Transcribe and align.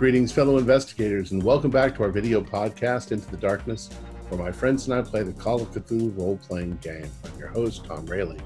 Greetings, 0.00 0.32
fellow 0.32 0.56
investigators, 0.56 1.32
and 1.32 1.42
welcome 1.42 1.70
back 1.70 1.94
to 1.94 2.02
our 2.02 2.08
video 2.08 2.40
podcast, 2.40 3.12
Into 3.12 3.30
the 3.30 3.36
Darkness, 3.36 3.90
where 4.30 4.40
my 4.40 4.50
friends 4.50 4.86
and 4.88 4.94
I 4.94 5.02
play 5.02 5.22
the 5.22 5.34
Call 5.34 5.60
of 5.60 5.72
Cthulhu 5.72 6.16
role 6.18 6.38
playing 6.38 6.78
game. 6.80 7.10
I'm 7.22 7.38
your 7.38 7.48
host, 7.48 7.84
Tom 7.84 8.06
Rayleigh. 8.06 8.40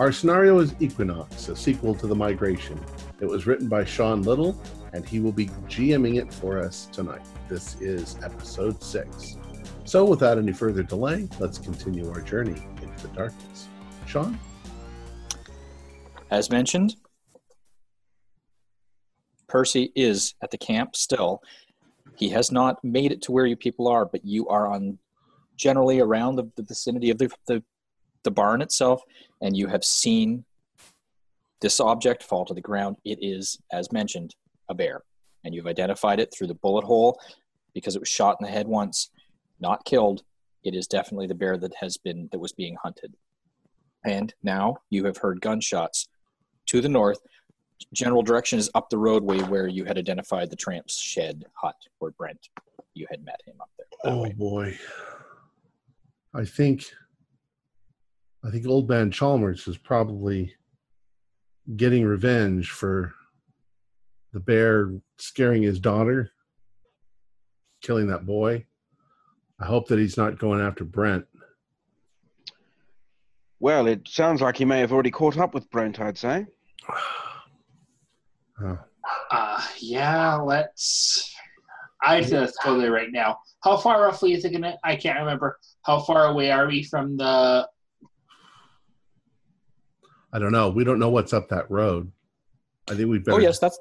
Our 0.00 0.10
scenario 0.10 0.58
is 0.58 0.74
Equinox, 0.80 1.48
a 1.48 1.54
sequel 1.54 1.94
to 1.94 2.08
The 2.08 2.16
Migration. 2.16 2.84
It 3.20 3.26
was 3.26 3.46
written 3.46 3.68
by 3.68 3.84
Sean 3.84 4.22
Little, 4.22 4.60
and 4.92 5.08
he 5.08 5.20
will 5.20 5.30
be 5.30 5.46
GMing 5.68 6.20
it 6.20 6.34
for 6.34 6.58
us 6.58 6.86
tonight. 6.90 7.24
This 7.48 7.80
is 7.80 8.18
episode 8.24 8.82
six. 8.82 9.36
So, 9.84 10.04
without 10.04 10.38
any 10.38 10.52
further 10.52 10.82
delay, 10.82 11.28
let's 11.38 11.58
continue 11.58 12.10
our 12.10 12.20
journey 12.20 12.66
into 12.82 13.06
the 13.06 13.14
darkness. 13.14 13.68
Sean? 14.08 14.40
As 16.32 16.50
mentioned, 16.50 16.96
Percy 19.54 19.92
is 19.94 20.34
at 20.42 20.50
the 20.50 20.58
camp 20.58 20.96
still. 20.96 21.40
He 22.16 22.28
has 22.30 22.50
not 22.50 22.82
made 22.82 23.12
it 23.12 23.22
to 23.22 23.30
where 23.30 23.46
you 23.46 23.54
people 23.54 23.86
are, 23.86 24.04
but 24.04 24.24
you 24.24 24.48
are 24.48 24.66
on 24.66 24.98
generally 25.56 26.00
around 26.00 26.34
the, 26.34 26.50
the 26.56 26.64
vicinity 26.64 27.08
of 27.10 27.18
the, 27.18 27.30
the, 27.46 27.62
the 28.24 28.32
barn 28.32 28.62
itself, 28.62 29.00
and 29.40 29.56
you 29.56 29.68
have 29.68 29.84
seen 29.84 30.44
this 31.60 31.78
object 31.78 32.24
fall 32.24 32.44
to 32.46 32.52
the 32.52 32.60
ground. 32.60 32.96
It 33.04 33.20
is, 33.22 33.56
as 33.70 33.92
mentioned, 33.92 34.34
a 34.68 34.74
bear, 34.74 35.02
and 35.44 35.54
you've 35.54 35.68
identified 35.68 36.18
it 36.18 36.34
through 36.34 36.48
the 36.48 36.54
bullet 36.54 36.84
hole 36.84 37.16
because 37.74 37.94
it 37.94 38.00
was 38.00 38.08
shot 38.08 38.36
in 38.40 38.46
the 38.46 38.50
head 38.50 38.66
once, 38.66 39.10
not 39.60 39.84
killed. 39.84 40.24
It 40.64 40.74
is 40.74 40.88
definitely 40.88 41.28
the 41.28 41.36
bear 41.36 41.56
that 41.58 41.76
has 41.76 41.96
been 41.96 42.28
that 42.32 42.40
was 42.40 42.52
being 42.52 42.76
hunted. 42.82 43.14
And 44.04 44.34
now 44.42 44.78
you 44.90 45.04
have 45.04 45.18
heard 45.18 45.40
gunshots 45.40 46.08
to 46.66 46.80
the 46.80 46.88
north 46.88 47.20
general 47.92 48.22
direction 48.22 48.58
is 48.58 48.70
up 48.74 48.90
the 48.90 48.98
roadway 48.98 49.40
where 49.40 49.66
you 49.66 49.84
had 49.84 49.98
identified 49.98 50.50
the 50.50 50.56
tramp's 50.56 50.96
shed 50.96 51.44
hut 51.54 51.76
where 51.98 52.12
Brent 52.12 52.48
you 52.94 53.06
had 53.10 53.24
met 53.24 53.40
him 53.46 53.56
up 53.60 53.70
there. 53.76 53.86
Oh 54.04 54.22
way. 54.22 54.32
boy. 54.32 54.78
I 56.34 56.44
think 56.44 56.84
I 58.44 58.50
think 58.50 58.66
old 58.66 58.88
man 58.88 59.10
Chalmers 59.10 59.66
is 59.66 59.78
probably 59.78 60.54
getting 61.76 62.04
revenge 62.04 62.70
for 62.70 63.14
the 64.32 64.40
bear 64.40 64.92
scaring 65.18 65.62
his 65.62 65.78
daughter, 65.78 66.30
killing 67.80 68.08
that 68.08 68.26
boy. 68.26 68.66
I 69.60 69.66
hope 69.66 69.88
that 69.88 69.98
he's 69.98 70.16
not 70.16 70.38
going 70.38 70.60
after 70.60 70.84
Brent. 70.84 71.24
Well, 73.60 73.86
it 73.86 74.06
sounds 74.08 74.42
like 74.42 74.56
he 74.56 74.64
may 74.64 74.80
have 74.80 74.92
already 74.92 75.12
caught 75.12 75.38
up 75.38 75.54
with 75.54 75.70
Brent, 75.70 76.00
I'd 76.00 76.18
say. 76.18 76.46
Oh. 78.62 78.78
Uh, 79.30 79.62
yeah, 79.78 80.36
let's. 80.36 81.34
I 82.02 82.20
just 82.20 82.56
go 82.62 82.78
there 82.78 82.92
right 82.92 83.10
now. 83.10 83.38
How 83.62 83.76
far 83.76 84.02
roughly 84.02 84.34
is 84.34 84.44
it 84.44 84.52
gonna? 84.52 84.76
I 84.84 84.96
can't 84.96 85.18
remember. 85.18 85.58
How 85.82 86.00
far 86.00 86.26
away 86.26 86.50
are 86.50 86.66
we 86.66 86.82
from 86.82 87.16
the? 87.16 87.68
I 90.32 90.38
don't 90.38 90.52
know. 90.52 90.68
We 90.68 90.84
don't 90.84 90.98
know 90.98 91.10
what's 91.10 91.32
up 91.32 91.48
that 91.48 91.70
road. 91.70 92.10
I 92.90 92.94
think 92.94 93.08
we 93.08 93.18
better. 93.18 93.38
Oh 93.38 93.40
yes, 93.40 93.58
that's 93.58 93.78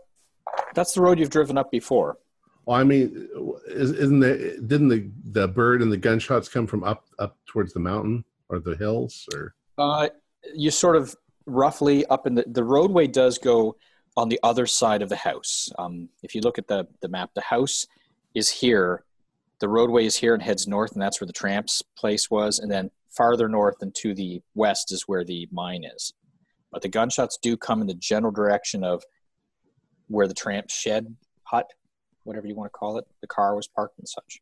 that's 0.73 0.93
the 0.93 1.01
road 1.01 1.19
you've 1.19 1.29
driven 1.29 1.57
up 1.57 1.71
before. 1.71 2.17
Well, 2.65 2.79
I 2.79 2.83
mean, 2.83 3.27
isn't 3.67 4.19
the 4.19 4.63
didn't 4.65 4.87
the 4.87 5.11
the 5.31 5.47
bird 5.47 5.81
and 5.81 5.91
the 5.91 5.97
gunshots 5.97 6.47
come 6.47 6.65
from 6.65 6.83
up 6.83 7.05
up 7.19 7.37
towards 7.45 7.73
the 7.73 7.79
mountain 7.79 8.23
or 8.49 8.59
the 8.59 8.75
hills 8.75 9.27
or? 9.33 9.55
Uh, 9.77 10.07
you 10.53 10.71
sort 10.71 10.95
of 10.95 11.15
roughly 11.45 12.05
up 12.05 12.25
in 12.25 12.35
the 12.35 12.45
the 12.47 12.63
roadway 12.63 13.07
does 13.07 13.37
go 13.37 13.75
on 14.15 14.29
the 14.29 14.39
other 14.43 14.65
side 14.65 15.01
of 15.01 15.09
the 15.09 15.15
house. 15.15 15.71
Um, 15.77 16.09
if 16.21 16.35
you 16.35 16.41
look 16.41 16.57
at 16.57 16.67
the, 16.67 16.87
the 17.01 17.07
map, 17.07 17.31
the 17.33 17.41
house 17.41 17.85
is 18.35 18.49
here, 18.49 19.03
the 19.59 19.69
roadway 19.69 20.05
is 20.05 20.15
here 20.15 20.33
and 20.33 20.43
heads 20.43 20.67
north, 20.67 20.93
and 20.93 21.01
that's 21.01 21.19
where 21.19 21.27
the 21.27 21.33
tramp's 21.33 21.81
place 21.97 22.29
was. 22.29 22.59
And 22.59 22.71
then 22.71 22.91
farther 23.09 23.47
north 23.47 23.77
and 23.81 23.93
to 23.95 24.13
the 24.13 24.41
west 24.55 24.91
is 24.91 25.03
where 25.07 25.23
the 25.23 25.47
mine 25.51 25.83
is. 25.83 26.13
But 26.71 26.81
the 26.81 26.89
gunshots 26.89 27.37
do 27.41 27.55
come 27.55 27.81
in 27.81 27.87
the 27.87 27.93
general 27.93 28.31
direction 28.31 28.83
of 28.83 29.03
where 30.07 30.27
the 30.27 30.33
tramp 30.33 30.69
shed 30.69 31.15
hut, 31.43 31.67
whatever 32.23 32.47
you 32.47 32.55
want 32.55 32.71
to 32.71 32.77
call 32.77 32.97
it, 32.97 33.05
the 33.21 33.27
car 33.27 33.55
was 33.55 33.67
parked 33.67 33.97
and 33.99 34.07
such. 34.07 34.41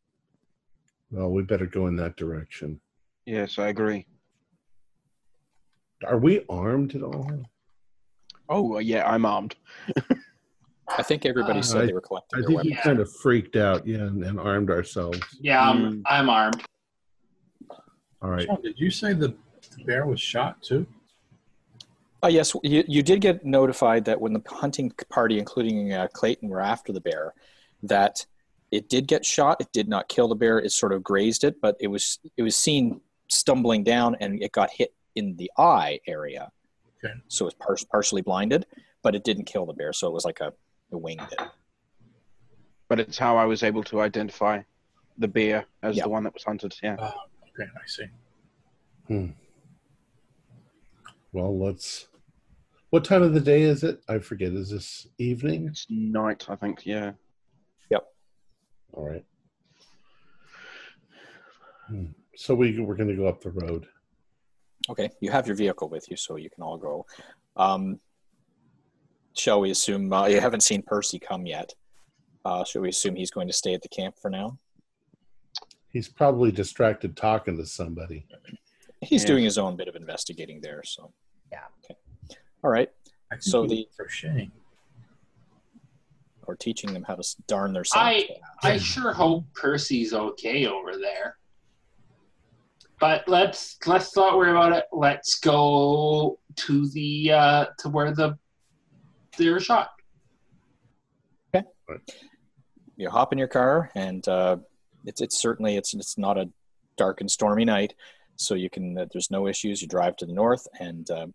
Well, 1.12 1.30
we 1.30 1.44
better 1.44 1.66
go 1.66 1.88
in 1.88 1.96
that 1.98 2.16
direction. 2.16 2.80
Yes, 3.26 3.60
I 3.60 3.68
agree. 3.68 4.08
Are 6.06 6.18
we 6.18 6.46
armed 6.50 6.96
at 6.96 7.04
all? 7.04 7.30
Oh 8.52 8.80
yeah, 8.80 9.10
I'm 9.10 9.26
armed. 9.26 9.56
I 10.98 11.04
think 11.04 11.26
everybody 11.26 11.60
uh, 11.60 11.64
said 11.64 11.84
I, 11.84 11.86
they 11.86 11.94
were 11.94 12.02
collecting. 12.02 12.44
I 12.44 12.46
think 12.46 12.64
we 12.64 12.76
kind 12.76 13.00
of 13.00 13.12
freaked 13.16 13.56
out, 13.56 13.88
yeah, 13.88 14.00
and, 14.00 14.24
and 14.24 14.38
armed 14.38 14.70
ourselves. 14.70 15.20
Yeah, 15.40 15.62
I'm, 15.62 15.78
mm. 15.78 16.02
I'm 16.06 16.30
armed. 16.30 16.62
All 18.22 18.30
right. 18.30 18.46
Sean, 18.46 18.62
did 18.62 18.78
you 18.78 18.92
say 18.92 19.14
the 19.14 19.34
bear 19.86 20.06
was 20.06 20.20
shot 20.20 20.62
too? 20.62 20.86
Uh, 22.24 22.28
yes, 22.28 22.54
you, 22.64 22.84
you 22.88 23.02
did 23.02 23.22
get 23.22 23.46
notified 23.46 24.06
that 24.06 24.20
when 24.20 24.34
the 24.34 24.42
hunting 24.48 24.92
party, 25.10 25.40
including 25.40 25.94
uh, 25.94 26.08
Clayton, 26.14 26.50
were 26.50 26.62
after 26.62 26.92
the 26.92 27.02
bear, 27.02 27.34
that 27.84 28.26
it 28.70 28.90
did 28.90 29.08
get 29.08 29.26
shot. 29.26 29.60
It 29.60 29.72
did 29.72 29.88
not 29.88 30.08
kill 30.08 30.28
the 30.28 30.36
bear. 30.36 30.60
It 30.60 30.72
sort 30.72 30.92
of 30.92 31.04
grazed 31.04 31.46
it, 31.46 31.62
but 31.62 31.78
it 31.80 31.88
was 31.88 32.20
it 32.36 32.44
was 32.44 32.58
seen 32.58 33.00
stumbling 33.30 33.84
down, 33.84 34.18
and 34.20 34.44
it 34.44 34.52
got 34.52 34.70
hit 34.72 34.94
in 35.16 35.38
the 35.38 35.50
eye 35.58 36.00
area. 36.06 36.52
Okay. 37.04 37.14
So 37.28 37.46
it 37.46 37.48
was 37.48 37.54
par- 37.56 37.88
partially 37.92 38.22
blinded, 38.22 38.66
but 39.02 39.16
it 39.16 39.24
didn't 39.24 39.46
kill 39.46 39.66
the 39.66 39.74
bear. 39.74 39.94
So 39.94 40.08
it 40.08 40.14
was 40.14 40.26
like 40.26 40.40
a, 40.40 40.54
a 40.92 40.98
wing 40.98 41.20
did. 41.30 41.40
But 42.88 43.00
it's 43.00 43.18
how 43.18 43.38
I 43.38 43.46
was 43.46 43.64
able 43.64 43.84
to 43.86 44.02
identify 44.02 44.62
the 45.18 45.28
bear 45.28 45.66
as 45.82 45.98
the 45.98 46.10
one 46.10 46.24
that 46.24 46.34
was 46.34 46.44
hunted. 46.44 46.76
Yeah. 46.84 46.98
Oh, 47.00 47.14
okay, 47.60 47.70
I 47.76 47.88
see. 47.88 48.06
Hmm. 49.08 49.28
Well, 51.32 51.58
let's. 51.58 52.08
What 52.90 53.06
time 53.06 53.24
of 53.24 53.34
the 53.34 53.40
day 53.40 53.62
is 53.62 53.84
it? 53.84 54.02
I 54.10 54.20
forget. 54.20 54.52
Is 54.52 54.70
this 54.70 55.08
evening? 55.18 55.68
It's 55.70 55.88
night, 55.90 56.46
I 56.50 56.56
think. 56.56 56.86
Yeah. 56.86 57.14
Yep. 57.90 58.06
All 58.94 59.08
right. 59.10 59.26
Hmm. 61.88 62.08
So 62.36 62.54
we 62.54 62.78
we're 62.80 62.96
going 62.96 63.10
to 63.10 63.16
go 63.16 63.28
up 63.28 63.42
the 63.42 63.52
road. 63.52 63.88
Okay, 64.90 65.10
you 65.20 65.32
have 65.32 65.48
your 65.48 65.56
vehicle 65.56 65.90
with 65.90 66.10
you, 66.10 66.18
so 66.18 66.36
you 66.36 66.50
can 66.50 66.64
all 66.64 66.78
go. 66.78 67.06
Um, 67.56 68.00
shall 69.38 69.62
we 69.62 69.72
assume 69.72 70.12
uh, 70.12 70.28
you 70.28 70.42
haven't 70.42 70.62
seen 70.62 70.82
Percy 70.82 71.20
come 71.20 71.46
yet? 71.46 71.74
Uh, 72.44 72.64
shall 72.64 72.82
we 72.82 72.90
assume 72.90 73.16
he's 73.16 73.32
going 73.32 73.48
to 73.48 73.54
stay 73.54 73.74
at 73.74 73.82
the 73.82 73.90
camp 73.90 74.16
for 74.20 74.30
now? 74.30 74.58
He's 75.90 76.08
probably 76.08 76.52
distracted 76.52 77.16
talking 77.16 77.58
to 77.58 77.66
somebody. 77.66 78.26
He's 79.02 79.24
yeah. 79.24 79.28
doing 79.28 79.44
his 79.44 79.58
own 79.58 79.76
bit 79.76 79.88
of 79.88 79.96
investigating 79.96 80.62
there. 80.62 80.82
So 80.84 81.12
yeah. 81.52 81.60
Okay. 81.84 82.00
All 82.64 82.72
right. 82.72 82.90
So 83.40 83.66
the 83.66 83.88
crocheting 83.96 84.52
or 86.48 86.56
teaching 86.56 86.94
them 86.94 87.04
how 87.04 87.16
to 87.16 87.24
darn 87.48 87.74
their 87.74 87.84
socks. 87.84 88.02
I 88.04 88.30
I 88.62 88.78
sure 88.78 89.14
hope 89.14 89.46
Percy's 89.54 90.14
okay 90.14 90.66
over 90.66 90.98
there. 90.98 91.38
But 93.02 93.28
let's 93.28 93.78
let's 93.88 94.16
not 94.16 94.38
worry 94.38 94.52
about 94.52 94.74
it. 94.74 94.86
Let's 94.94 95.40
go 95.40 96.38
to 96.56 96.90
the 96.92 97.32
uh, 97.32 97.66
to 97.80 97.90
where 97.90 98.14
the 98.14 98.38
they 99.38 99.50
were 99.50 99.60
shot. 99.60 99.90
Okay. 101.54 101.66
You 102.96 103.10
hop 103.10 103.34
in 103.34 103.40
your 103.40 103.48
car, 103.48 103.90
and 103.96 104.26
uh, 104.28 104.58
it's 105.04 105.20
it's 105.20 105.42
certainly 105.42 105.78
it's 105.78 105.96
it's 105.96 106.20
not 106.20 106.38
a 106.38 106.48
dark 106.96 107.22
and 107.22 107.32
stormy 107.32 107.66
night, 107.66 107.96
so 108.36 108.54
you 108.54 108.70
can 108.70 108.96
uh, 108.96 109.08
there's 109.12 109.32
no 109.32 109.48
issues. 109.48 109.82
You 109.82 109.88
drive 109.88 110.16
to 110.18 110.28
the 110.28 110.34
north, 110.34 110.68
and 110.80 111.10
uh, 111.10 111.26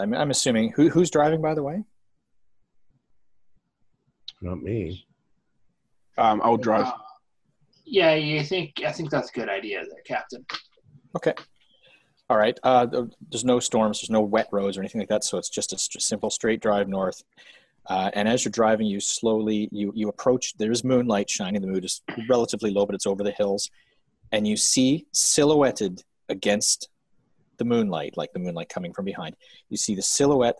I'm 0.00 0.12
I'm 0.12 0.32
assuming 0.32 0.72
who 0.72 0.88
who's 0.88 1.12
driving 1.12 1.40
by 1.40 1.54
the 1.54 1.62
way. 1.62 1.84
Not 4.42 4.60
me. 4.60 5.06
Um, 6.18 6.40
I'll 6.42 6.56
drive. 6.56 6.92
Yeah, 7.90 8.14
you 8.14 8.44
think 8.44 8.80
I 8.86 8.92
think 8.92 9.10
that's 9.10 9.30
a 9.30 9.32
good 9.32 9.48
idea, 9.48 9.80
there, 9.80 10.02
Captain. 10.06 10.46
Okay. 11.16 11.34
All 12.28 12.36
right. 12.36 12.56
Uh, 12.62 12.86
there's 13.28 13.44
no 13.44 13.58
storms. 13.58 14.00
There's 14.00 14.10
no 14.10 14.20
wet 14.20 14.46
roads 14.52 14.78
or 14.78 14.80
anything 14.80 15.00
like 15.00 15.08
that. 15.08 15.24
So 15.24 15.38
it's 15.38 15.48
just 15.48 15.72
a 15.72 15.78
st- 15.78 16.00
simple 16.00 16.30
straight 16.30 16.62
drive 16.62 16.88
north. 16.88 17.24
Uh, 17.86 18.08
and 18.14 18.28
as 18.28 18.44
you're 18.44 18.52
driving, 18.52 18.86
you 18.86 19.00
slowly 19.00 19.68
you 19.72 19.90
you 19.96 20.08
approach. 20.08 20.56
There's 20.56 20.84
moonlight 20.84 21.28
shining. 21.28 21.60
The 21.60 21.66
moon 21.66 21.82
is 21.82 22.00
relatively 22.28 22.70
low, 22.70 22.86
but 22.86 22.94
it's 22.94 23.08
over 23.08 23.24
the 23.24 23.32
hills, 23.32 23.68
and 24.30 24.46
you 24.46 24.56
see 24.56 25.06
silhouetted 25.12 26.04
against 26.28 26.88
the 27.56 27.64
moonlight, 27.64 28.16
like 28.16 28.32
the 28.32 28.38
moonlight 28.38 28.68
coming 28.68 28.92
from 28.92 29.04
behind. 29.04 29.34
You 29.68 29.76
see 29.76 29.96
the 29.96 30.02
silhouette 30.02 30.58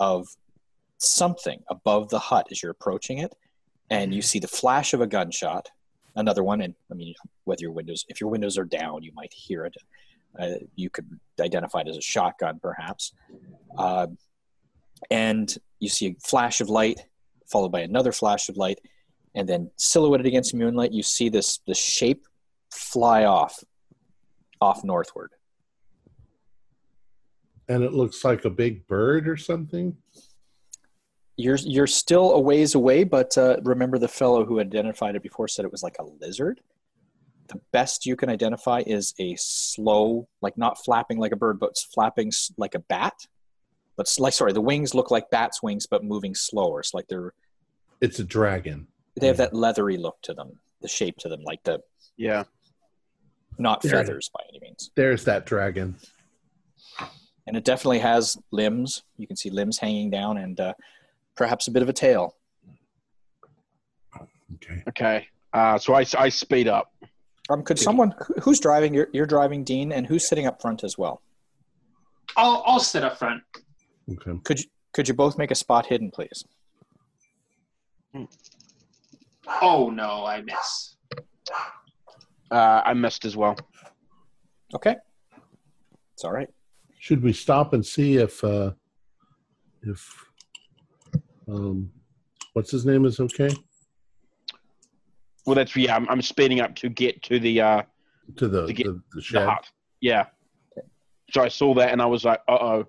of 0.00 0.26
something 0.98 1.62
above 1.70 2.08
the 2.08 2.18
hut 2.18 2.48
as 2.50 2.60
you're 2.60 2.72
approaching 2.72 3.18
it, 3.18 3.36
and 3.88 4.12
you 4.12 4.20
see 4.20 4.40
the 4.40 4.48
flash 4.48 4.94
of 4.94 5.00
a 5.00 5.06
gunshot 5.06 5.70
another 6.16 6.42
one. 6.42 6.60
And 6.60 6.74
I 6.90 6.94
mean, 6.94 7.14
whether 7.44 7.62
your 7.62 7.72
windows, 7.72 8.04
if 8.08 8.20
your 8.20 8.30
windows 8.30 8.58
are 8.58 8.64
down, 8.64 9.02
you 9.02 9.12
might 9.14 9.32
hear 9.32 9.64
it. 9.64 9.76
Uh, 10.38 10.54
you 10.76 10.88
could 10.88 11.08
identify 11.40 11.80
it 11.80 11.88
as 11.88 11.96
a 11.96 12.02
shotgun, 12.02 12.58
perhaps. 12.62 13.12
Uh, 13.76 14.06
and 15.10 15.54
you 15.78 15.88
see 15.88 16.06
a 16.06 16.14
flash 16.20 16.60
of 16.60 16.70
light 16.70 17.00
followed 17.52 17.70
by 17.70 17.80
another 17.80 18.10
flash 18.10 18.48
of 18.48 18.56
light, 18.56 18.80
and 19.34 19.48
then 19.48 19.70
silhouetted 19.76 20.26
against 20.26 20.54
moonlight, 20.54 20.92
you 20.92 21.02
see 21.02 21.28
this 21.28 21.58
this 21.66 21.78
shape 21.78 22.26
fly 22.70 23.24
off, 23.24 23.62
off 24.60 24.82
northward. 24.82 25.30
And 27.68 27.84
it 27.84 27.92
looks 27.92 28.24
like 28.24 28.44
a 28.44 28.50
big 28.50 28.86
bird 28.88 29.28
or 29.28 29.36
something. 29.36 29.96
You're 31.42 31.56
you're 31.56 31.86
still 31.88 32.32
a 32.32 32.40
ways 32.40 32.74
away, 32.76 33.02
but 33.02 33.36
uh, 33.36 33.56
remember 33.64 33.98
the 33.98 34.06
fellow 34.08 34.44
who 34.44 34.60
identified 34.60 35.16
it 35.16 35.22
before 35.22 35.48
said 35.48 35.64
it 35.64 35.72
was 35.72 35.82
like 35.82 35.96
a 35.98 36.04
lizard. 36.04 36.60
The 37.48 37.60
best 37.72 38.06
you 38.06 38.14
can 38.14 38.28
identify 38.30 38.82
is 38.86 39.12
a 39.18 39.34
slow, 39.36 40.28
like 40.40 40.56
not 40.56 40.82
flapping 40.84 41.18
like 41.18 41.32
a 41.32 41.36
bird, 41.36 41.58
but 41.58 41.70
it's 41.70 41.82
flapping 41.82 42.30
like 42.56 42.76
a 42.76 42.78
bat. 42.78 43.14
But 43.96 44.08
like 44.18 44.32
sorry, 44.34 44.52
the 44.52 44.60
wings 44.60 44.94
look 44.94 45.10
like 45.10 45.30
bats' 45.30 45.62
wings, 45.62 45.86
but 45.86 46.04
moving 46.04 46.34
slower. 46.36 46.78
It's 46.80 46.94
like 46.94 47.08
they're 47.08 47.34
It's 48.00 48.20
a 48.20 48.24
dragon. 48.24 48.86
they 49.20 49.26
have 49.26 49.36
that 49.38 49.52
leathery 49.52 49.96
look 49.96 50.22
to 50.22 50.34
them, 50.34 50.60
the 50.80 50.88
shape 50.88 51.16
to 51.18 51.28
them, 51.28 51.42
like 51.42 51.64
the 51.64 51.80
Yeah. 52.16 52.44
not 53.58 53.84
Yeah. 53.84 53.90
feathers 53.90 54.30
by 54.32 54.44
any 54.48 54.60
means. 54.60 54.92
There's 54.94 55.24
that 55.24 55.44
dragon. 55.44 55.96
And 57.48 57.56
it 57.56 57.64
definitely 57.64 57.98
has 57.98 58.36
limbs. 58.52 59.02
You 59.16 59.26
can 59.26 59.34
see 59.36 59.50
limbs 59.50 59.78
hanging 59.78 60.10
down 60.10 60.38
and 60.38 60.58
uh, 60.60 60.74
perhaps 61.36 61.68
a 61.68 61.70
bit 61.70 61.82
of 61.82 61.88
a 61.88 61.92
tail. 61.92 62.36
Okay. 64.54 64.82
Okay. 64.88 65.26
Uh, 65.52 65.78
so 65.78 65.94
I, 65.94 66.04
I 66.18 66.28
speed 66.28 66.68
up. 66.68 66.92
Um, 67.50 67.62
could 67.62 67.76
Okay. 67.76 67.84
someone 67.84 68.14
who's 68.42 68.60
driving? 68.60 68.94
You're, 68.94 69.08
you're 69.12 69.26
driving, 69.26 69.64
Dean, 69.64 69.92
and 69.92 70.06
who's 70.06 70.26
sitting 70.28 70.46
up 70.46 70.60
front 70.62 70.84
as 70.84 70.96
well? 70.96 71.20
I'll 72.36 72.62
I'll 72.66 72.80
sit 72.80 73.02
up 73.04 73.18
front. 73.18 73.42
Okay. 74.10 74.38
Could 74.44 74.60
you 74.60 74.66
could 74.94 75.08
you 75.08 75.14
both 75.14 75.36
make 75.36 75.50
a 75.50 75.54
spot 75.54 75.86
hidden, 75.86 76.10
please? 76.10 76.44
Oh 79.60 79.90
no, 79.90 80.24
I 80.24 80.40
miss. 80.42 80.96
Uh, 82.50 82.82
I 82.84 82.94
missed 82.94 83.24
as 83.24 83.36
well. 83.36 83.56
Okay, 84.74 84.96
it's 86.14 86.24
all 86.24 86.32
right. 86.32 86.48
Should 87.00 87.22
we 87.22 87.32
stop 87.32 87.72
and 87.74 87.84
see 87.84 88.16
if 88.16 88.42
uh 88.44 88.70
if 89.82 90.24
um 91.48 91.90
what's 92.52 92.70
his 92.70 92.84
name 92.84 93.04
is 93.04 93.20
okay 93.20 93.50
Well, 95.46 95.56
that's 95.56 95.74
yeah. 95.74 95.96
I'm, 95.96 96.08
I'm 96.08 96.22
speeding 96.22 96.60
up 96.60 96.74
to 96.76 96.88
get 96.88 97.22
to 97.24 97.40
the 97.40 97.60
uh, 97.60 97.82
to 98.36 98.48
the 98.48 98.66
To 98.66 98.72
get 98.72 98.86
the, 98.86 99.02
the 99.14 99.22
the 99.32 99.46
hut. 99.50 99.68
Yeah. 100.00 100.26
So 101.30 101.42
I 101.42 101.48
saw 101.48 101.74
that 101.74 101.90
and 101.90 102.00
I 102.00 102.06
was 102.06 102.24
like, 102.24 102.40
uh 102.48 102.58
oh. 102.60 102.86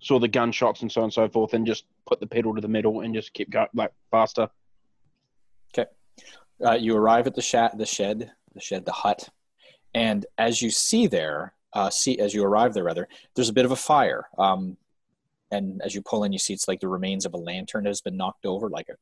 Saw 0.00 0.18
the 0.20 0.28
gunshots 0.28 0.82
and 0.82 0.92
so 0.92 1.00
on 1.00 1.04
and 1.06 1.12
so 1.12 1.28
forth, 1.28 1.54
and 1.54 1.66
just 1.66 1.84
put 2.06 2.20
the 2.20 2.26
pedal 2.26 2.54
to 2.54 2.60
the 2.60 2.68
metal 2.68 3.00
and 3.00 3.14
just 3.14 3.32
keep 3.32 3.50
going 3.50 3.66
like 3.74 3.92
faster. 4.10 4.48
Okay 5.72 5.90
uh, 6.64 6.72
you 6.72 6.96
arrive 6.96 7.26
at 7.26 7.34
the 7.34 7.42
shed, 7.42 7.72
the 7.76 7.86
shed, 7.86 8.30
the 8.54 8.60
shed, 8.60 8.84
the 8.84 8.92
hut, 8.92 9.28
and 9.94 10.26
as 10.38 10.62
you 10.62 10.70
see 10.70 11.06
there, 11.06 11.54
uh, 11.72 11.90
see 11.90 12.18
as 12.18 12.34
you 12.34 12.44
arrive 12.44 12.74
there, 12.74 12.84
rather, 12.84 13.08
there's 13.34 13.48
a 13.48 13.52
bit 13.52 13.64
of 13.64 13.72
a 13.72 13.76
fire. 13.76 14.26
Um, 14.38 14.76
and 15.50 15.80
as 15.82 15.94
you 15.94 16.02
pull 16.02 16.24
in, 16.24 16.32
you 16.32 16.38
see 16.38 16.52
it's 16.54 16.68
like 16.68 16.80
the 16.80 16.88
remains 16.88 17.24
of 17.24 17.34
a 17.34 17.38
lantern 17.38 17.84
that 17.84 17.90
has 17.90 18.00
been 18.00 18.16
knocked 18.16 18.46
over, 18.46 18.68
like 18.68 18.88
a 18.88 18.94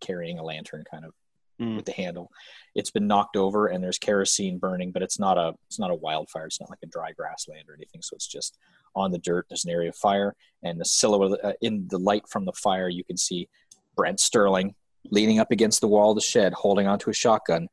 carrying 0.00 0.38
a 0.38 0.42
lantern 0.44 0.84
kind 0.90 1.04
of 1.04 1.12
Mm. 1.58 1.76
with 1.76 1.86
the 1.86 1.92
handle. 1.92 2.30
It's 2.74 2.90
been 2.90 3.06
knocked 3.06 3.34
over, 3.34 3.68
and 3.68 3.82
there's 3.82 3.96
kerosene 3.98 4.58
burning, 4.58 4.92
but 4.92 5.00
it's 5.02 5.18
not 5.18 5.38
a 5.38 5.54
it's 5.68 5.78
not 5.78 5.90
a 5.90 5.94
wildfire. 5.94 6.44
It's 6.44 6.60
not 6.60 6.68
like 6.68 6.80
a 6.82 6.86
dry 6.86 7.12
grassland 7.12 7.66
or 7.70 7.72
anything. 7.74 8.02
So 8.02 8.14
it's 8.14 8.26
just 8.26 8.58
on 8.94 9.10
the 9.10 9.16
dirt. 9.18 9.46
There's 9.48 9.64
an 9.64 9.70
area 9.70 9.88
of 9.88 9.96
fire, 9.96 10.34
and 10.62 10.78
the 10.78 10.84
silhouette 10.84 11.42
uh, 11.42 11.54
in 11.62 11.88
the 11.88 11.96
light 11.98 12.28
from 12.28 12.44
the 12.44 12.52
fire, 12.52 12.90
you 12.90 13.04
can 13.04 13.16
see 13.16 13.48
Brent 13.96 14.20
Sterling 14.20 14.74
leaning 15.10 15.38
up 15.38 15.50
against 15.50 15.80
the 15.80 15.88
wall 15.88 16.10
of 16.10 16.16
the 16.16 16.20
shed, 16.20 16.52
holding 16.52 16.86
onto 16.86 17.08
a 17.08 17.14
shotgun, 17.14 17.68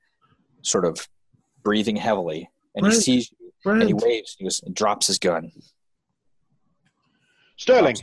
sort 0.62 0.86
of 0.86 1.06
breathing 1.62 1.98
heavily. 1.98 2.50
And 2.76 2.86
he 2.86 2.92
sees 3.02 3.32
you, 3.38 3.52
and 3.82 3.84
he 3.90 3.94
waves 3.94 4.38
and 4.40 4.40
He 4.40 4.46
goes, 4.46 4.62
and 4.64 4.74
drops 4.74 5.08
his 5.08 5.20
gun. 5.20 5.52
Sterling. 7.58 7.96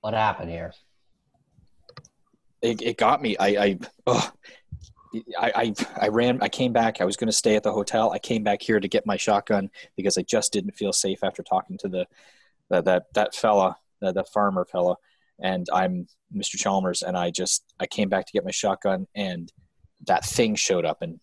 What 0.00 0.14
happened 0.14 0.50
here? 0.50 0.72
It, 2.62 2.82
it 2.82 2.96
got 2.96 3.22
me. 3.22 3.36
I, 3.38 3.46
I, 3.48 3.78
ugh. 4.06 4.32
I, 5.38 5.52
I, 5.54 5.74
I 6.02 6.08
ran. 6.08 6.42
I 6.42 6.48
came 6.48 6.72
back. 6.72 7.00
I 7.00 7.04
was 7.04 7.16
going 7.16 7.28
to 7.28 7.32
stay 7.32 7.56
at 7.56 7.62
the 7.62 7.72
hotel. 7.72 8.10
I 8.12 8.18
came 8.18 8.42
back 8.42 8.60
here 8.60 8.78
to 8.78 8.88
get 8.88 9.06
my 9.06 9.16
shotgun 9.16 9.70
because 9.96 10.18
I 10.18 10.22
just 10.22 10.52
didn't 10.52 10.72
feel 10.72 10.92
safe 10.92 11.24
after 11.24 11.42
talking 11.42 11.78
to 11.78 11.88
the, 11.88 12.06
that 12.70 12.84
that 12.84 13.04
that 13.14 13.34
fella, 13.34 13.76
that 14.02 14.14
the 14.14 14.24
farmer 14.24 14.66
fella, 14.70 14.96
and 15.40 15.66
I'm 15.72 16.06
Mr. 16.34 16.56
Chalmers, 16.56 17.02
and 17.02 17.16
I 17.16 17.30
just 17.30 17.64
I 17.80 17.86
came 17.86 18.08
back 18.08 18.26
to 18.26 18.32
get 18.32 18.44
my 18.44 18.50
shotgun, 18.50 19.06
and 19.14 19.50
that 20.06 20.24
thing 20.26 20.54
showed 20.54 20.84
up, 20.84 21.00
and 21.00 21.20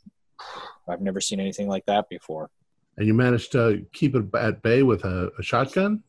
I've 0.87 1.01
never 1.01 1.21
seen 1.21 1.39
anything 1.39 1.67
like 1.67 1.85
that 1.85 2.09
before. 2.09 2.49
and 2.97 3.05
you 3.05 3.13
managed 3.13 3.51
to 3.51 3.85
keep 3.93 4.15
it 4.15 4.25
at 4.35 4.63
bay 4.63 4.81
with 4.83 5.03
a, 5.05 5.31
a 5.37 5.43
shotgun. 5.43 6.01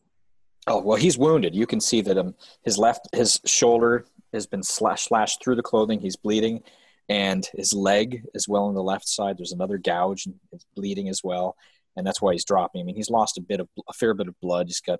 Oh 0.67 0.81
well, 0.81 0.97
he's 0.97 1.17
wounded. 1.17 1.55
You 1.55 1.65
can 1.65 1.79
see 1.79 2.01
that 2.01 2.17
um, 2.17 2.35
his 2.63 2.77
left 2.77 3.07
his 3.13 3.39
shoulder 3.45 4.05
has 4.33 4.45
been 4.45 4.61
slash 4.63 5.05
slashed 5.05 5.41
through 5.43 5.55
the 5.55 5.63
clothing. 5.63 5.99
He's 5.99 6.15
bleeding, 6.17 6.61
and 7.07 7.47
his 7.55 7.73
leg 7.73 8.23
as 8.35 8.47
well 8.47 8.65
on 8.65 8.73
the 8.75 8.83
left 8.83 9.07
side. 9.07 9.37
There's 9.37 9.53
another 9.53 9.77
gouge, 9.77 10.25
and 10.25 10.35
it's 10.51 10.65
bleeding 10.75 11.07
as 11.07 11.21
well, 11.23 11.55
and 11.95 12.05
that's 12.05 12.21
why 12.21 12.33
he's 12.33 12.43
dropping. 12.45 12.81
I 12.81 12.83
mean, 12.83 12.95
he's 12.95 13.09
lost 13.09 13.37
a 13.37 13.41
bit 13.41 13.59
of 13.61 13.69
a 13.89 13.93
fair 13.93 14.13
bit 14.13 14.27
of 14.27 14.39
blood. 14.41 14.67
He's 14.67 14.81
got 14.81 14.99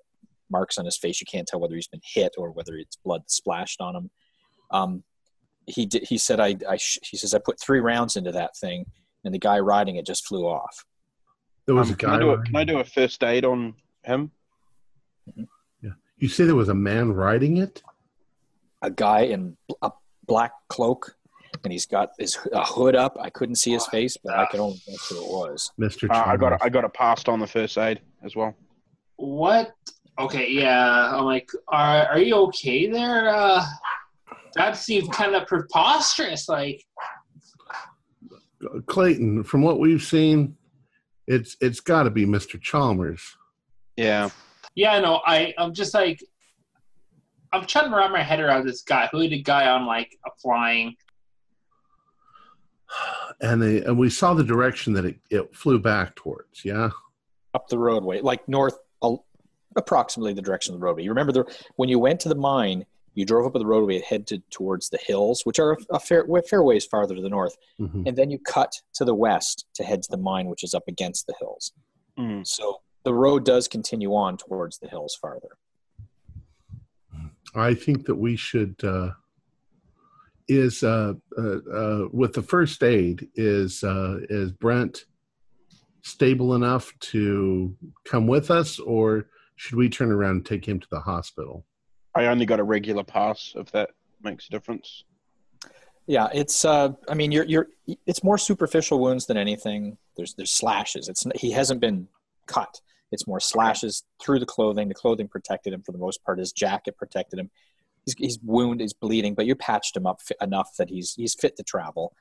marks 0.50 0.78
on 0.78 0.86
his 0.86 0.96
face. 0.96 1.20
You 1.20 1.26
can't 1.30 1.46
tell 1.46 1.60
whether 1.60 1.74
he's 1.74 1.88
been 1.88 2.00
hit 2.02 2.32
or 2.38 2.50
whether 2.50 2.74
it's 2.76 2.96
blood 3.04 3.24
splashed 3.26 3.82
on 3.82 3.94
him. 3.94 4.10
Um, 4.70 5.04
he 5.66 5.84
did, 5.84 6.04
he 6.04 6.16
said 6.16 6.40
I, 6.40 6.56
I 6.66 6.78
sh- 6.78 6.98
he 7.02 7.18
says 7.18 7.34
I 7.34 7.38
put 7.38 7.60
three 7.60 7.80
rounds 7.80 8.16
into 8.16 8.32
that 8.32 8.56
thing, 8.56 8.86
and 9.22 9.34
the 9.34 9.38
guy 9.38 9.58
riding 9.58 9.96
it 9.96 10.06
just 10.06 10.26
flew 10.26 10.46
off. 10.46 10.86
There 11.66 11.74
was 11.74 11.88
Um, 11.88 11.94
a 11.94 11.96
can, 11.98 12.08
guy. 12.08 12.16
I 12.16 12.18
do 12.20 12.30
a, 12.30 12.42
can 12.42 12.56
I 12.56 12.64
do 12.64 12.78
a 12.78 12.84
first 12.84 13.22
aid 13.22 13.44
on 13.44 13.74
him? 14.02 14.30
You 16.18 16.28
say 16.28 16.44
there 16.44 16.54
was 16.54 16.68
a 16.68 16.74
man 16.74 17.12
riding 17.12 17.56
it? 17.58 17.82
a 18.82 18.90
guy 18.90 19.20
in 19.22 19.56
a 19.82 19.90
black 20.26 20.52
cloak, 20.68 21.16
and 21.64 21.72
he's 21.72 21.86
got 21.86 22.10
his 22.18 22.38
a 22.52 22.64
hood 22.64 22.94
up. 22.94 23.16
I 23.20 23.30
couldn't 23.30 23.56
see 23.56 23.72
his 23.72 23.86
face, 23.86 24.16
but 24.22 24.34
I 24.38 24.46
could 24.46 24.60
only 24.60 24.80
guess 24.86 25.08
who 25.08 25.16
it 25.16 25.28
was. 25.28 25.72
Mr. 25.80 26.08
Uh, 26.08 26.22
I 26.26 26.36
got 26.36 26.50
Chalmers. 26.50 26.60
a, 26.60 26.64
I 26.64 26.68
got 26.68 26.84
a 26.84 26.88
passed 26.88 27.28
on 27.28 27.40
the 27.40 27.46
first 27.46 27.76
aid 27.78 28.00
as 28.22 28.36
well. 28.36 28.54
What? 29.16 29.72
Okay, 30.18 30.50
yeah. 30.50 31.16
I'm 31.16 31.24
like, 31.24 31.48
are 31.68 32.06
are 32.06 32.18
you 32.18 32.34
okay 32.46 32.90
there? 32.90 33.28
Uh, 33.28 33.64
that 34.54 34.76
seems 34.76 35.08
kind 35.08 35.34
of 35.34 35.46
preposterous. 35.46 36.48
Like, 36.48 36.84
Clayton, 38.86 39.44
from 39.44 39.62
what 39.62 39.80
we've 39.80 40.02
seen, 40.02 40.56
it's 41.26 41.56
it's 41.60 41.80
got 41.80 42.04
to 42.04 42.10
be 42.10 42.26
Mr. 42.26 42.60
Chalmers. 42.60 43.36
Yeah. 43.96 44.30
Yeah, 44.78 45.00
no, 45.00 45.20
I 45.26 45.52
I'm 45.58 45.74
just 45.74 45.92
like, 45.92 46.22
I'm 47.52 47.66
trying 47.66 47.90
to 47.90 47.96
wrap 47.96 48.12
my 48.12 48.22
head 48.22 48.38
around 48.38 48.64
this 48.64 48.82
guy, 48.82 49.08
hooded 49.10 49.44
guy 49.44 49.68
on 49.68 49.86
like 49.86 50.16
a 50.24 50.30
flying. 50.40 50.94
And 53.40 53.60
they 53.60 53.82
and 53.82 53.98
we 53.98 54.08
saw 54.08 54.34
the 54.34 54.44
direction 54.44 54.92
that 54.94 55.04
it, 55.04 55.16
it 55.30 55.54
flew 55.54 55.80
back 55.80 56.14
towards. 56.14 56.64
Yeah. 56.64 56.90
Up 57.54 57.68
the 57.68 57.78
roadway, 57.78 58.20
like 58.20 58.48
north, 58.48 58.78
approximately 59.76 60.32
the 60.32 60.42
direction 60.42 60.74
of 60.74 60.80
the 60.80 60.84
roadway. 60.86 61.02
You 61.02 61.10
remember 61.10 61.32
the 61.32 61.44
when 61.76 61.88
you 61.88 61.98
went 61.98 62.20
to 62.20 62.28
the 62.28 62.34
mine, 62.36 62.86
you 63.14 63.24
drove 63.24 63.46
up 63.46 63.52
the 63.54 63.66
roadway 63.66 63.96
and 63.96 64.04
headed 64.04 64.42
towards 64.50 64.90
the 64.90 64.98
hills, 65.04 65.42
which 65.44 65.58
are 65.58 65.76
a 65.90 65.98
fair 65.98 66.24
a 66.32 66.42
fair 66.42 66.62
ways 66.62 66.84
farther 66.86 67.16
to 67.16 67.20
the 67.22 67.28
north, 67.28 67.56
Mhm. 67.80 68.06
and 68.06 68.16
then 68.16 68.30
you 68.30 68.38
cut 68.38 68.72
to 68.94 69.04
the 69.04 69.14
west 69.14 69.66
to 69.74 69.82
head 69.82 70.02
to 70.04 70.10
the 70.10 70.16
mine, 70.18 70.46
which 70.46 70.62
is 70.62 70.72
up 70.72 70.84
against 70.86 71.26
the 71.26 71.34
hills. 71.40 71.72
Mm. 72.18 72.46
So 72.46 72.80
the 73.08 73.14
road 73.14 73.42
does 73.42 73.68
continue 73.68 74.14
on 74.14 74.36
towards 74.36 74.78
the 74.80 74.86
hills 74.86 75.16
farther. 75.18 75.56
I 77.54 77.72
think 77.72 78.04
that 78.04 78.16
we 78.16 78.36
should 78.36 78.76
uh, 78.84 79.12
is 80.46 80.82
uh, 80.82 81.14
uh, 81.38 81.42
uh, 81.42 82.08
with 82.12 82.34
the 82.34 82.42
first 82.42 82.82
aid 82.82 83.26
is 83.34 83.82
uh, 83.82 84.18
is 84.28 84.52
Brent 84.52 85.06
stable 86.02 86.54
enough 86.54 86.92
to 87.12 87.74
come 88.04 88.26
with 88.26 88.50
us, 88.50 88.78
or 88.78 89.30
should 89.56 89.76
we 89.76 89.88
turn 89.88 90.12
around 90.12 90.36
and 90.36 90.44
take 90.44 90.68
him 90.68 90.78
to 90.78 90.88
the 90.90 91.00
hospital? 91.00 91.64
I 92.14 92.26
only 92.26 92.44
got 92.44 92.60
a 92.60 92.64
regular 92.64 93.04
pass, 93.04 93.54
if 93.56 93.72
that 93.72 93.88
makes 94.22 94.48
a 94.48 94.50
difference. 94.50 95.04
Yeah, 96.06 96.28
it's. 96.34 96.62
Uh, 96.62 96.90
I 97.08 97.14
mean, 97.14 97.32
you're 97.32 97.44
you're. 97.44 97.68
It's 98.06 98.22
more 98.22 98.36
superficial 98.36 99.00
wounds 99.00 99.24
than 99.24 99.38
anything. 99.38 99.96
There's 100.14 100.34
there's 100.34 100.50
slashes. 100.50 101.08
It's 101.08 101.24
he 101.36 101.52
hasn't 101.52 101.80
been 101.80 102.08
cut. 102.48 102.80
It's 103.10 103.26
more 103.26 103.40
slashes 103.40 104.04
through 104.22 104.38
the 104.40 104.46
clothing. 104.46 104.88
The 104.88 104.94
clothing 104.94 105.28
protected 105.28 105.72
him 105.72 105.82
for 105.82 105.92
the 105.92 105.98
most 105.98 106.22
part. 106.24 106.38
His 106.38 106.52
jacket 106.52 106.96
protected 106.96 107.38
him. 107.38 107.50
He's 108.04 108.14
he's 108.18 108.38
wounded. 108.42 108.84
He's 108.84 108.92
bleeding, 108.92 109.34
but 109.34 109.46
you 109.46 109.54
patched 109.54 109.96
him 109.96 110.06
up 110.06 110.20
enough 110.40 110.76
that 110.78 110.88
he's 110.90 111.14
he's 111.14 111.34
fit 111.34 111.56
to 111.56 111.62
travel. 111.62 112.12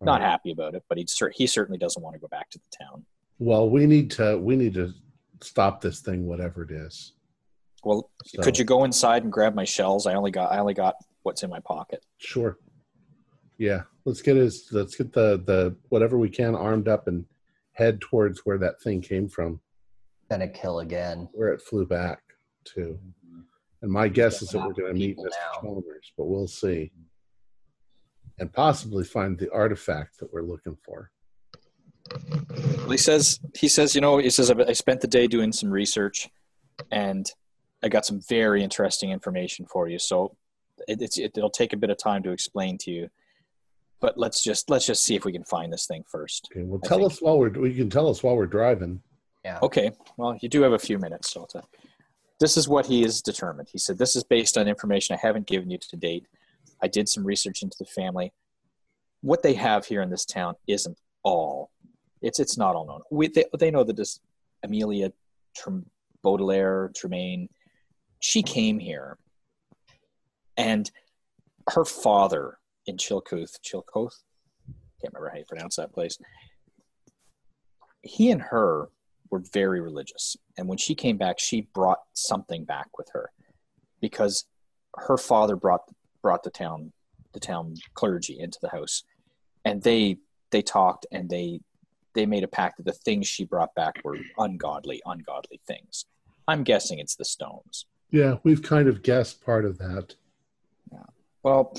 Not 0.00 0.20
happy 0.20 0.52
about 0.52 0.76
it, 0.76 0.84
but 0.88 0.96
he 0.96 1.06
cer- 1.08 1.32
he 1.34 1.48
certainly 1.48 1.78
doesn't 1.78 2.00
want 2.02 2.14
to 2.14 2.20
go 2.20 2.28
back 2.28 2.50
to 2.50 2.58
the 2.58 2.84
town. 2.84 3.04
Well, 3.40 3.68
we 3.68 3.84
need 3.86 4.12
to 4.12 4.38
we 4.38 4.54
need 4.54 4.74
to 4.74 4.92
stop 5.42 5.80
this 5.80 6.00
thing, 6.00 6.26
whatever 6.26 6.62
it 6.62 6.70
is. 6.70 7.14
Well, 7.84 8.10
So- 8.24 8.42
could 8.42 8.58
you 8.58 8.64
go 8.64 8.84
inside 8.84 9.24
and 9.24 9.32
grab 9.32 9.54
my 9.56 9.64
shells? 9.64 10.06
I 10.06 10.14
only 10.14 10.30
got 10.30 10.52
I 10.52 10.58
only 10.58 10.74
got 10.74 10.94
what's 11.24 11.42
in 11.42 11.50
my 11.50 11.58
pocket. 11.60 12.04
Sure. 12.18 12.58
Yeah, 13.58 13.82
let's 14.04 14.22
get 14.22 14.36
his. 14.36 14.68
Let's 14.70 14.94
get 14.94 15.12
the 15.12 15.42
the 15.44 15.76
whatever 15.88 16.16
we 16.16 16.28
can 16.30 16.54
armed 16.54 16.86
up 16.86 17.08
and 17.08 17.24
head 17.72 18.00
towards 18.00 18.40
where 18.44 18.58
that 18.58 18.80
thing 18.80 19.00
came 19.00 19.28
from, 19.28 19.60
Gonna 20.30 20.48
kill 20.48 20.80
again. 20.80 21.28
where 21.32 21.52
it 21.52 21.62
flew 21.62 21.86
back 21.86 22.20
to. 22.74 22.80
Mm-hmm. 22.80 23.40
And 23.82 23.90
my 23.90 24.08
guess 24.08 24.42
is 24.42 24.50
that 24.50 24.58
we're 24.58 24.72
going 24.72 24.92
to 24.92 24.98
meet 24.98 25.16
Mr. 25.16 25.24
now. 25.24 25.60
Chalmers, 25.60 26.12
but 26.16 26.24
we'll 26.24 26.48
see. 26.48 26.90
Mm-hmm. 26.92 27.02
And 28.40 28.52
possibly 28.52 29.04
find 29.04 29.38
the 29.38 29.50
artifact 29.52 30.18
that 30.18 30.32
we're 30.32 30.42
looking 30.42 30.76
for. 30.84 31.10
Well, 32.10 32.90
he 32.90 32.96
says 32.96 33.40
he 33.56 33.68
says 33.68 33.94
you 33.94 34.00
know 34.00 34.18
he 34.18 34.30
says 34.30 34.50
I 34.50 34.72
spent 34.72 35.00
the 35.00 35.08
day 35.08 35.26
doing 35.26 35.52
some 35.52 35.70
research, 35.70 36.28
and 36.90 37.30
I 37.82 37.88
got 37.88 38.06
some 38.06 38.20
very 38.28 38.62
interesting 38.62 39.10
information 39.10 39.66
for 39.66 39.88
you. 39.88 39.98
So 39.98 40.36
it, 40.86 41.02
it's 41.02 41.18
it, 41.18 41.32
it'll 41.36 41.50
take 41.50 41.72
a 41.72 41.76
bit 41.76 41.90
of 41.90 41.98
time 41.98 42.22
to 42.22 42.30
explain 42.30 42.78
to 42.78 42.90
you, 42.90 43.08
but 44.00 44.16
let's 44.16 44.42
just 44.42 44.70
let's 44.70 44.86
just 44.86 45.04
see 45.04 45.16
if 45.16 45.24
we 45.24 45.32
can 45.32 45.44
find 45.44 45.72
this 45.72 45.86
thing 45.86 46.04
first. 46.08 46.48
Okay, 46.52 46.64
well, 46.64 46.80
I 46.84 46.86
tell 46.86 46.98
think- 46.98 47.12
us 47.12 47.20
while 47.20 47.38
we're. 47.38 47.66
You 47.66 47.74
can 47.74 47.90
tell 47.90 48.08
us 48.08 48.22
while 48.22 48.36
we're 48.36 48.46
driving. 48.46 49.02
Yeah. 49.48 49.58
Okay, 49.62 49.92
well 50.18 50.36
you 50.42 50.48
do 50.50 50.60
have 50.60 50.74
a 50.74 50.78
few 50.78 50.98
minutes, 50.98 51.32
to, 51.32 51.62
this 52.38 52.58
is 52.58 52.68
what 52.68 52.84
he 52.84 53.02
is 53.02 53.22
determined. 53.22 53.68
He 53.72 53.78
said 53.78 53.96
this 53.96 54.14
is 54.14 54.22
based 54.22 54.58
on 54.58 54.68
information 54.68 55.16
I 55.16 55.26
haven't 55.26 55.46
given 55.46 55.70
you 55.70 55.78
to 55.78 55.96
date. 55.96 56.26
I 56.82 56.88
did 56.88 57.08
some 57.08 57.24
research 57.24 57.62
into 57.62 57.76
the 57.78 57.86
family. 57.86 58.34
What 59.22 59.42
they 59.42 59.54
have 59.54 59.86
here 59.86 60.02
in 60.02 60.10
this 60.10 60.26
town 60.26 60.56
isn't 60.66 60.98
all. 61.22 61.70
It's 62.20 62.38
it's 62.38 62.58
not 62.58 62.76
all 62.76 62.86
known. 62.86 63.00
We, 63.10 63.28
they, 63.28 63.46
they 63.58 63.70
know 63.70 63.84
that 63.84 63.96
this 63.96 64.20
Amelia 64.62 65.12
Trem, 65.56 65.86
Baudelaire 66.22 66.90
Tremaine, 66.94 67.48
she 68.20 68.42
came 68.42 68.78
here, 68.78 69.16
and 70.58 70.90
her 71.70 71.86
father 71.86 72.58
in 72.84 72.98
Chilcoth, 72.98 73.60
Chilcoth, 73.66 74.16
can't 75.00 75.14
remember 75.14 75.30
how 75.30 75.38
you 75.38 75.44
pronounce 75.48 75.76
that 75.76 75.94
place. 75.94 76.18
He 78.02 78.30
and 78.30 78.42
her 78.42 78.90
were 79.30 79.42
very 79.52 79.80
religious, 79.80 80.36
and 80.56 80.68
when 80.68 80.78
she 80.78 80.94
came 80.94 81.16
back, 81.16 81.38
she 81.38 81.62
brought 81.74 82.00
something 82.14 82.64
back 82.64 82.96
with 82.96 83.08
her, 83.12 83.30
because 84.00 84.44
her 84.96 85.16
father 85.16 85.56
brought 85.56 85.82
brought 86.22 86.42
the 86.42 86.50
town 86.50 86.92
the 87.32 87.40
town 87.40 87.74
clergy 87.94 88.38
into 88.38 88.58
the 88.62 88.70
house, 88.70 89.04
and 89.64 89.82
they 89.82 90.18
they 90.50 90.62
talked 90.62 91.06
and 91.12 91.28
they 91.28 91.60
they 92.14 92.26
made 92.26 92.42
a 92.42 92.48
pact 92.48 92.78
that 92.78 92.84
the 92.84 92.92
things 92.92 93.28
she 93.28 93.44
brought 93.44 93.74
back 93.74 93.94
were 94.02 94.18
ungodly, 94.38 95.00
ungodly 95.06 95.60
things. 95.66 96.06
I'm 96.48 96.64
guessing 96.64 96.98
it's 96.98 97.16
the 97.16 97.24
stones. 97.24 97.86
Yeah, 98.10 98.36
we've 98.42 98.62
kind 98.62 98.88
of 98.88 99.02
guessed 99.02 99.44
part 99.44 99.64
of 99.64 99.78
that. 99.78 100.14
yeah 100.90 101.04
Well, 101.42 101.76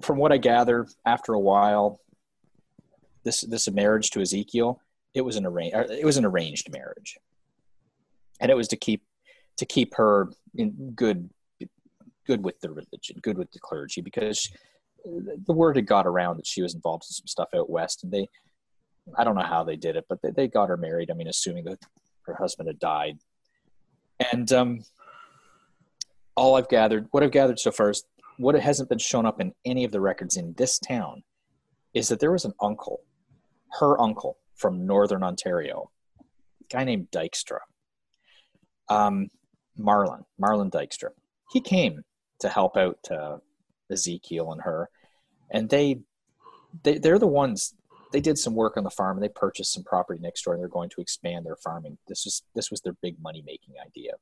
from 0.00 0.18
what 0.18 0.32
I 0.32 0.38
gather, 0.38 0.86
after 1.06 1.32
a 1.32 1.40
while, 1.40 2.00
this 3.24 3.42
this 3.42 3.70
marriage 3.70 4.10
to 4.10 4.20
Ezekiel, 4.20 4.80
it 5.14 5.22
was 5.22 5.36
an 5.36 5.46
arranged 5.46 5.76
it 5.90 6.04
was 6.04 6.16
an 6.16 6.24
arranged 6.24 6.70
marriage, 6.72 7.16
and 8.40 8.50
it 8.50 8.56
was 8.56 8.68
to 8.68 8.76
keep 8.76 9.02
to 9.56 9.66
keep 9.66 9.94
her 9.94 10.30
in 10.54 10.92
good 10.94 11.30
good 12.26 12.44
with 12.44 12.60
the 12.60 12.70
religion, 12.70 13.16
good 13.22 13.36
with 13.36 13.50
the 13.52 13.58
clergy, 13.58 14.00
because 14.00 14.50
the 15.04 15.52
word 15.52 15.76
had 15.76 15.86
got 15.86 16.06
around 16.06 16.36
that 16.36 16.46
she 16.46 16.62
was 16.62 16.74
involved 16.74 17.04
in 17.04 17.12
some 17.12 17.26
stuff 17.26 17.48
out 17.54 17.68
west, 17.68 18.04
and 18.04 18.12
they 18.12 18.28
I 19.16 19.24
don't 19.24 19.34
know 19.34 19.42
how 19.42 19.64
they 19.64 19.76
did 19.76 19.96
it, 19.96 20.04
but 20.08 20.22
they, 20.22 20.30
they 20.30 20.48
got 20.48 20.68
her 20.68 20.76
married. 20.76 21.10
I 21.10 21.14
mean, 21.14 21.28
assuming 21.28 21.64
that 21.64 21.80
her 22.26 22.34
husband 22.34 22.68
had 22.68 22.78
died, 22.78 23.18
and 24.32 24.50
um, 24.52 24.80
all 26.36 26.54
I've 26.56 26.68
gathered, 26.68 27.08
what 27.10 27.22
I've 27.22 27.32
gathered 27.32 27.58
so 27.58 27.72
far 27.72 27.90
is 27.90 28.04
what 28.38 28.54
hasn't 28.54 28.88
been 28.88 28.98
shown 28.98 29.26
up 29.26 29.40
in 29.40 29.52
any 29.64 29.84
of 29.84 29.92
the 29.92 30.00
records 30.00 30.36
in 30.36 30.54
this 30.56 30.78
town 30.78 31.22
is 31.94 32.08
that 32.08 32.20
there 32.20 32.32
was 32.32 32.44
an 32.44 32.54
uncle, 32.60 33.00
her 33.78 34.00
uncle 34.00 34.38
from 34.62 34.86
Northern 34.86 35.24
Ontario, 35.24 35.90
guy 36.70 36.84
named 36.84 37.08
Dykstra, 37.10 37.58
um, 38.88 39.28
Marlon, 39.78 40.24
Marlon 40.40 40.70
Dykstra. 40.70 41.08
He 41.52 41.60
came 41.60 42.02
to 42.38 42.48
help 42.48 42.76
out 42.76 42.98
uh, 43.10 43.38
Ezekiel 43.90 44.52
and 44.52 44.62
her, 44.62 44.88
and 45.50 45.68
they, 45.68 45.98
they 46.84 46.98
they're 46.98 47.18
the 47.18 47.26
ones. 47.26 47.74
They 48.12 48.20
did 48.20 48.38
some 48.38 48.54
work 48.54 48.76
on 48.76 48.84
the 48.84 48.90
farm 48.90 49.16
and 49.16 49.24
they 49.24 49.30
purchased 49.30 49.72
some 49.72 49.84
property 49.84 50.20
next 50.20 50.42
door 50.42 50.52
and 50.52 50.60
they're 50.60 50.68
going 50.68 50.90
to 50.90 51.00
expand 51.00 51.46
their 51.46 51.56
farming. 51.56 51.96
This 52.06 52.26
was 52.26 52.42
this 52.54 52.70
was 52.70 52.82
their 52.82 52.92
big 53.00 53.16
money 53.22 53.42
making 53.44 53.74
idea. 53.84 54.12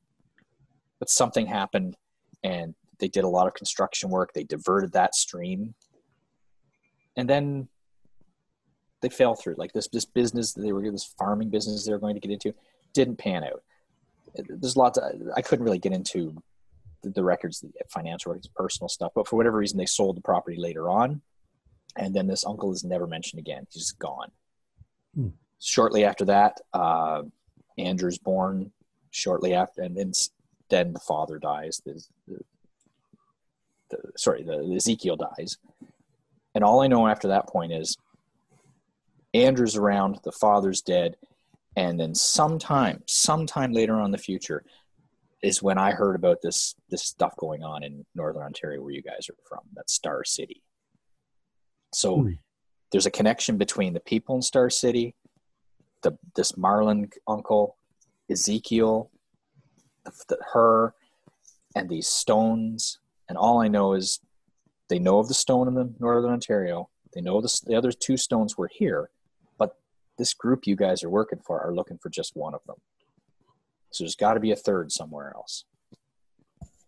But 1.01 1.11
something 1.11 1.47
happened 1.47 1.97
and 2.45 2.75
they 3.01 3.09
did 3.09 3.25
a 3.25 3.29
lot 3.29 3.49
of 3.49 3.55
construction 3.55 4.09
work. 4.09 4.33
They 4.33 4.45
diverted 4.45 4.93
that 4.93 5.17
stream, 5.17 5.75
and 7.17 7.29
then 7.29 7.69
they 9.03 9.09
fell 9.09 9.35
through. 9.35 9.55
Like 9.57 9.73
this, 9.73 9.89
this 9.89 10.05
business 10.05 10.53
that 10.53 10.63
they 10.63 10.73
were 10.73 10.91
this 10.91 11.15
farming 11.19 11.51
business 11.51 11.85
they 11.85 11.93
were 11.93 11.99
going 11.99 12.15
to 12.15 12.21
get 12.21 12.31
into 12.31 12.55
didn't 12.93 13.17
pan 13.17 13.45
out. 13.45 13.63
There's 14.35 14.77
lots. 14.77 14.99
Of, 14.99 15.13
I 15.37 15.43
couldn't 15.43 15.65
really 15.65 15.79
get 15.79 15.93
into 15.93 16.41
the, 17.03 17.11
the 17.11 17.25
records, 17.25 17.61
the 17.61 17.71
financial 17.89 18.33
records, 18.33 18.49
personal 18.55 18.89
stuff, 18.89 19.13
but 19.15 19.27
for 19.27 19.37
whatever 19.37 19.59
reason, 19.59 19.79
they 19.79 19.87
sold 19.87 20.17
the 20.17 20.21
property 20.21 20.57
later 20.57 20.89
on, 20.89 21.21
and 21.97 22.15
then 22.15 22.27
this 22.27 22.45
uncle 22.47 22.73
is 22.73 22.85
never 22.85 23.07
mentioned 23.07 23.41
again. 23.41 23.67
He's 23.71 23.83
just 23.83 23.99
gone. 23.99 24.31
Hmm. 25.15 25.29
Shortly 25.61 26.05
after 26.05 26.25
that, 26.27 26.61
uh, 26.73 27.23
Andrew's 27.79 28.19
born. 28.19 28.73
Shortly 29.13 29.55
after, 29.55 29.83
and 29.83 29.97
then 29.97 30.13
then 30.69 30.93
the 30.93 31.01
father 31.01 31.41
dies. 31.41 31.83
The, 31.85 32.01
the, 32.29 32.39
the, 33.91 33.97
sorry, 34.17 34.45
the 34.45 34.75
Ezekiel 34.77 35.17
dies, 35.17 35.59
and 36.55 36.63
all 36.63 36.81
I 36.81 36.87
know 36.87 37.09
after 37.09 37.27
that 37.27 37.49
point 37.49 37.73
is 37.73 37.97
Andrew's 39.35 39.77
around, 39.77 40.19
the 40.25 40.33
father's 40.33 40.83
dead, 40.83 41.17
and 41.77 42.01
then 42.01 42.15
sometime, 42.15 43.03
sometime 43.07 43.73
later 43.73 43.95
on 43.95 44.07
in 44.07 44.11
the 44.11 44.19
future, 44.19 44.65
is 45.43 45.63
when 45.63 45.79
I 45.79 45.93
heard 45.93 46.17
about 46.17 46.43
this 46.43 46.75
this 46.91 47.03
stuff 47.03 47.35
going 47.37 47.63
on 47.63 47.83
in 47.83 48.05
Northern 48.15 48.43
Ontario, 48.43 48.83
where 48.83 48.93
you 48.93 49.03
guys 49.03 49.29
are 49.31 49.37
from, 49.49 49.61
that 49.75 49.89
Star 49.89 50.25
City. 50.25 50.63
So 51.95 52.23
Hmm. 52.23 52.33
there's 52.93 53.07
a 53.07 53.11
connection 53.11 53.57
between 53.57 53.95
the 53.95 54.01
people 54.01 54.35
in 54.37 54.43
Star 54.43 54.69
City, 54.69 55.15
the 56.03 56.19
this 56.35 56.53
Marlon 56.53 57.11
uncle, 57.27 57.77
Ezekiel, 58.31 59.11
the, 60.05 60.13
the, 60.29 60.39
her, 60.53 60.95
and 61.75 61.89
these 61.89 62.09
stones. 62.09 62.99
And 63.29 63.39
all 63.39 63.61
I 63.61 63.69
know 63.69 63.95
is 63.95 64.21
they 64.89 64.99
know 64.99 65.21
of 65.21 65.29
the 65.29 65.35
stone 65.35 65.69
in 65.69 65.75
the 65.75 65.95
Northern 66.01 66.33
Ontario. 66.33 66.91
They 67.15 67.21
know 67.21 67.41
the, 67.41 67.61
the 67.67 67.77
other 67.77 67.93
two 67.93 68.17
stones 68.17 68.59
were 68.59 68.71
here, 68.73 69.11
this 70.21 70.35
group 70.35 70.67
you 70.67 70.77
guys 70.77 71.03
are 71.03 71.11
working 71.11 71.41
for 71.45 71.61
are 71.61 71.75
looking 71.75 71.99
for 71.99 72.11
just 72.11 72.37
one 72.37 72.55
of 72.55 72.61
them. 72.67 72.77
So 73.91 74.05
there's 74.05 74.15
got 74.15 74.35
to 74.35 74.41
be 74.41 74.53
a 74.53 74.57
third 74.57 74.93
somewhere 74.93 75.33
else. 75.35 75.65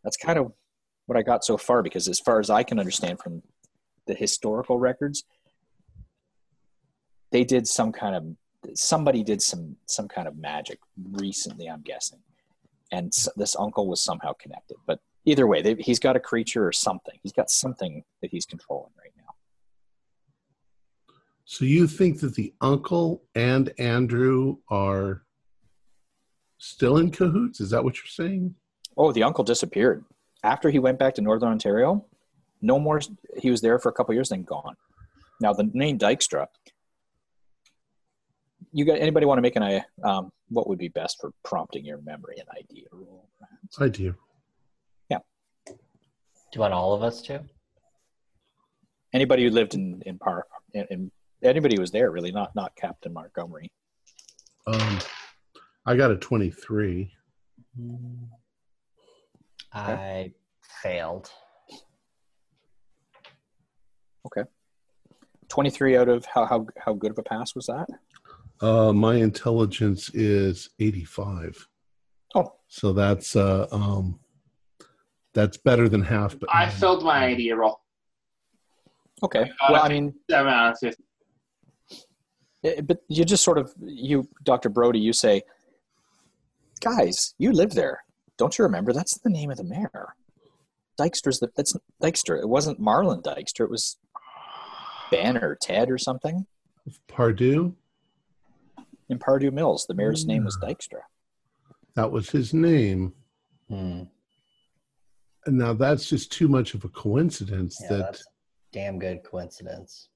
That's 0.04 0.18
kind 0.18 0.38
of 0.38 0.52
what 1.06 1.18
I 1.18 1.22
got 1.22 1.44
so 1.44 1.56
far 1.56 1.82
because, 1.82 2.06
as 2.08 2.20
far 2.20 2.38
as 2.38 2.50
I 2.50 2.62
can 2.62 2.78
understand 2.78 3.20
from 3.20 3.42
the 4.06 4.14
historical 4.14 4.78
records, 4.78 5.24
they 7.30 7.42
did 7.42 7.66
some 7.66 7.90
kind 7.90 8.14
of 8.14 8.76
somebody 8.76 9.24
did 9.24 9.40
some 9.40 9.76
some 9.86 10.08
kind 10.08 10.28
of 10.28 10.36
magic 10.36 10.78
recently. 11.12 11.68
I'm 11.68 11.82
guessing, 11.82 12.20
and 12.92 13.12
this 13.36 13.56
uncle 13.56 13.88
was 13.88 14.04
somehow 14.04 14.34
connected. 14.34 14.76
But 14.86 15.00
either 15.24 15.46
way, 15.46 15.62
they, 15.62 15.74
he's 15.74 15.98
got 15.98 16.16
a 16.16 16.20
creature 16.20 16.66
or 16.66 16.72
something. 16.72 17.18
He's 17.22 17.32
got 17.32 17.50
something 17.50 18.04
that 18.20 18.30
he's 18.30 18.44
controlling 18.44 18.92
right. 18.98 19.12
So 21.52 21.66
you 21.66 21.87
think 21.87 22.21
that 22.21 22.35
the 22.35 22.54
uncle 22.62 23.25
and 23.35 23.75
Andrew 23.78 24.56
are 24.71 25.23
still 26.56 26.97
in 26.97 27.11
cahoots? 27.11 27.61
Is 27.61 27.68
that 27.68 27.85
what 27.85 27.99
you're 27.99 28.06
saying? 28.06 28.54
Oh, 28.97 29.12
the 29.12 29.23
uncle 29.23 29.44
disappeared 29.44 30.02
after 30.42 30.71
he 30.71 30.78
went 30.78 30.99
back 30.99 31.12
to 31.16 31.21
Northern 31.21 31.50
Ontario. 31.50 32.06
No 32.62 32.78
more. 32.78 33.02
He 33.37 33.50
was 33.50 33.61
there 33.61 33.78
for 33.78 33.90
a 33.90 33.92
couple 33.92 34.14
years, 34.14 34.30
then 34.30 34.44
gone. 34.44 34.76
Now 35.42 35.52
the 35.52 35.68
name 35.75 35.99
Dykstra. 35.99 36.47
You 38.73 38.87
got 38.87 38.99
anybody 38.99 39.26
want 39.26 39.37
to 39.37 39.42
make 39.42 39.56
an 39.56 39.62
idea? 39.62 39.85
Um, 40.02 40.32
what 40.49 40.66
would 40.71 40.78
be 40.78 40.88
best 40.88 41.18
for 41.21 41.32
prompting 41.44 41.85
your 41.85 42.00
memory 42.00 42.37
and 42.38 42.49
idea 42.59 42.87
roll? 42.92 43.28
perhaps? 43.38 43.78
I 43.78 43.88
do. 43.90 44.14
Do 45.11 45.75
you 46.54 46.61
want 46.61 46.73
all 46.73 46.94
of 46.94 47.02
us 47.02 47.21
to? 47.23 47.42
Anybody 49.12 49.44
who 49.44 49.50
lived 49.50 49.75
in 49.75 50.02
in 50.06 50.18
Park, 50.18 50.47
in, 50.73 50.87
in 50.88 51.11
anybody 51.42 51.78
was 51.78 51.90
there 51.90 52.11
really, 52.11 52.32
not 52.32 52.54
not 52.54 52.75
Captain 52.76 53.12
Montgomery. 53.12 53.70
Um, 54.66 54.99
I 55.87 55.96
got 55.96 56.11
a 56.11 56.16
twenty-three. 56.16 57.12
I 59.72 60.32
failed. 60.82 61.30
Okay. 64.26 64.49
23 65.49 65.96
out 65.96 66.08
of 66.08 66.25
how, 66.26 66.46
how, 66.46 66.66
how 66.78 66.92
good 66.92 67.11
of 67.11 67.18
a 67.18 67.22
pass 67.22 67.54
was 67.54 67.66
that? 67.66 67.87
Uh, 68.61 68.92
my 68.92 69.16
intelligence 69.16 70.11
is 70.14 70.70
85. 70.78 71.68
Oh. 72.34 72.54
So 72.68 72.92
that's, 72.92 73.37
uh, 73.37 73.66
um, 73.72 74.20
that's 75.34 75.56
better 75.56 75.88
than 75.88 76.02
half. 76.02 76.38
But 76.38 76.49
I 76.52 76.68
failed 76.68 77.02
my 77.02 77.25
idea 77.25 77.56
roll. 77.56 77.80
Okay. 79.22 79.50
I 79.61 79.72
well, 79.72 79.84
I 79.84 79.88
mean, 79.88 80.14
seven 80.30 80.52
out 80.52 80.76
of 80.82 80.94
but 82.85 82.99
you 83.09 83.25
just 83.25 83.42
sort 83.45 83.59
of 83.59 83.73
you 83.81 84.28
dr 84.45 84.69
brody 84.71 84.99
you 84.99 85.12
say 85.12 85.42
guys 86.81 87.35
you 87.38 87.52
live 87.52 87.73
there 87.73 88.04
don't 88.38 88.59
you 88.59 88.64
remember 88.64 88.92
that's 88.92 89.19
the 89.21 89.31
name 89.31 89.50
of 89.50 89.57
the 89.57 89.64
mayor 89.64 90.14
dykstra's 91.00 91.40
the 91.40 91.49
that's 91.57 91.76
dykstra 92.02 92.38
it 92.40 92.49
wasn't 92.49 92.81
marlon 92.81 93.23
dykstra 93.23 93.64
it 93.64 93.71
was 93.71 93.97
ben 95.11 95.37
or 95.37 95.57
ted 95.61 95.90
or 95.90 95.99
something 95.99 96.47
Pardue, 97.07 97.75
in 99.09 99.19
pardue 99.19 99.50
mills 99.52 99.87
the 99.88 99.95
mayor's 99.95 100.26
name 100.26 100.45
was 100.45 100.57
Hmm. 100.61 100.66
dykstra 100.71 101.00
that 101.95 102.11
was 102.11 102.31
his 102.31 102.54
name. 102.54 103.12
Hmm. 103.69 104.04
And 105.45 105.59
now 105.59 105.75
that's 105.75 106.09
just 106.09 106.33
too 106.33 106.49
much 106.49 106.73
of 106.73 106.85
a 106.85 106.88
coincidence 106.88 107.76
Yeah, 107.83 107.88
that 107.90 107.99
that's 107.99 108.21
a 108.23 108.25
damn 108.73 108.99
good 108.99 109.23
coincidence. 109.25 110.09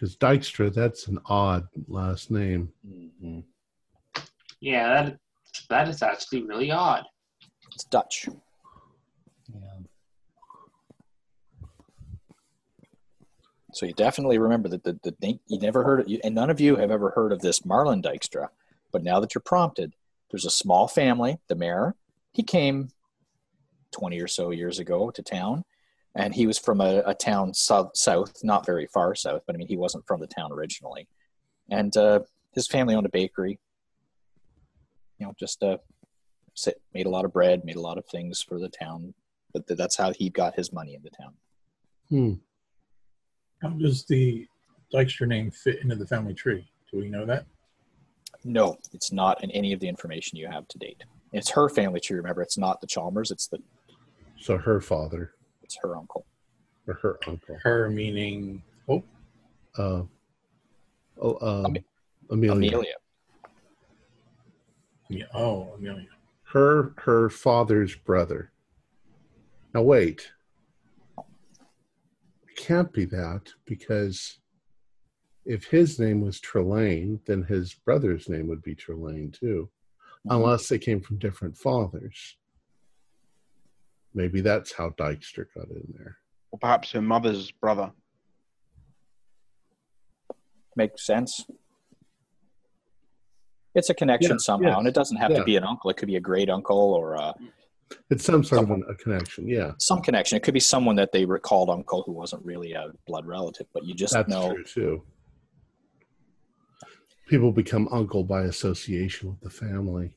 Because 0.00 0.16
Dykstra, 0.16 0.72
that's 0.72 1.08
an 1.08 1.18
odd 1.26 1.68
last 1.86 2.30
name. 2.30 2.72
Mhm. 2.86 3.44
Yeah, 4.60 5.02
that 5.04 5.18
that 5.68 5.88
is 5.88 6.02
actually 6.02 6.42
really 6.44 6.70
odd. 6.70 7.04
it's 7.72 7.84
dutch 7.84 8.28
Yeah. 9.52 9.58
so 13.72 13.86
you 13.86 13.92
definitely 13.92 14.38
remember 14.38 14.68
that 14.68 14.82
the, 14.84 14.98
the 15.02 15.14
name 15.20 15.38
you 15.46 15.58
never 15.58 15.84
heard 15.84 16.08
it 16.10 16.20
and 16.24 16.34
none 16.34 16.50
of 16.50 16.60
you 16.60 16.76
have 16.76 16.90
ever 16.90 17.10
heard 17.10 17.32
of 17.32 17.40
this 17.40 17.60
marlon 17.60 18.02
dykstra 18.02 18.48
but 18.92 19.02
now 19.04 19.20
that 19.20 19.34
you're 19.34 19.42
prompted 19.42 19.94
there's 20.30 20.44
a 20.46 20.50
small 20.50 20.88
family 20.88 21.38
the 21.48 21.54
mayor 21.54 21.94
he 22.32 22.42
came 22.42 22.88
20 23.92 24.20
or 24.20 24.28
so 24.28 24.50
years 24.50 24.78
ago 24.78 25.10
to 25.10 25.22
town 25.22 25.64
and 26.14 26.34
he 26.34 26.46
was 26.46 26.58
from 26.58 26.80
a, 26.80 27.02
a 27.06 27.14
town 27.14 27.54
south, 27.54 27.90
south 27.94 28.42
not 28.42 28.66
very 28.66 28.86
far 28.86 29.14
south 29.14 29.42
but 29.46 29.54
i 29.54 29.58
mean 29.58 29.68
he 29.68 29.76
wasn't 29.76 30.06
from 30.06 30.20
the 30.20 30.26
town 30.26 30.52
originally 30.52 31.06
and 31.70 31.96
uh, 31.96 32.20
his 32.52 32.66
family 32.66 32.94
owned 32.94 33.06
a 33.06 33.10
bakery 33.10 33.58
you 35.18 35.26
know 35.26 35.32
just 35.38 35.62
uh, 35.62 35.78
sit, 36.54 36.80
made 36.94 37.06
a 37.06 37.10
lot 37.10 37.24
of 37.24 37.32
bread 37.32 37.64
made 37.64 37.76
a 37.76 37.80
lot 37.80 37.98
of 37.98 38.06
things 38.06 38.42
for 38.42 38.58
the 38.58 38.68
town 38.68 39.14
but 39.52 39.66
th- 39.66 39.78
that's 39.78 39.96
how 39.96 40.12
he 40.12 40.30
got 40.30 40.54
his 40.54 40.72
money 40.72 40.94
in 40.94 41.02
the 41.02 41.10
town 41.10 41.34
Hmm. 42.10 42.32
How 43.62 43.68
does 43.68 44.04
the 44.04 44.46
Dykstra 44.92 45.28
name 45.28 45.50
fit 45.50 45.80
into 45.82 45.94
the 45.94 46.06
family 46.06 46.34
tree? 46.34 46.68
Do 46.90 46.98
we 46.98 47.08
know 47.08 47.24
that? 47.24 47.46
No, 48.44 48.76
it's 48.92 49.12
not 49.12 49.42
in 49.44 49.50
any 49.52 49.72
of 49.72 49.80
the 49.80 49.88
information 49.88 50.36
you 50.36 50.48
have 50.48 50.66
to 50.68 50.78
date. 50.78 51.04
It's 51.32 51.50
her 51.50 51.68
family 51.68 52.00
tree. 52.00 52.16
Remember, 52.16 52.42
it's 52.42 52.58
not 52.58 52.80
the 52.80 52.86
Chalmers. 52.88 53.30
It's 53.30 53.46
the 53.46 53.58
So 54.40 54.56
her 54.58 54.80
father 54.80 55.34
it's 55.70 55.78
her 55.82 55.96
uncle. 55.96 56.26
or 56.88 56.94
her 56.94 57.18
uncle. 57.28 57.56
Her 57.62 57.88
meaning 57.90 58.60
oh 58.88 59.04
Uh, 59.78 60.02
oh, 61.20 61.38
um, 61.64 61.76
Ame- 61.76 61.84
Amelia. 62.30 62.68
Amelia. 62.68 62.94
yeah, 65.08 65.24
oh 65.32 65.72
Amelia. 65.78 66.08
Her 66.42 66.92
her 66.98 67.30
father's 67.30 67.94
brother. 67.94 68.50
Now 69.72 69.82
wait. 69.82 70.32
It 72.48 72.56
can't 72.56 72.92
be 72.92 73.04
that 73.06 73.42
because 73.64 74.38
if 75.46 75.64
his 75.66 76.00
name 76.00 76.20
was 76.20 76.40
Trelane, 76.40 77.20
then 77.26 77.44
his 77.44 77.74
brother's 77.74 78.28
name 78.28 78.48
would 78.48 78.62
be 78.62 78.74
Trelane 78.74 79.32
too, 79.32 79.70
unless 80.28 80.68
they 80.68 80.78
came 80.78 81.00
from 81.00 81.18
different 81.18 81.56
fathers. 81.56 82.36
Maybe 84.14 84.40
that's 84.40 84.72
how 84.72 84.90
Dykstra 84.90 85.46
got 85.56 85.68
in 85.68 85.94
there. 85.96 86.16
Or 86.50 86.58
perhaps 86.58 86.90
her 86.92 87.02
mother's 87.02 87.50
brother. 87.52 87.92
Makes 90.76 91.06
sense. 91.06 91.46
It's 93.74 93.90
a 93.90 93.94
connection 93.94 94.32
Yeah, 94.32 94.38
somehow, 94.38 94.68
yes, 94.70 94.78
and 94.78 94.88
it 94.88 94.94
doesn't 94.94 95.16
have 95.16 95.30
yeah. 95.30 95.38
to 95.38 95.44
be 95.44 95.56
an 95.56 95.64
uncle. 95.64 95.90
It 95.90 95.96
could 95.96 96.08
be 96.08 96.16
a 96.16 96.20
great 96.20 96.50
uncle 96.50 96.76
or 96.76 97.16
uh, 97.16 97.32
It's 98.10 98.24
some 98.24 98.42
sort 98.42 98.68
of 98.68 98.82
a 98.88 98.94
connection. 98.94 99.48
Yeah, 99.48 99.72
some 99.78 100.00
connection. 100.02 100.36
It 100.36 100.42
could 100.42 100.54
be 100.54 100.60
someone 100.60 100.96
that 100.96 101.12
they 101.12 101.24
recalled 101.24 101.70
uncle 101.70 102.02
who 102.04 102.12
wasn't 102.12 102.44
really 102.44 102.72
a 102.72 102.90
blood 103.06 103.26
relative, 103.26 103.66
but 103.72 103.84
you 103.84 103.94
just 103.94 104.12
that's 104.12 104.28
know. 104.28 104.54
true 104.54 104.64
too. 104.64 105.02
People 107.28 107.52
become 107.52 107.88
uncle 107.92 108.24
by 108.24 108.42
association 108.42 109.28
with 109.30 109.40
the 109.40 109.50
family. 109.50 110.16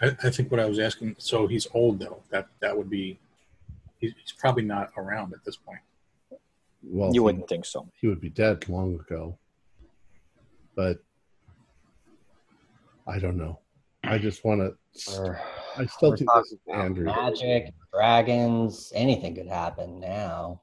I, 0.00 0.16
I 0.22 0.30
think 0.30 0.50
what 0.50 0.60
I 0.60 0.66
was 0.66 0.78
asking. 0.78 1.16
So 1.18 1.46
he's 1.46 1.66
old 1.74 1.98
though. 2.00 2.22
That 2.30 2.48
that 2.60 2.76
would 2.76 2.88
be. 2.90 3.18
He's, 3.98 4.12
he's 4.20 4.32
probably 4.32 4.62
not 4.62 4.92
around 4.96 5.32
at 5.32 5.44
this 5.44 5.56
point. 5.56 5.80
Well, 6.82 7.12
You 7.14 7.22
wouldn't 7.22 7.48
think 7.48 7.64
so. 7.64 7.88
he 8.00 8.06
would 8.06 8.20
be 8.20 8.28
dead 8.28 8.68
long 8.68 8.94
ago. 8.94 9.38
But 10.76 10.98
I 13.06 13.18
don't 13.18 13.36
know. 13.36 13.58
I 14.04 14.18
just 14.18 14.44
want 14.44 14.60
to. 14.60 15.18
We're, 15.18 15.40
I 15.76 15.86
still 15.86 16.10
we're 16.10 16.16
think 16.18 16.30
this 16.36 16.52
is 16.52 16.58
Andrew. 16.72 17.06
magic, 17.06 17.72
dragons, 17.92 18.92
anything 18.94 19.34
could 19.34 19.48
happen 19.48 19.98
now. 19.98 20.60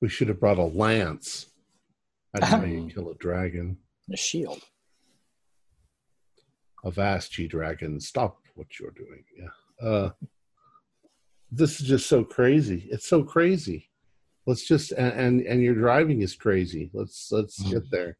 We 0.00 0.08
should 0.08 0.28
have 0.28 0.40
brought 0.40 0.58
a 0.58 0.64
lance. 0.64 1.46
That's 2.34 2.48
how 2.48 2.64
you 2.64 2.90
kill 2.92 3.08
a 3.10 3.14
dragon. 3.14 3.78
A 4.12 4.16
shield. 4.16 4.60
A 6.86 6.90
vast 6.90 7.32
G 7.32 7.48
dragon. 7.48 7.98
Stop 8.00 8.38
what 8.54 8.68
you're 8.78 8.92
doing. 8.92 9.24
Yeah. 9.36 9.86
Uh, 9.88 10.10
this 11.50 11.80
is 11.80 11.88
just 11.88 12.06
so 12.06 12.22
crazy. 12.22 12.86
It's 12.90 13.08
so 13.08 13.24
crazy. 13.24 13.90
Let's 14.46 14.64
just 14.66 14.92
and 14.92 15.12
and, 15.12 15.40
and 15.42 15.62
your 15.62 15.74
driving 15.74 16.22
is 16.22 16.36
crazy. 16.36 16.90
Let's 16.94 17.32
let's 17.32 17.60
get 17.64 17.90
there. 17.90 18.16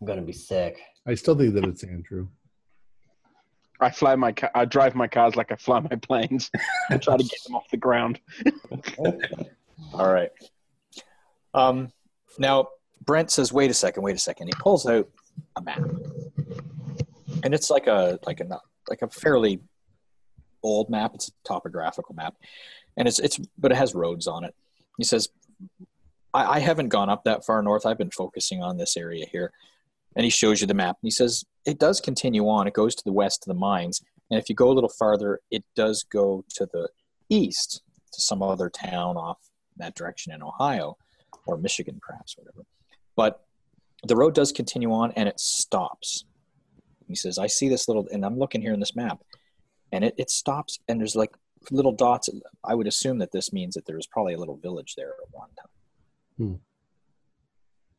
I'm 0.00 0.06
gonna 0.06 0.22
be 0.22 0.32
sick. 0.32 0.80
I 1.06 1.14
still 1.14 1.36
think 1.36 1.52
that 1.54 1.64
it's 1.64 1.84
Andrew. 1.84 2.28
I 3.80 3.90
fly 3.90 4.16
my 4.16 4.32
ca- 4.32 4.50
I 4.54 4.64
drive 4.64 4.94
my 4.94 5.08
cars 5.08 5.36
like 5.36 5.52
I 5.52 5.56
fly 5.56 5.80
my 5.80 5.96
planes. 5.96 6.50
I 6.90 6.96
try 6.96 7.18
to 7.18 7.22
get 7.22 7.44
them 7.44 7.54
off 7.54 7.68
the 7.70 7.76
ground. 7.76 8.18
All 9.92 10.10
right. 10.10 10.30
Um, 11.52 11.92
now 12.38 12.68
Brent 13.04 13.30
says, 13.30 13.52
"Wait 13.52 13.70
a 13.70 13.74
second, 13.74 14.02
wait 14.02 14.16
a 14.16 14.18
second. 14.18 14.46
He 14.46 14.54
pulls 14.58 14.86
out 14.86 15.06
a 15.56 15.60
map, 15.62 15.82
and 17.46 17.54
it's 17.54 17.70
like 17.70 17.86
a 17.86 18.18
like 18.26 18.40
a 18.40 18.60
like 18.90 19.02
a 19.02 19.08
fairly 19.08 19.60
old 20.64 20.90
map. 20.90 21.12
It's 21.14 21.28
a 21.28 21.32
topographical 21.44 22.14
map, 22.14 22.34
and 22.96 23.06
it's 23.06 23.20
it's 23.20 23.38
but 23.56 23.70
it 23.70 23.76
has 23.76 23.94
roads 23.94 24.26
on 24.26 24.42
it. 24.42 24.54
He 24.98 25.04
says, 25.04 25.28
I, 26.34 26.56
"I 26.56 26.58
haven't 26.58 26.88
gone 26.88 27.08
up 27.08 27.22
that 27.24 27.46
far 27.46 27.62
north. 27.62 27.86
I've 27.86 27.98
been 27.98 28.10
focusing 28.10 28.62
on 28.62 28.76
this 28.76 28.96
area 28.96 29.26
here." 29.30 29.52
And 30.16 30.24
he 30.24 30.30
shows 30.30 30.60
you 30.60 30.66
the 30.66 30.74
map. 30.74 30.96
And 31.00 31.06
he 31.06 31.10
says, 31.12 31.44
"It 31.64 31.78
does 31.78 32.00
continue 32.00 32.48
on. 32.48 32.66
It 32.66 32.74
goes 32.74 32.96
to 32.96 33.04
the 33.04 33.12
west 33.12 33.44
to 33.44 33.48
the 33.48 33.54
mines, 33.54 34.02
and 34.28 34.40
if 34.40 34.48
you 34.48 34.56
go 34.56 34.70
a 34.70 34.74
little 34.74 34.90
farther, 34.90 35.40
it 35.52 35.64
does 35.76 36.02
go 36.02 36.44
to 36.56 36.66
the 36.66 36.88
east 37.28 37.82
to 38.12 38.20
some 38.20 38.42
other 38.42 38.68
town 38.68 39.16
off 39.16 39.38
that 39.76 39.94
direction 39.94 40.32
in 40.32 40.42
Ohio 40.42 40.96
or 41.46 41.56
Michigan, 41.56 42.00
perhaps, 42.02 42.36
whatever. 42.36 42.64
But 43.14 43.44
the 44.02 44.16
road 44.16 44.34
does 44.34 44.50
continue 44.50 44.92
on 44.92 45.12
and 45.12 45.28
it 45.28 45.38
stops. 45.38 46.24
He 47.08 47.14
says, 47.14 47.38
I 47.38 47.46
see 47.46 47.68
this 47.68 47.88
little, 47.88 48.06
and 48.12 48.24
I'm 48.24 48.38
looking 48.38 48.60
here 48.60 48.72
in 48.72 48.80
this 48.80 48.96
map, 48.96 49.22
and 49.92 50.04
it, 50.04 50.14
it 50.18 50.30
stops, 50.30 50.78
and 50.88 51.00
there's 51.00 51.16
like 51.16 51.34
little 51.70 51.92
dots. 51.92 52.28
I 52.64 52.74
would 52.74 52.86
assume 52.86 53.18
that 53.18 53.32
this 53.32 53.52
means 53.52 53.74
that 53.74 53.86
there 53.86 53.96
was 53.96 54.06
probably 54.06 54.34
a 54.34 54.38
little 54.38 54.56
village 54.56 54.94
there 54.96 55.10
at 55.10 55.32
one 55.32 55.48
time. 55.56 55.66
Hmm. 56.36 56.54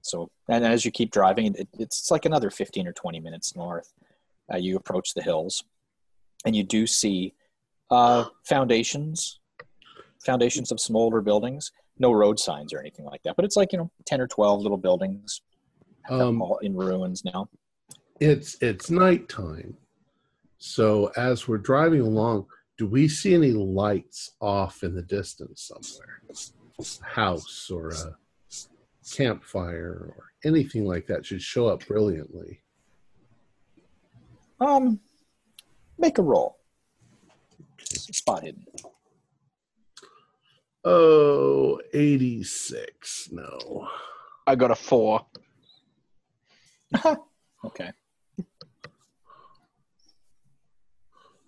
So, 0.01 0.29
and 0.47 0.65
as 0.65 0.85
you 0.85 0.91
keep 0.91 1.11
driving, 1.11 1.53
it, 1.55 1.67
it's 1.77 2.09
like 2.11 2.25
another 2.25 2.49
15 2.49 2.87
or 2.87 2.93
20 2.93 3.19
minutes 3.19 3.55
north. 3.55 3.91
Uh, 4.51 4.57
you 4.57 4.77
approach 4.77 5.13
the 5.13 5.21
hills, 5.21 5.63
and 6.45 6.55
you 6.55 6.63
do 6.63 6.87
see 6.87 7.33
uh, 7.91 8.25
foundations, 8.43 9.39
foundations 10.25 10.71
of 10.71 10.79
some 10.79 10.95
older 10.95 11.21
buildings. 11.21 11.71
No 11.99 12.11
road 12.11 12.39
signs 12.39 12.73
or 12.73 12.79
anything 12.79 13.05
like 13.05 13.23
that, 13.23 13.35
but 13.35 13.43
it's 13.43 13.57
like 13.57 13.71
you 13.73 13.79
know, 13.79 13.91
10 14.05 14.21
or 14.21 14.27
12 14.27 14.61
little 14.61 14.77
buildings, 14.77 15.41
Um, 16.09 16.41
all 16.41 16.57
in 16.59 16.75
ruins 16.75 17.25
now. 17.25 17.49
It's 18.19 18.57
it's 18.61 18.89
nighttime 18.89 19.75
so 20.57 21.11
as 21.17 21.47
we're 21.47 21.57
driving 21.57 22.01
along 22.01 22.45
do 22.77 22.87
we 22.87 23.07
see 23.07 23.33
any 23.33 23.51
lights 23.51 24.31
off 24.41 24.83
in 24.83 24.95
the 24.95 25.01
distance 25.03 25.71
somewhere 25.71 26.21
house 27.01 27.69
or 27.71 27.89
a 27.89 28.15
campfire 29.15 30.13
or 30.17 30.31
anything 30.45 30.85
like 30.85 31.05
that 31.07 31.25
should 31.25 31.41
show 31.41 31.67
up 31.67 31.85
brilliantly 31.87 32.61
Um, 34.59 34.99
make 35.99 36.17
a 36.17 36.23
roll. 36.23 36.57
Spot 37.89 38.43
hidden. 38.43 38.65
oh 40.83 41.79
86 41.93 43.29
no 43.31 43.87
I 44.47 44.55
got 44.55 44.71
a 44.71 44.75
four. 44.75 45.25
Okay. 47.65 47.89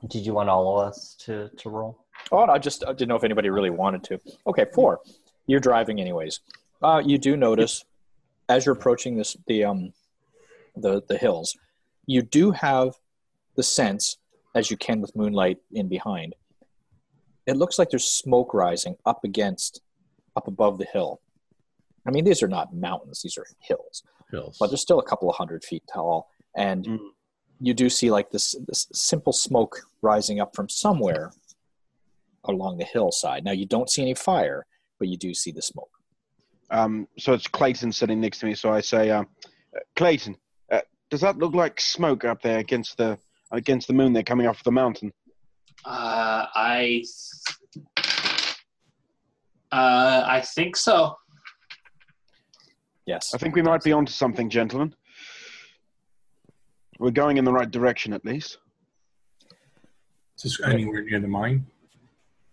Did 0.08 0.26
you 0.26 0.34
want 0.34 0.50
all 0.50 0.80
of 0.80 0.88
us 0.88 1.16
to, 1.26 1.50
to 1.58 1.70
roll? 1.70 2.06
Oh, 2.32 2.40
I 2.46 2.58
just 2.58 2.84
I 2.86 2.94
didn't 2.94 3.10
know 3.10 3.16
if 3.16 3.24
anybody 3.24 3.50
really 3.50 3.70
wanted 3.70 4.04
to. 4.06 4.20
Okay, 4.48 4.66
four. 4.74 5.00
You're 5.48 5.60
driving 5.60 6.00
anyways. 6.00 6.40
Uh, 6.82 7.02
you 7.06 7.18
do 7.18 7.36
notice 7.36 7.84
as 8.48 8.66
you're 8.66 8.76
approaching 8.76 9.18
this 9.18 9.36
the 9.48 9.64
um 9.66 9.94
the 10.76 11.02
the 11.08 11.18
hills, 11.18 11.58
you 12.06 12.22
do 12.22 12.52
have 12.52 12.94
the 13.56 13.64
sense, 13.64 14.18
as 14.56 14.72
you 14.72 14.78
can 14.78 15.02
with 15.02 15.16
moonlight 15.16 15.58
in 15.72 15.90
behind. 15.90 16.36
It 17.46 17.58
looks 17.58 17.80
like 17.80 17.90
there's 17.90 18.06
smoke 18.10 18.54
rising 18.54 18.96
up 19.06 19.24
against, 19.24 19.82
up 20.36 20.48
above 20.48 20.78
the 20.78 20.86
hill. 20.86 21.20
I 22.08 22.12
mean, 22.12 22.24
these 22.26 22.42
are 22.44 22.48
not 22.48 22.74
mountains; 22.74 23.22
these 23.22 23.38
are 23.38 23.46
hills, 23.60 24.04
Hills. 24.32 24.58
but 24.60 24.68
they're 24.68 24.78
still 24.78 25.00
a 25.00 25.04
couple 25.06 25.30
of 25.30 25.36
hundred 25.36 25.64
feet 25.64 25.84
tall, 25.92 26.30
and 26.56 26.86
Mm. 26.86 27.00
You 27.60 27.74
do 27.74 27.90
see 27.90 28.10
like 28.10 28.32
this 28.32 28.56
this 28.68 28.88
simple 28.94 29.34
smoke 29.34 29.82
rising 30.02 30.40
up 30.40 30.56
from 30.56 30.70
somewhere 30.70 31.32
along 32.46 32.78
the 32.78 32.86
hillside. 32.86 33.44
Now 33.44 33.52
you 33.52 33.66
don't 33.66 33.90
see 33.90 34.02
any 34.02 34.14
fire, 34.14 34.66
but 34.98 35.08
you 35.08 35.18
do 35.18 35.34
see 35.34 35.52
the 35.52 35.62
smoke. 35.62 35.92
Um, 36.72 37.08
so 37.18 37.34
it's 37.34 37.48
Clayton 37.48 37.92
sitting 37.92 38.22
next 38.22 38.40
to 38.40 38.46
me. 38.46 38.54
So 38.54 38.72
I 38.72 38.82
say, 38.82 39.10
um, 39.10 39.28
uh, 39.76 39.80
Clayton, 39.96 40.36
uh, 40.72 40.82
does 41.10 41.22
that 41.22 41.38
look 41.38 41.54
like 41.54 41.82
smoke 41.82 42.26
up 42.26 42.42
there 42.42 42.60
against 42.60 42.98
the 42.98 43.18
against 43.52 43.88
the 43.88 43.94
moon? 43.94 44.14
They're 44.14 44.24
coming 44.24 44.48
off 44.48 44.64
the 44.64 44.72
mountain. 44.72 45.12
Uh, 45.86 46.46
I. 46.54 47.04
Uh, 49.72 50.24
I 50.26 50.42
think 50.42 50.76
so. 50.76 51.16
Yes. 53.06 53.34
I 53.34 53.38
think 53.38 53.56
we 53.56 53.62
might 53.62 53.84
be 53.84 53.92
onto 53.92 54.12
something, 54.12 54.50
gentlemen. 54.50 54.96
We're 57.00 57.12
going 57.12 57.38
in 57.38 57.46
the 57.46 57.54
right 57.54 57.70
direction, 57.70 58.14
at 58.14 58.26
least. 58.26 58.58
Is 60.38 60.58
this 60.58 60.62
anywhere 60.68 61.02
near 61.02 61.20
the 61.20 61.28
mine? 61.28 61.66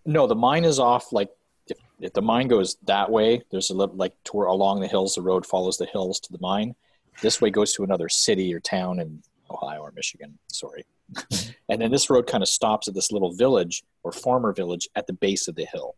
No, 0.04 0.26
the 0.26 0.36
mine 0.36 0.64
is 0.64 0.78
off. 0.78 1.12
Like 1.12 1.30
if, 1.66 1.78
if 2.00 2.12
the 2.12 2.22
mine 2.22 2.48
goes 2.48 2.76
that 2.84 3.10
way, 3.10 3.42
there's 3.50 3.70
a 3.70 3.74
little 3.74 3.96
like 3.96 4.14
tour 4.24 4.46
along 4.46 4.80
the 4.80 4.88
hills. 4.88 5.16
The 5.16 5.22
road 5.22 5.44
follows 5.44 5.76
the 5.76 5.86
hills 5.86 6.20
to 6.20 6.32
the 6.32 6.38
mine. 6.40 6.74
This 7.22 7.40
way 7.40 7.50
goes 7.50 7.72
to 7.74 7.84
another 7.84 8.08
city 8.08 8.54
or 8.54 8.60
town 8.60 9.00
in 9.00 9.22
Ohio 9.50 9.80
or 9.80 9.92
Michigan. 9.92 10.38
Sorry. 10.52 10.84
and 11.68 11.80
then 11.80 11.90
this 11.90 12.08
road 12.08 12.26
kind 12.26 12.42
of 12.42 12.48
stops 12.48 12.88
at 12.88 12.94
this 12.94 13.10
little 13.10 13.32
village 13.32 13.82
or 14.04 14.12
former 14.12 14.52
village 14.52 14.88
at 14.94 15.06
the 15.06 15.12
base 15.12 15.48
of 15.48 15.56
the 15.56 15.66
hill. 15.72 15.96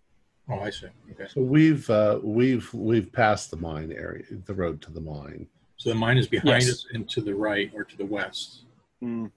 Oh, 0.51 0.61
I 0.61 0.71
see. 0.71 0.87
Okay. 1.11 1.27
So 1.29 1.43
we've 1.43 1.89
uh, 1.91 2.21
we've 2.23 2.73
we've 2.73 3.13
passed 3.13 3.51
the 3.51 3.59
mine 3.59 3.93
area, 3.93 4.25
the 4.47 4.55
road 4.55 4.81
to 4.83 4.91
the 4.91 5.01
mine. 5.01 5.47
So 5.79 5.91
the 5.91 5.95
mine 5.95 6.19
is 6.19 6.27
behind 6.27 6.65
Yes. 6.65 6.71
us 6.71 6.87
and 6.93 7.09
to 7.11 7.21
the 7.21 7.35
right 7.35 7.71
or 7.73 7.85
to 7.85 7.97
the 7.97 8.05
west. 8.05 8.65
Mm. 9.03 9.31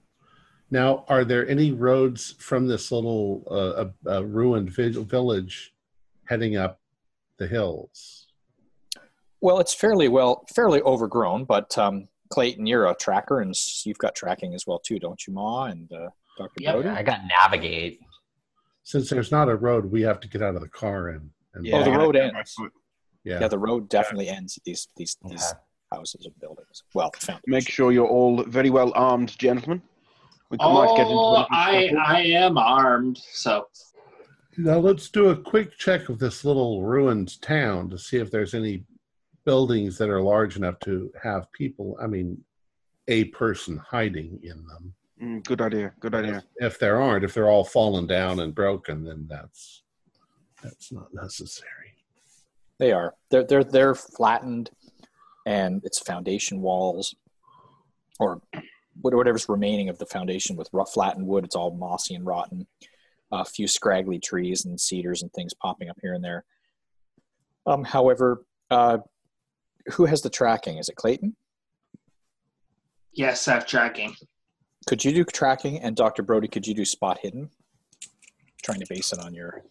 Now, 0.70 1.04
are 1.08 1.24
there 1.24 1.48
any 1.48 1.70
roads 1.70 2.32
from 2.38 2.66
this 2.66 2.90
little 2.90 3.44
uh, 4.06 4.24
ruined 4.24 4.70
vi- 4.70 4.88
village 5.04 5.72
heading 6.24 6.56
up 6.56 6.80
the 7.38 7.46
hills? 7.46 8.26
Well, 9.40 9.60
it's 9.60 9.72
fairly 9.74 10.08
well, 10.08 10.44
fairly 10.54 10.82
overgrown, 10.82 11.44
but 11.44 11.76
um, 11.78 12.08
Clayton, 12.30 12.66
you're 12.66 12.86
a 12.86 12.94
tracker, 12.94 13.40
and 13.40 13.54
you've 13.84 13.98
got 13.98 14.14
tracking 14.14 14.54
as 14.54 14.66
well 14.66 14.78
too, 14.80 14.98
don't 14.98 15.24
you, 15.26 15.32
Ma 15.32 15.66
and 15.66 15.92
uh, 15.92 16.08
Doctor 16.38 16.54
Yep. 16.62 16.74
Brody? 16.74 16.88
I 16.88 17.02
got 17.02 17.20
navigate. 17.26 18.00
Since 18.82 19.10
there's 19.10 19.30
not 19.30 19.48
a 19.48 19.54
road, 19.54 19.84
we 19.86 20.02
have 20.02 20.18
to 20.20 20.28
get 20.28 20.42
out 20.42 20.56
of 20.56 20.60
the 20.60 20.68
car 20.68 21.08
and, 21.08 21.30
and 21.54 21.68
Oh, 21.72 21.84
the 21.84 21.90
road 21.92 22.16
ends. 22.16 22.56
Yeah. 23.24 23.40
Yeah, 23.42 23.48
the 23.48 23.58
road 23.58 23.88
definitely 23.88 24.28
ends 24.28 24.56
at 24.56 24.64
these 24.64 24.88
these 24.96 25.16
these 25.28 25.44
Okay. 25.52 25.60
Houses 25.92 26.26
and 26.26 26.38
buildings. 26.40 26.82
Well, 26.94 27.10
foundation. 27.14 27.42
Make 27.46 27.68
sure 27.68 27.92
you're 27.92 28.08
all 28.08 28.42
very 28.44 28.70
well 28.70 28.92
armed, 28.94 29.38
gentlemen. 29.38 29.82
We 30.50 30.58
might 30.58 30.96
get 30.96 31.06
into 31.06 31.14
Oh, 31.14 31.46
I. 31.50 31.90
I 32.04 32.20
am 32.20 32.58
armed, 32.58 33.18
so 33.18 33.68
Now 34.58 34.78
let's 34.78 35.08
do 35.08 35.30
a 35.30 35.36
quick 35.36 35.78
check 35.78 36.08
of 36.08 36.18
this 36.18 36.44
little 36.44 36.82
ruined 36.82 37.40
town 37.40 37.88
to 37.90 37.98
see 37.98 38.18
if 38.18 38.30
there's 38.30 38.54
any 38.54 38.84
buildings 39.44 39.96
that 39.98 40.10
are 40.10 40.20
large 40.20 40.56
enough 40.56 40.78
to 40.80 41.10
have 41.22 41.50
people. 41.52 41.96
I 42.00 42.06
mean, 42.06 42.42
a 43.08 43.24
person 43.24 43.78
hiding 43.78 44.38
in 44.42 44.64
them. 44.66 44.94
Mm, 45.20 45.44
good 45.44 45.60
idea. 45.60 45.92
Good 46.00 46.14
idea. 46.14 46.44
If 46.56 46.78
there 46.78 47.00
aren't, 47.00 47.24
if 47.24 47.32
they're 47.32 47.48
all 47.48 47.64
fallen 47.64 48.06
down 48.06 48.40
and 48.40 48.54
broken, 48.54 49.04
then 49.04 49.26
that's 49.28 49.82
that's 50.62 50.92
not 50.92 51.12
necessary. 51.14 51.96
They 52.78 52.92
are. 52.92 53.14
They're 53.30 53.44
they're 53.44 53.64
they're 53.64 53.94
flattened, 53.94 54.70
and 55.46 55.82
it's 55.84 55.98
foundation 55.98 56.60
walls, 56.60 57.14
or 58.20 58.40
whatever's 59.00 59.48
remaining 59.48 59.88
of 59.88 59.98
the 59.98 60.06
foundation 60.06 60.56
with 60.56 60.68
rough 60.72 60.92
flattened 60.92 61.26
wood. 61.26 61.44
It's 61.44 61.56
all 61.56 61.74
mossy 61.74 62.14
and 62.14 62.26
rotten. 62.26 62.66
A 63.30 63.44
few 63.44 63.66
scraggly 63.66 64.18
trees 64.18 64.64
and 64.64 64.78
cedars 64.78 65.22
and 65.22 65.32
things 65.32 65.54
popping 65.54 65.88
up 65.88 65.96
here 66.02 66.12
and 66.12 66.22
there. 66.22 66.44
Um, 67.64 67.84
however, 67.84 68.44
uh, 68.70 68.98
who 69.92 70.04
has 70.04 70.20
the 70.20 70.30
tracking? 70.30 70.78
Is 70.78 70.88
it 70.88 70.96
Clayton? 70.96 71.36
yes, 73.14 73.46
I 73.48 73.54
have 73.54 73.66
tracking. 73.66 74.14
Could 74.86 75.04
you 75.04 75.12
do 75.12 75.24
tracking? 75.24 75.80
And 75.80 75.94
Dr. 75.94 76.22
Brody, 76.22 76.48
could 76.48 76.66
you 76.66 76.74
do 76.74 76.84
spot 76.84 77.18
hidden? 77.22 77.50
Trying 78.64 78.80
to 78.80 78.86
base 78.88 79.12
it 79.12 79.18
on 79.18 79.34
your 79.34 79.62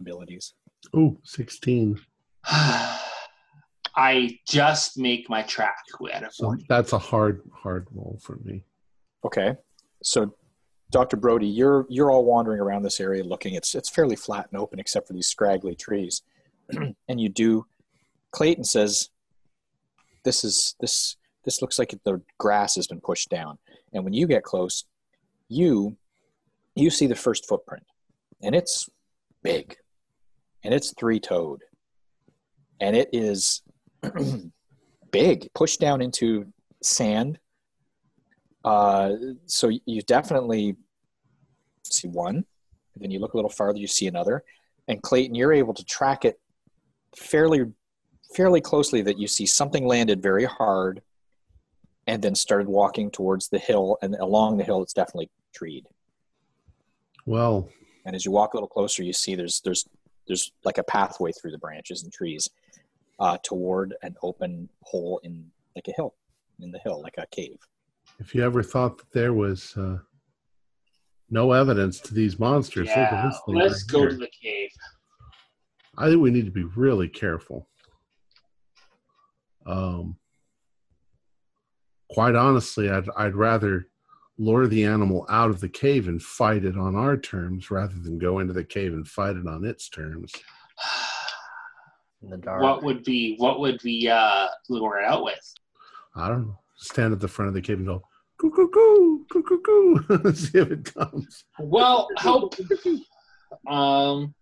abilities. 0.00 0.54
Ooh, 0.96 1.18
16. 1.24 2.00
I 3.94 4.38
just 4.48 4.98
make 4.98 5.28
my 5.28 5.42
track 5.42 5.76
at 6.12 6.22
a 6.22 6.30
So 6.30 6.46
forty. 6.46 6.64
that's 6.68 6.92
a 6.92 6.98
hard, 6.98 7.42
hard 7.52 7.86
roll 7.92 8.18
for 8.22 8.36
me. 8.44 8.64
Okay. 9.24 9.54
So, 10.02 10.34
Dr. 10.90 11.16
Brody, 11.16 11.46
you're 11.46 11.86
you're 11.88 12.10
all 12.10 12.24
wandering 12.24 12.60
around 12.60 12.82
this 12.82 13.00
area 13.00 13.22
looking. 13.22 13.54
It's 13.54 13.74
it's 13.74 13.88
fairly 13.90 14.16
flat 14.16 14.48
and 14.50 14.60
open 14.60 14.78
except 14.78 15.06
for 15.06 15.12
these 15.12 15.28
scraggly 15.28 15.74
trees. 15.74 16.22
and 17.08 17.20
you 17.20 17.28
do 17.28 17.66
Clayton 18.32 18.64
says 18.64 19.10
this 20.24 20.44
is 20.44 20.74
this 20.80 21.16
this 21.44 21.60
looks 21.60 21.78
like 21.78 21.94
the 22.04 22.20
grass 22.38 22.76
has 22.76 22.86
been 22.86 23.00
pushed 23.00 23.28
down. 23.28 23.58
And 23.92 24.04
when 24.04 24.12
you 24.12 24.26
get 24.26 24.42
close, 24.42 24.84
you 25.48 25.96
you 26.74 26.90
see 26.90 27.06
the 27.06 27.14
first 27.14 27.46
footprint. 27.46 27.84
And 28.40 28.54
it's 28.54 28.88
big. 29.42 29.76
And 30.64 30.72
it's 30.72 30.94
three-toed. 30.98 31.62
And 32.80 32.96
it 32.96 33.10
is 33.12 33.62
big, 35.12 35.48
pushed 35.54 35.80
down 35.80 36.00
into 36.00 36.46
sand 36.82 37.38
uh, 38.64 39.12
so 39.46 39.70
you 39.86 40.02
definitely 40.02 40.76
see 41.82 42.08
one. 42.08 42.44
Then 42.96 43.10
you 43.10 43.18
look 43.18 43.34
a 43.34 43.36
little 43.36 43.50
farther, 43.50 43.78
you 43.78 43.86
see 43.86 44.06
another. 44.06 44.44
And 44.88 45.02
Clayton, 45.02 45.34
you're 45.34 45.52
able 45.52 45.74
to 45.74 45.84
track 45.84 46.24
it 46.24 46.40
fairly, 47.16 47.64
fairly 48.34 48.60
closely. 48.60 49.02
That 49.02 49.18
you 49.18 49.26
see 49.26 49.46
something 49.46 49.86
landed 49.86 50.22
very 50.22 50.44
hard, 50.44 51.02
and 52.06 52.22
then 52.22 52.34
started 52.34 52.68
walking 52.68 53.10
towards 53.10 53.48
the 53.48 53.58
hill. 53.58 53.98
And 54.02 54.14
along 54.16 54.58
the 54.58 54.64
hill, 54.64 54.82
it's 54.82 54.92
definitely 54.92 55.30
treed. 55.54 55.86
Well, 57.24 57.68
And 58.04 58.16
as 58.16 58.24
you 58.24 58.32
walk 58.32 58.54
a 58.54 58.56
little 58.56 58.68
closer, 58.68 59.02
you 59.02 59.12
see 59.12 59.34
there's 59.34 59.60
there's 59.60 59.88
there's 60.26 60.52
like 60.64 60.78
a 60.78 60.84
pathway 60.84 61.32
through 61.32 61.52
the 61.52 61.58
branches 61.58 62.02
and 62.02 62.12
trees 62.12 62.48
uh, 63.18 63.38
toward 63.42 63.94
an 64.02 64.14
open 64.22 64.68
hole 64.82 65.20
in 65.22 65.50
like 65.76 65.88
a 65.88 65.92
hill, 65.92 66.14
in 66.60 66.70
the 66.70 66.78
hill, 66.80 67.00
like 67.02 67.14
a 67.18 67.26
cave. 67.30 67.58
if 68.18 68.34
you 68.34 68.42
ever 68.44 68.62
thought 68.62 68.98
that 68.98 69.10
there 69.12 69.32
was 69.32 69.76
uh, 69.76 69.98
no 71.30 71.52
evidence 71.52 71.98
to 72.00 72.14
these 72.14 72.38
monsters, 72.38 72.88
look 72.88 72.96
at 72.96 73.12
Yeah, 73.12 73.26
this 73.28 73.40
thing 73.46 73.54
let's 73.54 73.82
right 73.84 73.92
go 73.92 74.00
here. 74.00 74.10
to 74.10 74.16
the 74.16 74.30
cave. 74.42 74.70
I 75.98 76.08
think 76.08 76.20
we 76.20 76.30
need 76.30 76.46
to 76.46 76.50
be 76.50 76.64
really 76.64 77.08
careful. 77.08 77.68
Um, 79.66 80.16
quite 82.10 82.34
honestly, 82.34 82.90
I'd 82.90 83.08
I'd 83.16 83.36
rather 83.36 83.88
lure 84.38 84.66
the 84.66 84.84
animal 84.84 85.24
out 85.28 85.50
of 85.50 85.60
the 85.60 85.68
cave 85.68 86.08
and 86.08 86.20
fight 86.20 86.64
it 86.64 86.76
on 86.76 86.96
our 86.96 87.16
terms 87.16 87.70
rather 87.70 87.94
than 87.94 88.18
go 88.18 88.38
into 88.40 88.52
the 88.52 88.64
cave 88.64 88.92
and 88.92 89.06
fight 89.06 89.36
it 89.36 89.46
on 89.46 89.64
its 89.64 89.88
terms. 89.88 90.32
in 92.22 92.30
the 92.30 92.36
dark. 92.36 92.62
What 92.62 92.82
would 92.82 93.04
be 93.04 93.36
what 93.38 93.60
would 93.60 93.82
we 93.84 94.08
uh 94.08 94.48
lure 94.68 94.98
it 94.98 95.04
out 95.04 95.24
with? 95.24 95.54
I 96.14 96.28
don't 96.28 96.46
know. 96.46 96.58
Stand 96.76 97.12
at 97.12 97.20
the 97.20 97.28
front 97.28 97.48
of 97.48 97.54
the 97.54 97.60
cave 97.60 97.78
and 97.78 97.86
go 97.86 98.02
coo 98.38 98.50
coo 98.50 98.68
coo 98.68 99.26
coo 99.30 99.42
coo 99.42 99.60
coo. 99.60 100.32
See 100.34 100.58
if 100.58 100.70
it 100.70 100.94
comes. 100.94 101.44
Well, 101.58 102.08
help. 102.18 102.54
Um, 103.68 104.34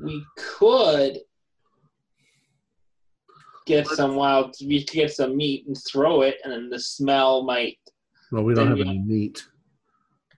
we 0.00 0.24
could 0.36 1.18
get 3.66 3.86
some 3.88 4.14
wild. 4.16 4.54
We 4.60 4.84
could 4.84 4.94
get 4.94 5.12
some 5.12 5.36
meat 5.36 5.66
and 5.66 5.76
throw 5.86 6.22
it, 6.22 6.38
and 6.44 6.52
then 6.52 6.70
the 6.70 6.80
smell 6.80 7.44
might. 7.44 7.78
Well, 8.32 8.42
we 8.42 8.54
don't 8.54 8.68
have 8.68 8.78
Then 8.78 8.88
any 8.88 8.98
meat. 8.98 9.46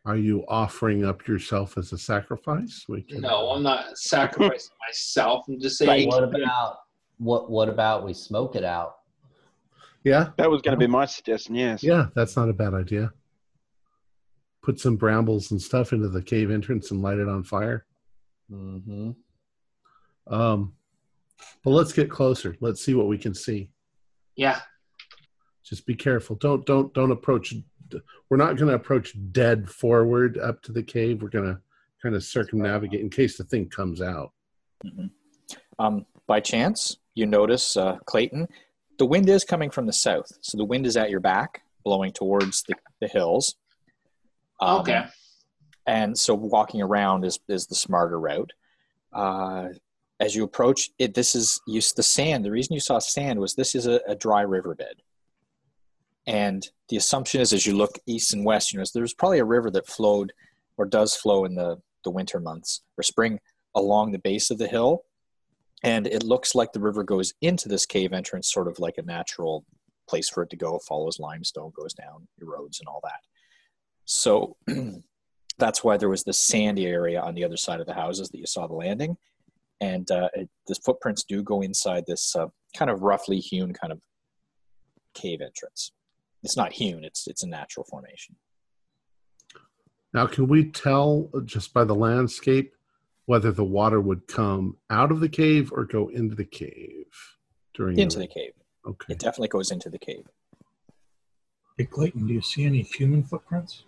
Are 0.08 0.16
you 0.16 0.42
offering 0.48 1.04
up 1.04 1.26
yourself 1.28 1.76
as 1.76 1.92
a 1.92 1.98
sacrifice? 1.98 2.86
We 2.88 3.02
can. 3.02 3.20
No, 3.20 3.50
I'm 3.50 3.62
not 3.62 3.98
sacrificing 3.98 4.70
myself. 4.88 5.44
I'm 5.46 5.60
just 5.60 5.76
saying. 5.76 6.08
what 6.08 6.24
about 6.24 6.76
what? 7.18 7.50
What 7.50 7.68
about 7.68 8.06
we 8.06 8.14
smoke 8.14 8.56
it 8.56 8.64
out? 8.64 8.94
Yeah, 10.04 10.30
That 10.38 10.50
was 10.50 10.62
going 10.62 10.72
to 10.72 10.78
be 10.78 10.86
my 10.86 11.04
suggestion. 11.04 11.54
Yes. 11.56 11.82
yeah, 11.82 12.06
that's 12.14 12.36
not 12.36 12.48
a 12.48 12.54
bad 12.54 12.72
idea. 12.72 13.12
put 14.62 14.80
some 14.80 14.96
brambles 14.96 15.50
and 15.50 15.60
stuff 15.60 15.92
into 15.92 16.08
the 16.08 16.22
cave 16.22 16.50
entrance 16.50 16.90
and 16.90 17.02
light 17.02 17.18
it 17.18 17.28
on 17.28 17.44
fire. 17.44 17.84
hmm 18.48 19.10
Um, 20.26 20.72
but 21.62 21.70
let's 21.70 21.92
get 21.92 22.08
closer. 22.10 22.56
Let's 22.60 22.82
see 22.82 22.94
what 22.94 23.08
we 23.08 23.18
can 23.18 23.34
see. 23.34 23.70
Yeah. 24.36 24.60
Just 25.64 25.84
be 25.84 25.94
careful. 25.94 26.36
Don't 26.36 26.64
don't 26.64 26.94
don't 26.94 27.10
approach. 27.12 27.52
We're 28.28 28.36
not 28.36 28.56
going 28.56 28.68
to 28.68 28.74
approach 28.74 29.14
dead 29.32 29.68
forward 29.68 30.38
up 30.38 30.62
to 30.62 30.72
the 30.72 30.82
cave. 30.82 31.22
We're 31.22 31.28
going 31.28 31.46
to 31.46 31.60
kind 32.02 32.14
of 32.14 32.22
circumnavigate 32.22 33.00
in 33.00 33.10
case 33.10 33.36
the 33.36 33.44
thing 33.44 33.68
comes 33.68 34.00
out. 34.00 34.32
Um, 35.78 36.06
by 36.26 36.40
chance, 36.40 36.96
you 37.14 37.26
notice, 37.26 37.76
uh, 37.76 37.98
Clayton, 38.04 38.48
the 38.98 39.06
wind 39.06 39.28
is 39.28 39.44
coming 39.44 39.70
from 39.70 39.86
the 39.86 39.92
south. 39.92 40.30
So 40.40 40.58
the 40.58 40.64
wind 40.64 40.86
is 40.86 40.96
at 40.96 41.10
your 41.10 41.20
back, 41.20 41.62
blowing 41.84 42.12
towards 42.12 42.62
the, 42.64 42.74
the 43.00 43.08
hills. 43.08 43.56
Um, 44.60 44.80
Okay. 44.80 45.04
And 45.86 46.18
so 46.18 46.34
walking 46.34 46.82
around 46.82 47.24
is, 47.24 47.40
is 47.48 47.66
the 47.66 47.74
smarter 47.74 48.20
route. 48.20 48.52
Uh, 49.10 49.68
as 50.20 50.36
you 50.36 50.44
approach 50.44 50.90
it, 50.98 51.14
this 51.14 51.34
is 51.34 51.62
you, 51.66 51.80
the 51.96 52.02
sand. 52.02 52.44
The 52.44 52.50
reason 52.50 52.74
you 52.74 52.80
saw 52.80 52.98
sand 52.98 53.40
was 53.40 53.54
this 53.54 53.74
is 53.74 53.86
a, 53.86 54.00
a 54.06 54.14
dry 54.14 54.42
riverbed. 54.42 55.02
And 56.28 56.68
the 56.90 56.98
assumption 56.98 57.40
is 57.40 57.54
as 57.54 57.66
you 57.66 57.74
look 57.74 57.98
east 58.06 58.34
and 58.34 58.44
west, 58.44 58.70
you 58.70 58.78
know, 58.78 58.84
there's 58.92 59.14
probably 59.14 59.38
a 59.38 59.46
river 59.46 59.70
that 59.70 59.88
flowed 59.88 60.34
or 60.76 60.84
does 60.84 61.16
flow 61.16 61.46
in 61.46 61.54
the, 61.54 61.80
the 62.04 62.10
winter 62.10 62.38
months 62.38 62.82
or 62.98 63.02
spring 63.02 63.40
along 63.74 64.12
the 64.12 64.18
base 64.18 64.50
of 64.50 64.58
the 64.58 64.68
hill. 64.68 65.04
And 65.82 66.06
it 66.06 66.22
looks 66.22 66.54
like 66.54 66.72
the 66.72 66.80
river 66.80 67.02
goes 67.02 67.32
into 67.40 67.66
this 67.70 67.86
cave 67.86 68.12
entrance 68.12 68.52
sort 68.52 68.68
of 68.68 68.78
like 68.78 68.98
a 68.98 69.02
natural 69.02 69.64
place 70.06 70.28
for 70.28 70.42
it 70.42 70.50
to 70.50 70.56
go. 70.56 70.78
Follows 70.80 71.18
limestone 71.18 71.72
goes 71.74 71.94
down 71.94 72.28
erodes 72.42 72.78
and 72.78 72.88
all 72.88 73.00
that. 73.04 73.20
So 74.04 74.58
that's 75.58 75.82
why 75.82 75.96
there 75.96 76.10
was 76.10 76.24
this 76.24 76.38
sandy 76.38 76.84
area 76.84 77.22
on 77.22 77.36
the 77.36 77.44
other 77.44 77.56
side 77.56 77.80
of 77.80 77.86
the 77.86 77.94
houses 77.94 78.28
that 78.28 78.38
you 78.38 78.46
saw 78.46 78.66
the 78.66 78.74
landing. 78.74 79.16
And 79.80 80.10
uh, 80.10 80.28
it, 80.34 80.50
the 80.66 80.74
footprints 80.74 81.24
do 81.24 81.42
go 81.42 81.62
inside 81.62 82.04
this 82.06 82.36
uh, 82.36 82.48
kind 82.76 82.90
of 82.90 83.00
roughly 83.00 83.38
hewn 83.38 83.72
kind 83.72 83.94
of 83.94 84.00
cave 85.14 85.40
entrance 85.40 85.92
it's 86.42 86.56
not 86.56 86.72
hewn 86.72 87.04
it's 87.04 87.26
it's 87.26 87.42
a 87.42 87.46
natural 87.48 87.84
formation 87.84 88.36
Now, 90.14 90.26
can 90.26 90.48
we 90.48 90.70
tell 90.70 91.30
just 91.44 91.74
by 91.74 91.84
the 91.84 91.94
landscape 91.94 92.74
whether 93.26 93.52
the 93.52 93.64
water 93.64 94.00
would 94.00 94.26
come 94.26 94.76
out 94.88 95.10
of 95.12 95.20
the 95.20 95.28
cave 95.28 95.70
or 95.72 95.84
go 95.84 96.08
into 96.08 96.34
the 96.34 96.44
cave 96.46 97.06
during 97.74 97.98
into 97.98 98.18
the 98.18 98.26
cave 98.26 98.52
Okay. 98.86 99.12
it 99.12 99.18
definitely 99.18 99.48
goes 99.48 99.70
into 99.70 99.90
the 99.90 99.98
cave 99.98 100.24
Hey, 101.76 101.84
Clayton, 101.84 102.26
do 102.26 102.34
you 102.34 102.40
see 102.42 102.64
any 102.64 102.82
human 102.82 103.22
footprints? 103.22 103.84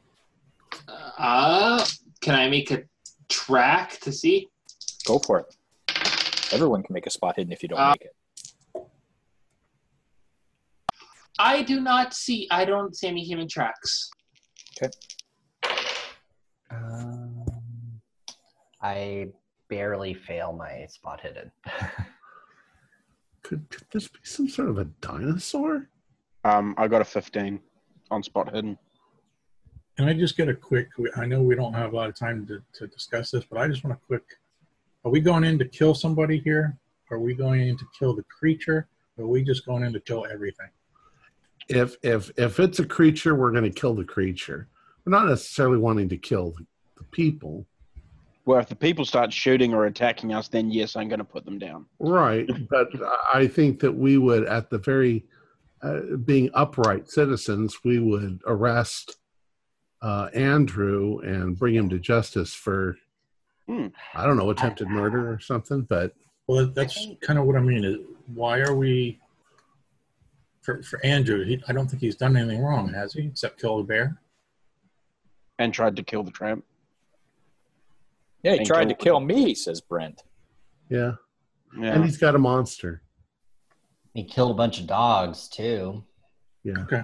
Uh, 0.86 1.84
can 2.20 2.36
I 2.36 2.48
make 2.48 2.70
a 2.70 2.84
track 3.28 3.98
to 4.00 4.12
see? 4.12 4.48
go 5.06 5.18
for 5.18 5.40
it 5.40 5.56
everyone 6.52 6.82
can 6.82 6.92
make 6.92 7.06
a 7.06 7.10
spot 7.10 7.34
hidden 7.36 7.52
if 7.52 7.62
you 7.62 7.68
don't 7.68 7.78
Uh, 7.80 7.90
make 7.92 8.02
it 8.02 8.14
I 11.40 11.62
do 11.62 11.80
not 11.80 12.12
see. 12.12 12.46
I 12.50 12.66
don't 12.66 12.94
see 12.94 13.08
any 13.08 13.24
human 13.24 13.48
tracks. 13.48 14.10
Um, 16.70 17.46
I 18.82 19.28
barely 19.68 20.12
fail 20.12 20.52
my 20.52 20.86
spot 20.86 21.20
hidden. 21.22 21.50
Could, 23.42 23.68
could 23.68 23.86
this 23.90 24.06
be 24.06 24.20
some 24.22 24.48
sort 24.48 24.68
of 24.68 24.78
a 24.78 24.84
dinosaur? 25.00 25.88
Um, 26.44 26.72
I 26.78 26.86
got 26.86 27.00
a 27.00 27.04
15 27.04 27.58
on 28.12 28.22
spot 28.22 28.54
hidden. 28.54 28.78
Can 29.96 30.08
I 30.08 30.12
just 30.12 30.36
get 30.36 30.48
a 30.48 30.54
quick? 30.54 30.88
I 31.16 31.26
know 31.26 31.42
we 31.42 31.56
don't 31.56 31.72
have 31.72 31.92
a 31.92 31.96
lot 31.96 32.08
of 32.08 32.14
time 32.14 32.46
to, 32.46 32.62
to 32.74 32.86
discuss 32.86 33.32
this, 33.32 33.44
but 33.44 33.58
I 33.58 33.66
just 33.66 33.82
want 33.82 33.96
a 33.96 34.06
quick. 34.06 34.22
Are 35.04 35.10
we 35.10 35.20
going 35.20 35.42
in 35.42 35.58
to 35.58 35.64
kill 35.64 35.94
somebody 35.94 36.38
here? 36.38 36.78
Are 37.10 37.18
we 37.18 37.34
going 37.34 37.62
in 37.62 37.76
to 37.78 37.84
kill 37.98 38.14
the 38.14 38.22
creature? 38.24 38.86
Or 39.16 39.24
are 39.24 39.28
we 39.28 39.42
just 39.42 39.66
going 39.66 39.82
in 39.82 39.92
to 39.94 40.00
kill 40.00 40.26
everything? 40.30 40.68
If 41.70 41.96
if 42.02 42.30
if 42.36 42.60
it's 42.60 42.78
a 42.78 42.84
creature, 42.84 43.34
we're 43.34 43.52
going 43.52 43.64
to 43.64 43.70
kill 43.70 43.94
the 43.94 44.04
creature. 44.04 44.68
We're 45.04 45.12
not 45.12 45.28
necessarily 45.28 45.78
wanting 45.78 46.08
to 46.10 46.16
kill 46.16 46.52
the, 46.52 46.66
the 46.98 47.04
people, 47.04 47.66
Well, 48.44 48.60
if 48.60 48.68
the 48.68 48.76
people 48.76 49.04
start 49.04 49.32
shooting 49.32 49.72
or 49.72 49.86
attacking 49.86 50.34
us, 50.34 50.48
then 50.48 50.70
yes, 50.70 50.94
I'm 50.96 51.08
going 51.08 51.20
to 51.20 51.24
put 51.24 51.44
them 51.44 51.58
down. 51.58 51.86
right? 51.98 52.48
but 52.70 52.88
I 53.32 53.46
think 53.46 53.80
that 53.80 53.92
we 53.92 54.18
would, 54.18 54.46
at 54.46 54.68
the 54.68 54.78
very 54.78 55.24
uh, 55.82 56.16
being 56.24 56.50
upright 56.52 57.08
citizens, 57.08 57.78
we 57.84 57.98
would 57.98 58.40
arrest 58.46 59.16
uh, 60.02 60.28
Andrew 60.34 61.18
and 61.20 61.58
bring 61.58 61.74
him 61.74 61.88
to 61.88 61.98
justice 61.98 62.52
for 62.52 62.96
Hmm. 63.70 63.86
I 64.14 64.26
don't 64.26 64.36
know 64.36 64.50
attempted 64.50 64.88
murder 64.88 65.32
or 65.32 65.38
something. 65.38 65.82
But 65.82 66.12
Well, 66.48 66.66
that's 66.66 67.06
kind 67.20 67.38
of 67.38 67.46
what 67.46 67.54
I 67.54 67.60
mean. 67.60 67.84
Is 67.84 67.98
why 68.34 68.58
are 68.60 68.74
we? 68.74 69.19
For 70.70 70.82
for 70.82 71.04
Andrew, 71.04 71.44
he, 71.44 71.62
I 71.68 71.72
don't 71.72 71.88
think 71.88 72.00
he's 72.00 72.14
done 72.16 72.36
anything 72.36 72.62
wrong, 72.62 72.92
has 72.92 73.12
he? 73.12 73.26
Except 73.26 73.60
kill 73.60 73.80
a 73.80 73.84
bear. 73.84 74.20
And 75.58 75.74
tried 75.74 75.96
to 75.96 76.02
kill 76.02 76.22
the 76.22 76.30
tramp. 76.30 76.64
yeah 78.42 78.52
he 78.52 78.58
And 78.58 78.66
tried 78.66 78.88
to 78.88 78.94
kill- 78.94 79.18
kill 79.18 79.20
me 79.20 79.54
says 79.54 79.80
brent 79.82 80.22
yeah, 80.88 81.12
Yeah. 81.78 81.92
and 81.94 82.04
he's 82.04 82.16
got 82.18 82.34
a 82.34 82.38
monster. 82.38 83.02
he 84.14 84.24
killed 84.24 84.50
a 84.50 84.54
bunch 84.54 84.80
of 84.80 84.86
dogs 84.86 85.48
too. 85.48 86.04
Yeah, 86.64 86.78
Okay. 86.80 87.02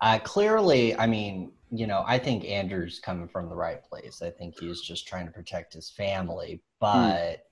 Uh, 0.00 0.18
clearly, 0.18 0.94
I 0.96 1.06
mean, 1.06 1.52
you 1.70 1.86
know, 1.86 2.02
I 2.06 2.18
think 2.18 2.44
Andrew's 2.44 2.98
coming 2.98 3.28
from 3.28 3.48
the 3.48 3.54
right 3.56 3.82
place. 3.82 4.20
I 4.20 4.30
think 4.30 4.58
he's 4.60 4.80
just 4.82 5.06
trying 5.08 5.26
to 5.26 5.32
protect 5.32 5.72
his 5.72 5.88
family, 5.90 6.60
but 6.80 7.45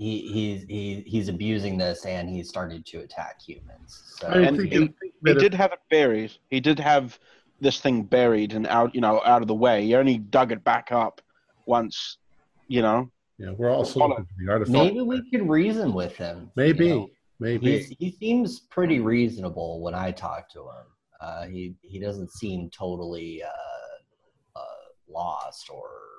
he, 0.00 0.20
he's 0.32 0.62
he, 0.66 1.04
he's 1.06 1.28
abusing 1.28 1.76
this 1.76 2.06
and 2.06 2.26
he 2.26 2.42
started 2.42 2.86
to 2.86 3.00
attack 3.00 3.38
humans. 3.46 4.02
So 4.16 4.28
I 4.28 4.38
And 4.38 4.56
think, 4.56 4.72
he- 4.72 4.94
He 5.26 5.34
did 5.34 5.52
have 5.52 5.72
it 5.72 5.80
buried. 5.90 6.32
He 6.48 6.58
did 6.58 6.78
have 6.78 7.18
this 7.60 7.80
thing 7.80 8.04
buried 8.04 8.54
and 8.54 8.66
out, 8.66 8.94
you 8.94 9.02
know, 9.02 9.20
out 9.26 9.42
of 9.42 9.48
the 9.48 9.54
way. 9.54 9.84
He 9.84 9.94
only 9.94 10.16
dug 10.16 10.52
it 10.52 10.64
back 10.64 10.90
up 10.90 11.20
once, 11.66 12.16
you 12.66 12.80
know. 12.80 13.10
yeah, 13.38 13.50
we're 13.58 13.70
also 13.70 14.00
Follow. 14.00 14.10
looking 14.12 14.24
for 14.24 14.44
the 14.46 14.50
artifact. 14.50 14.72
maybe 14.72 15.00
we 15.02 15.30
could 15.30 15.46
reason 15.46 15.92
with 15.92 16.16
him. 16.16 16.50
Maybe, 16.56 16.86
you 16.86 16.94
know? 16.94 17.10
maybe. 17.38 17.72
He's, 17.78 17.88
he 17.98 18.10
seems 18.12 18.60
pretty 18.70 19.00
reasonable 19.00 19.82
when 19.82 19.94
I 19.94 20.12
talk 20.12 20.48
to 20.54 20.60
him. 20.60 20.86
Uh, 21.20 21.44
he 21.46 21.74
he 21.82 21.98
doesn't 22.00 22.32
seem 22.32 22.70
totally 22.70 23.42
uh, 23.42 24.58
uh, 24.58 24.84
lost 25.06 25.68
or 25.68 25.76
or 25.84 26.09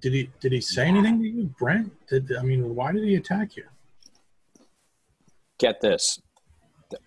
Did 0.00 0.12
he 0.12 0.30
did 0.40 0.52
he 0.52 0.60
say 0.60 0.86
anything 0.86 1.20
to 1.20 1.28
you, 1.28 1.44
Brent? 1.58 1.92
Did 2.08 2.36
I 2.36 2.42
mean 2.42 2.74
why 2.74 2.92
did 2.92 3.04
he 3.04 3.14
attack 3.16 3.56
you? 3.56 3.64
get 5.58 5.80
this. 5.80 6.20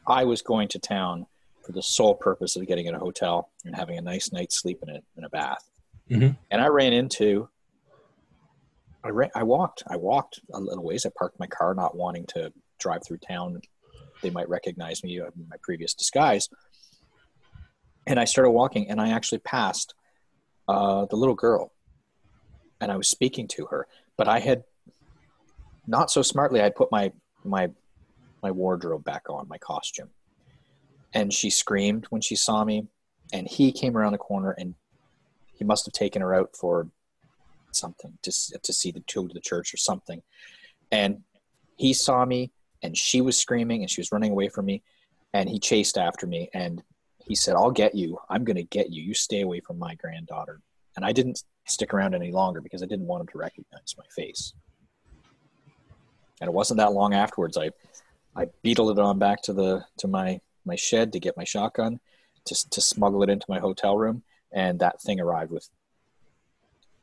I 0.07 0.23
was 0.23 0.41
going 0.41 0.69
to 0.69 0.79
town 0.79 1.27
for 1.65 1.73
the 1.73 1.83
sole 1.83 2.15
purpose 2.15 2.55
of 2.55 2.65
getting 2.65 2.85
in 2.85 2.95
a 2.95 2.99
hotel 2.99 3.49
and 3.65 3.75
having 3.75 3.97
a 3.97 4.01
nice 4.01 4.31
night's 4.31 4.57
sleep 4.59 4.79
in 4.81 4.89
it 4.89 5.03
in 5.17 5.25
a 5.25 5.29
bath. 5.29 5.69
Mhm. 6.09 6.37
and 6.49 6.61
i 6.61 6.67
ran 6.67 6.93
into 6.93 7.49
I, 9.03 9.09
ran, 9.09 9.29
I 9.35 9.43
walked 9.43 9.83
i 9.89 9.97
walked 9.97 10.39
a 10.53 10.59
little 10.59 10.83
ways. 10.83 11.05
I 11.05 11.09
parked 11.09 11.37
my 11.39 11.47
car 11.47 11.73
not 11.75 11.97
wanting 11.97 12.25
to 12.27 12.53
drive 12.79 13.01
through 13.05 13.17
town. 13.17 13.61
They 14.23 14.29
might 14.29 14.47
recognize 14.47 15.03
me 15.03 15.17
in 15.19 15.47
my 15.49 15.57
previous 15.61 15.93
disguise. 15.93 16.47
And 18.07 18.17
i 18.19 18.23
started 18.25 18.51
walking 18.51 18.89
and 18.89 19.01
i 19.01 19.09
actually 19.09 19.39
passed 19.39 19.93
uh, 20.69 21.05
the 21.05 21.17
little 21.17 21.35
girl 21.35 21.73
and 22.81 22.91
i 22.91 22.97
was 22.97 23.07
speaking 23.07 23.47
to 23.47 23.65
her 23.67 23.87
but 24.17 24.27
i 24.27 24.39
had 24.39 24.63
not 25.85 26.11
so 26.11 26.21
smartly 26.21 26.61
i 26.61 26.69
put 26.69 26.91
my 26.91 27.11
my 27.43 27.69
my 28.43 28.51
wardrobe 28.51 29.03
back 29.03 29.29
on, 29.29 29.47
my 29.47 29.57
costume. 29.57 30.09
And 31.13 31.33
she 31.33 31.49
screamed 31.49 32.05
when 32.09 32.21
she 32.21 32.35
saw 32.35 32.63
me. 32.63 32.87
And 33.33 33.47
he 33.47 33.71
came 33.71 33.97
around 33.97 34.13
the 34.13 34.17
corner 34.17 34.51
and 34.51 34.75
he 35.53 35.65
must 35.65 35.85
have 35.85 35.93
taken 35.93 36.21
her 36.21 36.33
out 36.33 36.55
for 36.55 36.87
something 37.71 38.17
to, 38.23 38.31
to 38.63 38.73
see 38.73 38.91
the 38.91 39.01
to 39.01 39.27
the 39.33 39.41
church 39.41 39.73
or 39.73 39.77
something. 39.77 40.21
And 40.91 41.23
he 41.75 41.93
saw 41.93 42.23
me 42.23 42.51
and 42.81 42.95
she 42.95 43.19
was 43.19 43.37
screaming 43.37 43.81
and 43.81 43.91
she 43.91 43.99
was 43.99 44.11
running 44.13 44.31
away 44.31 44.47
from 44.47 44.65
me. 44.65 44.83
And 45.33 45.49
he 45.49 45.59
chased 45.59 45.97
after 45.97 46.25
me 46.25 46.49
and 46.53 46.81
he 47.25 47.35
said, 47.35 47.55
I'll 47.55 47.71
get 47.71 47.93
you. 47.93 48.17
I'm 48.29 48.45
going 48.45 48.55
to 48.55 48.63
get 48.63 48.89
you. 48.89 49.03
You 49.03 49.13
stay 49.13 49.41
away 49.41 49.59
from 49.59 49.77
my 49.77 49.95
granddaughter. 49.95 50.61
And 50.97 51.05
I 51.05 51.13
didn't 51.13 51.43
stick 51.65 51.93
around 51.93 52.15
any 52.15 52.31
longer 52.31 52.59
because 52.59 52.81
I 52.81 52.87
didn't 52.87 53.05
want 53.05 53.21
him 53.21 53.27
to 53.27 53.37
recognize 53.37 53.95
my 53.97 54.03
face. 54.15 54.53
And 56.41 56.49
it 56.49 56.53
wasn't 56.53 56.79
that 56.79 56.91
long 56.91 57.13
afterwards. 57.13 57.55
I 57.57 57.69
I 58.35 58.47
beetled 58.63 58.97
it 58.97 59.01
on 59.01 59.17
back 59.19 59.41
to 59.43 59.53
the 59.53 59.85
to 59.97 60.07
my 60.07 60.41
my 60.65 60.75
shed 60.75 61.13
to 61.13 61.19
get 61.19 61.37
my 61.37 61.43
shotgun 61.43 61.99
to 62.45 62.69
to 62.69 62.81
smuggle 62.81 63.23
it 63.23 63.29
into 63.29 63.45
my 63.47 63.59
hotel 63.59 63.97
room, 63.97 64.23
and 64.51 64.79
that 64.79 65.01
thing 65.01 65.19
arrived 65.19 65.51
with. 65.51 65.69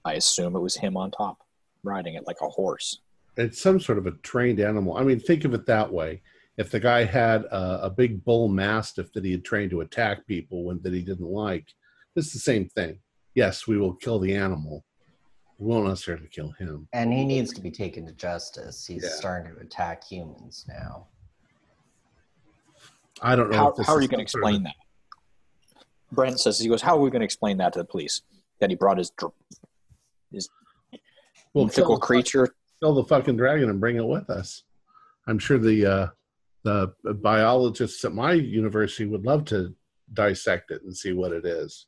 I 0.05 0.15
assume 0.15 0.55
it 0.55 0.61
was 0.61 0.77
him 0.77 0.97
on 0.97 1.11
top, 1.11 1.39
riding 1.83 2.15
it 2.15 2.27
like 2.27 2.41
a 2.43 2.49
horse. 2.49 3.01
it's 3.37 3.61
some 3.61 3.81
sort 3.81 3.99
of 3.99 4.07
a 4.07 4.13
trained 4.23 4.61
animal. 4.61 4.97
I 4.97 5.03
mean, 5.03 5.19
think 5.19 5.45
of 5.45 5.55
it 5.55 5.67
that 5.67 5.91
way. 5.91 6.21
If 6.57 6.71
the 6.71 6.79
guy 6.79 7.05
had 7.05 7.45
a, 7.45 7.87
a 7.87 7.91
big 7.91 8.25
bull 8.25 8.49
mastiff 8.49 9.13
that 9.13 9.25
he 9.25 9.33
had 9.33 9.45
trained 9.45 9.71
to 9.71 9.81
attack 9.81 10.27
people 10.27 10.65
when 10.65 10.81
that 10.83 10.93
he 10.93 11.03
didn't 11.03 11.27
like, 11.27 11.67
It's 12.17 12.33
the 12.33 12.39
same 12.39 12.69
thing. 12.69 12.99
Yes, 13.35 13.67
we 13.67 13.79
will 13.79 13.95
kill 13.95 14.19
the 14.19 14.35
animal. 14.35 14.85
We 15.59 15.69
won't 15.69 15.87
necessarily 15.89 16.29
kill 16.29 16.51
him. 16.53 16.89
And 16.93 17.13
he 17.13 17.25
needs 17.25 17.53
to 17.55 17.61
be 17.61 17.71
taken 17.71 18.07
to 18.07 18.13
justice. 18.13 18.87
He's 18.87 19.03
Yeah. 19.05 19.11
starting 19.11 19.55
to 19.55 19.61
attack 19.61 20.05
humans 20.05 20.65
now. 20.69 21.09
I 23.23 23.37
don't 23.37 23.51
know. 23.51 23.57
How, 23.57 23.69
if 23.71 23.77
this 23.77 23.87
how 23.87 23.95
are 23.95 24.03
you 24.03 24.09
going 24.09 24.25
to 24.25 24.31
some 24.31 24.41
sort 24.41 24.45
of- 24.55 24.57
explain 24.57 24.63
that? 24.65 24.75
Brent 26.13 26.41
says, 26.41 26.59
he 26.59 26.69
goes, 26.69 26.83
how 26.83 26.97
are 26.97 27.01
we 27.01 27.11
going 27.11 27.21
to 27.21 27.25
explain 27.25 27.57
that 27.59 27.73
to 27.75 27.79
the 27.81 27.85
police? 27.85 28.23
That 28.61 28.71
he 28.71 28.77
brought 28.77 28.99
his 28.99 29.11
dr- 29.11 29.33
We'll 31.53 31.67
mythical 31.67 31.91
kill 31.91 31.95
the, 31.97 32.01
creature. 32.01 32.55
kill 32.81 32.95
the 32.95 33.05
fucking 33.05 33.37
dragon 33.37 33.71
and 33.71 33.79
bring 33.79 33.95
it 33.97 34.05
with 34.05 34.29
us. 34.29 34.65
I'm 35.29 35.39
sure 35.39 35.57
the 35.57 35.87
uh, 35.87 36.07
the 36.65 36.93
biologists 37.23 38.05
at 38.05 38.13
my 38.13 38.33
university 38.33 39.07
would 39.07 39.25
love 39.25 39.45
to 39.47 39.73
dissect 40.13 40.73
it 40.73 40.83
and 40.83 40.97
see 40.97 41.13
what 41.13 41.31
it 41.31 41.45
is. 41.47 41.87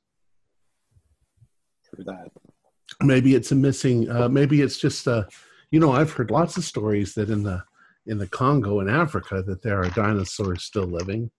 Through 1.96 2.04
that. 2.04 2.28
maybe 3.02 3.34
it's 3.34 3.50
a 3.52 3.54
missing 3.54 4.08
uh, 4.10 4.28
maybe 4.28 4.62
it's 4.62 4.78
just 4.78 5.06
a. 5.06 5.26
you 5.70 5.80
know 5.80 5.92
i've 5.92 6.12
heard 6.12 6.30
lots 6.30 6.56
of 6.56 6.64
stories 6.64 7.14
that 7.14 7.28
in 7.30 7.42
the 7.42 7.62
in 8.06 8.18
the 8.18 8.26
congo 8.28 8.80
in 8.80 8.88
africa 8.88 9.42
that 9.42 9.62
there 9.62 9.80
are 9.82 9.88
dinosaurs 9.90 10.62
still 10.62 10.84
living 10.86 11.30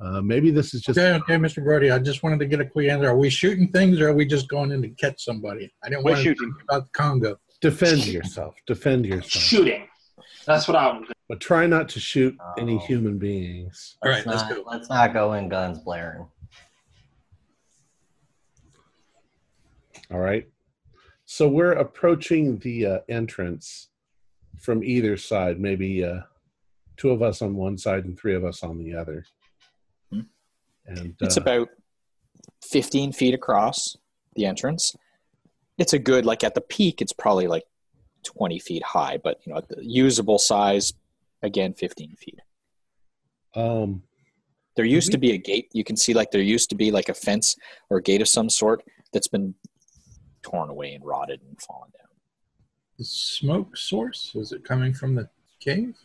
uh, 0.00 0.20
maybe 0.20 0.50
this 0.50 0.74
is 0.74 0.80
just 0.82 0.98
Okay, 0.98 1.12
okay, 1.14 1.36
Mr. 1.36 1.62
Brody. 1.62 1.92
I 1.92 2.00
just 2.00 2.24
wanted 2.24 2.40
to 2.40 2.46
get 2.46 2.60
a 2.60 2.66
quick 2.66 2.88
answer. 2.90 3.08
Are 3.08 3.16
we 3.16 3.30
shooting 3.30 3.68
things 3.68 4.00
or 4.00 4.08
are 4.08 4.12
we 4.12 4.26
just 4.26 4.48
going 4.48 4.72
in 4.72 4.82
to 4.82 4.88
catch 4.88 5.22
somebody? 5.24 5.72
I 5.84 5.88
didn't 5.88 6.02
We're 6.04 6.14
want 6.14 6.24
to 6.24 6.30
shooting. 6.34 6.52
talk 6.52 6.62
about 6.64 6.84
the 6.86 6.90
Congo. 6.98 7.36
defend 7.60 8.04
yourself 8.08 8.56
defend 8.66 9.06
yourself 9.06 9.30
Shooting. 9.44 9.86
That's 10.46 10.66
what 10.66 10.76
I'm. 10.76 11.06
but 11.28 11.38
try 11.40 11.68
not 11.68 11.88
to 11.90 12.00
shoot 12.00 12.36
any 12.58 12.74
Oh. 12.74 12.78
human 12.88 13.18
beings 13.18 13.96
All 14.02 14.10
right, 14.10 14.26
let's 14.26 14.42
not, 14.42 14.50
go. 14.50 14.64
Let's 14.66 14.88
not 14.90 15.12
go 15.12 15.34
in 15.34 15.48
guns 15.48 15.78
blaring. 15.78 16.26
All 20.14 20.20
right 20.20 20.46
so 21.24 21.48
we're 21.48 21.72
approaching 21.72 22.58
the 22.58 22.86
uh, 22.86 22.98
entrance 23.08 23.88
from 24.60 24.84
either 24.84 25.16
side 25.16 25.58
maybe 25.58 26.04
uh, 26.04 26.20
two 26.96 27.10
of 27.10 27.20
us 27.20 27.42
on 27.42 27.56
one 27.56 27.76
side 27.76 28.04
and 28.04 28.16
three 28.16 28.34
of 28.36 28.44
us 28.44 28.62
on 28.62 28.78
the 28.78 28.94
other 28.94 29.24
Hmm. 30.12 30.20
and 30.86 31.14
It's 31.20 31.36
uh, 31.36 31.40
about 31.40 31.68
15 32.62 33.12
feet 33.12 33.34
across 33.34 33.96
the 34.36 34.46
entrance. 34.46 34.94
It's 35.78 35.92
a 35.92 35.98
good, 35.98 36.24
like 36.24 36.44
at 36.44 36.54
the 36.54 36.60
peak, 36.60 37.02
it's 37.02 37.12
probably 37.12 37.48
like 37.48 37.64
20 38.24 38.58
feet 38.60 38.82
high, 38.84 39.18
but 39.22 39.40
you 39.44 39.52
know, 39.52 39.60
the 39.68 39.84
usable 39.84 40.38
size, 40.38 40.92
again, 41.42 41.74
15 41.74 42.14
feet. 42.16 42.38
um 43.54 44.02
There 44.76 44.84
used 44.84 45.10
to 45.12 45.18
be 45.18 45.32
a 45.32 45.38
gate. 45.38 45.68
You 45.72 45.84
can 45.84 45.96
see 45.96 46.14
like 46.14 46.30
there 46.30 46.40
used 46.56 46.68
to 46.70 46.76
be 46.76 46.90
like 46.92 47.08
a 47.08 47.14
fence 47.14 47.56
or 47.90 47.98
a 47.98 48.02
gate 48.02 48.22
of 48.22 48.28
some 48.28 48.48
sort 48.48 48.82
that's 49.12 49.28
been 49.28 49.54
torn 50.44 50.70
away 50.70 50.94
and 50.94 51.04
rotted 51.04 51.40
and 51.48 51.60
fallen 51.60 51.90
down. 51.98 52.08
The 52.98 53.04
smoke 53.04 53.76
source 53.76 54.32
is 54.36 54.52
it 54.52 54.62
coming 54.64 54.94
from 54.94 55.14
the 55.16 55.28
cave? 55.58 55.96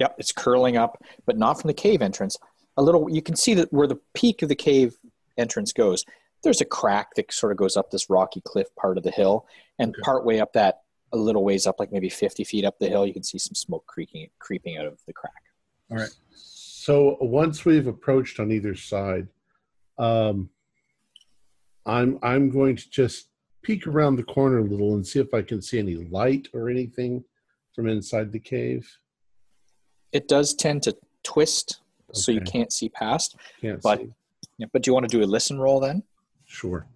Yep, 0.00 0.16
it's 0.18 0.32
curling 0.32 0.76
up, 0.76 1.00
but 1.26 1.38
not 1.38 1.60
from 1.60 1.68
the 1.68 1.74
cave 1.74 2.02
entrance. 2.02 2.36
A 2.76 2.82
little, 2.82 3.08
you 3.08 3.22
can 3.22 3.36
see 3.36 3.54
that 3.54 3.72
where 3.72 3.86
the 3.86 4.00
peak 4.14 4.42
of 4.42 4.48
the 4.48 4.56
cave 4.56 4.96
entrance 5.38 5.72
goes. 5.72 6.04
There's 6.42 6.60
a 6.60 6.64
crack 6.64 7.14
that 7.14 7.32
sort 7.32 7.52
of 7.52 7.58
goes 7.58 7.76
up 7.76 7.90
this 7.90 8.10
rocky 8.10 8.40
cliff 8.40 8.74
part 8.74 8.96
of 8.98 9.04
the 9.04 9.12
hill, 9.12 9.46
and 9.78 9.90
Okay. 9.90 10.00
partway 10.02 10.38
up 10.40 10.54
that, 10.54 10.80
a 11.12 11.16
little 11.16 11.44
ways 11.44 11.66
up, 11.66 11.78
like 11.78 11.92
maybe 11.92 12.08
50 12.08 12.42
feet 12.42 12.64
up 12.64 12.78
the 12.80 12.88
hill, 12.88 13.06
you 13.06 13.12
can 13.12 13.22
see 13.22 13.38
some 13.38 13.54
smoke 13.54 13.86
creaking, 13.86 14.28
creeping 14.40 14.78
out 14.78 14.86
of 14.86 14.98
the 15.06 15.12
crack. 15.12 15.42
All 15.90 15.98
right. 15.98 16.10
So 16.34 17.18
once 17.20 17.64
we've 17.64 17.86
approached 17.86 18.40
on 18.40 18.50
either 18.50 18.74
side, 18.74 19.28
um, 19.98 20.48
I'm 21.84 22.18
I'm 22.22 22.48
going 22.50 22.76
to 22.76 22.90
just 22.90 23.28
peek 23.62 23.86
around 23.86 24.16
the 24.16 24.22
corner 24.22 24.58
a 24.58 24.64
little 24.64 24.94
and 24.94 25.06
see 25.06 25.20
if 25.20 25.32
I 25.32 25.42
can 25.42 25.62
see 25.62 25.78
any 25.78 25.94
light 25.96 26.48
or 26.52 26.68
anything 26.68 27.24
from 27.74 27.88
inside 27.88 28.32
the 28.32 28.38
cave. 28.40 28.90
It 30.12 30.28
does 30.28 30.54
tend 30.54 30.82
to 30.84 30.96
twist, 31.22 31.80
so 32.12 32.32
you 32.32 32.40
can't 32.40 32.72
see 32.72 32.88
past. 32.88 33.36
Can't 33.60 33.80
But- 33.80 34.00
see. 34.00 34.12
Yeah, 34.58 34.66
But 34.72 34.82
do 34.82 34.90
you 34.90 34.94
want 34.94 35.08
to 35.08 35.16
do 35.16 35.24
a 35.24 35.26
listen 35.26 35.58
roll 35.58 35.80
then? 35.80 36.02
Sure. 36.44 36.86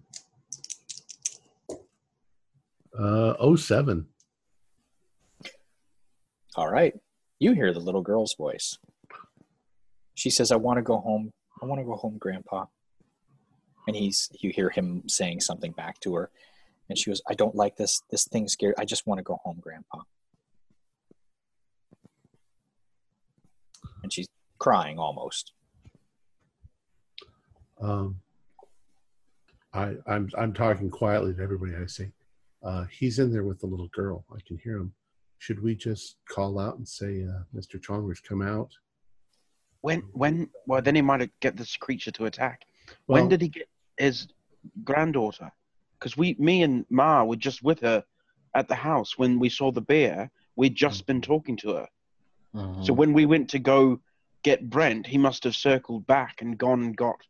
Uh, 2.97 3.33
oh 3.39 3.55
seven. 3.55 4.07
All 6.55 6.69
right. 6.69 6.93
You 7.39 7.53
hear 7.53 7.73
the 7.73 7.79
little 7.79 8.01
girl's 8.01 8.35
voice. 8.35 8.77
She 10.15 10.29
says, 10.29 10.51
I 10.51 10.55
want 10.55 10.77
to 10.77 10.81
go 10.83 10.97
home. 10.97 11.31
I 11.61 11.65
want 11.65 11.79
to 11.79 11.85
go 11.85 11.95
home, 11.95 12.17
Grandpa. 12.17 12.65
And 13.87 13.95
he's 13.95 14.29
you 14.39 14.51
hear 14.51 14.69
him 14.69 15.03
saying 15.07 15.41
something 15.41 15.71
back 15.71 15.99
to 16.01 16.15
her. 16.15 16.29
And 16.89 16.97
she 16.97 17.09
goes, 17.09 17.21
I 17.29 17.33
don't 17.33 17.55
like 17.55 17.75
this. 17.75 18.01
This 18.09 18.25
thing 18.25 18.47
scared. 18.47 18.75
I 18.77 18.85
just 18.85 19.05
want 19.05 19.19
to 19.19 19.23
go 19.23 19.39
home, 19.43 19.59
Grandpa. 19.61 19.99
And 24.03 24.13
she's 24.13 24.27
crying 24.59 24.97
almost. 24.97 25.53
Um, 27.81 28.19
I 29.73 29.95
I'm 30.07 30.29
I'm 30.37 30.53
talking 30.53 30.89
quietly 30.89 31.33
to 31.33 31.41
everybody. 31.41 31.73
I 31.75 31.85
say, 31.87 32.11
uh, 32.63 32.85
he's 32.85 33.19
in 33.19 33.31
there 33.31 33.43
with 33.43 33.59
the 33.59 33.67
little 33.67 33.89
girl. 33.89 34.25
I 34.31 34.39
can 34.47 34.57
hear 34.57 34.77
him. 34.77 34.93
Should 35.39 35.61
we 35.61 35.75
just 35.75 36.17
call 36.27 36.57
out 36.59 36.77
and 36.77 36.87
say, 36.87 37.23
uh, 37.23 37.43
Mr. 37.55 37.81
Chalmers, 37.81 38.19
come 38.19 38.41
out? 38.41 38.71
When 39.81 40.01
when 40.13 40.49
well 40.65 40.81
then 40.81 40.95
he 40.95 41.01
might 41.01 41.29
get 41.39 41.55
this 41.55 41.75
creature 41.77 42.11
to 42.11 42.25
attack. 42.25 42.61
Well, 43.07 43.21
when 43.21 43.29
did 43.29 43.41
he 43.41 43.49
get 43.49 43.69
his 43.97 44.27
granddaughter? 44.83 45.51
Because 45.99 46.15
we, 46.15 46.35
me 46.39 46.63
and 46.63 46.85
Ma 46.89 47.23
were 47.23 47.35
just 47.35 47.63
with 47.63 47.79
her 47.81 48.03
at 48.53 48.67
the 48.67 48.75
house 48.75 49.17
when 49.17 49.39
we 49.39 49.49
saw 49.49 49.71
the 49.71 49.81
bear. 49.81 50.31
We'd 50.55 50.75
just 50.75 51.05
been 51.05 51.21
talking 51.21 51.57
to 51.57 51.73
her. 51.73 51.87
Mhm. 52.55 52.85
So 52.85 52.93
when 52.93 53.13
we 53.13 53.25
went 53.25 53.49
to 53.49 53.59
go 53.59 54.01
get 54.43 54.69
Brent, 54.69 55.07
he 55.07 55.17
must 55.17 55.43
have 55.43 55.55
circled 55.55 56.07
back 56.07 56.41
and 56.41 56.57
gone 56.57 56.81
and 56.83 56.97
got. 56.97 57.21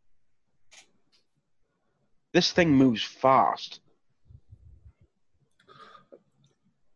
This 2.33 2.51
thing 2.51 2.71
moves 2.71 3.03
fast. 3.03 3.81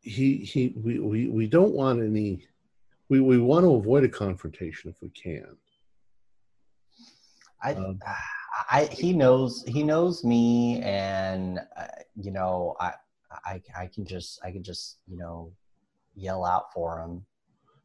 he 0.02 0.38
he 0.38 0.74
we, 0.76 1.00
we 1.00 1.28
we 1.28 1.48
don't 1.48 1.74
want 1.74 2.02
any 2.02 2.48
we 3.10 3.20
we 3.22 3.38
want 3.38 3.64
to 3.64 3.74
avoid 3.76 4.04
a 4.04 4.10
confrontation 4.10 4.90
if 4.90 5.02
we 5.02 5.10
can 5.10 5.56
I, 7.62 7.74
Um, 7.74 8.00
I, 8.70 8.86
he 8.92 9.14
knows, 9.14 9.64
he 9.68 9.84
knows 9.84 10.24
me, 10.24 10.82
and 10.82 11.60
uh, 11.78 11.88
you 12.16 12.32
know, 12.32 12.76
I, 12.80 12.94
I, 13.46 13.62
I 13.78 13.86
can 13.88 14.06
just, 14.06 14.40
I 14.44 14.52
can 14.52 14.64
just, 14.64 14.98
you 15.08 15.18
know, 15.18 15.52
yell 16.16 16.44
out 16.46 16.74
for 16.74 17.00
him. 17.02 17.26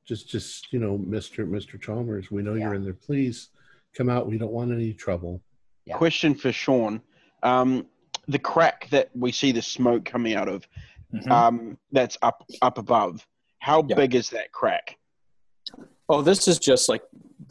just 0.05 0.29
just 0.29 0.73
you 0.73 0.81
know 0.81 0.99
mr 0.99 1.49
mr 1.49 1.81
chalmers 1.81 2.29
we 2.33 2.43
know 2.43 2.55
you're 2.55 2.75
in 2.75 2.83
there 2.83 2.93
please 2.93 3.51
come 3.97 4.09
out 4.11 4.27
we 4.27 4.37
don't 4.37 4.51
want 4.51 4.73
any 4.73 4.93
trouble 4.93 5.41
Yeah. 5.85 5.97
Question 5.97 6.35
for 6.35 6.51
Sean: 6.51 7.01
um, 7.45 7.87
the 8.27 8.39
crack 8.41 8.89
that 8.91 9.11
we 9.15 9.31
see 9.31 9.53
the 9.53 9.63
smoke 9.63 10.05
coming 10.05 10.35
out 10.35 10.49
of, 10.49 10.67
Mhm. 11.15 11.31
um, 11.31 11.79
that's 11.93 12.19
up 12.23 12.45
up 12.63 12.79
above. 12.79 13.25
How 13.61 13.85
Yeah. 13.89 13.95
big 13.95 14.17
is 14.17 14.31
that 14.31 14.51
crack? 14.51 14.99
Oh, 16.09 16.21
this 16.23 16.49
is 16.49 16.59
just 16.59 16.89
like 16.89 17.03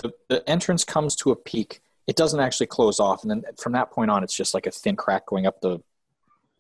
the, 0.02 0.12
the 0.28 0.48
entrance 0.50 0.84
comes 0.84 1.16
to 1.18 1.32
a 1.32 1.36
peak. 1.38 1.82
It 2.08 2.16
doesn't 2.16 2.40
actually 2.40 2.68
close 2.68 3.00
off, 3.00 3.24
and 3.24 3.32
then 3.32 3.44
from 3.60 3.74
that 3.74 3.92
point 3.92 4.12
on, 4.12 4.24
it's 4.24 4.36
just 4.36 4.54
like 4.54 4.68
a 4.68 4.72
thin 4.72 4.96
crack 4.96 5.26
going 5.26 5.46
up 5.46 5.62
the 5.62 5.80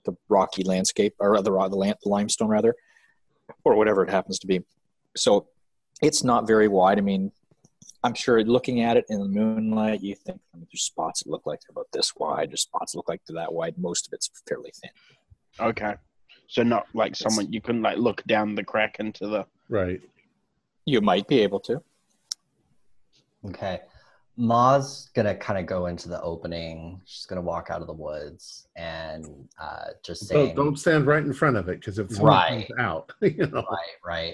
the 0.05 0.15
rocky 0.29 0.63
landscape 0.63 1.15
or 1.19 1.41
the 1.41 1.51
the, 1.51 1.75
land, 1.75 1.95
the 2.03 2.09
limestone 2.09 2.47
rather, 2.47 2.75
or 3.63 3.75
whatever 3.75 4.03
it 4.03 4.09
happens 4.09 4.39
to 4.39 4.47
be. 4.47 4.61
So 5.15 5.47
it's 6.01 6.23
not 6.23 6.47
very 6.47 6.67
wide. 6.67 6.97
I 6.97 7.01
mean, 7.01 7.31
I'm 8.03 8.13
sure 8.13 8.43
looking 8.43 8.81
at 8.81 8.97
it 8.97 9.05
in 9.09 9.19
the 9.19 9.27
moonlight, 9.27 10.01
you 10.01 10.15
think 10.15 10.39
I 10.53 10.57
mean, 10.57 10.67
there's 10.71 10.83
spots 10.83 11.23
that 11.23 11.29
look 11.29 11.45
like 11.45 11.61
they're 11.61 11.71
about 11.71 11.87
this 11.91 12.15
wide. 12.15 12.51
There's 12.51 12.61
spots 12.61 12.91
that 12.91 12.99
look 12.99 13.09
like 13.09 13.21
they're 13.27 13.35
that 13.35 13.53
wide. 13.53 13.77
Most 13.77 14.07
of 14.07 14.13
it's 14.13 14.29
fairly 14.47 14.71
thin. 14.81 14.91
Okay, 15.59 15.95
so 16.47 16.63
not 16.63 16.87
like 16.93 17.15
someone 17.15 17.51
you 17.51 17.61
couldn't 17.61 17.81
like 17.81 17.97
look 17.97 18.23
down 18.25 18.55
the 18.55 18.63
crack 18.63 18.97
into 18.99 19.27
the. 19.27 19.45
right 19.69 20.01
You 20.85 21.01
might 21.01 21.27
be 21.27 21.39
able 21.39 21.59
to. 21.61 21.81
Okay. 23.45 23.81
Ma's 24.37 25.09
gonna 25.15 25.35
kind 25.35 25.57
of 25.59 25.65
go 25.65 25.85
into 25.85 26.09
the 26.09 26.21
opening. 26.21 27.01
She's 27.05 27.25
gonna 27.25 27.41
walk 27.41 27.69
out 27.69 27.81
of 27.81 27.87
the 27.87 27.93
woods 27.93 28.67
and 28.75 29.47
uh, 29.59 29.87
just 30.03 30.29
don't, 30.29 30.55
don't 30.55 30.77
stand 30.77 31.07
right 31.07 31.23
in 31.23 31.31
front 31.33 31.55
of 31.57 31.69
it 31.69 31.79
because 31.79 31.99
if 31.99 32.11
someone 32.11 32.31
Right. 32.33 32.67
comes 32.67 32.79
out 32.79 33.13
you 33.21 33.47
know 33.47 33.63
right, 33.69 33.95
right. 34.05 34.33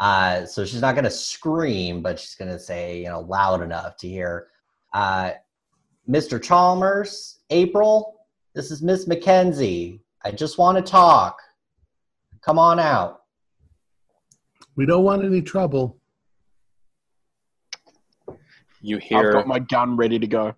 Uh, 0.00 0.46
so 0.46 0.64
she's 0.64 0.80
not 0.80 0.94
gonna 0.94 1.10
scream, 1.10 2.02
but 2.02 2.18
she's 2.18 2.34
gonna 2.34 2.58
say, 2.58 2.98
you 3.00 3.08
know, 3.08 3.20
loud 3.20 3.62
enough 3.62 3.96
to 3.98 4.08
hear, 4.08 4.48
uh, 4.94 5.32
"Mr. 6.08 6.42
Chalmers, 6.42 7.40
April, 7.50 8.16
this 8.54 8.70
is 8.70 8.82
Miss 8.82 9.06
Mackenzie. 9.06 10.00
I 10.24 10.30
just 10.32 10.58
want 10.58 10.76
to 10.78 10.82
talk. 10.90 11.38
Come 12.40 12.58
on 12.58 12.78
out." 12.80 13.18
we 14.74 14.86
don't 14.86 15.04
want 15.04 15.22
any 15.22 15.42
trouble 15.42 15.98
You 18.82 18.98
hear. 18.98 19.18
I've 19.18 19.24
hear 19.24 19.32
got 19.32 19.46
my 19.46 19.60
gun 19.60 19.96
ready 19.96 20.18
to 20.18 20.26
go. 20.26 20.54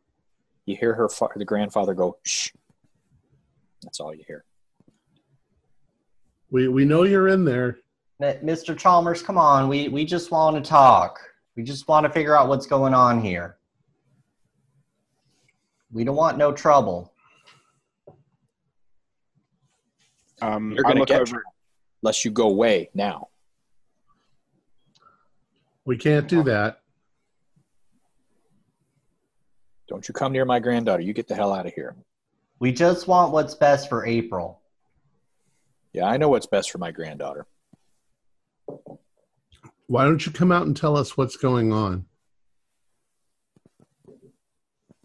you 0.67 0.77
hear 0.77 0.95
her 0.95 1.09
fa- 1.09 1.29
the 1.37 1.45
grandfather 1.45 1.95
go 1.95 2.17
shh 2.25 2.49
That's 3.83 4.01
all 4.01 4.15
you 4.15 4.25
hear. 4.27 4.45
We 6.51 6.69
we 6.69 6.85
know 6.85 7.03
you're 7.05 7.29
in 7.29 7.45
there. 7.45 7.79
Mr. 8.23 8.77
Chalmers, 8.77 9.23
come 9.23 9.37
on. 9.37 9.69
We 9.69 9.89
we 9.89 10.05
just 10.07 10.31
want 10.31 10.57
to 10.57 10.67
talk. 10.69 11.21
We 11.57 11.63
just 11.63 11.87
want 11.87 12.05
to 12.05 12.11
figure 12.11 12.37
out 12.37 12.49
what's 12.49 12.67
going 12.67 12.95
on 12.95 13.21
here. 13.21 13.59
We 15.93 16.03
don't 16.05 16.17
want 16.17 16.39
no 16.39 16.51
trouble. 16.53 17.13
Um, 20.43 20.73
You're 20.73 20.83
going 20.83 20.97
to 20.97 21.01
look 21.01 21.09
get 21.09 21.21
over. 21.21 21.43
unless 22.03 22.25
you 22.25 22.31
go 22.31 22.49
away 22.49 22.91
now. 22.95 23.29
We 25.85 25.97
can't 25.97 26.27
do 26.27 26.43
that. 26.45 26.81
Don't 29.95 30.09
you 30.09 30.13
come 30.13 30.33
near 30.33 30.45
my 30.45 30.59
granddaughter. 30.59 31.05
You 31.05 31.13
get 31.13 31.29
the 31.29 31.37
hell 31.37 31.53
out 31.53 31.67
of 31.67 31.73
here. 31.73 31.95
We 32.59 32.73
just 32.73 33.07
want 33.07 33.33
what's 33.33 33.55
best 33.55 33.89
for 33.89 34.05
April. 34.05 34.61
Yeah, 35.93 36.07
I 36.07 36.17
know 36.17 36.29
what's 36.29 36.47
best 36.47 36.73
for 36.73 36.79
my 36.79 36.91
granddaughter. 36.91 37.47
Why 39.87 40.03
don't 40.03 40.27
you 40.27 40.33
come 40.33 40.51
out 40.51 40.67
and 40.67 40.77
tell 40.77 40.97
us 40.97 41.17
what's 41.17 41.37
going 41.37 41.73
on? 41.73 42.07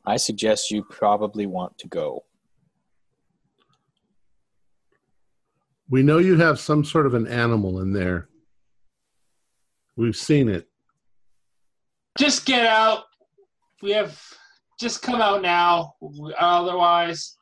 I 0.07 0.17
suggest 0.17 0.71
you 0.71 0.83
probably 0.83 1.45
want 1.45 1.77
to 1.77 1.87
go. 1.87 2.25
We 5.87 6.01
know 6.01 6.17
you 6.17 6.35
have 6.37 6.59
some 6.59 6.83
sort 6.83 7.05
of 7.05 7.13
an 7.13 7.27
animal 7.27 7.79
in 7.81 7.93
there. 7.93 8.27
We've 9.95 10.17
seen 10.17 10.49
it. 10.49 10.67
Just 12.17 12.47
get 12.47 12.65
out. 12.65 13.03
We 13.83 13.91
have. 13.91 14.19
Just 14.79 15.01
come 15.01 15.21
out 15.21 15.41
now. 15.41 15.95
Otherwise, 16.39 17.35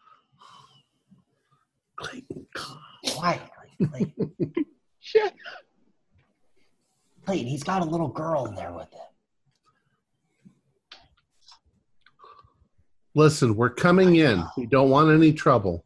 Clayton, 1.97 2.47
come. 2.55 2.79
Quiet, 3.11 3.41
Clayton. 3.91 4.33
Shit. 4.99 5.33
Clayton, 7.25 7.47
he's 7.47 7.63
got 7.63 7.81
a 7.81 7.85
little 7.85 8.07
girl 8.07 8.47
in 8.47 8.55
there 8.55 8.73
with 8.73 8.91
him. 8.91 8.99
Listen, 13.13 13.55
we're 13.55 13.69
coming 13.69 14.15
in. 14.15 14.43
We 14.57 14.65
don't 14.65 14.89
want 14.89 15.11
any 15.11 15.33
trouble. 15.33 15.85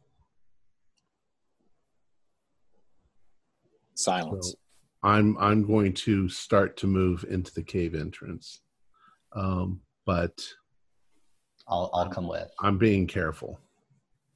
Silence. 3.94 4.54
I'm 5.02 5.36
I'm 5.38 5.66
going 5.66 5.92
to 5.94 6.28
start 6.28 6.76
to 6.78 6.86
move 6.86 7.24
into 7.28 7.52
the 7.52 7.62
cave 7.62 7.94
entrance, 7.94 8.60
um, 9.34 9.80
but 10.06 10.42
I'll 11.68 11.90
I'll 11.92 12.08
come 12.08 12.26
with. 12.28 12.50
I'm 12.60 12.78
being 12.78 13.06
careful. 13.06 13.58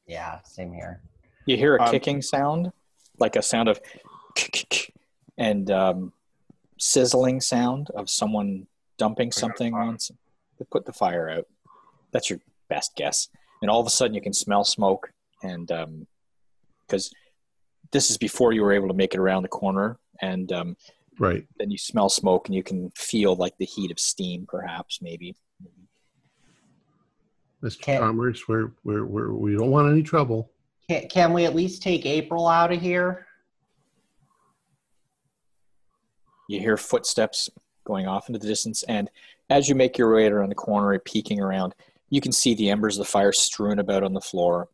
Yeah, 0.07 0.41
same 0.45 0.73
here. 0.73 1.01
You 1.47 1.57
hear 1.57 1.77
a 1.77 1.83
Um, 1.83 1.91
kicking 1.91 2.23
sound, 2.23 2.73
like 3.19 3.37
a 3.37 3.43
sound 3.43 3.69
of 3.69 3.81
and 5.39 5.71
um, 5.71 6.13
sizzling 6.79 7.41
sound 7.41 7.91
of 7.91 8.09
someone 8.09 8.67
dumping 8.99 9.33
something 9.33 9.75
on 9.75 9.99
some, 9.99 10.17
to 10.59 10.65
put 10.65 10.87
the 10.87 10.93
fire 10.93 11.29
out. 11.29 11.47
That's 12.13 12.31
your 12.31 12.41
best 12.69 12.95
guess. 12.97 13.29
And 13.63 13.71
all 13.71 13.81
of 13.81 13.87
a 13.87 13.91
sudden, 13.91 14.15
you 14.15 14.21
can 14.21 14.33
smell 14.33 14.65
smoke, 14.65 15.13
and 15.43 15.71
because 16.87 17.13
this 17.93 18.11
is 18.11 18.19
before 18.19 18.53
you 18.53 18.63
were 18.63 18.73
able 18.73 18.89
to 18.89 18.95
make 18.95 19.15
it 19.15 19.21
around 19.21 19.43
the 19.43 19.49
corner, 19.49 19.99
and 20.21 20.51
um, 20.53 20.77
Right. 21.19 21.47
then 21.59 21.71
you 21.71 21.79
smell 21.79 22.09
smoke, 22.11 22.47
and 22.49 22.55
you 22.55 22.63
can 22.63 22.91
feel 22.95 23.35
like 23.35 23.57
the 23.59 23.65
heat 23.65 23.91
of 23.91 23.99
steam, 23.99 24.45
perhaps, 24.47 25.01
maybe. 25.01 25.35
Mr. 27.63 27.81
Can't- 27.81 28.03
Chalmers, 28.03 28.47
we're, 28.49 28.73
we're, 28.85 29.05
we're, 29.05 29.33
we 29.33 29.53
don't 29.57 29.71
want 29.71 29.91
any 29.91 30.03
trouble. 30.03 30.51
Can 30.89 31.09
can 31.09 31.33
we 31.33 31.45
at 31.45 31.55
least 31.55 31.83
take 31.83 32.07
April 32.07 32.47
out 32.47 32.73
of 32.73 32.81
here? 32.81 33.27
You 36.49 36.61
hear 36.61 36.77
footsteps 36.77 37.49
going 37.85 38.07
off 38.07 38.29
into 38.29 38.39
the 38.39 38.47
distance, 38.47 38.85
and 38.85 39.11
as 39.51 39.69
you 39.69 39.75
make 39.75 39.99
your 39.99 40.15
way 40.15 40.27
around 40.27 40.49
the 40.51 40.55
corner, 40.55 40.97
peeking 41.01 41.41
around, 41.41 41.75
you 42.09 42.21
can 42.21 42.31
see 42.33 42.55
the 42.55 42.71
embers 42.71 42.99
of 42.99 43.05
the 43.05 43.11
fire 43.11 43.33
strewn 43.33 43.79
about 43.81 44.05
on 44.05 44.13
the 44.13 44.21
floor, 44.21 44.69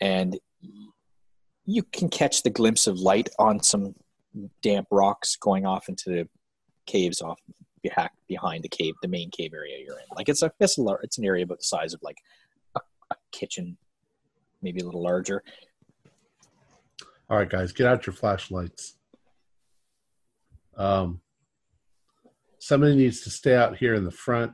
and 0.00 0.38
you 1.64 1.82
can 1.84 2.08
catch 2.08 2.42
the 2.42 2.50
glimpse 2.50 2.88
of 2.88 2.98
light 2.98 3.28
on 3.38 3.62
some 3.62 3.94
damp 4.62 4.88
rocks 4.90 5.36
going 5.36 5.64
off 5.64 5.88
into 5.88 6.10
the 6.10 6.28
caves 6.86 7.20
off 7.22 7.38
beha- 7.46 7.54
behind 7.82 8.62
the 8.62 8.68
cave, 8.68 8.94
the 9.02 9.08
main 9.08 9.30
cave 9.30 9.52
area 9.54 9.78
you're 9.78 9.98
in. 9.98 10.04
Like 10.16 10.28
it's 10.28 10.42
a 10.42 10.52
it's 10.60 10.78
a 10.78 10.82
lar- 10.82 11.00
it's 11.02 11.18
an 11.18 11.24
area 11.24 11.44
about 11.44 11.58
the 11.58 11.64
size 11.64 11.94
of 11.94 12.00
like 12.02 12.18
a, 12.76 12.80
a 13.10 13.16
kitchen, 13.32 13.76
maybe 14.62 14.80
a 14.80 14.84
little 14.84 15.02
larger. 15.02 15.42
All 17.28 17.38
right, 17.38 17.48
guys, 17.48 17.72
get 17.72 17.86
out 17.86 18.06
your 18.06 18.14
flashlights. 18.14 18.96
Um, 20.76 21.20
somebody 22.58 22.96
needs 22.96 23.20
to 23.22 23.30
stay 23.30 23.54
out 23.54 23.76
here 23.76 23.94
in 23.94 24.04
the 24.04 24.10
front 24.10 24.52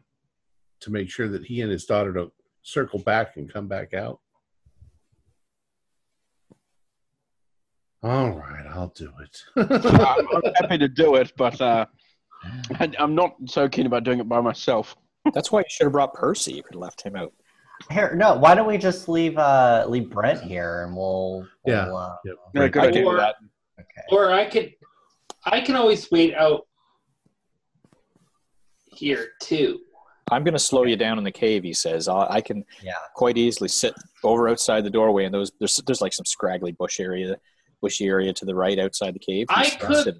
to 0.80 0.90
make 0.90 1.08
sure 1.08 1.28
that 1.28 1.44
he 1.44 1.62
and 1.62 1.70
his 1.70 1.86
daughter 1.86 2.12
don't 2.12 2.32
circle 2.62 2.98
back 2.98 3.36
and 3.36 3.50
come 3.50 3.66
back 3.66 3.94
out. 3.94 4.20
All 8.02 8.30
right, 8.30 8.66
I'll 8.66 8.92
do 8.94 9.10
it. 9.22 9.42
I'm, 9.56 10.26
I'm 10.44 10.52
happy 10.60 10.78
to 10.78 10.88
do 10.88 11.16
it, 11.16 11.32
but 11.36 11.60
uh, 11.60 11.86
I, 12.78 12.90
I'm 12.98 13.14
not 13.14 13.34
so 13.46 13.68
keen 13.68 13.86
about 13.86 14.04
doing 14.04 14.18
it 14.20 14.28
by 14.28 14.40
myself. 14.40 14.96
That's 15.34 15.50
why 15.52 15.60
you 15.60 15.64
should 15.68 15.84
have 15.84 15.92
brought 15.92 16.14
Percy. 16.14 16.52
You 16.54 16.62
could 16.62 16.74
have 16.74 16.80
left 16.82 17.02
him 17.02 17.16
out. 17.16 17.32
Here, 17.90 18.14
no. 18.14 18.36
Why 18.36 18.54
don't 18.54 18.66
we 18.66 18.78
just 18.78 19.08
leave 19.08 19.36
uh 19.38 19.84
leave 19.88 20.08
Brent 20.10 20.40
here 20.42 20.84
and 20.84 20.96
we'll, 20.96 21.46
we'll 21.64 21.74
Yeah. 21.76 21.92
uh, 21.92 22.16
Yep, 22.24 22.34
Yeah, 22.54 22.60
right. 22.62 22.72
good 22.72 22.82
I 22.82 22.86
idea. 22.88 23.02
can 23.04 23.10
do 23.12 23.16
that. 23.18 23.34
okay. 23.80 24.02
or 24.16 24.32
I 24.32 24.44
could. 24.46 24.72
I 25.44 25.60
can 25.60 25.76
always 25.76 26.10
wait 26.10 26.34
out 26.34 26.66
here 28.86 29.28
too. 29.42 29.80
I'm 30.30 30.42
going 30.42 30.54
to 30.54 30.58
slow 30.58 30.82
you 30.84 30.96
down 30.96 31.18
in 31.18 31.24
the 31.24 31.30
cave, 31.30 31.62
he 31.62 31.72
says. 31.72 32.08
I, 32.08 32.26
I 32.28 32.40
can 32.40 32.64
Yeah. 32.82 32.94
quite 33.14 33.38
easily 33.38 33.68
sit 33.68 33.94
over 34.24 34.48
outside 34.48 34.82
the 34.84 34.90
doorway, 34.90 35.24
and 35.24 35.32
those 35.34 35.52
there's 35.60 35.76
there's 35.86 36.00
like 36.00 36.12
some 36.12 36.24
scraggly 36.24 36.72
bush 36.72 36.98
area, 36.98 37.36
bushy 37.80 38.06
area 38.06 38.32
to 38.32 38.44
the 38.44 38.54
right 38.54 38.78
outside 38.78 39.14
the 39.14 39.20
cave. 39.20 39.46
I 39.50 39.70
could- 39.70 40.02
sit- 40.04 40.16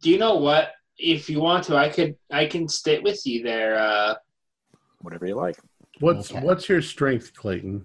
Do 0.00 0.10
you 0.10 0.18
know 0.18 0.36
what? 0.36 0.72
If 0.98 1.30
you 1.30 1.40
want 1.40 1.64
to, 1.64 1.76
I 1.76 1.88
could. 1.88 2.16
I 2.30 2.46
can 2.46 2.68
stay 2.68 2.98
with 2.98 3.24
you 3.24 3.42
there. 3.42 3.78
Uh, 3.78 4.14
whatever 5.00 5.26
you 5.26 5.34
like. 5.36 5.56
What's 6.00 6.30
Okay. 6.30 6.40
what's 6.44 6.68
your 6.68 6.82
strength, 6.82 7.34
Clayton? 7.34 7.84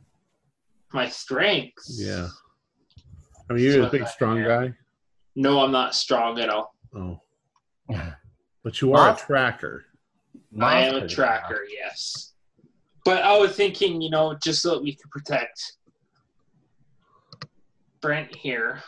my 0.93 1.09
strength. 1.09 1.83
Yeah. 1.87 2.27
I 3.49 3.53
mean, 3.53 3.63
you're 3.63 3.87
a 3.87 3.89
big, 3.89 4.07
strong 4.07 4.37
am. 4.39 4.47
guy. 4.47 4.73
No, 5.35 5.59
I'm 5.63 5.71
not 5.71 5.95
strong 5.95 6.39
at 6.39 6.49
all. 6.49 6.75
Oh, 6.95 7.19
but 8.63 8.79
you 8.79 8.93
are 8.93 9.09
a 9.09 9.11
What? 9.13 9.17
tracker. 9.19 9.85
I 10.61 10.81
am 10.81 10.95
a 10.95 10.99
Monster. 10.99 11.15
tracker, 11.15 11.65
yes. 11.67 12.33
But 13.05 13.23
I 13.23 13.35
was 13.39 13.55
thinking, 13.55 14.01
you 14.03 14.11
know, 14.11 14.35
just 14.43 14.61
so 14.61 14.75
that 14.75 14.83
we 14.83 14.93
could 14.95 15.09
protect 15.09 15.73
Brent 18.01 18.35
here. 18.35 18.83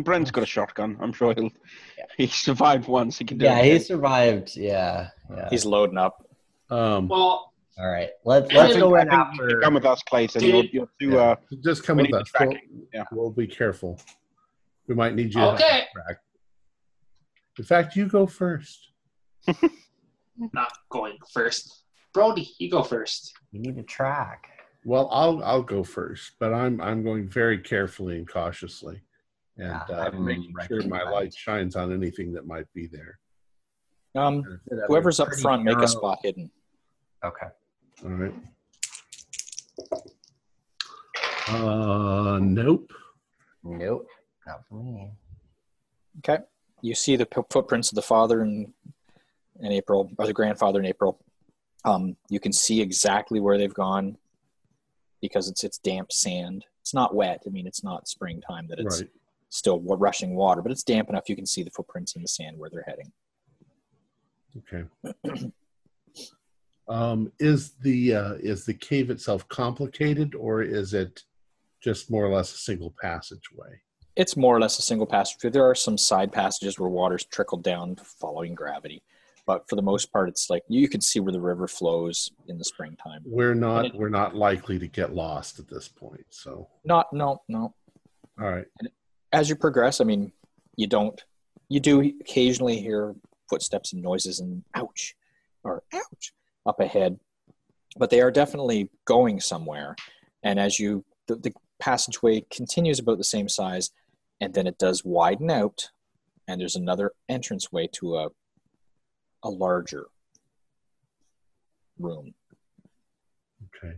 Brent's 0.00 0.30
got 0.30 0.42
a 0.42 0.46
shotgun. 0.46 0.96
I'm 1.00 1.12
sure 1.12 1.34
he'll. 1.34 1.50
Yeah. 1.98 2.04
He 2.16 2.26
survived 2.26 2.88
once. 2.88 3.18
He 3.18 3.24
can 3.24 3.38
do 3.38 3.44
it. 3.44 3.48
Yeah, 3.48 3.58
it. 3.58 3.64
he 3.64 3.70
again. 3.72 3.84
survived. 3.84 4.56
Yeah, 4.56 5.08
yeah. 5.30 5.48
He's 5.50 5.64
loading 5.66 5.98
up. 5.98 6.26
Um, 6.70 7.08
Well, 7.08 7.52
All 7.78 7.88
right, 7.90 8.10
let's 8.24 8.52
let's 8.52 8.76
go 8.76 8.94
in 8.96 9.08
think 9.08 9.12
you 9.12 9.18
after. 9.18 9.60
come 9.60 9.74
with 9.74 9.84
us, 9.84 10.02
Clayton. 10.04 10.40
Dude. 10.40 10.72
You're, 10.72 10.88
you're 11.00 11.10
too. 11.12 11.18
Uh, 11.18 11.36
just 11.62 11.84
come 11.84 11.98
with 11.98 12.12
us. 12.14 12.30
We'll. 12.38 12.54
Yeah. 12.94 13.04
we'll 13.12 13.30
be 13.30 13.46
careful. 13.46 14.00
We 14.88 14.94
might 14.94 15.14
need 15.14 15.34
you. 15.34 15.40
okay. 15.42 15.80
us 15.82 15.86
track. 15.92 16.16
In 17.58 17.64
fact, 17.64 17.96
you 17.96 18.06
go 18.06 18.26
first. 18.26 18.88
Not 20.52 20.72
going 20.90 21.18
first. 21.32 21.84
Brody, 22.14 22.48
you 22.58 22.70
go 22.70 22.82
first. 22.82 23.32
You 23.52 23.60
need 23.60 23.76
to 23.76 23.82
track. 23.82 24.48
Well, 24.84 25.08
I'll 25.12 25.42
I'll 25.44 25.62
go 25.62 25.84
first, 25.84 26.32
but 26.40 26.52
I'm 26.52 26.80
I'm 26.80 27.04
going 27.04 27.28
very 27.28 27.58
carefully 27.58 28.16
and 28.16 28.28
cautiously, 28.28 29.00
and 29.62 29.82
Yeah, 29.88 29.96
uh, 29.96 30.10
making 30.12 30.54
sure 30.66 30.78
my 30.86 30.98
recommend. 30.98 31.10
light 31.10 31.34
shines 31.34 31.76
on 31.76 31.92
anything 31.92 32.32
that 32.34 32.46
might 32.46 32.66
be 32.74 32.86
there. 32.86 33.18
Um, 34.14 34.42
whoever's 34.88 35.20
up 35.20 35.28
pretty 35.28 35.42
front, 35.42 35.62
make 35.64 35.78
a 35.78 35.88
spot 35.88 36.18
hidden. 36.22 36.50
Okay. 37.24 37.46
All 38.04 38.10
right. 38.10 38.34
Uh, 41.48 42.38
nope. 42.42 42.92
Nope. 43.64 44.06
Not 44.46 44.66
for 44.68 44.82
me. 44.82 45.12
Okay. 46.18 46.42
You 46.82 46.94
see 46.94 47.16
the 47.16 47.26
p- 47.26 47.40
footprints 47.50 47.90
of 47.90 47.94
the 47.96 48.02
father 48.02 48.42
and 48.42 48.72
in 49.60 49.70
April, 49.72 50.10
or 50.18 50.26
the 50.26 50.32
grandfather 50.32 50.80
in 50.80 50.86
April. 50.86 51.20
Um, 51.84 52.16
you 52.28 52.40
can 52.40 52.52
see 52.52 52.80
exactly 52.80 53.38
where 53.40 53.56
they've 53.58 53.72
gone 53.72 54.18
because 55.20 55.48
it's 55.48 55.62
it's 55.64 55.78
damp 55.78 56.12
sand. 56.12 56.64
It's 56.80 56.92
not 56.94 57.14
wet. 57.14 57.42
I 57.46 57.50
mean, 57.50 57.66
it's 57.66 57.84
not 57.84 58.08
springtime 58.08 58.66
that 58.68 58.78
it's 58.80 59.00
Right. 59.02 59.10
Still 59.52 59.80
rushing 59.80 60.34
water, 60.34 60.62
but 60.62 60.72
it's 60.72 60.82
damp 60.82 61.08
enough 61.10 61.28
you 61.28 61.36
can 61.36 61.46
see 61.46 61.62
the 61.62 61.70
footprints 61.70 62.16
in 62.16 62.22
the 62.22 62.28
sand 62.28 62.58
where 62.58 62.70
they're 62.70 62.86
heading. 62.86 63.12
Okay. 64.58 65.52
um, 66.88 67.30
is 67.38 67.72
the 67.82 68.14
uh, 68.14 68.32
is 68.34 68.64
the 68.64 68.74
cave 68.74 69.10
itself 69.10 69.46
complicated, 69.48 70.34
or 70.34 70.62
is 70.62 70.94
it 70.94 71.22
just 71.82 72.10
more 72.10 72.24
or 72.24 72.32
less 72.32 72.54
a 72.54 72.58
single 72.58 72.94
passageway. 73.00 73.80
It's 74.14 74.36
more 74.36 74.56
or 74.56 74.60
less 74.60 74.78
a 74.78 74.82
single 74.82 75.06
passageway. 75.06 75.50
There 75.50 75.68
are 75.68 75.74
some 75.74 75.98
side 75.98 76.32
passages 76.32 76.78
where 76.78 76.88
water's 76.88 77.24
trickled 77.24 77.64
down 77.64 77.96
following 77.96 78.54
gravity, 78.54 79.02
but 79.46 79.68
for 79.68 79.74
the 79.76 79.82
most 79.82 80.12
part, 80.12 80.28
it's 80.28 80.48
like 80.48 80.62
you 80.68 80.88
can 80.88 81.00
see 81.00 81.18
where 81.18 81.32
the 81.32 81.40
river 81.40 81.66
flows 81.66 82.30
in 82.46 82.56
the 82.58 82.64
springtime. 82.64 83.22
We're 83.24 83.54
not 83.54 83.86
it- 83.86 83.94
we're 83.94 84.08
not 84.10 84.36
likely 84.36 84.78
to 84.78 84.86
get 84.86 85.14
lost 85.14 85.58
at 85.58 85.68
this 85.68 85.88
point. 85.88 86.24
So, 86.30 86.68
Not, 86.84 87.12
no, 87.12 87.42
no. 87.48 87.74
all 88.40 88.50
right. 88.50 88.66
As 89.32 89.48
you 89.48 89.56
progress, 89.56 90.00
I 90.00 90.04
mean, 90.04 90.32
you 90.76 90.86
don't, 90.86 91.22
you 91.68 91.80
do 91.80 92.00
occasionally 92.00 92.80
hear 92.80 93.14
footsteps 93.48 93.92
and 93.92 94.02
noises 94.02 94.40
and 94.40 94.62
ouch, 94.74 95.14
or 95.64 95.82
ouch, 95.94 96.32
up 96.66 96.80
ahead, 96.80 97.18
but 97.96 98.10
they 98.10 98.20
are 98.20 98.30
definitely 98.30 98.90
going 99.04 99.40
somewhere. 99.40 99.96
And 100.42 100.58
as 100.60 100.78
you, 100.78 101.04
the, 101.28 101.36
the 101.36 101.52
passageway 101.80 102.44
continues 102.50 102.98
about 102.98 103.18
the 103.18 103.24
same 103.24 103.48
size, 103.48 103.90
and 104.40 104.52
then 104.54 104.66
it 104.66 104.78
does 104.78 105.04
widen 105.04 105.50
out, 105.50 105.90
and 106.48 106.60
there's 106.60 106.76
another 106.76 107.12
entranceway 107.28 107.88
to 107.92 108.16
a, 108.16 108.28
a 109.44 109.48
larger 109.48 110.06
room. 111.98 112.34
Okay. 113.76 113.94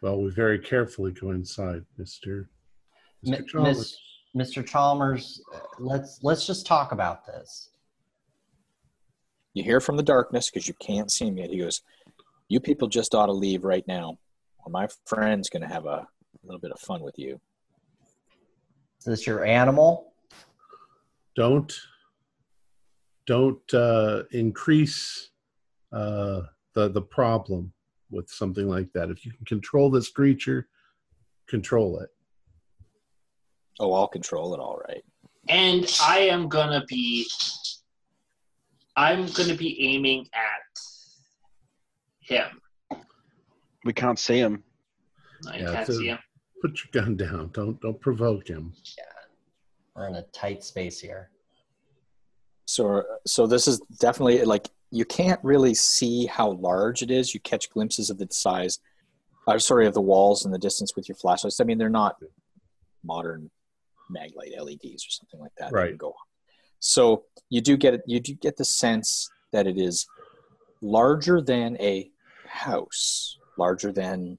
Well, 0.00 0.20
we 0.20 0.30
very 0.30 0.58
carefully 0.58 1.12
go 1.12 1.30
inside, 1.30 1.84
Mister. 1.98 2.48
Mi- 3.22 3.38
Mr. 3.38 3.46
Chalmers. 3.48 3.78
Miss, 3.78 3.98
Mr. 4.36 4.66
Chalmers, 4.66 5.40
let's 5.78 6.18
let's 6.22 6.46
just 6.46 6.66
talk 6.66 6.92
about 6.92 7.24
this. 7.24 7.70
You 9.54 9.62
hear 9.62 9.80
from 9.80 9.96
the 9.96 10.02
darkness 10.02 10.50
because 10.50 10.66
you 10.66 10.74
can't 10.80 11.10
see 11.10 11.26
him 11.26 11.38
yet. 11.38 11.50
He 11.50 11.58
goes, 11.58 11.82
"You 12.48 12.58
people 12.58 12.88
just 12.88 13.14
ought 13.14 13.26
to 13.26 13.32
leave 13.32 13.62
right 13.62 13.86
now, 13.86 14.18
or 14.58 14.70
my 14.70 14.88
friend's 15.06 15.48
going 15.48 15.62
to 15.62 15.72
have 15.72 15.86
a 15.86 16.08
little 16.42 16.60
bit 16.60 16.72
of 16.72 16.80
fun 16.80 17.02
with 17.02 17.18
you." 17.18 17.40
Is 18.98 19.04
this 19.04 19.26
your 19.26 19.44
animal? 19.44 20.14
Don't 21.36 21.72
don't 23.26 23.74
uh, 23.74 24.24
increase 24.32 25.30
uh, 25.92 26.42
the 26.74 26.88
the 26.88 27.02
problem 27.02 27.72
with 28.10 28.28
something 28.30 28.68
like 28.68 28.92
that. 28.94 29.10
If 29.10 29.24
you 29.24 29.32
can 29.32 29.44
control 29.44 29.90
this 29.90 30.08
creature, 30.08 30.68
control 31.46 32.00
it. 32.00 32.10
Oh, 33.80 33.92
I'll 33.92 34.08
control 34.08 34.54
it, 34.54 34.60
all 34.60 34.78
right. 34.88 35.02
And 35.48 35.90
I 36.02 36.20
am 36.20 36.48
gonna 36.48 36.84
be 36.88 37.26
I'm 38.96 39.26
gonna 39.32 39.54
be 39.54 39.94
aiming 39.94 40.28
at 40.34 40.60
him. 42.20 42.60
We 43.84 43.92
can't 43.92 44.18
see 44.18 44.38
him. 44.38 44.62
I 45.50 45.58
Yeah, 45.58 45.72
can't 45.72 45.86
so- 45.86 45.98
see 45.98 46.06
him. 46.08 46.18
Put 46.62 46.80
your 46.82 47.02
gun 47.02 47.16
down. 47.16 47.50
Don't 47.52 47.78
don't 47.82 48.00
provoke 48.00 48.48
him. 48.48 48.72
Yeah. 48.96 49.04
We're 49.94 50.06
in 50.08 50.14
a 50.14 50.22
tight 50.32 50.64
space 50.64 50.98
here. 50.98 51.30
So, 52.66 53.02
so 53.26 53.46
this 53.46 53.68
is 53.68 53.80
definitely 54.00 54.42
like 54.44 54.70
you 54.90 55.04
can't 55.04 55.40
really 55.44 55.74
see 55.74 56.24
how 56.26 56.52
large 56.52 57.02
it 57.02 57.10
is. 57.10 57.34
You 57.34 57.40
catch 57.40 57.68
glimpses 57.68 58.08
of 58.08 58.16
the 58.16 58.26
size, 58.30 58.78
uh, 59.46 59.58
sorry, 59.58 59.86
of 59.86 59.92
the 59.92 60.00
walls 60.00 60.46
in 60.46 60.52
the 60.52 60.58
distance 60.58 60.96
with 60.96 61.06
your 61.08 61.16
flashlights. 61.16 61.60
I 61.60 61.64
mean, 61.64 61.76
they're 61.76 61.90
not 61.90 62.16
modern 63.04 63.50
maglite 64.14 64.58
LEDs 64.58 65.04
or 65.06 65.10
something 65.10 65.40
like 65.40 65.52
that. 65.58 65.72
Right. 65.72 65.96
Go. 65.96 66.14
So 66.78 67.24
you 67.48 67.60
do 67.60 67.76
get 67.76 68.00
you 68.06 68.20
do 68.20 68.34
get 68.34 68.56
the 68.56 68.64
sense 68.64 69.28
that 69.52 69.66
it 69.66 69.78
is 69.78 70.06
larger 70.82 71.40
than 71.40 71.76
a 71.80 72.10
house, 72.46 73.38
larger 73.56 73.92
than 73.92 74.38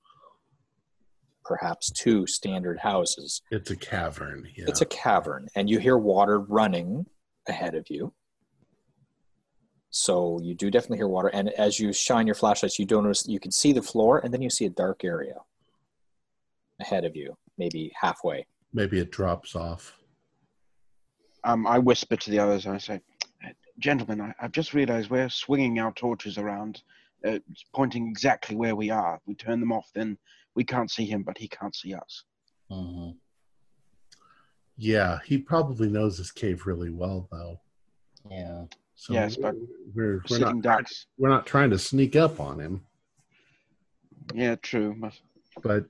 perhaps 1.44 1.92
two 1.92 2.26
standard 2.28 2.80
houses. 2.80 3.42
It's 3.52 3.72
a 3.72 3.76
cavern. 3.76 4.48
Yeah. 4.56 4.66
It's 4.68 4.82
a 4.82 4.86
cavern, 4.86 5.48
and 5.56 5.70
you 5.70 5.80
hear 5.80 5.98
water 5.98 6.40
running 6.40 7.06
ahead 7.48 7.76
of 7.76 7.86
you. 7.90 8.14
So 9.90 10.40
you 10.44 10.56
do 10.56 10.70
definitely 10.70 10.98
hear 10.98 11.08
water, 11.08 11.30
and 11.30 11.50
as 11.52 11.80
you 11.80 11.94
shine 11.94 12.28
your 12.28 12.36
flashlights, 12.36 12.78
you 12.78 12.86
don't 12.86 13.04
notice. 13.04 13.28
You 13.28 13.40
can 13.40 13.52
see 13.52 13.72
the 13.72 13.82
floor, 13.82 14.20
and 14.20 14.34
then 14.34 14.42
you 14.42 14.50
see 14.50 14.66
a 14.66 14.70
dark 14.70 15.04
area 15.04 15.36
ahead 16.82 17.06
of 17.06 17.16
you, 17.16 17.38
maybe 17.58 17.92
halfway. 18.00 18.46
Maybe 18.76 19.00
it 19.00 19.10
drops 19.10 19.56
off. 19.56 19.98
Um, 21.46 21.66
I 21.66 21.80
whisper 21.80 22.18
to 22.18 22.30
the 22.30 22.40
others 22.40 22.66
and 22.66 22.76
I 22.76 22.78
say, 22.78 23.02
"Gentlemen, 23.80 24.20
I, 24.20 24.34
I've 24.42 24.52
just 24.52 24.74
realised 24.74 25.10
we're 25.10 25.30
swinging 25.30 25.80
our 25.80 25.94
torches 25.94 26.38
around, 26.38 26.84
uh, 27.26 27.40
pointing 27.74 28.08
exactly 28.10 28.56
where 28.58 28.76
we 28.76 28.90
are. 28.90 29.22
We 29.26 29.36
turn 29.36 29.62
them 29.62 29.72
off, 29.72 29.90
then 29.96 30.18
we 30.56 30.66
can't 30.66 30.92
see 30.92 31.06
him, 31.06 31.24
but 31.24 31.38
he 31.38 31.48
can't 31.48 31.74
see 31.74 31.94
us." 31.94 32.24
hmm 32.70 33.12
Yeah, 34.76 35.20
he 35.26 35.38
probably 35.38 35.88
knows 35.88 36.18
this 36.18 36.32
cave 36.32 36.66
really 36.66 36.90
well, 36.90 37.30
though. 37.32 37.62
Yeah. 38.30 38.66
So 38.96 39.14
Yes, 39.14 39.38
but 39.38 39.56
we're 39.94 40.22
we're 40.30 40.40
not 40.40 40.62
ducks. 40.62 41.08
we're 41.18 41.30
not 41.30 41.46
trying 41.46 41.70
to 41.70 41.80
sneak 41.80 42.18
up 42.18 42.42
on 42.42 42.60
him, 42.60 42.86
Yeah, 44.34 44.56
true. 44.56 44.96
But 45.00 45.14
but 45.64 45.86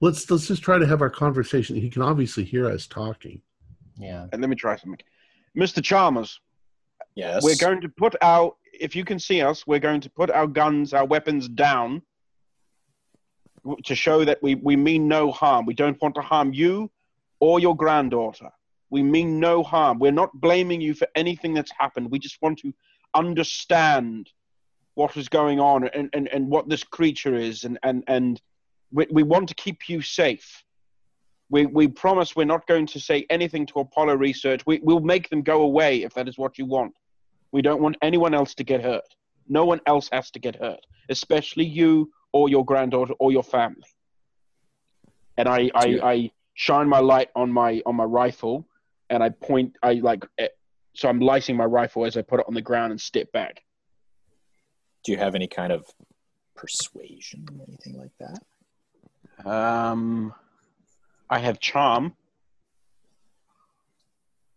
let's 0.00 0.30
let's 0.30 0.46
just 0.46 0.62
try 0.62 0.78
to 0.78 0.86
have 0.86 1.00
our 1.00 1.10
conversation. 1.10 1.76
He 1.76 1.90
can 1.90 2.02
obviously 2.02 2.44
hear 2.44 2.68
us 2.68 2.86
talking. 2.86 3.40
Yeah. 3.98 4.26
And 4.32 4.40
let 4.40 4.50
me 4.50 4.56
try 4.56 4.76
something. 4.76 4.98
Mr. 5.56 5.82
Chalmers, 5.82 6.40
Yes, 7.14 7.44
we're 7.44 7.56
going 7.56 7.80
to 7.80 7.88
put 7.88 8.16
our, 8.22 8.52
if 8.72 8.96
you 8.96 9.04
can 9.04 9.18
see 9.18 9.40
us, 9.40 9.66
we're 9.66 9.78
going 9.78 10.00
to 10.00 10.10
put 10.10 10.30
our 10.30 10.46
guns, 10.46 10.92
our 10.92 11.04
weapons 11.04 11.48
down 11.48 12.02
to 13.84 13.94
show 13.94 14.24
that 14.24 14.42
we, 14.42 14.56
we 14.56 14.76
mean 14.76 15.06
no 15.06 15.30
harm. 15.30 15.64
We 15.64 15.74
don't 15.74 16.00
want 16.02 16.16
to 16.16 16.20
harm 16.20 16.52
you 16.52 16.90
or 17.40 17.60
your 17.60 17.76
granddaughter. 17.76 18.50
We 18.90 19.02
mean 19.02 19.38
no 19.38 19.62
harm. 19.62 19.98
We're 19.98 20.12
not 20.12 20.32
blaming 20.34 20.80
you 20.80 20.92
for 20.94 21.06
anything 21.14 21.54
that's 21.54 21.72
happened. 21.78 22.10
We 22.10 22.18
just 22.18 22.42
want 22.42 22.58
to 22.60 22.74
understand 23.14 24.30
what 24.94 25.16
is 25.16 25.28
going 25.28 25.60
on 25.60 25.88
and, 25.88 26.10
and, 26.12 26.28
and 26.28 26.48
what 26.48 26.68
this 26.68 26.84
creature 26.84 27.36
is. 27.36 27.64
And, 27.64 27.78
and, 27.82 28.04
and 28.08 28.40
we, 28.94 29.06
we 29.10 29.22
want 29.24 29.48
to 29.48 29.54
keep 29.54 29.88
you 29.88 30.00
safe. 30.00 30.62
We, 31.50 31.66
we 31.66 31.88
promise 31.88 32.34
we're 32.34 32.44
not 32.44 32.66
going 32.66 32.86
to 32.86 33.00
say 33.00 33.26
anything 33.28 33.66
to 33.66 33.80
Apollo 33.80 34.14
Research. 34.14 34.62
We, 34.66 34.80
we'll 34.82 35.00
make 35.00 35.28
them 35.28 35.42
go 35.42 35.62
away 35.62 36.04
if 36.04 36.14
that 36.14 36.28
is 36.28 36.38
what 36.38 36.58
you 36.58 36.64
want. 36.64 36.94
We 37.52 37.60
don't 37.60 37.82
want 37.82 37.96
anyone 38.02 38.34
else 38.34 38.54
to 38.54 38.64
get 38.64 38.82
hurt. 38.82 39.04
No 39.48 39.64
one 39.66 39.80
else 39.86 40.08
has 40.12 40.30
to 40.30 40.38
get 40.38 40.56
hurt, 40.56 40.80
especially 41.10 41.64
you 41.64 42.10
or 42.32 42.48
your 42.48 42.64
granddaughter 42.64 43.14
or 43.18 43.30
your 43.30 43.42
family. 43.42 43.82
And 45.36 45.48
I, 45.48 45.70
I, 45.74 45.86
Yeah. 45.86 46.06
I 46.06 46.30
shine 46.54 46.88
my 46.88 47.00
light 47.00 47.28
on 47.34 47.52
my 47.52 47.82
on 47.84 47.96
my 47.96 48.04
rifle, 48.04 48.66
and 49.10 49.22
I 49.22 49.28
point. 49.28 49.76
I 49.82 49.94
like 49.94 50.24
eh, 50.38 50.48
so 50.94 51.08
I'm 51.08 51.20
lighting 51.20 51.56
my 51.56 51.64
rifle 51.64 52.06
as 52.06 52.16
I 52.16 52.22
put 52.22 52.40
it 52.40 52.46
on 52.48 52.54
the 52.54 52.62
ground 52.62 52.92
and 52.92 53.00
step 53.00 53.30
back. 53.32 53.62
Do 55.04 55.12
you 55.12 55.18
have 55.18 55.34
any 55.34 55.48
kind 55.48 55.72
of 55.72 55.84
persuasion, 56.54 57.46
or 57.58 57.64
anything 57.68 57.98
like 57.98 58.12
that? 58.20 58.38
Um, 59.44 60.34
I 61.30 61.38
have 61.38 61.58
charm, 61.60 62.14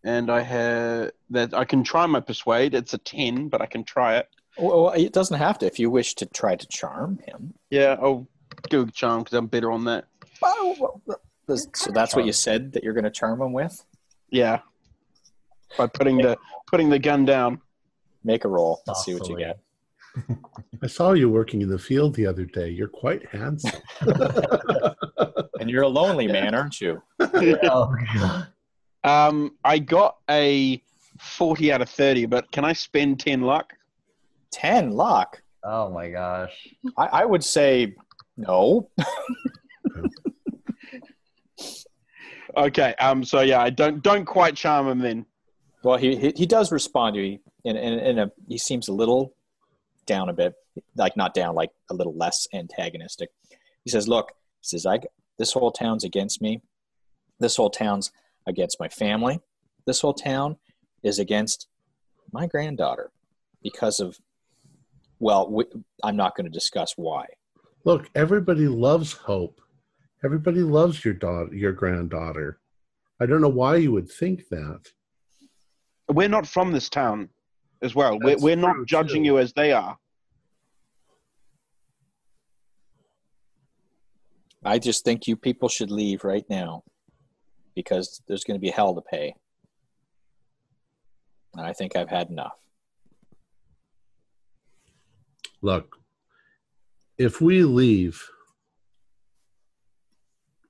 and 0.03 0.29
I 0.29 0.41
have 0.41 1.11
that. 1.31 1.53
I 1.53 1.65
can 1.65 1.83
try 1.83 2.05
my 2.05 2.19
persuade. 2.19 2.73
It's 2.73 2.93
a 2.93 2.97
ten, 2.97 3.47
but 3.49 3.61
I 3.61 3.65
can 3.65 3.83
try 3.83 4.17
it. 4.17 4.29
Well, 4.57 4.89
it 4.91 5.13
doesn't 5.13 5.37
have 5.37 5.59
to. 5.59 5.65
If 5.65 5.79
you 5.79 5.89
wish 5.89 6.15
to 6.15 6.25
try 6.25 6.55
to 6.55 6.67
charm 6.67 7.19
him, 7.25 7.53
Yeah, 7.69 7.95
I'll 8.01 8.27
go 8.69 8.85
charm 8.87 9.23
because 9.23 9.37
I'm 9.37 9.47
better 9.47 9.71
on 9.71 9.85
that. 9.85 10.05
so 11.73 11.91
that's 11.91 12.15
what 12.15 12.25
you 12.25 12.33
said 12.33 12.73
that 12.73 12.83
you're 12.83 12.93
going 12.93 13.03
to 13.03 13.11
charm 13.11 13.41
him 13.41 13.53
with. 13.53 13.85
Yeah, 14.29 14.59
by 15.77 15.87
putting 15.87 16.17
the 16.17 16.37
putting 16.67 16.89
the 16.89 16.99
gun 16.99 17.25
down. 17.25 17.61
Make 18.23 18.43
a 18.45 18.49
roll. 18.49 18.81
Let's 18.85 19.05
see 19.05 19.13
what 19.13 19.29
you 19.29 19.37
get. 19.37 19.59
I 20.83 20.87
saw 20.87 21.13
you 21.13 21.29
working 21.29 21.61
in 21.61 21.69
the 21.69 21.79
field 21.79 22.15
the 22.15 22.25
other 22.25 22.45
day. 22.45 22.69
You're 22.69 22.87
quite 22.87 23.25
handsome. 23.29 23.81
And 25.59 25.71
you're 25.71 25.83
a 25.83 25.87
lonely 25.87 26.27
man, 26.27 26.53
aren't 26.53 26.79
you? 26.79 27.01
Oh, 27.19 27.91
God. 28.15 28.47
Um, 29.03 29.57
I 29.63 29.79
got 29.79 30.17
a 30.29 30.81
forty 31.19 31.71
out 31.73 31.81
of 31.81 31.89
thirty, 31.89 32.27
but 32.27 32.51
can 32.51 32.63
I 32.63 32.73
spend 32.73 33.19
ten 33.19 33.41
luck? 33.41 33.73
Ten 34.51 34.91
luck. 34.91 35.41
oh 35.63 35.89
my 35.89 36.11
gosh. 36.11 36.67
I, 36.95 37.05
I 37.07 37.25
would 37.25 37.43
say 37.43 37.95
no. 38.37 38.91
Okay. 42.57 42.95
Um. 42.99 43.23
So 43.23 43.41
yeah, 43.41 43.61
I 43.61 43.69
don't 43.69 44.01
don't 44.01 44.25
quite 44.25 44.55
charm 44.55 44.87
him 44.87 44.99
then. 44.99 45.25
Well, 45.83 45.97
he 45.97 46.15
he, 46.15 46.33
he 46.35 46.45
does 46.45 46.71
respond 46.71 47.15
to 47.15 47.21
you 47.21 47.39
in, 47.63 47.77
in, 47.77 47.99
in 47.99 48.19
a. 48.19 48.31
He 48.47 48.57
seems 48.57 48.87
a 48.87 48.93
little 48.93 49.35
down 50.07 50.29
a 50.29 50.33
bit, 50.33 50.55
like 50.95 51.15
not 51.15 51.33
down, 51.33 51.53
like 51.53 51.69
a 51.91 51.93
little 51.93 52.15
less 52.15 52.47
antagonistic. 52.53 53.29
He 53.83 53.91
says, 53.91 54.07
"Look, 54.07 54.31
he 54.61 54.67
says 54.67 54.85
I 54.85 54.99
this 55.37 55.53
whole 55.53 55.71
town's 55.71 56.03
against 56.03 56.41
me. 56.41 56.61
This 57.39 57.55
whole 57.55 57.69
town's 57.69 58.11
against 58.47 58.79
my 58.79 58.89
family. 58.89 59.39
This 59.85 60.01
whole 60.01 60.13
town 60.13 60.57
is 61.03 61.19
against 61.19 61.67
my 62.31 62.47
granddaughter 62.47 63.11
because 63.61 63.99
of 63.99 64.19
well, 65.19 65.49
we, 65.49 65.65
I'm 66.03 66.15
not 66.15 66.35
going 66.35 66.45
to 66.45 66.51
discuss 66.51 66.93
why. 66.95 67.25
Look, 67.85 68.09
everybody 68.13 68.67
loves 68.67 69.13
Hope. 69.13 69.61
Everybody 70.23 70.61
loves 70.61 71.03
your 71.03 71.13
daughter, 71.13 71.53
your 71.55 71.71
granddaughter. 71.71 72.59
I 73.19 73.25
don't 73.25 73.41
know 73.41 73.47
why 73.49 73.77
you 73.77 73.91
would 73.91 74.11
think 74.11 74.47
that. 74.49 74.81
We're 76.09 76.29
not 76.29 76.47
from 76.47 76.71
this 76.71 76.89
town 76.89 77.29
as 77.81 77.95
well. 77.95 78.17
We're, 78.19 78.37
we're 78.37 78.55
not 78.55 78.85
judging 78.85 79.23
too. 79.23 79.27
you 79.27 79.39
as 79.39 79.53
they 79.53 79.71
are. 79.71 79.97
I 84.63 84.79
just 84.79 85.05
think 85.05 85.27
you 85.27 85.35
people 85.35 85.69
should 85.69 85.91
leave 85.91 86.23
right 86.23 86.45
now 86.49 86.83
because 87.75 88.21
there's 88.27 88.43
going 88.43 88.55
to 88.55 88.61
be 88.61 88.69
hell 88.69 88.93
to 88.95 89.01
pay. 89.01 89.33
And 91.55 91.65
I 91.65 91.73
think 91.73 91.95
I've 91.95 92.09
had 92.09 92.29
enough. 92.29 92.55
Look, 95.61 95.97
if 97.17 97.41
we 97.41 97.63
leave 97.63 98.23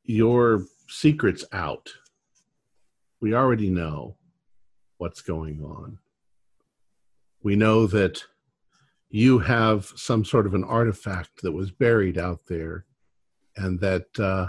your 0.04 0.64
secrets 0.88 1.44
out, 1.52 1.90
we 3.20 3.34
already 3.34 3.70
know 3.70 4.16
what's 4.98 5.22
going 5.22 5.62
on. 5.64 5.98
We 7.44 7.56
know 7.56 7.88
that 7.88 8.24
you 9.10 9.40
have 9.40 9.86
some 9.96 10.26
sort 10.26 10.46
of 10.46 10.54
an 10.54 10.64
artifact 10.64 11.42
that 11.42 11.52
was 11.52 11.72
buried 11.72 12.18
out 12.18 12.42
there, 12.48 12.86
and 13.56 13.80
that 13.80 14.06
uh, 14.20 14.48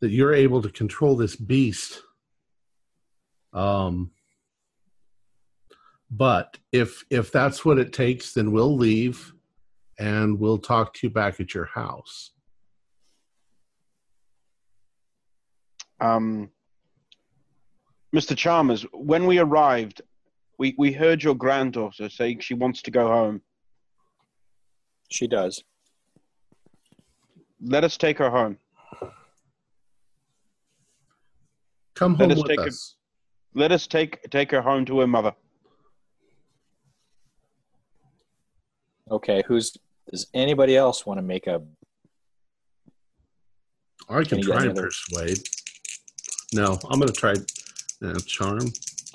that 0.00 0.10
you're 0.10 0.34
able 0.34 0.62
to 0.62 0.70
control 0.70 1.16
this 1.16 1.36
beast. 1.36 2.02
Um, 3.52 4.12
but 6.10 6.58
if 6.72 7.04
if 7.10 7.32
that's 7.32 7.64
what 7.64 7.78
it 7.78 7.92
takes, 7.92 8.32
then 8.32 8.52
we'll 8.52 8.76
leave, 8.76 9.32
and 9.98 10.38
we'll 10.38 10.58
talk 10.58 10.94
to 10.94 11.06
you 11.06 11.10
back 11.12 11.40
at 11.40 11.54
your 11.54 11.66
house. 11.66 12.30
Um, 16.00 16.50
Mr. 18.14 18.36
Chalmers, 18.36 18.86
when 18.92 19.26
we 19.26 19.38
arrived, 19.38 20.00
we, 20.58 20.74
we 20.76 20.92
heard 20.92 21.22
your 21.22 21.34
granddaughter 21.34 22.08
saying 22.10 22.40
she 22.40 22.54
wants 22.54 22.82
to 22.82 22.90
go 22.90 23.06
home. 23.08 23.40
She 25.10 25.26
does. 25.26 25.62
Let 27.62 27.84
us 27.84 27.96
take 27.96 28.18
her 28.18 28.30
home. 28.30 28.58
Come 31.94 32.12
Let 32.16 32.20
home 32.20 32.30
us 32.32 32.38
with 32.38 32.46
take 32.48 32.60
a- 32.60 32.66
us. 32.68 32.94
Let 33.54 33.72
us 33.72 33.86
take 33.86 34.30
take 34.30 34.50
her 34.52 34.60
home 34.62 34.84
to 34.84 35.00
her 35.00 35.06
mother. 35.06 35.32
Okay, 39.10 39.42
who's 39.46 39.76
does 40.10 40.26
anybody 40.34 40.76
else 40.76 41.04
want 41.06 41.18
to 41.18 41.22
make 41.22 41.46
a 41.46 41.62
I 44.08 44.22
can 44.24 44.38
Any- 44.38 44.42
try 44.46 44.56
any 44.58 44.68
and 44.68 44.78
other- 44.78 44.86
persuade. 44.88 45.38
No, 46.52 46.78
I'm 46.88 46.98
going 47.00 47.12
to 47.12 47.12
try 47.12 47.34
uh, 48.02 48.18
charm. 48.26 48.72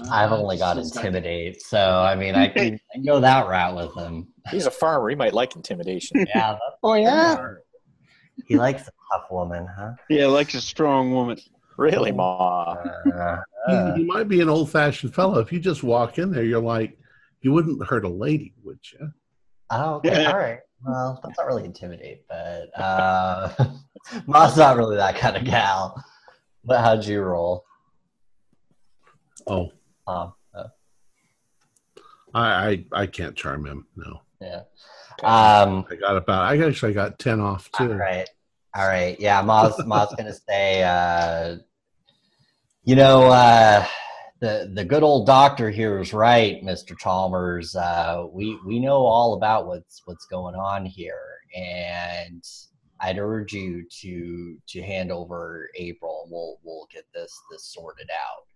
I've 0.10 0.32
only 0.32 0.58
got 0.58 0.78
intimidate, 0.78 1.62
so 1.62 1.78
I 1.80 2.16
mean, 2.16 2.36
I 2.36 2.48
can, 2.56 2.80
I 2.92 2.94
can 2.96 3.04
go 3.06 3.20
that 3.20 3.48
route 3.48 3.76
with 3.76 3.96
him. 3.96 4.28
He's 4.50 4.66
a 4.66 4.72
farmer. 4.72 5.10
He 5.10 5.16
might 5.16 5.34
like 5.34 5.56
intimidation. 5.56 6.26
Yeah. 6.36 6.58
Oh 6.82 6.94
yeah. 6.96 7.38
He 8.46 8.58
likes 8.58 8.82
a 8.88 8.92
tough 9.12 9.30
woman, 9.32 9.68
huh? 9.78 9.92
Yeah, 10.10 10.26
likes 10.28 10.56
a 10.56 10.62
strong 10.62 11.12
woman. 11.14 11.38
really, 11.78 12.12
Ma? 12.12 12.74
Uh, 12.74 13.38
You, 13.68 13.74
uh, 13.76 13.96
you 13.96 14.06
might 14.08 14.28
be 14.28 14.42
an 14.42 14.50
old 14.50 14.72
fashioned 14.72 15.14
fellow. 15.14 15.40
If 15.40 15.54
you 15.54 15.60
just 15.60 15.84
walk 15.84 16.18
in 16.18 16.32
there, 16.32 16.44
you're 16.44 16.60
like, 16.62 16.98
you 17.42 17.52
wouldn't 17.54 17.86
hurt 17.88 18.04
a 18.06 18.10
lady, 18.10 18.54
would 18.64 18.80
you? 18.92 19.12
oh, 19.70 19.96
okay, 19.96 20.26
all 20.26 20.38
right. 20.38 20.60
Well, 20.86 21.20
that's 21.24 21.38
not 21.38 21.48
really 21.48 21.64
intimidate, 21.64 22.28
but 22.28 22.70
uh, 22.78 23.50
Ma's 24.28 24.58
not 24.58 24.76
really 24.76 24.98
that 24.98 25.16
kind 25.16 25.38
of 25.38 25.46
gal. 25.46 26.04
But 26.66 26.82
how'd 26.82 27.06
you 27.06 27.22
roll? 27.22 27.64
Oh, 29.48 29.72
Um, 30.08 30.34
uh, 30.54 30.64
I, 32.34 32.70
I, 32.70 32.86
I 32.92 33.08
can't 33.08 33.36
charm 33.36 33.66
him. 33.66 33.88
No, 33.96 34.22
yeah. 34.42 34.62
Um, 35.24 35.86
I 35.90 35.96
got 35.96 36.18
about. 36.18 36.44
I 36.52 36.66
actually 36.66 36.94
got 36.94 37.20
ten 37.20 37.40
off 37.40 37.72
too. 37.72 37.94
right. 37.94 38.28
All 38.76 38.88
right. 38.88 39.16
Yeah, 39.20 39.42
Ma's 39.42 39.78
Ma's 39.86 40.14
gonna 40.18 40.34
say 40.34 40.84
uh 40.84 41.58
you 42.84 42.96
know, 42.96 43.24
uh 43.28 43.86
the 44.40 44.72
the 44.74 44.84
good 44.84 45.04
old 45.04 45.28
doctor 45.28 45.70
here 45.70 46.00
is 46.00 46.12
right, 46.14 46.62
Mr. 46.64 46.98
Chalmers. 46.98 47.76
Uh 47.76 48.26
we 48.32 48.58
we 48.66 48.80
know 48.80 49.06
all 49.06 49.36
about 49.36 49.68
what's 49.68 50.02
what's 50.06 50.26
going 50.26 50.56
on 50.56 50.86
here 50.86 51.20
and 51.56 52.44
I'd 53.00 53.20
urge 53.20 53.54
you 53.54 53.86
to 54.02 54.58
to 54.70 54.82
hand 54.82 55.12
over 55.12 55.70
April 55.76 56.22
and 56.24 56.32
we'll 56.32 56.58
we'll 56.64 56.88
get 56.92 57.06
this 57.14 57.40
this 57.52 57.66
sorted 57.66 58.10
out. 58.12 58.48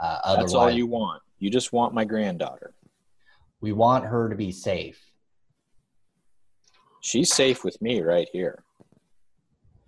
Uh 0.00 0.18
otherwise 0.24 0.52
That's 0.52 0.54
all 0.54 0.70
you 0.70 0.86
want. 0.86 1.22
You 1.38 1.50
just 1.50 1.72
want 1.72 1.94
my 1.94 2.04
granddaughter. 2.04 2.74
we 3.60 3.72
want 3.72 4.04
her 4.04 4.28
to 4.28 4.36
be 4.36 4.52
safe. 4.52 5.00
She's 7.00 7.32
safe 7.32 7.64
with 7.64 7.80
me 7.82 8.00
right 8.00 8.28
here. 8.32 8.62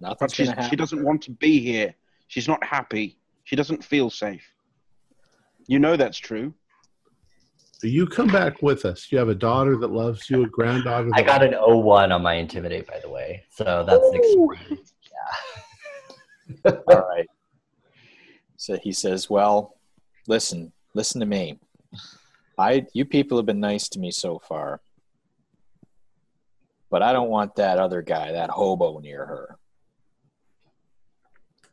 But 0.00 0.09
Nothing's 0.09 0.34
she's, 0.34 0.48
gonna 0.48 0.57
happen. 0.57 0.70
she 0.70 0.76
doesn't 0.76 1.02
want 1.02 1.22
to 1.22 1.30
be 1.30 1.61
here. 1.61 1.94
She's 2.28 2.46
not 2.48 2.62
happy. 2.62 3.16
She 3.44 3.57
doesn't 3.57 3.82
feel 3.82 4.11
safe. 4.11 4.46
You 5.66 5.78
know 5.78 5.96
that's 5.96 6.18
true. 6.18 6.52
So 7.78 7.86
you 7.86 8.07
come 8.07 8.28
back 8.28 8.62
with 8.62 8.84
us. 8.84 9.11
You 9.11 9.18
have 9.18 9.28
a 9.28 9.34
daughter 9.34 9.76
that 9.76 9.90
loves 9.92 10.28
you, 10.30 10.44
a 10.44 10.48
granddaughter. 10.48 11.09
That 11.11 11.18
I 11.18 11.22
got 11.22 11.42
an 11.42 11.54
01 11.54 12.11
on 12.12 12.22
my 12.22 12.34
intimidate 12.34 12.86
by 12.86 13.00
the 13.00 13.09
way. 13.11 13.44
So 13.50 13.84
that's 13.86 14.07
an 14.07 14.14
extreme. 14.14 14.78
All 16.88 17.09
right. 17.09 17.26
So 18.57 18.76
he 18.82 18.92
says, 18.92 19.28
"Well, 19.28 19.76
listen, 20.29 20.72
listen 20.95 21.20
to 21.20 21.27
me. 21.27 21.59
I, 22.59 22.87
you 22.95 23.05
people 23.05 23.37
have 23.37 23.47
been 23.47 23.61
nice 23.61 23.89
to 23.91 23.99
me 23.99 24.11
so 24.11 24.39
far, 24.39 24.81
but 26.91 27.03
I 27.03 27.12
don't 27.12 27.29
want 27.29 27.57
that 27.57 27.79
other 27.79 28.03
guy, 28.03 28.33
that 28.33 28.51
hobo, 28.51 28.99
near 28.99 29.27
her. 29.27 29.57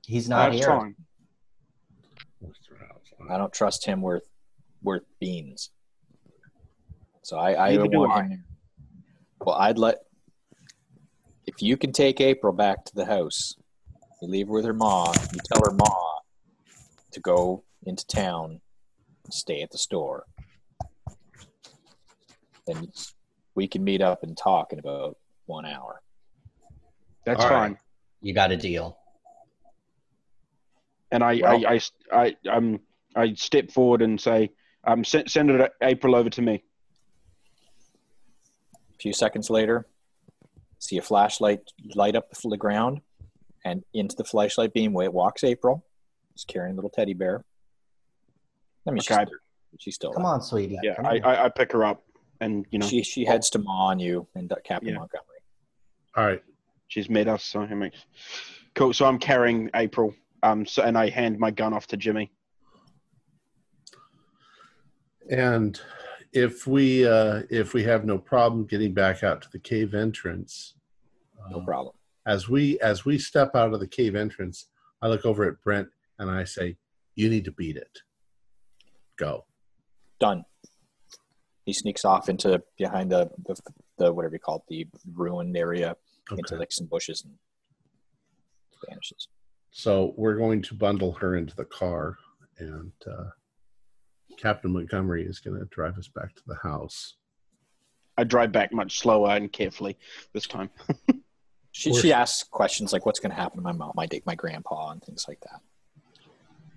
He's 0.05 0.27
not 0.27 0.51
That's 0.51 0.65
here. 0.65 0.67
fine. 0.67 0.95
I 3.29 3.37
don't 3.37 3.53
trust 3.53 3.85
him 3.85 4.01
worth 4.01 4.27
worth 4.81 5.03
beans. 5.19 5.71
So 7.21 7.37
I, 7.37 7.67
I 7.67 7.69
Neither 7.71 7.83
don't 7.83 7.93
want 7.93 8.11
I. 8.11 8.27
him. 8.27 8.45
Well, 9.39 9.55
I'd 9.55 9.77
let 9.77 9.99
if 11.45 11.61
you 11.61 11.77
can 11.77 11.93
take 11.93 12.19
April 12.19 12.53
back 12.53 12.83
to 12.85 12.95
the 12.95 13.05
house, 13.05 13.55
you 14.21 14.27
leave 14.27 14.47
her 14.47 14.53
with 14.53 14.65
her 14.65 14.73
ma. 14.73 15.13
You 15.33 15.39
tell 15.45 15.61
her 15.63 15.71
ma 15.71 15.89
to 17.11 17.19
go 17.21 17.63
into 17.87 18.05
town, 18.07 18.61
and 19.25 19.33
stay 19.33 19.61
at 19.61 19.71
the 19.71 19.77
store. 19.77 20.25
And 22.67 22.87
we 23.55 23.67
can 23.67 23.83
meet 23.83 24.01
up 24.01 24.23
and 24.23 24.37
talk 24.37 24.71
in 24.73 24.79
about 24.79 25.17
one 25.45 25.65
hour. 25.65 26.01
That's 27.25 27.43
All 27.43 27.49
fine. 27.49 27.71
right. 27.73 27.79
You 28.21 28.33
got 28.33 28.51
a 28.51 28.57
deal. 28.57 28.97
And 31.11 31.23
I, 31.23 31.39
Well- 31.41 31.65
I, 31.67 31.79
I, 32.11 32.35
I, 32.45 32.49
um, 32.49 32.79
I 33.15 33.33
step 33.33 33.69
forward 33.71 34.01
and 34.01 34.19
say, 34.19 34.51
um, 34.85 35.03
send, 35.03 35.29
send 35.29 35.49
it 35.51 35.71
April 35.81 36.15
over 36.15 36.29
to 36.31 36.41
me. 36.41 36.63
A 38.93 38.97
few 38.99 39.13
seconds 39.13 39.49
later, 39.49 39.85
see 40.79 40.97
a 40.97 41.01
flashlight 41.01 41.59
light 41.95 42.15
up 42.15 42.33
the 42.51 42.57
ground, 42.57 43.01
and 43.65 43.83
into 43.93 44.15
the 44.15 44.23
flashlight 44.23 44.73
beam 44.73 44.93
wa- 44.93 45.09
walks 45.09 45.43
April. 45.43 45.85
She's 46.35 46.45
carrying 46.45 46.73
a 46.73 46.75
little 46.75 46.89
teddy 46.89 47.13
bear. 47.13 47.43
I 48.87 48.91
mean, 48.91 48.99
Okay. 48.99 49.25
she's, 49.25 49.81
she's 49.81 49.95
still 49.95 50.11
Come 50.13 50.25
on, 50.25 50.41
sweetie. 50.41 50.77
Yeah, 50.83 50.95
I. 51.03 51.19
I, 51.19 51.45
I 51.45 51.49
pick 51.49 51.71
her 51.71 51.83
up, 51.85 52.03
and 52.41 52.65
you 52.71 52.79
know 52.79 52.85
She 52.87 53.03
she 53.03 53.23
heads 53.25 53.49
to 53.51 53.59
Ma 53.59 53.87
on 53.87 53.99
you 53.99 54.27
and 54.35 54.51
uh, 54.51 54.55
Captain 54.63 54.89
Yeah. 54.89 54.95
Montgomery. 54.99 55.27
All 56.15 56.25
right. 56.25 56.43
she's 56.87 57.09
met 57.09 57.27
us, 57.27 57.43
so 57.43 57.61
it 57.61 57.73
makes 57.75 57.97
cool. 58.75 58.93
So 58.93 59.05
I'm 59.05 59.17
carrying 59.19 59.69
April, 59.75 60.13
um, 60.43 60.65
so, 60.65 60.83
and 60.83 60.97
I 60.97 61.09
hand 61.09 61.39
my 61.39 61.49
gun 61.51 61.73
off 61.73 61.87
to 61.87 61.97
Jimmy. 61.97 62.31
And 65.29 65.79
if 66.33 66.67
we 66.67 67.07
uh, 67.07 67.43
if 67.49 67.73
we 67.73 67.83
have 67.83 68.05
no 68.05 68.17
problem 68.17 68.65
getting 68.65 68.93
back 68.93 69.23
out 69.23 69.41
to 69.43 69.49
the 69.51 69.59
cave 69.59 69.93
entrance, 69.93 70.75
No 71.49 71.59
uh, 71.59 71.65
problem. 71.65 71.95
as 72.27 72.49
we 72.49 72.79
as 72.81 73.05
we 73.05 73.17
step 73.17 73.55
out 73.55 73.73
of 73.73 73.79
the 73.79 73.87
cave 73.87 74.15
entrance, 74.15 74.67
I 75.01 75.07
look 75.07 75.25
over 75.25 75.45
at 75.45 75.61
Brent 75.63 75.87
and 76.19 76.29
I 76.29 76.43
say, 76.43 76.77
"You 77.15 77.29
need 77.29 77.45
to 77.45 77.51
beat 77.51 77.77
it. 77.77 77.99
Go." 79.17 79.45
Done. 80.19 80.45
He 81.65 81.73
sneaks 81.73 82.03
off 82.05 82.29
into 82.29 82.61
behind 82.77 83.11
the 83.11 83.29
the, 83.45 83.55
the 83.97 84.13
whatever 84.13 84.35
you 84.35 84.39
call 84.39 84.57
it, 84.57 84.63
the 84.67 84.87
ruined 85.13 85.55
area 85.55 85.95
into 86.31 86.55
like 86.55 86.71
some 86.71 86.87
bushes 86.87 87.23
and 87.23 87.33
vanishes. 88.89 89.27
So 89.71 90.13
we're 90.17 90.35
going 90.35 90.61
to 90.63 90.75
bundle 90.75 91.13
her 91.13 91.35
into 91.35 91.55
the 91.55 91.65
car, 91.65 92.17
and 92.59 92.91
uh, 93.07 93.29
Captain 94.37 94.71
Montgomery 94.71 95.25
is 95.25 95.39
going 95.39 95.59
to 95.59 95.65
drive 95.65 95.97
us 95.97 96.07
back 96.07 96.35
to 96.35 96.41
the 96.45 96.55
house. 96.61 97.15
I 98.17 98.23
drive 98.23 98.51
back 98.51 98.71
much 98.71 98.99
slower 98.99 99.31
and 99.31 99.51
carefully 99.51 99.97
this 100.33 100.47
time. 100.47 100.69
She, 101.75 101.89
Or- 101.89 101.99
she 101.99 102.13
asks 102.13 102.43
questions 102.43 102.93
like, 102.93 103.03
"What's 103.03 103.19
going 103.19 103.31
to 103.31 103.35
happen 103.35 103.57
to 103.57 103.63
my 103.63 103.71
mom, 103.71 103.93
my 103.95 104.07
my 104.27 104.35
grandpa, 104.35 104.91
and 104.91 105.01
things 105.01 105.25
like 105.27 105.39
that." 105.41 105.59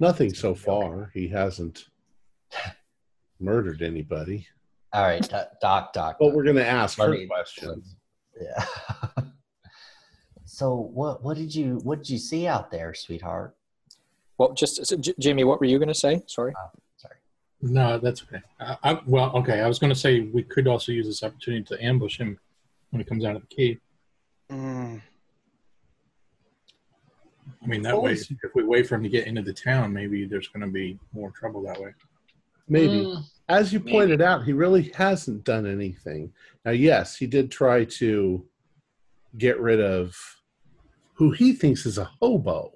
Nothing 0.01 0.33
so 0.33 0.55
far. 0.55 1.11
He 1.13 1.29
hasn't 1.29 1.85
murdered 3.41 3.83
anybody. 3.83 4.47
All 4.93 5.03
right, 5.03 5.23
Do- 5.23 5.43
Doc, 5.61 5.93
Doc. 5.93 6.17
But 6.19 6.33
we're 6.35 6.45
going 6.45 6.57
to 6.57 6.67
ask 6.67 6.99
Let 6.99 7.09
her 7.09 7.15
me- 7.15 7.27
questions. 7.27 7.97
Yeah. 8.41 8.65
so 10.45 10.75
what 10.75 11.23
what 11.23 11.37
did 11.37 11.55
you 11.55 11.81
what 11.83 11.99
did 11.99 12.11
you 12.11 12.19
see 12.19 12.47
out 12.47 12.71
there, 12.71 12.95
sweetheart? 12.95 13.57
Well, 14.39 14.53
just 14.53 14.85
so, 14.87 14.97
J- 14.97 15.15
Jamie, 15.19 15.45
what 15.45 15.61
were 15.61 15.67
you 15.67 15.79
going 15.79 15.89
to 15.89 15.95
say? 15.95 16.23
Sorry. 16.27 16.53
Sorry. 16.99 17.15
No, 17.63 17.99
that's 17.99 18.23
okay. 18.23 18.43
I, 18.61 18.77
I, 18.83 19.01
well, 19.07 19.35
okay. 19.37 19.61
I 19.63 19.67
was 19.69 19.79
going 19.79 19.93
to 19.93 19.99
say 19.99 20.21
we 20.21 20.43
could 20.43 20.67
also 20.69 20.93
use 20.93 21.07
this 21.07 21.23
opportunity 21.23 21.65
to 21.65 21.83
ambush 21.83 22.19
him 22.19 22.39
when 22.91 23.01
he 23.01 23.05
comes 23.05 23.25
out 23.25 23.35
of 23.37 23.43
the 23.49 23.55
cave. 23.55 23.81
Mm, 24.53 25.01
I 27.63 27.67
mean, 27.67 27.83
that 27.83 27.95
What 27.95 28.05
way, 28.05 28.13
if 28.13 28.55
we 28.55 28.63
wait 28.65 28.87
for 28.87 28.95
him 28.97 29.03
to 29.03 29.09
get 29.09 29.27
into 29.27 29.43
the 29.43 29.53
town, 29.55 29.93
maybe 29.93 30.27
there's 30.27 30.49
going 30.49 30.61
to 30.67 30.71
be 30.73 30.99
more 31.15 31.31
trouble 31.31 31.63
that 31.63 31.81
way. 31.81 31.95
Maybe. 32.69 33.05
Mm, 33.05 33.25
As 33.49 33.73
you 33.73 33.79
Maybe. 33.79 33.93
pointed 33.93 34.23
out, 34.23 34.45
he 34.45 34.53
really 34.53 34.91
hasn't 34.95 35.45
done 35.45 35.67
anything. 35.67 36.33
Now, 36.65 36.73
yes, 36.73 37.17
he 37.17 37.27
did 37.27 37.51
try 37.51 37.85
to 37.85 38.45
get 39.39 39.61
rid 39.61 39.81
of 39.81 40.17
who 41.15 41.31
he 41.31 41.53
thinks 41.53 41.87
is 41.87 41.99
a 41.99 42.11
hobo. 42.21 42.73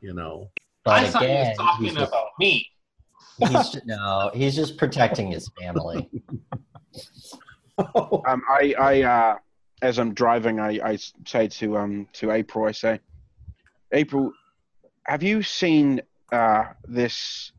You 0.00 0.14
know, 0.14 0.50
But 0.84 1.04
I 1.04 1.10
thought 1.10 1.22
he 1.22 1.28
was 1.28 1.56
talking 1.58 1.84
he's 1.84 1.94
just, 1.94 2.08
about 2.08 2.26
me. 2.38 2.66
he's 3.38 3.68
ju- 3.70 3.80
no, 3.84 4.30
he's 4.34 4.54
just 4.56 4.76
protecting 4.78 5.30
his 5.30 5.50
family. 5.60 6.08
um, 7.78 8.42
I, 8.48 8.74
I, 8.78 9.02
uh, 9.02 9.36
as 9.82 9.98
I'm 9.98 10.14
driving, 10.14 10.58
I, 10.58 10.80
I 10.82 10.98
say 11.26 11.48
to 11.48 11.76
um 11.76 12.06
to 12.14 12.30
April, 12.30 12.66
I 12.66 12.72
say, 12.72 13.00
April, 13.92 14.32
have 15.04 15.22
you 15.22 15.42
seen 15.42 16.00
uh, 16.32 16.64
this 16.86 17.52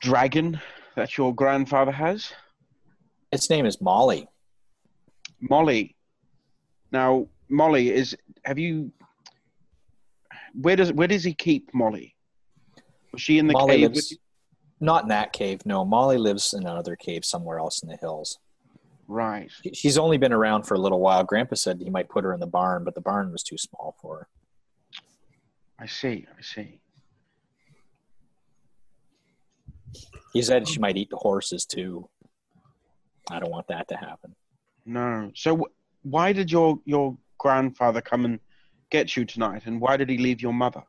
dragon 0.00 0.60
that 0.94 1.16
your 1.16 1.34
grandfather 1.34 1.92
has, 1.92 2.32
Its 3.32 3.50
name 3.50 3.66
is 3.66 3.80
Molly. 3.80 4.28
Molly? 5.40 5.96
Now, 6.92 7.28
Molly 7.48 7.92
is. 7.92 8.16
Have 8.44 8.58
you? 8.58 8.92
Where 10.54 10.76
does 10.76 10.92
where 10.92 11.08
does 11.08 11.24
he 11.24 11.34
keep 11.34 11.74
Molly? 11.74 12.14
Was 13.12 13.20
she 13.20 13.38
in 13.38 13.46
the 13.46 13.52
Molly 13.52 13.76
cave? 13.78 13.90
lives 13.92 14.16
not 14.80 15.02
in 15.04 15.08
that 15.08 15.32
cave. 15.32 15.64
No, 15.66 15.84
Molly 15.84 16.18
lives 16.18 16.54
in 16.54 16.62
another 16.62 16.96
cave 16.96 17.24
somewhere 17.24 17.58
else 17.58 17.82
in 17.82 17.88
the 17.88 17.96
hills. 17.96 18.38
Right. 19.08 19.50
She's 19.72 19.98
only 19.98 20.18
been 20.18 20.32
around 20.32 20.64
for 20.64 20.74
a 20.74 20.78
little 20.78 21.00
while. 21.00 21.22
Grandpa 21.24 21.54
said 21.54 21.80
he 21.80 21.90
might 21.90 22.08
put 22.08 22.24
her 22.24 22.34
in 22.34 22.40
the 22.40 22.46
barn, 22.46 22.84
but 22.84 22.94
the 22.94 23.00
barn 23.00 23.30
was 23.32 23.42
too 23.42 23.56
small 23.56 23.96
for 24.00 24.18
her. 24.18 24.28
I 25.78 25.86
see. 25.86 26.26
I 26.36 26.42
see. 26.42 26.80
He 30.32 30.42
said 30.42 30.68
she 30.68 30.78
might 30.78 30.96
eat 30.96 31.10
the 31.10 31.16
horses 31.16 31.64
too. 31.64 32.08
I 33.30 33.40
don't 33.40 33.50
want 33.50 33.68
that 33.68 33.88
to 33.88 33.96
happen. 33.96 34.34
No. 34.84 35.30
So 35.34 35.66
why 36.02 36.32
did 36.32 36.50
your 36.50 36.78
your 36.84 37.16
grandfather 37.38 38.00
come 38.00 38.24
and 38.24 38.40
get 38.90 39.16
you 39.16 39.24
tonight, 39.24 39.62
and 39.66 39.80
why 39.80 39.96
did 39.96 40.08
he 40.08 40.18
leave 40.18 40.40
your 40.40 40.52
mother? 40.52 40.82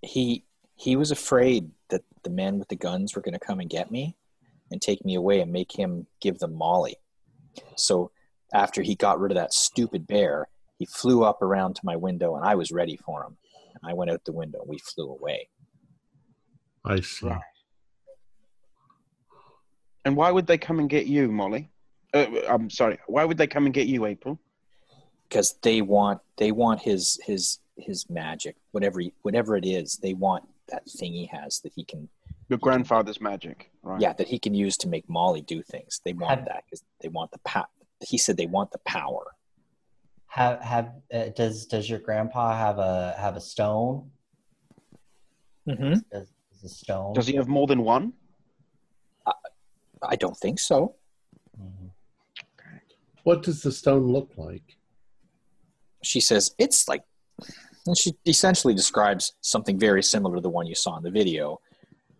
He 0.00 0.44
he 0.76 0.96
was 0.96 1.10
afraid 1.10 1.70
that 1.90 2.02
the 2.24 2.30
men 2.30 2.58
with 2.58 2.68
the 2.68 2.76
guns 2.76 3.14
were 3.14 3.22
going 3.22 3.34
to 3.34 3.46
come 3.46 3.60
and 3.60 3.70
get 3.70 3.90
me 3.90 4.16
and 4.70 4.80
take 4.80 5.04
me 5.04 5.14
away 5.14 5.40
and 5.40 5.52
make 5.52 5.78
him 5.78 6.06
give 6.20 6.38
them 6.38 6.54
Molly. 6.54 6.96
So 7.76 8.10
after 8.52 8.82
he 8.82 8.94
got 8.94 9.20
rid 9.20 9.32
of 9.32 9.36
that 9.36 9.52
stupid 9.52 10.06
bear, 10.06 10.48
he 10.78 10.86
flew 10.86 11.22
up 11.22 11.42
around 11.42 11.76
to 11.76 11.82
my 11.84 11.94
window 11.96 12.34
and 12.34 12.44
I 12.44 12.54
was 12.54 12.72
ready 12.72 12.96
for 12.96 13.22
him. 13.22 13.36
And 13.74 13.90
I 13.90 13.94
went 13.94 14.10
out 14.10 14.24
the 14.24 14.32
window 14.32 14.60
and 14.60 14.68
we 14.68 14.78
flew 14.78 15.10
away. 15.10 15.48
I 16.84 17.00
see. 17.00 17.26
Right. 17.26 17.40
And 20.04 20.16
why 20.16 20.30
would 20.30 20.46
they 20.46 20.58
come 20.58 20.78
and 20.80 20.90
get 20.90 21.06
you, 21.06 21.30
Molly? 21.30 21.70
Uh, 22.12 22.26
I'm 22.48 22.68
sorry. 22.70 22.98
Why 23.06 23.24
would 23.24 23.38
they 23.38 23.46
come 23.46 23.66
and 23.66 23.74
get 23.74 23.86
you, 23.86 24.06
April? 24.06 24.38
because 25.28 25.54
they 25.62 25.80
want 25.80 26.20
they 26.36 26.52
want 26.52 26.78
his 26.82 27.18
his 27.24 27.58
his 27.78 28.10
magic 28.10 28.54
whatever 28.72 29.00
he, 29.00 29.14
whatever 29.22 29.56
it 29.56 29.64
is 29.64 29.96
they 30.02 30.12
want 30.12 30.44
that 30.68 30.84
thing 30.90 31.14
he 31.14 31.24
has 31.24 31.58
that 31.60 31.72
he 31.74 31.84
can 31.84 32.06
Your 32.50 32.58
grandfather's 32.58 33.18
magic, 33.18 33.70
right? 33.82 33.98
yeah 33.98 34.12
that 34.12 34.28
he 34.28 34.38
can 34.38 34.52
use 34.52 34.76
to 34.76 34.88
make 34.88 35.08
molly 35.08 35.40
do 35.40 35.62
things 35.62 36.02
they 36.04 36.12
want 36.12 36.40
Have- 36.40 36.44
that 36.48 36.64
because 36.66 36.82
they 37.00 37.08
want 37.08 37.30
the 37.30 37.38
power 37.46 37.64
he 38.06 38.18
said 38.18 38.36
they 38.36 38.44
want 38.44 38.72
the 38.72 38.78
power 38.84 39.24
Have 40.26 40.60
have 40.60 40.92
uh, 41.14 41.30
does 41.34 41.64
does 41.64 41.88
your 41.88 42.00
grandpa 42.00 42.54
have 42.54 42.78
a 42.78 43.14
have 43.18 43.34
a 43.36 43.40
stone? 43.40 44.10
mm-hmm. 45.66 45.94
Does, 46.12 46.30
is 46.62 46.72
a 46.72 46.74
stone? 46.74 47.12
Does 47.14 47.26
he 47.26 47.36
have 47.36 47.48
more 47.48 47.66
than 47.66 47.82
one? 47.82 48.12
i 50.04 50.16
don't 50.16 50.36
think 50.36 50.58
so 50.58 50.96
Mhm. 51.60 51.90
What 53.22 53.44
does 53.44 53.62
the 53.62 53.70
stone 53.70 54.06
look 54.10 54.30
like? 54.36 54.76
she 56.02 56.18
says 56.20 56.52
it's 56.58 56.88
like 56.88 57.04
and 57.86 57.96
she 57.96 58.10
essentially 58.26 58.74
describes 58.74 59.34
something 59.42 59.78
very 59.78 60.02
similar 60.02 60.34
to 60.36 60.40
the 60.40 60.48
one 60.50 60.66
you 60.66 60.74
saw 60.74 60.96
in 60.96 61.04
the 61.04 61.10
video 61.12 61.60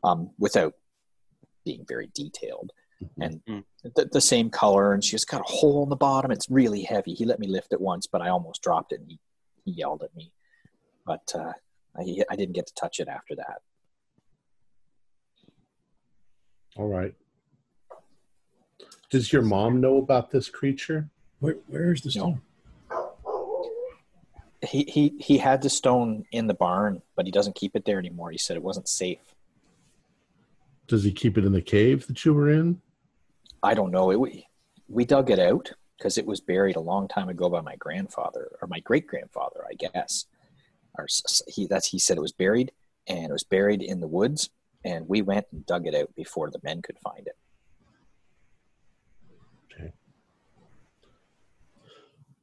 um, 0.04 0.30
without 0.38 0.74
being 1.64 1.84
very 1.88 2.08
detailed 2.14 2.70
and 3.20 3.42
Mhm. 3.46 3.64
the, 3.96 4.08
the 4.12 4.20
same 4.20 4.48
color 4.48 4.92
and 4.94 5.02
she's 5.02 5.24
got 5.24 5.40
a 5.40 5.52
hole 5.58 5.82
in 5.82 5.88
the 5.88 5.96
bottom 5.96 6.30
it's 6.30 6.48
really 6.48 6.82
heavy 6.82 7.14
he 7.14 7.24
let 7.24 7.40
me 7.40 7.48
lift 7.48 7.72
it 7.72 7.80
once 7.80 8.06
but 8.06 8.22
i 8.22 8.28
almost 8.28 8.62
dropped 8.62 8.92
it 8.92 9.00
and 9.00 9.08
he, 9.10 9.18
he 9.64 9.72
yelled 9.72 10.04
at 10.04 10.14
me 10.14 10.30
but 11.04 11.26
uh, 11.34 11.52
I, 11.96 12.02
I 12.30 12.36
didn't 12.36 12.54
get 12.54 12.68
to 12.68 12.74
touch 12.74 13.00
it 13.00 13.08
after 13.08 13.34
that 13.34 13.58
All 16.76 16.88
right. 16.88 17.14
Does 19.10 19.32
your 19.32 19.42
mom 19.42 19.80
know 19.80 19.98
about 19.98 20.30
this 20.30 20.48
creature? 20.48 21.10
Where, 21.40 21.56
where 21.66 21.92
is 21.92 22.00
the 22.02 22.10
stone? 22.10 22.40
he, 24.64 24.84
he 24.84 25.14
he 25.18 25.38
had 25.38 25.60
the 25.60 25.68
stone 25.68 26.24
in 26.30 26.46
the 26.46 26.54
barn 26.54 27.02
but 27.16 27.26
he 27.26 27.32
doesn't 27.32 27.56
keep 27.56 27.74
it 27.74 27.84
there 27.84 27.98
anymore 27.98 28.30
he 28.30 28.38
said 28.38 28.56
it 28.56 28.62
wasn't 28.62 28.86
safe 28.86 29.34
Does 30.86 31.02
he 31.02 31.10
keep 31.10 31.36
it 31.36 31.44
in 31.44 31.50
the 31.52 31.60
cave 31.60 32.06
that 32.06 32.24
you 32.24 32.32
were 32.32 32.48
in? 32.48 32.80
I 33.60 33.74
don't 33.74 33.90
know. 33.90 34.12
It, 34.12 34.20
we, 34.20 34.46
we 34.88 35.04
dug 35.04 35.30
it 35.30 35.40
out 35.40 35.72
because 35.98 36.16
it 36.16 36.26
was 36.26 36.40
buried 36.40 36.76
a 36.76 36.80
long 36.80 37.08
time 37.08 37.28
ago 37.28 37.48
by 37.48 37.60
my 37.60 37.74
grandfather 37.76 38.52
or 38.60 38.68
my 38.68 38.78
great 38.80 39.06
grandfather, 39.08 39.64
I 39.68 39.74
guess. 39.74 40.26
Or 40.96 41.04
s- 41.04 41.22
s- 41.26 41.42
he 41.48 41.66
that's 41.66 41.88
he 41.88 41.98
said 41.98 42.16
it 42.16 42.20
was 42.20 42.32
buried 42.32 42.70
and 43.08 43.26
it 43.30 43.32
was 43.32 43.44
buried 43.44 43.82
in 43.82 43.98
the 44.00 44.06
woods, 44.08 44.50
and 44.84 45.08
we 45.08 45.22
went 45.22 45.46
and 45.52 45.64
dug 45.66 45.86
it 45.86 45.94
out 45.94 46.14
before 46.14 46.50
the 46.50 46.60
men 46.62 46.82
could 46.82 46.98
find 46.98 47.26
it. 47.26 47.36
Okay. 49.72 49.92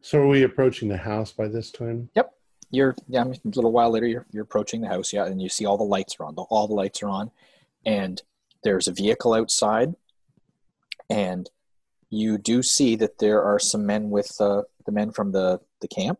So 0.01 0.19
are 0.19 0.27
we 0.27 0.43
approaching 0.43 0.89
the 0.89 0.97
house 0.97 1.31
by 1.31 1.47
this 1.47 1.71
time? 1.71 2.09
Yep. 2.15 2.33
You're 2.71 2.95
yeah, 3.07 3.21
I 3.21 3.23
mean, 3.23 3.39
a 3.43 3.49
little 3.49 3.71
while 3.71 3.89
later, 3.89 4.05
you're 4.05 4.27
you're 4.31 4.43
approaching 4.43 4.81
the 4.81 4.87
house, 4.87 5.11
yeah, 5.11 5.25
and 5.25 5.41
you 5.41 5.49
see 5.49 5.65
all 5.65 5.77
the 5.77 5.83
lights 5.83 6.17
are 6.19 6.25
on. 6.25 6.35
The, 6.35 6.43
all 6.43 6.67
the 6.67 6.75
lights 6.75 7.01
are 7.01 7.09
on, 7.09 7.31
and 7.83 8.21
there's 8.63 8.87
a 8.87 8.91
vehicle 8.91 9.33
outside, 9.33 9.95
and 11.09 11.49
you 12.11 12.37
do 12.37 12.61
see 12.61 12.95
that 12.97 13.17
there 13.17 13.41
are 13.41 13.57
some 13.57 13.87
men 13.87 14.11
with 14.11 14.39
uh, 14.39 14.63
the 14.85 14.91
men 14.91 15.11
from 15.11 15.31
the 15.31 15.61
the 15.81 15.87
camp, 15.87 16.19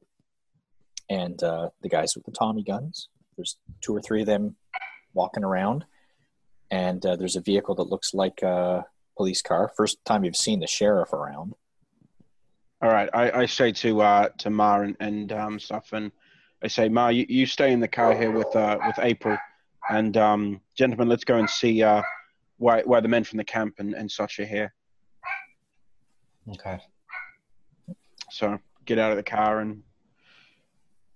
and 1.08 1.42
uh, 1.44 1.70
the 1.82 1.90
guys 1.90 2.16
with 2.16 2.26
the 2.26 2.32
Tommy 2.32 2.64
guns. 2.64 3.10
There's 3.36 3.58
two 3.82 3.96
or 3.96 4.02
three 4.02 4.22
of 4.22 4.28
them 4.28 4.56
walking 5.14 5.44
around, 5.44 5.86
and 6.72 7.06
uh, 7.06 7.16
there's 7.16 7.36
a 7.36 7.42
vehicle 7.42 7.76
that 7.76 7.90
looks 7.90 8.14
like 8.14 8.42
a 8.42 8.86
police 9.18 9.42
car. 9.42 9.72
First 9.76 10.04
time 10.06 10.24
you've 10.24 10.36
seen 10.36 10.60
the 10.60 10.68
sheriff 10.68 11.14
around. 11.14 11.54
All 12.82 12.90
right. 12.90 13.10
I, 13.14 13.32
I 13.32 13.46
say 13.46 13.72
to 13.74 14.02
uh, 14.02 14.30
to 14.40 14.50
Ma 14.50 14.80
and, 14.80 14.96
and 15.00 15.32
um, 15.34 15.60
stuff, 15.60 15.92
and 15.92 16.12
I 16.64 16.68
say, 16.68 16.88
Ma, 16.88 17.10
you, 17.10 17.26
you 17.28 17.46
stay 17.46 17.74
in 17.74 17.80
the 17.80 17.88
car 17.88 18.16
here 18.16 18.32
with 18.32 18.56
uh, 18.56 18.78
with 18.86 18.98
April, 19.00 19.38
and 19.90 20.16
um, 20.16 20.62
gentlemen, 20.78 21.10
let's 21.10 21.26
go 21.26 21.38
and 21.38 21.50
see 21.50 21.84
uh, 21.84 22.02
why 22.58 22.82
why 22.84 23.02
the 23.02 23.08
men 23.08 23.24
from 23.24 23.38
the 23.38 23.44
camp 23.44 23.76
and, 23.80 23.94
and 23.94 24.10
such 24.10 24.40
are 24.40 24.46
here. 24.46 24.74
Okay. 26.52 26.80
So 28.32 28.60
get 28.86 29.00
out 29.00 29.12
of 29.12 29.18
the 29.18 29.24
car 29.24 29.60
and 29.60 29.84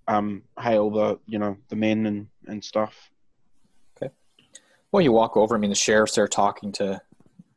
um, 0.07 0.43
hail 0.59 0.89
the 0.89 1.19
you 1.25 1.39
know 1.39 1.57
the 1.69 1.75
men 1.75 2.05
and, 2.05 2.27
and 2.47 2.63
stuff. 2.63 3.09
Well, 4.93 5.01
you 5.01 5.11
walk 5.11 5.35
over. 5.35 5.55
I 5.55 5.57
mean, 5.57 5.71
the 5.71 5.75
sheriff's 5.75 6.13
there 6.13 6.27
talking 6.27 6.71
to, 6.73 7.01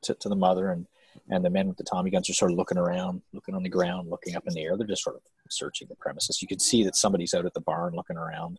to, 0.02 0.14
to 0.14 0.28
the 0.30 0.34
mother, 0.34 0.70
and, 0.70 0.86
and 1.28 1.44
the 1.44 1.50
men 1.50 1.68
with 1.68 1.76
the 1.76 1.84
Tommy 1.84 2.10
guns 2.10 2.30
are 2.30 2.32
sort 2.32 2.50
of 2.50 2.56
looking 2.56 2.78
around, 2.78 3.20
looking 3.34 3.54
on 3.54 3.62
the 3.62 3.68
ground, 3.68 4.08
looking 4.08 4.34
up 4.36 4.44
in 4.46 4.54
the 4.54 4.62
air. 4.62 4.74
They're 4.78 4.86
just 4.86 5.04
sort 5.04 5.16
of 5.16 5.22
searching 5.50 5.86
the 5.88 5.96
premises. 5.96 6.40
You 6.40 6.48
can 6.48 6.58
see 6.58 6.82
that 6.84 6.96
somebody's 6.96 7.34
out 7.34 7.44
at 7.44 7.52
the 7.52 7.60
barn 7.60 7.92
looking 7.94 8.16
around. 8.16 8.58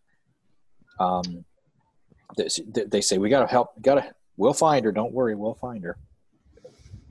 Um, 1.00 1.44
they, 2.38 2.48
they 2.86 3.02
say, 3.02 3.18
"We 3.18 3.30
got 3.30 3.42
to 3.42 3.48
help. 3.48 3.82
Got 3.82 3.96
to. 3.96 4.14
We'll 4.38 4.54
find 4.54 4.86
her. 4.86 4.92
Don't 4.92 5.12
worry. 5.12 5.34
We'll 5.34 5.56
find 5.56 5.84
her." 5.84 5.98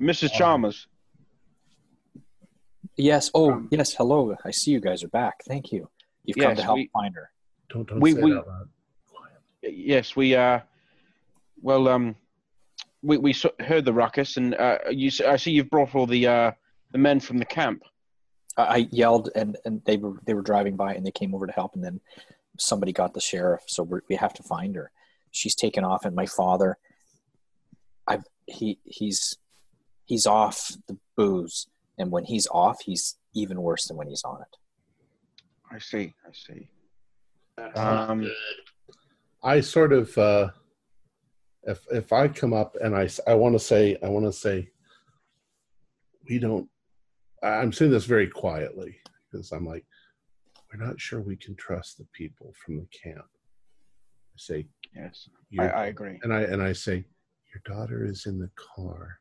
Mrs. 0.00 0.30
Um, 0.30 0.38
Chalmers. 0.38 0.86
Yes. 2.96 3.28
Oh, 3.34 3.50
Um, 3.52 3.68
yes. 3.72 3.92
Hello. 3.92 4.36
I 4.44 4.52
see 4.52 4.70
you 4.70 4.80
guys 4.80 5.02
are 5.02 5.08
back. 5.08 5.42
Thank 5.48 5.72
you. 5.72 5.88
You've 6.24 6.36
come 6.38 6.54
to 6.54 6.62
help 6.62 6.76
we- 6.76 6.90
find 6.92 7.14
her. 7.16 7.30
Don't 7.70 7.88
don't 7.88 7.98
We- 8.00 8.12
say 8.12 8.22
we- 8.22 8.32
it 8.32 8.38
out 8.38 8.46
loud. 8.46 8.68
Yes, 9.62 10.14
we 10.14 10.34
uh, 10.36 10.60
well 11.60 11.88
um, 11.88 12.16
we 13.02 13.18
we 13.18 13.34
heard 13.60 13.84
the 13.84 13.92
ruckus, 13.92 14.36
and 14.36 14.54
uh, 14.54 14.78
you 14.90 15.08
s- 15.08 15.20
I 15.20 15.36
see 15.36 15.52
you've 15.52 15.70
brought 15.70 15.94
all 15.94 16.06
the 16.06 16.26
uh 16.26 16.52
the 16.92 16.98
men 16.98 17.20
from 17.20 17.38
the 17.38 17.44
camp. 17.44 17.82
I 18.56 18.62
I 18.62 18.76
yelled, 18.90 19.30
and 19.34 19.56
and 19.64 19.82
they 19.84 19.96
were 19.96 20.20
they 20.26 20.34
were 20.34 20.42
driving 20.42 20.76
by, 20.76 20.94
and 20.94 21.04
they 21.04 21.10
came 21.10 21.34
over 21.34 21.46
to 21.46 21.52
help, 21.52 21.74
and 21.74 21.84
then 21.84 22.00
somebody 22.58 22.92
got 22.92 23.12
the 23.12 23.20
sheriff, 23.20 23.60
so 23.66 23.82
we're, 23.82 24.00
we 24.08 24.16
have 24.16 24.32
to 24.32 24.42
find 24.42 24.74
her. 24.76 24.90
She's 25.30 25.54
taken 25.54 25.84
off, 25.84 26.04
and 26.06 26.16
my 26.16 26.26
father, 26.26 26.78
I 28.06 28.20
he 28.46 28.78
he's 28.84 29.36
he's 30.06 30.26
off 30.26 30.72
the 30.88 30.96
booze, 31.16 31.66
and 31.98 32.10
when 32.10 32.24
he's 32.24 32.46
off, 32.50 32.80
he's 32.82 33.16
even 33.34 33.60
worse 33.60 33.86
than 33.86 33.96
when 33.98 34.08
he's 34.08 34.24
on 34.24 34.40
it. 34.40 34.56
I 35.70 35.78
see, 35.78 36.14
I 36.26 36.30
see. 36.32 36.68
That's 37.58 37.78
Um, 37.78 38.20
good. 38.20 38.32
I 39.42 39.60
sort 39.60 39.92
of 39.92 40.16
uh, 40.16 40.50
if 41.66 41.84
if 41.90 42.12
I 42.12 42.28
come 42.28 42.52
up 42.52 42.76
and 42.80 42.94
I 42.96 43.08
I 43.26 43.34
want 43.34 43.54
to 43.54 43.58
say 43.58 43.96
I 44.02 44.08
want 44.08 44.24
to 44.26 44.32
say 44.32 44.70
we 46.28 46.38
don't. 46.38 46.68
I'm 47.42 47.72
saying 47.72 47.90
this 47.92 48.04
very 48.06 48.28
quietly 48.28 48.96
because 49.30 49.52
I'm 49.52 49.66
like 49.66 49.84
we're 50.72 50.84
not 50.84 51.00
sure 51.00 51.20
we 51.20 51.36
can 51.36 51.54
trust 51.56 51.98
the 51.98 52.06
people 52.12 52.52
from 52.64 52.76
the 52.76 52.86
camp. 53.02 53.26
I 53.28 54.36
say 54.38 54.66
Yes, 54.94 55.28
I, 55.58 55.68
I 55.68 55.86
agree. 55.86 56.18
and 56.22 56.32
I 56.32 56.42
and 56.42 56.62
I 56.62 56.72
say 56.72 57.04
your 57.54 57.76
daughter 57.76 58.04
is 58.04 58.26
in 58.26 58.38
the 58.38 58.50
car, 58.56 59.18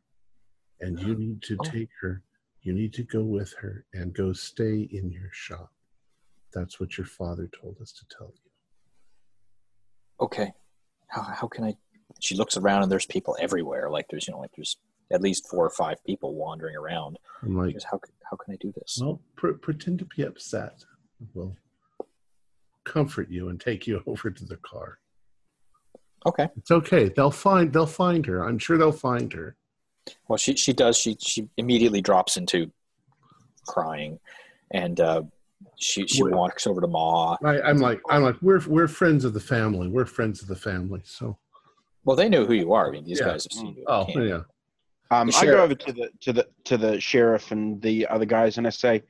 and 0.82 1.00
you 1.00 1.16
need 1.20 1.42
to 1.44 1.58
Oh. 1.60 1.64
take 1.64 1.90
her. 2.02 2.22
You 2.62 2.74
need 2.74 2.94
to 2.94 3.04
go 3.04 3.22
with 3.24 3.54
her 3.62 3.86
and 3.94 4.12
go 4.14 4.34
stay 4.34 4.88
in 4.92 5.12
your 5.12 5.30
shop. 5.32 5.72
That's 6.54 6.80
what 6.80 6.98
your 6.98 7.06
father 7.06 7.48
told 7.62 7.78
us 7.80 7.92
to 7.92 8.06
tell 8.18 8.32
you. 8.34 8.52
Okay, 10.26 10.52
how 11.10 11.22
how 11.22 11.48
can 11.48 11.66
I? 11.66 11.76
She 12.20 12.36
looks 12.36 12.58
around, 12.58 12.84
and 12.84 12.92
there's 12.92 13.06
people 13.06 13.36
everywhere. 13.40 13.90
Like 13.90 14.08
there's 14.10 14.28
you 14.28 14.34
know 14.34 14.40
like 14.40 14.52
there's 14.56 14.78
at 15.12 15.22
least 15.22 15.48
four 15.50 15.66
or 15.66 15.70
five 15.70 16.04
people 16.04 16.34
wandering 16.36 16.76
around. 16.76 17.18
I'm 17.42 17.56
like, 17.56 17.68
Because 17.68 17.84
how 17.84 18.00
how 18.30 18.38
can 18.38 18.54
I 18.54 18.58
do 18.58 18.72
this? 18.76 19.00
Well, 19.02 19.22
pr- 19.36 19.52
pretend 19.52 20.00
to 20.00 20.06
be 20.06 20.24
upset. 20.24 20.84
We'll 21.34 21.56
comfort 22.84 23.30
you 23.30 23.50
and 23.50 23.60
take 23.60 23.88
you 23.88 24.02
over 24.08 24.32
to 24.32 24.46
the 24.46 24.58
car. 24.58 25.00
Okay. 26.26 26.48
It's 26.58 26.72
okay. 26.72 27.10
They'll 27.10 27.32
find. 27.32 27.72
They'll 27.72 27.86
find 27.86 28.26
her. 28.26 28.44
I'm 28.48 28.58
sure 28.58 28.78
they'll 28.78 28.92
find 28.92 29.32
her. 29.34 29.56
Well, 30.28 30.38
she 30.38 30.56
she 30.56 30.74
does. 30.74 30.98
She 30.98 31.18
she 31.20 31.50
immediately 31.58 32.02
drops 32.02 32.38
into 32.38 32.72
crying, 33.68 34.20
and 34.72 35.00
uh, 35.00 35.24
she 35.78 36.08
she 36.08 36.24
walks 36.24 36.66
over 36.68 36.82
to 36.82 36.88
Ma. 36.88 37.38
I, 37.44 37.62
I'm 37.62 37.78
like, 37.78 38.02
I'm 38.10 38.24
like, 38.24 38.36
we're 38.42 38.62
we're 38.68 38.88
friends 38.88 39.26
of 39.26 39.34
the 39.34 39.40
family. 39.40 39.88
We're 39.88 40.06
friends 40.06 40.42
of 40.42 40.48
the 40.48 40.56
family. 40.56 41.02
So, 41.04 41.38
Well, 42.06 42.16
they 42.16 42.30
know 42.30 42.46
who 42.46 42.54
you 42.54 42.72
are. 42.74 42.88
I 42.88 42.92
mean, 42.92 43.04
these 43.04 43.20
Yeah. 43.20 43.26
guys 43.26 43.44
have 43.44 43.52
seen 43.52 43.76
you. 43.76 43.84
at 43.84 43.90
oh 43.90 44.08
yeah, 44.22 44.42
Um, 45.12 45.30
I 45.36 45.46
go 45.46 45.62
over 45.64 45.76
to 45.76 45.92
the 45.92 46.10
to 46.22 46.34
the 46.34 46.48
to 46.64 46.78
the 46.78 47.00
sheriff 47.00 47.52
and 47.52 47.82
the 47.82 48.08
other 48.08 48.26
guys, 48.26 48.58
and 48.58 48.66
I 48.66 48.70
say, 48.70 49.04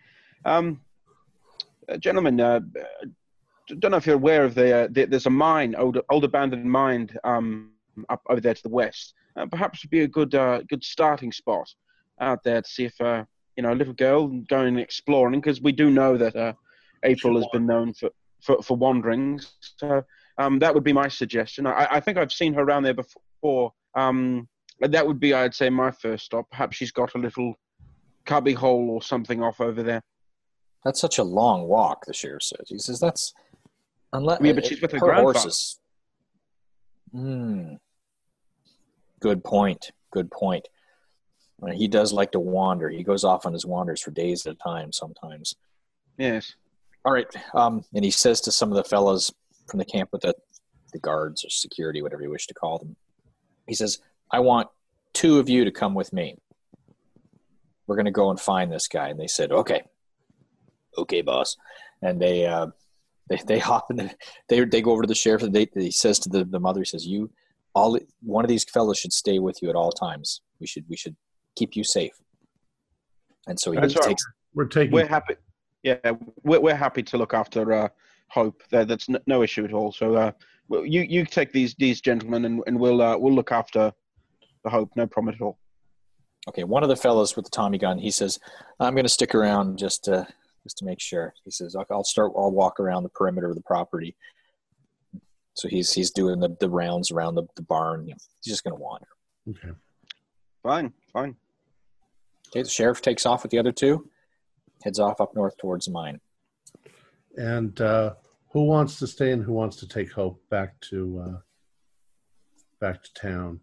um, 0.45 0.81
uh, 1.89 1.97
"Gentlemen, 1.97 2.39
uh, 2.39 2.61
uh, 2.79 3.05
don't 3.79 3.91
know 3.91 3.97
if 3.97 4.05
you're 4.05 4.15
aware 4.15 4.43
of 4.43 4.55
the, 4.55 4.75
uh, 4.75 4.87
the 4.91 5.05
there's 5.05 5.25
a 5.25 5.29
mine, 5.29 5.75
old 5.75 5.99
old 6.09 6.23
abandoned 6.23 6.65
mine, 6.65 7.09
um, 7.23 7.71
up 8.09 8.21
over 8.29 8.41
there 8.41 8.53
to 8.53 8.63
the 8.63 8.69
west. 8.69 9.13
Uh, 9.37 9.45
perhaps 9.45 9.83
would 9.83 9.89
be 9.89 10.01
a 10.01 10.07
good 10.07 10.33
uh, 10.35 10.61
good 10.69 10.83
starting 10.83 11.31
spot 11.31 11.67
out 12.21 12.43
there 12.43 12.61
to 12.61 12.69
see 12.69 12.85
if 12.85 12.99
uh, 13.01 13.23
you 13.57 13.63
know 13.63 13.73
a 13.73 13.75
little 13.79 13.93
girl 13.93 14.27
going 14.27 14.77
exploring, 14.79 15.39
because 15.41 15.61
we 15.61 15.71
do 15.71 15.89
know 15.89 16.17
that 16.17 16.35
uh, 16.35 16.53
April 17.03 17.35
has 17.37 17.47
been 17.51 17.65
known 17.65 17.93
for 17.93 18.09
for, 18.41 18.61
for 18.61 18.77
wanderings. 18.77 19.53
So 19.77 20.03
um, 20.37 20.59
that 20.59 20.73
would 20.73 20.83
be 20.83 20.93
my 20.93 21.07
suggestion. 21.07 21.65
I, 21.65 21.87
I 21.91 21.99
think 21.99 22.17
I've 22.17 22.31
seen 22.31 22.53
her 22.53 22.61
around 22.61 22.83
there 22.83 22.93
before. 22.93 23.73
Um, 23.95 24.47
that 24.81 25.05
would 25.07 25.19
be, 25.19 25.33
I'd 25.33 25.55
say, 25.55 25.69
my 25.69 25.91
first 25.91 26.25
stop. 26.25 26.49
Perhaps 26.51 26.75
she's 26.77 26.91
got 26.91 27.15
a 27.15 27.17
little 27.17 27.55
cubby 28.25 28.53
hole 28.53 28.89
or 28.89 29.01
something 29.01 29.41
off 29.41 29.61
over 29.61 29.81
there. 29.83 30.01
That's 30.83 30.99
such 30.99 31.17
a 31.17 31.23
long 31.23 31.67
walk. 31.67 32.05
The 32.05 32.13
sheriff 32.13 32.43
says. 32.43 32.67
He 32.67 32.77
says 32.77 32.99
that's 32.99 33.33
unless 34.13 34.39
Yeah, 34.41 34.53
but 34.53 34.65
she's 34.65 34.81
with 34.81 34.91
her 34.91 34.99
grandfather. 34.99 35.39
horses. 35.39 35.79
Hmm. 37.11 37.75
Good 39.21 39.43
point. 39.43 39.91
Good 40.11 40.29
point. 40.29 40.67
He 41.73 41.87
does 41.87 42.13
like 42.13 42.31
to 42.33 42.39
wander. 42.39 42.89
He 42.89 43.01
goes 43.03 43.23
off 43.23 43.45
on 43.45 43.53
his 43.53 43.65
wanders 43.65 44.01
for 44.01 44.11
days 44.11 44.45
at 44.45 44.53
a 44.53 44.57
time. 44.57 44.91
Sometimes. 44.91 45.55
Yes. 46.17 46.53
All 47.05 47.13
right. 47.13 47.27
Um, 47.53 47.83
and 47.93 48.03
he 48.03 48.11
says 48.11 48.41
to 48.41 48.51
some 48.51 48.71
of 48.71 48.75
the 48.75 48.83
fellows 48.83 49.33
from 49.67 49.79
the 49.79 49.85
camp 49.85 50.09
with 50.11 50.21
the, 50.21 50.35
the 50.93 50.99
guards 50.99 51.43
or 51.43 51.49
security, 51.49 52.01
whatever 52.01 52.23
you 52.23 52.29
wish 52.29 52.47
to 52.47 52.53
call 52.53 52.77
them, 52.77 52.95
he 53.67 53.73
says, 53.73 53.99
I 54.31 54.39
want 54.39 54.69
two 55.13 55.39
of 55.39 55.49
you 55.49 55.65
to 55.65 55.71
come 55.71 55.93
with 55.93 56.13
me. 56.13 56.37
We're 57.87 57.95
going 57.95 58.05
to 58.05 58.11
go 58.11 58.29
and 58.29 58.39
find 58.39 58.71
this 58.71 58.87
guy. 58.87 59.09
And 59.09 59.19
they 59.19 59.27
said, 59.27 59.51
okay. 59.51 59.83
Okay, 60.97 61.21
boss. 61.21 61.55
And 62.01 62.21
they, 62.21 62.45
uh, 62.45 62.67
they, 63.29 63.39
they 63.45 63.59
hop 63.69 63.91
in 63.91 63.97
the, 63.97 64.11
they, 64.49 64.63
they 64.65 64.81
go 64.81 64.91
over 64.91 65.03
to 65.03 65.07
the 65.07 65.15
sheriff 65.15 65.43
and 65.43 65.53
they, 65.53 65.67
he 65.73 65.91
says 65.91 66.19
to 66.19 66.29
the, 66.29 66.43
the 66.43 66.59
mother, 66.59 66.81
he 66.81 66.85
says, 66.85 67.05
you, 67.05 67.31
all, 67.73 67.99
one 68.21 68.45
of 68.45 68.49
these 68.49 68.63
fellows 68.63 68.97
should 68.97 69.13
stay 69.13 69.39
with 69.39 69.61
you 69.61 69.69
at 69.69 69.75
all 69.75 69.91
times. 69.91 70.41
We 70.59 70.67
should, 70.67 70.85
we 70.89 70.95
should 70.95 71.15
keep 71.55 71.75
you 71.75 71.83
safe. 71.83 72.13
And 73.47 73.59
so 73.59 73.71
he 73.71 73.79
That's 73.79 73.95
right. 73.95 74.09
takes, 74.09 74.25
we're 74.53 74.65
taking. 74.65 74.91
We're 74.91 75.07
happy. 75.07 75.35
Yeah, 75.83 75.97
we're, 76.43 76.61
we're 76.61 76.75
happy 76.75 77.03
to 77.03 77.17
look 77.17 77.33
after 77.33 77.71
uh, 77.71 77.89
Hope. 78.29 78.61
That, 78.71 78.87
that's 78.87 79.09
n- 79.09 79.21
no 79.27 79.43
issue 79.43 79.63
at 79.65 79.73
all. 79.73 79.91
So 79.91 80.15
uh, 80.15 80.31
well, 80.67 80.85
you 80.85 81.01
you 81.01 81.25
take 81.25 81.51
these 81.51 81.75
these 81.75 82.01
gentlemen 82.01 82.45
and, 82.45 82.63
and 82.67 82.79
we'll 82.79 83.01
uh, 83.01 83.17
we'll 83.17 83.33
look 83.33 83.51
after 83.51 83.91
the 84.63 84.69
Hope. 84.69 84.91
No 84.95 85.07
problem 85.07 85.35
at 85.35 85.41
all. 85.41 85.57
Okay, 86.47 86.63
one 86.63 86.83
of 86.83 86.89
the 86.89 86.95
fellows 86.95 87.35
with 87.35 87.45
the 87.45 87.51
Tommy 87.51 87.77
gun, 87.77 87.97
he 87.97 88.11
says, 88.11 88.39
"I'm 88.79 88.93
going 88.93 89.05
to 89.05 89.09
stick 89.09 89.33
around 89.33 89.77
just 89.77 90.03
to 90.05 90.27
just 90.63 90.77
to 90.79 90.85
make 90.85 90.99
sure." 90.99 91.33
He 91.43 91.51
says, 91.51 91.75
"I'll 91.75 91.85
I'll 91.89 92.03
start. 92.03 92.31
I'll 92.35 92.51
walk 92.51 92.79
around 92.79 93.03
the 93.03 93.09
perimeter 93.09 93.49
of 93.49 93.55
the 93.55 93.63
property." 93.63 94.15
So 95.53 95.67
he's 95.67 95.91
he's 95.93 96.11
doing 96.11 96.39
the, 96.39 96.55
the 96.59 96.69
rounds 96.69 97.11
around 97.11 97.35
the, 97.35 97.43
the 97.55 97.63
barn. 97.63 98.07
He's 98.07 98.17
just 98.43 98.63
going 98.63 98.75
to 98.75 98.81
wander. 98.81 99.07
okay. 99.49 99.75
Fine, 100.63 100.93
fine. 101.13 101.35
Okay, 102.49 102.63
the 102.63 102.69
sheriff 102.69 103.01
takes 103.01 103.25
off 103.25 103.43
with 103.43 103.51
the 103.51 103.59
other 103.59 103.71
two, 103.71 104.09
heads 104.83 104.99
off 104.99 105.21
up 105.21 105.35
north 105.35 105.57
towards 105.57 105.85
the 105.85 105.91
mine. 105.91 106.19
And 107.37 107.79
uh, 107.81 108.13
who 108.51 108.63
wants 108.63 108.99
to 108.99 109.07
stay 109.07 109.31
and 109.31 109.43
who 109.43 109.53
wants 109.53 109.75
to 109.77 109.87
take 109.87 110.11
Hope 110.11 110.41
back 110.49 110.79
to 110.89 111.23
uh, 111.25 111.37
back 112.79 113.03
to 113.03 113.13
town? 113.13 113.59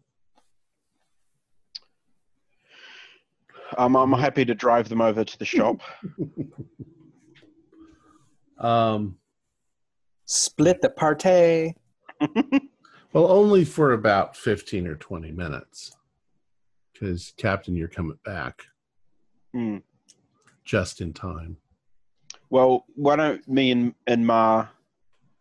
Um, 3.78 3.96
I'm 3.96 4.12
happy 4.12 4.44
to 4.44 4.54
drive 4.54 4.88
them 4.90 5.00
over 5.00 5.24
to 5.24 5.38
the 5.38 5.44
shop. 5.44 5.80
Um, 8.58 9.16
Split 10.26 10.80
the 10.82 10.90
party. 10.90 11.74
well, 13.12 13.26
only 13.26 13.64
for 13.64 13.92
about 13.92 14.36
fifteen 14.36 14.86
or 14.86 14.94
twenty 14.94 15.32
minutes, 15.32 15.90
because 16.92 17.32
Captain, 17.36 17.74
you're 17.74 17.88
coming 17.88 18.18
back 18.24 18.62
Hmm. 19.52 19.78
just 20.64 21.00
in 21.00 21.12
time. 21.12 21.56
Well, 22.53 22.84
why 22.96 23.16
don't 23.16 23.48
me 23.48 23.70
and, 23.70 23.94
and 24.07 24.26
Ma 24.26 24.66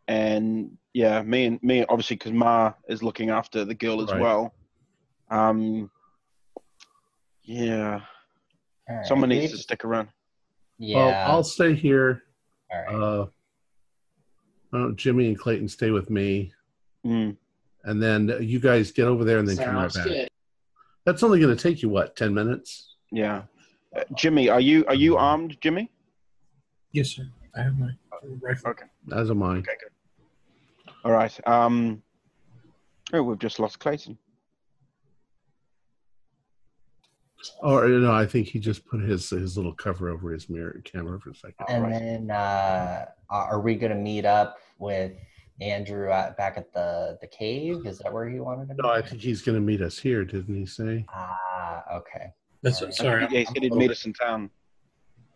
and 0.08 0.78
yeah, 0.94 1.22
me 1.24 1.44
and 1.46 1.62
me 1.62 1.84
obviously 1.90 2.16
because 2.16 2.32
Ma 2.32 2.72
is 2.88 3.04
looking 3.04 3.30
after 3.30 3.66
the 3.66 3.74
girl 3.76 4.02
as 4.02 4.10
Right. 4.14 4.22
well. 4.22 4.54
Um, 5.30 5.92
yeah, 7.44 8.00
All 8.90 8.96
right, 8.96 9.06
someone 9.06 9.28
needs 9.28 9.52
to 9.52 9.58
stick 9.58 9.84
around. 9.84 10.08
Yeah. 10.80 10.96
Well, 10.96 11.16
I'll 11.30 11.44
stay 11.44 11.76
here. 11.76 12.24
all 12.72 12.80
right. 12.80 12.96
Uh, 12.96 13.26
I 14.74 14.78
don't 14.78 14.90
know, 14.90 14.96
Jimmy 14.96 15.28
and 15.28 15.38
Clayton 15.38 15.68
stay 15.68 15.92
with 15.92 16.10
me, 16.10 16.54
Mm. 17.06 17.36
and 17.84 18.02
then 18.02 18.34
you 18.40 18.62
guys 18.62 18.94
get 18.94 19.08
over 19.08 19.26
there 19.26 19.40
and 19.40 19.46
then 19.50 19.58
come 19.58 19.76
right 19.76 19.94
back. 19.94 20.06
good. 20.06 20.30
That's 21.06 21.24
only 21.24 21.42
going 21.42 21.54
to 21.54 21.62
take 21.62 21.82
you 21.82 21.90
what 21.90 22.16
ten 22.16 22.34
minutes? 22.34 22.96
Yeah, 23.12 23.44
uh, 23.98 24.04
Jimmy, 24.16 24.48
are 24.48 24.62
you 24.62 24.86
are 24.86 24.96
you 24.96 25.18
armed, 25.18 25.58
Jimmy? 25.60 25.92
Yes, 26.92 27.10
sir. 27.10 27.28
I 27.56 27.64
have 27.64 27.78
my 27.78 27.90
rifle. 28.42 28.72
Okay. 28.72 28.86
As 29.16 29.30
am 29.30 29.44
I. 29.44 29.58
Okay, 29.58 29.72
good. 29.80 30.94
All 31.04 31.12
right. 31.12 31.48
Um, 31.48 32.02
oh, 33.14 33.24
we've 33.24 33.40
just 33.40 33.60
lost 33.60 33.80
Clayton. 33.80 34.18
Or 37.64 37.88
no, 37.88 38.12
I 38.12 38.28
think 38.28 38.48
he 38.48 38.60
just 38.60 38.86
put 38.86 39.02
his 39.02 39.30
his 39.32 39.58
little 39.58 39.74
cover 39.74 40.10
over 40.10 40.32
his 40.32 40.48
mirror 40.48 40.80
camera 40.84 41.20
for 41.20 41.32
a 41.32 41.36
second. 41.36 41.66
and 41.70 41.84
right. 41.84 41.92
then 41.92 42.30
uh, 42.30 43.06
are 43.32 43.60
we 43.60 43.76
going 43.76 43.92
to 43.92 43.98
meet 43.98 44.26
up 44.26 44.58
with 44.78 45.14
Andrew 45.60 46.12
at, 46.12 46.38
back 46.38 46.58
at 46.58 46.72
the 46.72 47.18
the 47.20 47.28
cave? 47.28 47.88
Is 47.88 47.98
that 48.00 48.14
where 48.14 48.30
he 48.30 48.40
wanted 48.40 48.68
to? 48.70 48.76
No, 48.84 48.90
I 48.90 49.02
think 49.02 49.22
he's 49.22 49.42
going 49.42 49.56
to 49.56 49.62
meet 49.62 49.82
us 49.82 49.98
here, 49.98 50.24
didn't 50.24 50.56
he 50.56 50.68
say? 50.68 51.04
Ah, 51.10 51.84
okay. 51.96 52.28
That's 52.62 52.80
Alright. 52.80 52.94
sorry. 52.96 53.22
yeah, 53.24 53.30
he 53.30 53.38
I'm- 53.38 53.54
said 53.56 53.64
he'd 53.64 53.74
meet 53.74 53.90
us 53.92 54.06
in 54.06 54.14
town. 54.14 54.52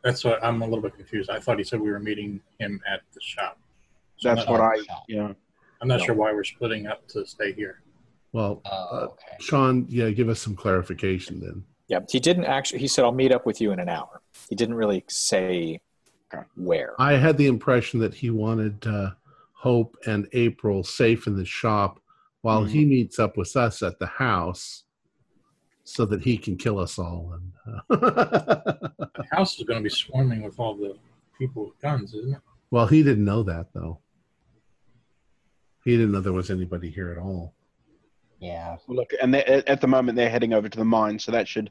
That's 0.06 0.24
what 0.24 0.42
I'm 0.46 0.62
a 0.62 0.66
little 0.66 0.84
bit 0.84 0.96
confused. 0.96 1.32
I 1.32 1.40
thought 1.40 1.58
he 1.58 1.64
said 1.64 1.82
we 1.82 1.90
were 1.90 2.00
meeting 2.00 2.40
him 2.60 2.80
at 2.88 3.02
the 3.16 3.20
shop. 3.22 3.58
So 4.18 4.30
That's 4.30 4.46
I'm 4.46 4.52
what 4.54 4.60
not, 4.60 4.78
I. 4.78 5.04
Yeah. 5.10 5.32
I'm 5.82 5.88
not 5.88 6.00
No. 6.00 6.06
sure 6.06 6.16
why 6.16 6.32
we're 6.32 6.44
splitting 6.44 6.86
up 6.86 7.08
to 7.10 7.26
stay 7.26 7.54
here. 7.54 7.82
Well, 8.32 8.62
Oh, 8.66 8.70
uh, 8.70 9.00
okay. 9.08 9.36
Sean, 9.40 9.88
yeah, 9.90 10.12
give 10.12 10.30
us 10.30 10.40
some 10.40 10.56
clarification 10.56 11.40
then. 11.40 11.64
Yeah, 11.88 12.00
he 12.08 12.20
didn't 12.20 12.46
actually. 12.46 12.80
He 12.80 12.88
said, 12.88 13.04
"I'll 13.04 13.12
meet 13.12 13.32
up 13.32 13.46
with 13.48 13.60
you 13.60 13.72
in 13.72 13.80
an 13.80 13.90
hour." 13.90 14.22
He 14.50 14.56
didn't 14.56 14.76
really 14.76 15.04
say 15.08 15.80
Okay. 16.34 16.44
where. 16.56 16.94
I 17.00 17.14
had 17.14 17.38
the 17.38 17.48
impression 17.48 18.00
that 18.02 18.14
he 18.14 18.30
wanted 18.30 18.86
uh, 18.86 19.12
Hope 19.54 19.98
and 20.06 20.28
April 20.34 20.84
safe 20.84 21.26
in 21.28 21.36
the 21.36 21.46
shop 21.46 22.00
while 22.42 22.62
Mm-hmm. 22.62 22.70
he 22.74 22.86
meets 22.86 23.18
up 23.20 23.38
with 23.38 23.56
us 23.56 23.82
at 23.82 23.98
the 24.00 24.06
house 24.08 24.84
so 25.86 26.04
that 26.06 26.22
he 26.22 26.38
can 26.38 26.58
kill 26.58 26.80
us 26.80 27.00
all. 27.00 27.34
And 27.34 27.78
uh, 27.90 27.98
The 28.02 29.26
house 29.32 29.58
is 29.58 29.64
going 29.64 29.80
to 29.80 29.84
be 29.84 29.90
swarming 29.90 30.42
with 30.42 30.60
all 30.60 30.76
the 30.76 30.98
people 31.38 31.66
with 31.68 31.80
guns, 31.80 32.14
isn't 32.14 32.34
it? 32.34 32.42
well, 32.72 32.88
he 32.88 33.04
didn't 33.04 33.24
know 33.24 33.44
that 33.44 33.68
though. 33.74 34.00
He 35.86 35.92
didn't 35.92 36.12
know 36.12 36.20
there 36.22 36.34
was 36.34 36.50
anybody 36.50 36.90
here 36.90 37.12
at 37.12 37.20
all. 37.20 37.54
Yeah. 38.40 38.78
Well, 38.88 38.98
Look, 38.98 39.12
and 39.22 39.36
at 39.36 39.80
the 39.80 39.88
moment 39.88 40.16
they're 40.16 40.30
heading 40.30 40.54
over 40.54 40.68
to 40.68 40.78
the 40.78 40.84
mine, 40.86 41.20
so 41.20 41.32
that 41.32 41.48
should 41.48 41.70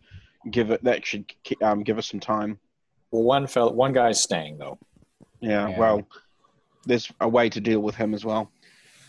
give 0.50 0.70
it. 0.70 0.82
That 0.84 1.04
should 1.04 1.30
um, 1.60 1.82
give 1.82 1.98
us 1.98 2.08
some 2.08 2.20
time. 2.20 2.58
Well, 3.10 3.24
one 3.24 3.48
fell. 3.48 3.74
One 3.74 3.92
guy's 3.92 4.22
staying 4.22 4.58
though. 4.58 4.78
Yeah, 5.40 5.68
Yeah. 5.68 5.78
Well, 5.78 6.08
there's 6.86 7.10
a 7.20 7.28
way 7.28 7.48
to 7.50 7.60
deal 7.60 7.80
with 7.80 7.96
him 7.96 8.14
as 8.14 8.24
well. 8.24 8.50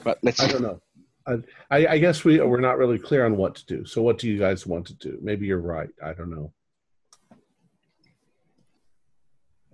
But 0.03 0.18
let's. 0.24 0.39
I 0.41 0.47
don't 0.47 0.64
know. 0.64 0.82
I, 1.28 1.34
I, 1.71 1.88
I 1.88 1.97
guess 1.97 2.23
we 2.23 2.39
we're 2.39 2.59
not 2.59 2.78
really 2.78 2.99
clear 2.99 3.26
on 3.26 3.36
what 3.38 3.55
to 3.55 3.65
do. 3.65 3.86
So, 3.86 4.01
what 4.01 4.17
do 4.17 4.28
you 4.30 4.38
guys 4.38 4.67
want 4.67 4.86
to 4.88 4.93
do? 4.93 5.17
Maybe 5.21 5.45
you're 5.47 5.59
right. 5.59 5.89
I 6.03 6.13
don't 6.13 6.30
know. 6.30 6.53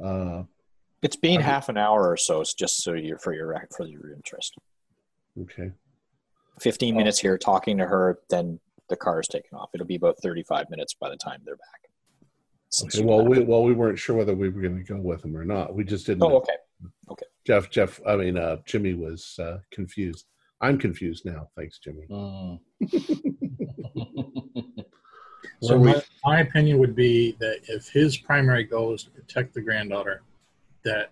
Uh, 0.03 0.43
It's 1.01 1.15
been 1.15 1.37
Okay. 1.39 1.43
half 1.43 1.69
an 1.69 1.77
hour 1.77 2.09
or 2.09 2.17
so, 2.17 2.41
it's 2.41 2.53
just 2.53 2.81
so 2.83 2.93
you're 2.93 3.17
for 3.19 3.33
your 3.33 3.67
for 3.75 3.85
your 3.85 4.13
interest. 4.13 4.55
okay. 5.41 5.71
Fifteen 6.59 6.95
minutes 6.95 7.19
here 7.19 7.37
talking 7.37 7.77
to 7.79 7.85
her, 7.85 8.19
then 8.29 8.59
the 8.89 8.95
car 8.95 9.19
is 9.19 9.27
taken 9.27 9.57
off. 9.57 9.69
It'll 9.73 9.87
be 9.87 9.95
about 9.95 10.17
thirty-five 10.21 10.69
minutes 10.69 10.93
by 10.93 11.09
the 11.09 11.17
time 11.17 11.41
they're 11.45 11.55
back. 11.55 11.81
Okay. 12.83 13.03
Well, 13.03 13.25
we 13.25 13.39
well 13.39 13.63
we 13.63 13.73
weren't 13.73 13.99
sure 13.99 14.15
whether 14.15 14.35
we 14.35 14.49
were 14.49 14.61
going 14.61 14.77
to 14.77 14.83
go 14.83 14.99
with 14.99 15.21
them 15.23 15.35
or 15.35 15.43
not. 15.43 15.75
We 15.75 15.83
just 15.83 16.05
didn't. 16.05 16.23
oh, 16.23 16.29
know. 16.29 16.45
okay. 17.09 17.25
Jeff, 17.45 17.69
Jeff, 17.71 17.99
I 18.07 18.15
mean, 18.15 18.37
uh, 18.37 18.57
Jimmy 18.65 18.93
was 18.93 19.37
uh, 19.39 19.57
confused. 19.71 20.25
I'm 20.61 20.77
confused 20.77 21.25
now. 21.25 21.49
Thanks, 21.55 21.79
Jimmy. 21.79 22.05
Mm. 22.11 22.59
So 25.63 25.77
Well, 25.77 25.79
we- 25.79 25.91
my, 25.93 26.01
my 26.23 26.39
opinion 26.41 26.79
would 26.79 26.95
be 26.95 27.33
that 27.39 27.59
if 27.67 27.87
his 27.89 28.17
primary 28.17 28.63
goal 28.63 28.95
is 28.95 29.03
to 29.03 29.11
protect 29.11 29.53
the 29.53 29.61
granddaughter, 29.61 30.23
that 30.83 31.11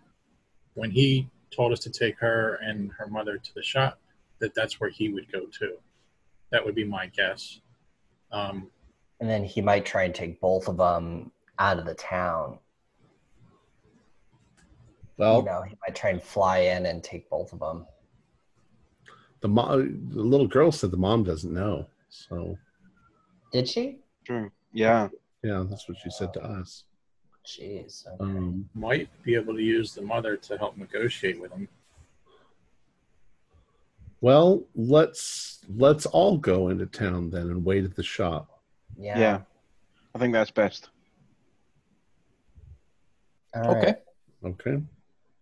when 0.73 0.89
he 0.89 1.29
told 1.55 1.71
us 1.71 1.79
to 1.81 1.91
take 1.91 2.17
her 2.19 2.55
and 2.55 2.91
her 2.97 3.05
mother 3.07 3.37
to 3.37 3.53
the 3.53 3.61
shop, 3.61 3.99
that 4.39 4.55
that's 4.55 4.79
where 4.79 4.89
he 4.89 5.09
would 5.09 5.31
go 5.31 5.41
to. 5.59 5.73
That 6.51 6.65
would 6.65 6.73
be 6.73 6.83
my 6.83 7.07
guess. 7.07 7.59
Um, 8.31 8.71
and 9.19 9.29
then 9.29 9.43
he 9.43 9.61
might 9.61 9.85
try 9.85 10.03
and 10.03 10.15
take 10.15 10.41
both 10.41 10.67
of 10.67 10.77
them 10.77 11.31
out 11.59 11.77
of 11.77 11.85
the 11.85 11.93
town. 11.95 12.57
Well, 15.17 15.39
you 15.39 15.45
know, 15.45 15.61
he 15.61 15.75
might 15.85 15.95
try 15.95 16.09
and 16.11 16.23
fly 16.23 16.59
in 16.59 16.87
and 16.87 17.03
take 17.03 17.29
both 17.29 17.53
of 17.53 17.59
them. 17.59 17.85
The 19.41 19.47
mom, 19.47 20.09
the 20.09 20.21
little 20.21 20.47
girl 20.47 20.71
said 20.71 20.91
the 20.91 20.97
mom 20.97 21.23
doesn't 21.23 21.53
know. 21.53 21.85
So 22.09 22.57
Did 23.51 23.67
she? 23.67 23.99
True. 24.25 24.51
Yeah. 24.73 25.09
yeah, 25.43 25.63
that's 25.67 25.87
what 25.87 25.97
she 25.97 26.09
said 26.09 26.33
to 26.33 26.43
us. 26.43 26.83
Jeez. 27.45 28.05
okay. 28.07 28.15
Um, 28.19 28.69
might 28.75 29.09
be 29.23 29.35
able 29.35 29.55
to 29.55 29.61
use 29.61 29.93
the 29.93 30.01
mother 30.01 30.37
to 30.37 30.57
help 30.57 30.77
negotiate 30.77 31.39
with 31.39 31.51
him. 31.51 31.67
well, 34.21 34.63
let's 34.75 35.59
let's 35.77 36.05
all 36.05 36.37
go 36.37 36.69
into 36.69 36.85
town 36.85 37.29
then 37.29 37.49
and 37.49 37.63
wait 37.65 37.85
at 37.85 37.95
the 37.95 38.03
shop. 38.03 38.61
yeah. 38.97 39.17
Yeah. 39.17 39.39
I 40.15 40.19
think 40.19 40.33
that's 40.33 40.51
best. 40.51 40.89
All 43.55 43.61
right. 43.61 43.77
Okay. 43.77 43.95
Okay. 44.43 44.83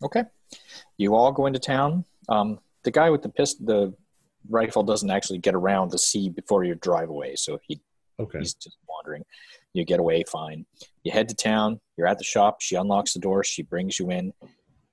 Okay. 0.04 0.24
You 0.98 1.16
all 1.16 1.32
go 1.32 1.46
into 1.46 1.60
town. 1.60 2.06
Um, 2.30 2.60
the 2.88 2.92
guy 2.92 3.10
with 3.10 3.22
the 3.22 3.28
pistol, 3.30 3.66
the 3.66 3.94
rifle 4.50 4.82
doesn't 4.82 5.12
actually 5.12 5.40
get 5.40 5.54
around 5.54 5.92
to 5.92 5.98
see 5.98 6.30
before 6.30 6.64
you 6.64 6.74
drive 6.76 7.10
away, 7.10 7.36
so 7.36 7.60
he 7.68 7.82
Okay. 8.20 8.40
he's 8.40 8.54
just 8.54 8.78
wandering. 8.88 9.24
You 9.74 9.84
get 9.86 10.00
away 10.00 10.24
fine. 10.24 10.66
You 11.04 11.12
head 11.12 11.28
to 11.30 11.36
town. 11.36 11.80
You're 11.98 12.08
at 12.08 12.18
the 12.18 12.24
shop. 12.24 12.62
She 12.62 12.76
unlocks 12.76 13.14
the 13.14 13.20
door. 13.20 13.44
She 13.44 13.62
brings 13.62 14.00
you 14.00 14.10
in. 14.10 14.34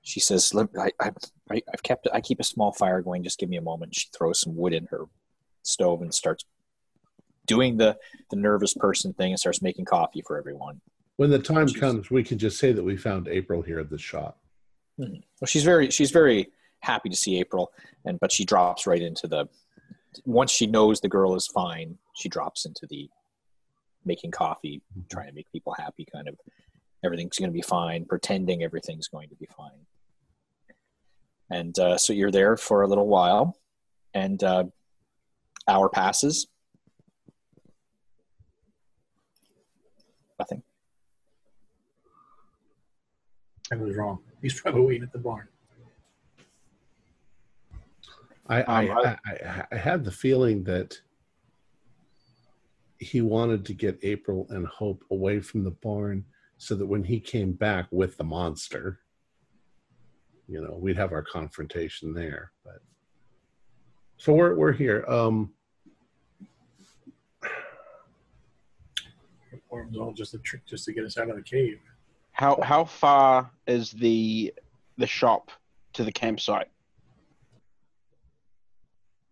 She 0.02 0.18
says, 0.20 0.52
"Look, 0.52 0.70
I, 0.76 0.90
I, 1.00 1.10
I- 1.52 1.62
I've 1.72 1.82
kept. 1.84 2.06
I 2.12 2.20
keep 2.20 2.40
a 2.40 2.44
small 2.44 2.72
fire 2.72 3.00
going. 3.00 3.22
Just 3.22 3.38
give 3.38 3.48
me 3.48 3.56
a 3.56 3.62
moment." 3.62 3.94
She 3.94 4.08
throws 4.14 4.40
some 4.40 4.56
wood 4.56 4.72
in 4.74 4.86
her 4.90 5.04
stove 5.62 6.02
and 6.02 6.12
starts 6.12 6.44
doing 7.46 7.76
the 7.76 7.96
the 8.30 8.36
nervous 8.36 8.74
person 8.74 9.12
thing 9.14 9.30
and 9.30 9.38
starts 9.40 9.62
making 9.62 9.84
coffee 9.86 10.22
for 10.26 10.36
everyone. 10.36 10.80
When 11.16 11.30
the 11.30 11.38
time 11.38 11.68
She's- 11.68 11.80
comes, 11.80 12.10
we 12.10 12.24
can 12.24 12.38
just 12.38 12.58
say 12.58 12.72
that 12.72 12.82
we 12.82 12.96
found 12.96 13.28
April 13.28 13.62
here 13.62 13.78
at 13.78 13.88
the 13.88 13.98
shop. 13.98 14.40
Mm-hmm. 15.00 15.20
Well, 15.40 15.46
she's 15.46 15.64
very 15.64 15.90
she's 15.90 16.10
very 16.10 16.50
happy 16.84 17.08
to 17.08 17.16
see 17.16 17.38
April, 17.40 17.72
and 18.04 18.20
but 18.20 18.30
she 18.30 18.44
drops 18.44 18.86
right 18.86 19.02
into 19.02 19.26
the 19.26 19.48
once 20.24 20.50
she 20.50 20.66
knows 20.66 21.00
the 21.00 21.08
girl 21.08 21.34
is 21.34 21.46
fine, 21.46 21.98
she 22.14 22.28
drops 22.28 22.66
into 22.66 22.86
the 22.88 23.08
making 24.04 24.30
coffee, 24.30 24.82
trying 25.10 25.28
to 25.28 25.34
make 25.34 25.50
people 25.50 25.74
happy, 25.76 26.06
kind 26.12 26.28
of 26.28 26.36
everything's 27.04 27.38
going 27.38 27.50
to 27.50 27.54
be 27.54 27.62
fine, 27.62 28.04
pretending 28.04 28.62
everything's 28.62 29.08
going 29.08 29.28
to 29.28 29.34
be 29.34 29.48
fine. 29.56 29.86
And 31.50 31.78
uh, 31.78 31.98
so 31.98 32.12
you're 32.12 32.30
there 32.30 32.56
for 32.56 32.82
a 32.82 32.88
little 32.88 33.06
while, 33.06 33.56
and 34.12 34.42
uh, 34.42 34.64
hour 35.68 35.88
passes. 35.88 36.46
Nothing. 40.38 40.62
I 43.72 43.76
was 43.76 43.96
wrong. 43.96 44.18
He's 44.42 44.60
probably 44.60 44.82
waiting 44.82 45.02
at 45.04 45.12
the 45.12 45.18
barn. 45.18 45.48
I, 48.48 48.62
I, 48.62 48.88
Um, 48.88 49.16
I, 49.26 49.32
I, 49.32 49.66
I 49.72 49.76
had 49.76 50.04
the 50.04 50.10
feeling 50.10 50.64
that 50.64 50.98
he 52.98 53.20
wanted 53.20 53.64
to 53.66 53.74
get 53.74 53.98
April 54.02 54.46
and 54.50 54.66
Hope 54.66 55.04
away 55.10 55.40
from 55.40 55.64
the 55.64 55.70
barn 55.70 56.24
so 56.58 56.74
that 56.74 56.86
when 56.86 57.04
he 57.04 57.20
came 57.20 57.52
back 57.52 57.86
with 57.90 58.16
the 58.16 58.24
monster, 58.24 59.00
you 60.46 60.62
know, 60.62 60.76
we'd 60.78 60.96
have 60.96 61.12
our 61.12 61.22
confrontation 61.22 62.12
there. 62.14 62.52
But 62.64 62.82
so 64.18 64.32
we're 64.32 64.54
we're 64.54 64.72
here. 64.72 65.04
Um, 65.08 65.54
Or 69.70 69.80
it 69.80 69.88
was 69.90 69.96
all 69.98 70.12
just 70.12 70.34
a 70.34 70.38
trick 70.38 70.64
just 70.66 70.84
to 70.84 70.92
get 70.92 71.04
us 71.04 71.18
out 71.18 71.28
of 71.30 71.34
the 71.36 71.42
cave. 71.42 71.80
How 72.30 72.60
how 72.62 72.84
far 72.84 73.50
is 73.66 73.90
the 73.90 74.54
the 74.98 75.06
shop 75.06 75.50
to 75.94 76.04
the 76.04 76.12
campsite? 76.12 76.68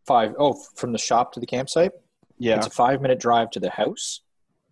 Five 0.06 0.34
oh, 0.38 0.54
from 0.76 0.92
the 0.92 0.98
shop 0.98 1.32
to 1.32 1.40
the 1.40 1.46
campsite. 1.46 1.92
Yeah. 2.38 2.56
It's 2.56 2.66
a 2.66 2.70
five 2.70 3.00
minute 3.00 3.20
drive 3.20 3.50
to 3.52 3.60
the 3.60 3.70
house. 3.70 4.20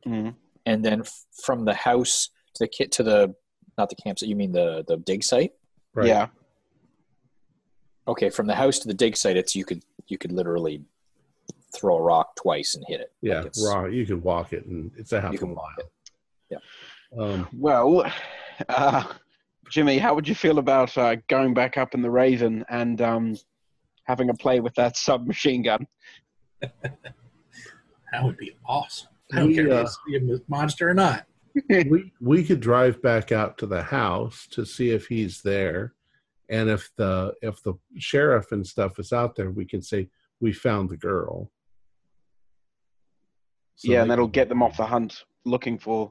Mhm. 0.06 0.34
and 0.66 0.82
then 0.84 1.00
f- 1.00 1.24
from 1.44 1.64
the 1.66 1.74
house 1.74 2.30
to 2.54 2.64
the 2.64 2.68
kit 2.68 2.90
to 2.92 3.02
the 3.02 3.34
not 3.76 3.90
the 3.90 3.94
campsite 3.96 4.28
you 4.30 4.34
mean 4.36 4.50
the 4.52 4.82
the 4.88 4.96
dig 4.96 5.22
site 5.22 5.52
right. 5.94 6.06
Yeah. 6.08 6.28
okay 8.08 8.30
from 8.30 8.46
the 8.46 8.54
house 8.54 8.78
to 8.78 8.88
the 8.88 8.94
dig 8.94 9.14
site 9.16 9.36
it's 9.36 9.54
you 9.54 9.64
could 9.64 9.82
you 10.08 10.16
could 10.18 10.32
literally 10.32 10.82
throw 11.74 11.96
a 11.98 12.02
rock 12.02 12.34
twice 12.36 12.74
and 12.74 12.84
hit 12.88 13.00
it 13.00 13.12
Yeah, 13.20 13.38
Like 13.38 13.46
it's- 13.48 13.62
raw. 13.64 13.84
You 13.84 14.04
could 14.06 14.22
walk 14.22 14.52
it, 14.52 14.64
and 14.66 14.90
it's 14.96 15.12
a 15.12 15.20
half 15.20 15.32
you 15.32 15.36
a 15.38 15.40
can 15.40 15.54
mile. 15.54 15.90
Yeah. 16.50 16.58
Um, 17.18 17.48
Well, 17.52 18.10
uh, 18.68 19.04
Jimmy, 19.70 19.98
how 19.98 20.14
would 20.14 20.26
you 20.26 20.34
feel 20.34 20.58
about 20.58 20.96
uh, 20.98 21.16
going 21.28 21.54
back 21.54 21.76
up 21.78 21.94
in 21.94 22.02
the 22.02 22.10
Raven 22.10 22.64
and 22.68 23.00
um, 23.00 23.36
having 24.04 24.30
a 24.30 24.34
play 24.34 24.60
with 24.60 24.74
that 24.74 24.96
submachine 24.96 25.62
gun? 25.62 25.86
That 28.12 28.24
would 28.24 28.36
be 28.38 28.56
awesome. 28.66 29.08
I 29.32 29.36
don't 29.38 29.48
We, 29.50 29.54
care 29.54 29.70
uh, 29.72 29.82
if 29.82 29.90
it's 30.08 30.40
a 30.40 30.50
monster 30.50 30.88
or 30.88 30.94
not. 30.94 31.26
we 31.68 32.12
we 32.20 32.42
could 32.42 32.58
drive 32.60 33.00
back 33.02 33.30
out 33.30 33.56
to 33.58 33.66
the 33.66 33.82
house 33.84 34.48
to 34.50 34.64
see 34.66 34.90
if 34.90 35.06
he's 35.06 35.42
there, 35.42 35.94
and 36.48 36.68
if 36.68 36.90
the 36.96 37.32
if 37.40 37.62
the 37.62 37.74
sheriff 37.98 38.50
and 38.50 38.66
stuff 38.66 38.98
is 38.98 39.12
out 39.12 39.36
there, 39.36 39.52
we 39.52 39.64
can 39.64 39.80
say 39.80 40.08
we 40.40 40.52
found 40.52 40.90
the 40.90 40.96
girl. 40.96 41.52
So 43.76 43.92
yeah, 43.92 43.98
they 43.98 44.02
and 44.02 44.10
that'll 44.10 44.26
can- 44.26 44.32
get 44.32 44.48
them 44.48 44.60
off 44.62 44.76
the 44.76 44.86
hunt 44.86 45.24
looking 45.44 45.78
for. 45.78 46.10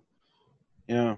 Yeah. 0.87 1.17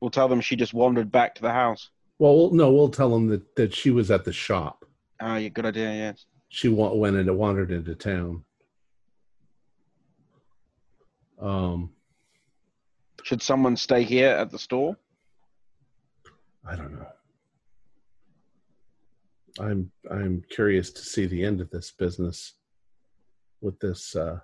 We'll 0.00 0.10
tell 0.10 0.28
them 0.28 0.42
she 0.42 0.54
just 0.54 0.74
wandered 0.74 1.10
back 1.10 1.34
to 1.36 1.40
the 1.42 1.50
house. 1.52 1.88
Well, 2.18 2.36
we'll- 2.36 2.50
no, 2.52 2.70
we'll 2.70 2.90
tell 2.90 3.08
them 3.10 3.28
that 3.28 3.56
that 3.56 3.74
she 3.74 3.90
was 3.90 4.10
at 4.10 4.24
the 4.26 4.34
shop. 4.34 4.84
Oh, 5.20 5.36
yeah, 5.36 5.48
good 5.48 5.66
idea, 5.66 5.92
yes. 5.92 6.26
She 6.48 6.68
went 6.68 7.16
and 7.16 7.38
wandered 7.38 7.70
into 7.70 7.94
town. 7.94 8.44
Um, 11.40 11.90
Should 13.22 13.42
someone 13.42 13.76
stay 13.76 14.02
here 14.02 14.30
at 14.30 14.50
the 14.50 14.58
store? 14.58 14.96
I 16.66 16.76
don't 16.76 16.94
know. 16.94 17.06
I'm 19.60 19.90
I'm 20.10 20.42
curious 20.50 20.90
to 20.90 21.02
see 21.02 21.26
the 21.26 21.44
end 21.44 21.60
of 21.60 21.70
this 21.70 21.92
business 21.92 22.54
with 23.60 23.78
this 23.78 24.16
uh 24.16 24.40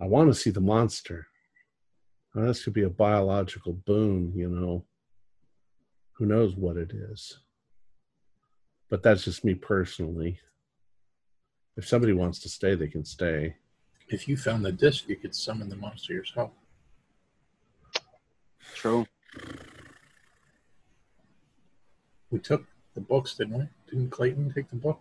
I 0.00 0.06
want 0.06 0.30
to 0.32 0.38
see 0.38 0.50
the 0.50 0.60
monster. 0.60 1.26
Now, 2.34 2.46
this 2.46 2.64
could 2.64 2.72
be 2.72 2.84
a 2.84 2.90
biological 2.90 3.72
boon, 3.72 4.32
you 4.34 4.48
know. 4.48 4.84
Who 6.12 6.26
knows 6.26 6.54
what 6.54 6.76
it 6.76 6.92
is? 6.92 7.38
But 8.90 9.02
that's 9.02 9.24
just 9.24 9.44
me 9.44 9.54
personally. 9.54 10.40
If 11.76 11.86
somebody 11.88 12.12
wants 12.12 12.40
to 12.40 12.48
stay, 12.48 12.74
they 12.74 12.88
can 12.88 13.04
stay. 13.04 13.56
If 14.08 14.26
you 14.26 14.36
found 14.36 14.64
the 14.64 14.72
disc, 14.72 15.08
you 15.08 15.16
could 15.16 15.34
summon 15.34 15.68
the 15.68 15.76
monster 15.76 16.12
yourself. 16.12 16.50
True. 18.74 19.06
We 22.30 22.40
took 22.40 22.66
the 22.94 23.00
books, 23.00 23.34
didn't 23.36 23.58
we? 23.58 23.68
Didn't 23.88 24.10
Clayton 24.10 24.52
take 24.52 24.68
the 24.68 24.76
book? 24.76 25.00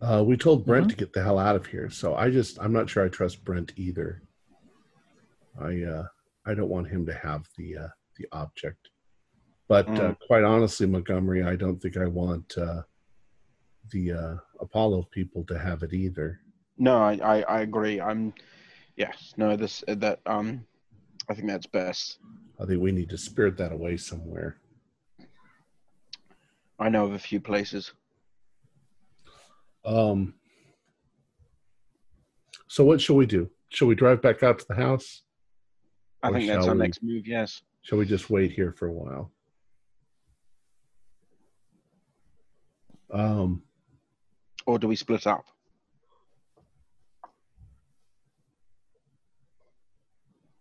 Uh, 0.00 0.22
we 0.26 0.36
told 0.36 0.66
Brent 0.66 0.86
Mhm. 0.86 0.90
to 0.90 0.96
get 0.96 1.12
the 1.14 1.22
hell 1.22 1.38
out 1.38 1.56
of 1.56 1.66
here, 1.66 1.88
so 1.88 2.14
I 2.14 2.30
just 2.30 2.58
I'm 2.60 2.72
not 2.72 2.88
sure 2.90 3.04
I 3.04 3.08
trust 3.08 3.42
Brent 3.44 3.72
either. 3.76 4.22
I 5.58 5.82
uh, 5.82 6.06
I 6.44 6.52
don't 6.54 6.68
want 6.68 6.88
him 6.88 7.06
to 7.06 7.14
have 7.14 7.48
the 7.56 7.78
uh, 7.78 7.88
the 8.16 8.26
object, 8.32 8.90
but 9.68 9.88
uh, 9.88 9.92
Mm. 10.12 10.18
quite 10.26 10.44
honestly, 10.44 10.86
Montgomery, 10.86 11.42
I 11.42 11.56
don't 11.56 11.80
think 11.80 11.96
I 11.96 12.06
want 12.06 12.56
uh, 12.58 12.82
the 13.90 14.12
uh, 14.12 14.36
Apollo 14.60 15.08
people 15.12 15.44
to 15.44 15.58
have 15.58 15.82
it 15.82 15.92
either. 15.92 16.40
No, 16.78 16.98
I, 16.98 17.14
I, 17.22 17.40
I 17.42 17.60
agree. 17.62 18.00
I'm, 18.00 18.32
yes, 18.96 19.34
no, 19.36 19.56
this 19.56 19.82
that 19.88 20.20
um, 20.26 20.64
I 21.28 21.34
think 21.34 21.48
that's 21.48 21.66
best. 21.66 22.18
I 22.60 22.64
think 22.66 22.80
we 22.80 22.92
need 22.92 23.10
to 23.10 23.18
spirit 23.18 23.56
that 23.58 23.72
away 23.72 23.96
somewhere. 23.96 24.56
I 26.78 26.88
know 26.90 27.04
of 27.06 27.12
a 27.12 27.18
few 27.18 27.40
places. 27.40 27.92
Um, 29.84 30.34
so 32.68 32.84
what 32.84 33.00
shall 33.00 33.16
we 33.16 33.26
do? 33.26 33.48
Shall 33.70 33.88
we 33.88 33.94
drive 33.94 34.20
back 34.20 34.42
out 34.42 34.58
to 34.58 34.66
the 34.68 34.74
house? 34.74 35.22
I 36.22 36.30
think 36.32 36.48
that's 36.48 36.66
our 36.66 36.74
we- 36.74 36.80
next 36.80 37.02
move. 37.02 37.26
Yes. 37.26 37.62
Shall 37.82 37.98
we 37.98 38.04
just 38.06 38.30
wait 38.30 38.50
here 38.52 38.72
for 38.72 38.88
a 38.88 38.92
while? 38.92 39.32
Um, 43.10 43.62
Or 44.66 44.78
do 44.78 44.88
we 44.88 44.96
split 44.96 45.26
up? 45.26 45.44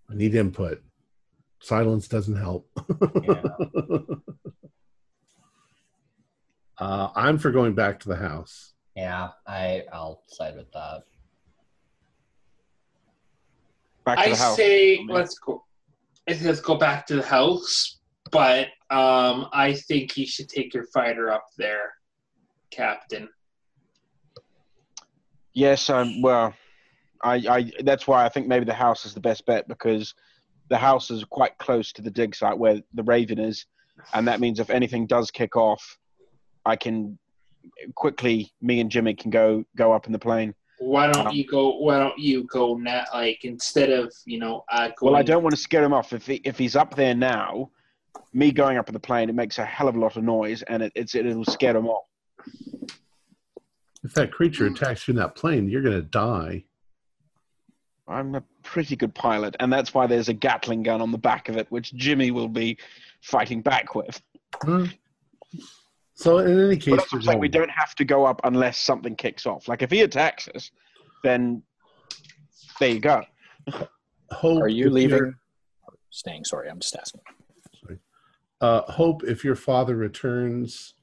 I 0.10 0.14
need 0.16 0.36
input. 0.36 0.82
Silence 1.60 2.08
doesn't 2.08 2.36
help. 2.36 2.70
uh, 6.78 7.10
I'm 7.16 7.38
for 7.40 7.52
going 7.52 7.74
back 7.74 8.00
to 8.02 8.10
the 8.10 8.16
house. 8.16 8.74
Yeah, 8.96 9.30
I 9.48 9.84
I'll 9.92 10.22
side 10.28 10.56
with 10.56 10.72
that. 10.74 11.04
Back 14.06 14.18
to 14.20 14.24
I 14.24 14.30
the 14.30 14.36
house. 14.36 14.54
I 14.54 14.56
say 14.56 14.98
Man. 15.04 15.16
let's 15.16 15.40
go. 15.40 15.64
I 16.28 16.34
think 16.34 16.46
let's 16.46 16.62
go 16.62 16.76
back 16.76 17.08
to 17.08 17.16
the 17.16 17.24
house, 17.24 18.00
but 18.32 18.68
um, 18.90 19.48
I 19.52 19.74
think 19.88 20.16
you 20.18 20.28
should 20.28 20.48
take 20.50 20.74
your 20.74 20.86
fighter 20.94 21.32
up 21.32 21.46
there, 21.58 21.94
Captain. 22.76 23.30
Yes, 25.54 25.90
um, 25.90 26.22
well, 26.22 26.54
I, 27.24 27.36
I 27.50 27.72
that's 27.84 28.08
why 28.08 28.26
I 28.26 28.30
think 28.30 28.48
maybe 28.48 28.66
the 28.66 28.74
house 28.74 29.06
is 29.06 29.14
the 29.14 29.22
best 29.22 29.46
bet 29.46 29.68
because 29.68 30.14
the 30.70 30.78
house 30.78 31.10
is 31.10 31.24
quite 31.24 31.58
close 31.58 31.94
to 31.94 32.02
the 32.02 32.12
dig 32.12 32.36
site 32.36 32.58
where 32.58 32.82
the 32.94 33.04
Raven 33.04 33.40
is, 33.40 33.66
and 34.14 34.28
that 34.28 34.40
means 34.40 34.60
if 34.60 34.70
anything 34.70 35.08
does 35.08 35.32
kick 35.32 35.56
off, 35.56 35.98
I 36.66 36.76
can 36.76 37.18
quickly. 37.96 38.52
Me 38.62 38.82
and 38.82 38.92
Jimmy 38.92 39.14
can 39.14 39.32
go 39.32 39.64
go 39.78 39.94
up 39.94 40.08
in 40.08 40.12
the 40.12 40.20
plane. 40.20 40.54
Why 40.80 41.10
don't 41.10 41.28
Um, 41.28 41.34
you 41.34 41.48
go? 41.48 41.78
Why 41.78 42.00
don't 42.00 42.20
you 42.20 42.44
go 42.44 42.76
now? 42.76 43.06
Like 43.14 43.46
instead 43.46 43.92
of 43.92 44.14
you 44.26 44.40
know, 44.40 44.66
uh, 44.70 44.90
going, 44.98 45.14
Well, 45.14 45.16
I 45.16 45.24
don't 45.24 45.42
want 45.42 45.56
to 45.56 45.62
scare 45.62 45.84
him 45.84 45.94
off. 45.94 46.12
If 46.12 46.28
he, 46.28 46.42
if 46.44 46.58
he's 46.58 46.76
up 46.76 46.96
there 46.96 47.16
now, 47.16 47.72
me 48.34 48.52
going 48.52 48.78
up 48.78 48.90
in 48.90 48.94
the 48.94 49.00
plane, 49.00 49.30
it 49.30 49.36
makes 49.36 49.58
a 49.58 49.66
hell 49.66 49.88
of 49.88 49.96
a 49.96 50.00
lot 50.00 50.18
of 50.18 50.24
noise, 50.26 50.64
and 50.64 50.84
it, 50.84 50.92
it's 50.96 51.16
it'll 51.16 51.46
scare 51.46 51.78
him 51.78 51.88
off. 51.88 52.04
If 54.04 54.14
that 54.14 54.32
creature 54.32 54.68
attacks 54.68 55.08
you 55.08 55.14
in 55.14 55.18
that 55.18 55.36
plane, 55.36 55.68
you're 55.68 55.82
going 55.82 55.96
to 55.96 56.02
die. 56.02 56.64
I'm 58.08 58.36
a 58.36 58.44
pretty 58.62 58.96
good 58.96 59.16
pilot, 59.16 59.56
and 59.60 59.74
that's 59.74 59.94
why 59.94 60.06
there's 60.06 60.30
a 60.30 60.34
Gatling 60.34 60.84
gun 60.84 61.02
on 61.02 61.12
the 61.12 61.18
back 61.18 61.50
of 61.50 61.58
it, 61.58 61.66
which 61.72 61.94
Jimmy 61.96 62.30
will 62.30 62.48
be 62.48 62.78
fighting 63.22 63.62
back 63.62 63.96
with. 63.96 64.22
Huh? 64.64 64.86
So, 66.14 66.38
in 66.38 66.60
any 66.66 66.78
case, 66.78 66.92
But 66.92 66.96
that's 66.98 67.14
what 67.14 67.20
I'm 67.20 67.26
saying. 67.26 67.40
We 67.40 67.50
don't 67.50 67.72
have 67.72 67.96
to 67.96 68.06
go 68.06 68.26
up 68.26 68.42
unless 68.44 68.78
something 68.78 69.16
kicks 69.16 69.46
off. 69.46 69.68
Like 69.68 69.82
if 69.82 69.90
he 69.90 70.02
attacks 70.02 70.48
us, 70.50 70.72
then 71.24 71.64
there 72.80 72.90
you 72.90 73.00
go. 73.00 73.24
hope 74.32 74.62
Are 74.62 74.68
you 74.68 74.90
leaving? 74.90 75.34
Staying. 76.12 76.46
Sorry, 76.46 76.70
I'm 76.70 76.80
just 76.80 76.96
asking. 76.96 77.22
Uh, 78.62 78.82
hope 78.92 79.24
if 79.24 79.44
your 79.44 79.56
father 79.56 79.96
returns, 79.96 80.95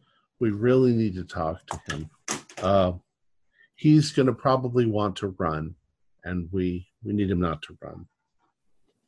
we 0.43 0.51
really 0.51 0.93
need 0.93 1.14
to 1.14 1.22
talk 1.22 1.64
to 1.66 1.80
him. 1.88 2.11
Uh, 2.61 2.93
he's 3.76 4.11
going 4.11 4.26
to 4.26 4.32
probably 4.32 4.86
want 4.86 5.14
to 5.14 5.28
run, 5.38 5.76
and 6.24 6.49
we 6.51 6.88
we 7.05 7.12
need 7.12 7.30
him 7.30 7.38
not 7.38 7.62
to 7.62 7.78
run. 7.80 8.07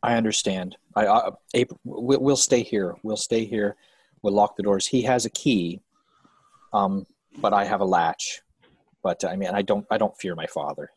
I 0.01 0.15
understand. 0.15 0.77
I, 0.95 1.09
I 1.09 1.31
April, 1.55 1.81
we'll, 1.83 2.21
we'll 2.21 2.37
stay 2.37 2.63
here. 2.63 2.95
We'll 3.03 3.17
stay 3.17 3.45
here. 3.47 3.75
We'll 4.23 4.33
lock 4.33 4.57
the 4.57 4.63
doors. 4.63 4.87
He 4.87 5.03
has 5.03 5.27
a 5.27 5.31
key, 5.31 5.81
um, 6.73 7.05
but 7.39 7.53
I 7.53 7.65
have 7.65 7.81
a 7.81 7.85
latch. 7.85 8.43
But 9.03 9.25
I 9.25 9.35
mean, 9.35 9.51
I 9.51 9.63
don't. 9.63 9.85
I 9.91 9.99
don't 9.99 10.17
fear 10.17 10.37
my 10.37 10.47
father. 10.47 10.89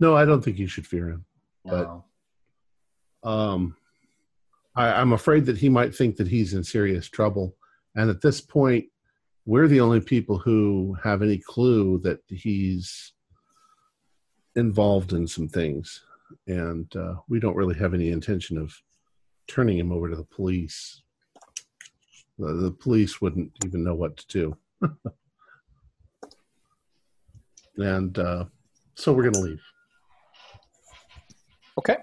No, 0.00 0.14
I 0.14 0.26
don't 0.26 0.44
think 0.44 0.58
you 0.58 0.66
should 0.66 0.86
fear 0.86 1.08
him. 1.08 1.24
But- 1.64 1.88
No. 1.88 2.04
um, 3.22 3.74
I, 4.76 4.88
I'm 5.00 5.14
afraid 5.14 5.46
that 5.46 5.56
he 5.56 5.70
might 5.70 5.94
think 5.94 6.16
that 6.16 6.28
he's 6.28 6.52
in 6.52 6.62
serious 6.62 7.08
trouble. 7.08 7.56
And 7.96 8.10
at 8.10 8.20
this 8.20 8.40
point, 8.40 8.86
we're 9.46 9.68
the 9.68 9.80
only 9.80 10.00
people 10.00 10.38
who 10.38 10.96
have 11.02 11.22
any 11.22 11.38
clue 11.38 11.98
that 12.02 12.20
he's 12.28 13.12
involved 14.56 15.12
in 15.12 15.26
some 15.26 15.48
things. 15.48 16.02
And 16.46 16.94
uh, 16.96 17.16
we 17.28 17.40
don't 17.40 17.56
really 17.56 17.74
have 17.76 17.94
any 17.94 18.10
intention 18.10 18.56
of 18.56 18.74
turning 19.46 19.78
him 19.78 19.92
over 19.92 20.08
to 20.08 20.16
the 20.16 20.24
police. 20.24 21.02
The, 22.38 22.54
the 22.54 22.70
police 22.70 23.20
wouldn't 23.20 23.52
even 23.64 23.84
know 23.84 23.94
what 23.94 24.16
to 24.16 24.26
do. 24.26 24.56
and 27.76 28.18
uh, 28.18 28.44
so 28.94 29.12
we're 29.12 29.22
going 29.22 29.34
to 29.34 29.40
leave. 29.40 29.62
Okay. 31.78 31.96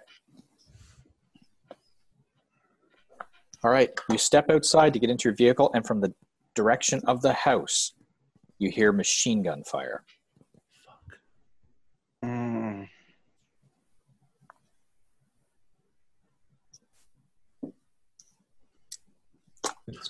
All 3.63 3.71
right. 3.71 3.89
You 4.09 4.17
step 4.17 4.49
outside 4.49 4.93
to 4.93 4.99
get 4.99 5.09
into 5.09 5.29
your 5.29 5.35
vehicle, 5.35 5.71
and 5.73 5.85
from 5.85 6.01
the 6.01 6.13
direction 6.55 7.01
of 7.05 7.21
the 7.21 7.33
house, 7.33 7.93
you 8.57 8.69
hear 8.69 8.91
machine 8.91 9.41
gun 9.43 9.63
fire. 9.63 10.03
Mm. 12.23 12.87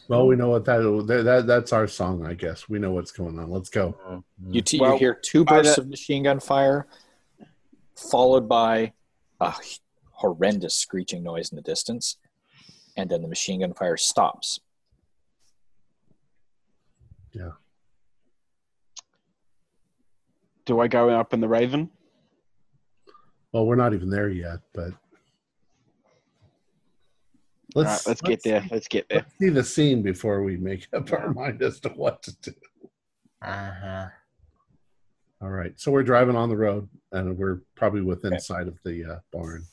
Well, 0.07 0.27
we 0.27 0.35
know 0.35 0.49
what 0.49 0.65
that, 0.65 0.79
that, 1.07 1.23
that 1.23 1.47
that's 1.47 1.73
our 1.73 1.87
song, 1.87 2.25
I 2.25 2.33
guess. 2.33 2.69
We 2.69 2.79
know 2.79 2.91
what's 2.91 3.11
going 3.11 3.39
on. 3.39 3.49
Let's 3.49 3.69
go. 3.69 4.23
You, 4.49 4.61
t- 4.61 4.79
Well, 4.79 4.93
you 4.93 4.99
hear 4.99 5.13
two 5.13 5.45
bursts 5.45 5.77
of 5.77 5.87
machine 5.87 6.23
gun 6.23 6.39
fire, 6.39 6.87
followed 7.95 8.47
by 8.47 8.93
a 9.39 9.53
horrendous 10.11 10.75
screeching 10.75 11.23
noise 11.23 11.51
in 11.51 11.55
the 11.55 11.61
distance, 11.61 12.17
and 12.95 13.09
then 13.09 13.21
the 13.21 13.27
machine 13.27 13.61
gun 13.61 13.73
fire 13.73 13.97
stops. 13.97 14.59
Do 20.65 20.79
I 20.79 20.87
go 20.87 21.09
up 21.09 21.33
in 21.33 21.41
the 21.41 21.47
Raven? 21.47 21.89
Well, 23.51 23.65
we're 23.65 23.75
not 23.75 23.93
even 23.93 24.09
there 24.09 24.29
yet, 24.29 24.59
but 24.73 24.91
All 27.75 27.83
right, 27.83 28.01
let's 28.07 28.21
get 28.21 28.43
there. 28.43 28.63
Let's 28.71 28.87
get 28.87 29.07
there. 29.09 29.19
Let's 29.19 29.33
see 29.39 29.49
the 29.49 29.63
scene 29.63 30.01
before 30.01 30.43
we 30.43 30.57
make 30.57 30.87
up 30.93 31.11
our 31.11 31.33
mind 31.33 31.61
as 31.61 31.79
to 31.81 31.89
what 31.89 32.21
to 32.23 32.35
do. 32.41 32.53
Uh-huh. 33.41 34.05
All 35.41 35.49
right, 35.49 35.73
so 35.79 35.91
we're 35.91 36.03
driving 36.03 36.35
on 36.35 36.49
the 36.49 36.55
road, 36.55 36.87
and 37.11 37.35
we're 37.37 37.61
probably 37.75 38.01
within 38.01 38.33
Okay. 38.33 38.39
sight 38.39 38.67
of 38.67 38.77
the 38.85 39.03
uh, 39.03 39.19
barn. 39.33 39.65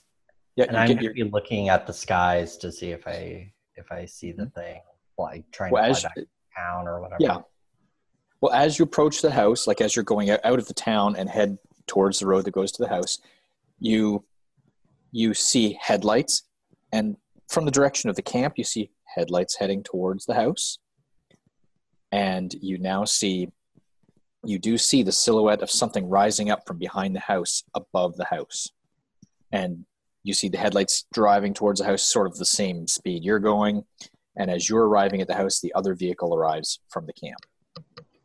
Yeah, 0.56 0.64
And 0.64 0.72
you 0.72 0.78
I'm 0.80 0.89
gonna 0.89 1.02
your, 1.02 1.14
be 1.14 1.24
looking 1.24 1.68
at 1.68 1.86
the 1.86 1.93
skies 1.93 2.56
to 2.59 2.72
see 2.72 2.90
if 2.90 3.06
I 3.06 3.52
if 3.76 3.93
I 3.93 4.06
see 4.06 4.32
the 4.32 4.47
thing, 4.47 4.80
like 5.18 5.44
trying 5.52 5.72
well, 5.72 5.85
to 5.85 5.90
as, 5.90 6.01
fly 6.01 6.09
back 6.09 6.14
to 6.14 6.26
town 6.59 6.89
or 6.89 7.01
whatever. 7.01 7.18
yeah. 7.20 7.39
Well, 8.40 8.52
as 8.52 8.78
you 8.78 8.85
approach 8.85 9.20
the 9.20 9.30
house, 9.30 9.66
like 9.66 9.80
as 9.80 9.97
you're 9.97 10.05
going 10.05 10.30
out 10.30 10.40
of 10.44 10.66
the 10.66 10.74
town 10.74 11.16
and 11.16 11.28
head 11.28 11.59
towards 11.86 12.20
the 12.20 12.26
road 12.26 12.44
that 12.44 12.52
goes 12.52 12.70
to 12.72 12.82
the 12.82 12.89
house, 12.89 13.18
you 13.80 14.24
you 15.10 15.35
see 15.35 15.78
headlights, 15.80 16.43
and 16.93 17.16
from 17.48 17.64
the 17.64 17.70
direction 17.70 18.10
of 18.10 18.16
the 18.16 18.22
camp, 18.22 18.55
you 18.56 18.64
see 18.64 18.90
headlights 19.05 19.56
heading 19.56 19.82
towards 19.82 20.26
the 20.26 20.35
house. 20.35 20.78
And 22.12 22.55
you 22.60 22.78
now 22.78 23.05
see, 23.05 23.48
you 24.44 24.59
do 24.59 24.78
see 24.78 25.02
the 25.02 25.12
silhouette 25.12 25.62
of 25.62 25.70
something 25.70 26.09
rising 26.09 26.51
up 26.51 26.66
from 26.66 26.78
behind 26.78 27.16
the 27.16 27.20
house 27.20 27.64
above 27.74 28.16
the 28.16 28.24
house. 28.26 28.70
And 29.52 29.85
you 30.22 30.35
see 30.35 30.48
the 30.48 30.59
headlights 30.59 31.06
driving 31.12 31.55
towards 31.55 31.80
the 31.80 31.86
house, 31.86 32.02
sort 32.02 32.26
of 32.26 32.36
the 32.36 32.44
same 32.44 32.86
speed 32.86 33.24
you're 33.24 33.39
going. 33.39 33.85
And 34.39 34.51
as 34.51 34.69
you're 34.69 34.86
arriving 34.86 35.20
at 35.20 35.27
the 35.27 35.35
house, 35.35 35.60
the 35.60 35.73
other 35.74 35.94
vehicle 35.94 36.35
arrives 36.35 36.81
from 36.89 37.06
the 37.06 37.12
camp. 37.12 37.40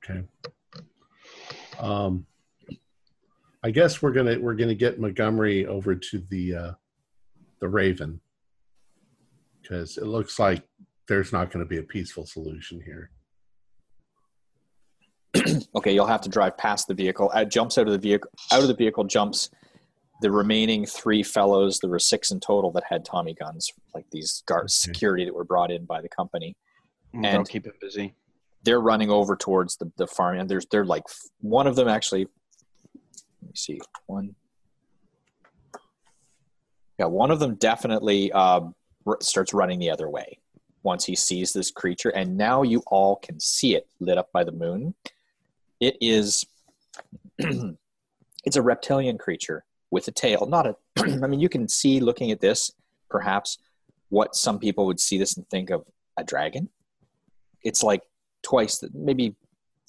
Okay. 0.04 0.24
Um, 1.80 2.26
I 3.64 3.72
guess 3.72 4.02
we're 4.02 4.12
gonna 4.12 4.38
we're 4.40 4.56
gonna 4.56 4.76
get 4.76 5.00
Montgomery 5.00 5.66
over 5.66 5.96
to 5.96 6.20
the 6.30 6.56
uh, 6.56 6.72
the 7.60 7.68
Raven 7.68 8.20
because 9.62 9.98
it 9.98 10.06
looks 10.06 10.38
like 10.38 10.64
there's 11.08 11.32
not 11.32 11.52
going 11.52 11.64
to 11.64 11.70
be 11.70 11.78
a 11.78 11.84
peaceful 11.84 12.26
solution 12.26 12.82
here. 12.82 13.10
okay, 15.76 15.94
you'll 15.94 16.06
have 16.06 16.22
to 16.22 16.30
drive 16.30 16.58
past 16.58 16.88
the 16.88 16.94
vehicle. 16.94 17.32
It 17.32 17.50
jumps 17.50 17.78
out 17.78 17.88
of 17.88 17.94
the 17.94 18.00
vehicle. 18.00 18.30
Out 18.52 18.62
of 18.62 18.68
the 18.68 18.76
vehicle 18.76 19.06
jumps 19.06 19.50
the 20.22 20.32
remaining 20.32 20.86
three 20.86 21.24
fellows. 21.24 21.80
There 21.80 21.90
were 21.90 22.00
six 22.00 22.32
in 22.32 22.40
total 22.40 22.72
that 22.72 22.84
had 22.88 23.04
Tommy 23.06 23.34
guns, 23.34 23.72
like 23.94 24.06
these 24.12 24.44
guards, 24.46 24.74
security 24.76 25.26
that 25.26 25.34
were 25.36 25.44
brought 25.44 25.72
in 25.72 25.86
by 25.86 26.02
the 26.02 26.10
company. 26.10 26.56
And 27.14 27.26
And- 27.26 27.50
keep 27.50 27.66
it 27.68 27.80
busy. 27.80 28.16
They're 28.64 28.80
running 28.80 29.10
over 29.12 29.36
towards 29.36 29.76
the, 29.76 29.92
the 29.98 30.08
farm, 30.08 30.40
and 30.40 30.50
there's 30.50 30.66
they're 30.68 30.86
like 30.86 31.04
one 31.42 31.68
of 31.68 31.76
them 31.76 31.90
actually. 31.90 32.28
Let 33.42 33.50
me 33.50 33.52
see 33.56 33.82
one. 34.06 34.36
Yeah, 36.98 37.08
one 37.08 37.30
of 37.30 37.40
them 37.40 37.56
definitely 37.56 38.32
uh, 38.32 38.62
r- 39.06 39.18
starts 39.20 39.54
running 39.54 39.80
the 39.80 39.90
other 39.90 40.10
way 40.10 40.40
once 40.84 41.04
he 41.04 41.14
sees 41.16 41.52
this 41.52 41.72
creature, 41.72 42.10
and 42.10 42.38
now 42.38 42.62
you 42.62 42.82
all 42.88 43.18
can 43.18 43.38
see 43.40 43.76
it 43.76 43.86
lit 44.00 44.18
up 44.18 44.32
by 44.32 44.46
the 44.46 44.52
moon. 44.54 44.96
It 45.82 45.98
is. 46.00 46.46
it's 47.38 48.56
a 48.56 48.62
reptilian 48.62 49.18
creature 49.18 49.66
with 49.94 50.08
a 50.08 50.12
tail. 50.12 50.48
Not 50.48 50.66
a. 50.66 50.76
I 51.24 51.28
mean, 51.28 51.40
you 51.40 51.48
can 51.48 51.70
see 51.70 52.00
looking 52.00 52.32
at 52.32 52.42
this, 52.42 52.72
perhaps, 53.10 53.60
what 54.10 54.36
some 54.36 54.58
people 54.58 54.88
would 54.88 55.00
see 55.00 55.20
this 55.20 55.38
and 55.38 55.48
think 55.50 55.70
of 55.70 55.86
a 56.18 56.24
dragon. 56.24 56.70
It's 57.62 57.84
like 57.84 58.02
twice, 58.42 58.84
maybe 58.94 59.36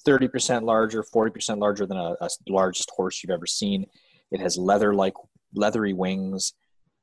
thirty 0.05 0.27
percent 0.27 0.63
larger, 0.63 1.01
forty 1.01 1.31
percent 1.31 1.59
larger 1.59 1.87
than 1.87 1.97
a, 1.97 2.15
a 2.21 2.29
largest 2.47 2.91
horse 2.95 3.21
you've 3.21 3.31
ever 3.31 3.47
seen. 3.47 3.87
It 4.31 4.39
has 4.39 4.57
leather-like, 4.57 5.15
leathery 5.55 5.93
wings. 5.93 6.53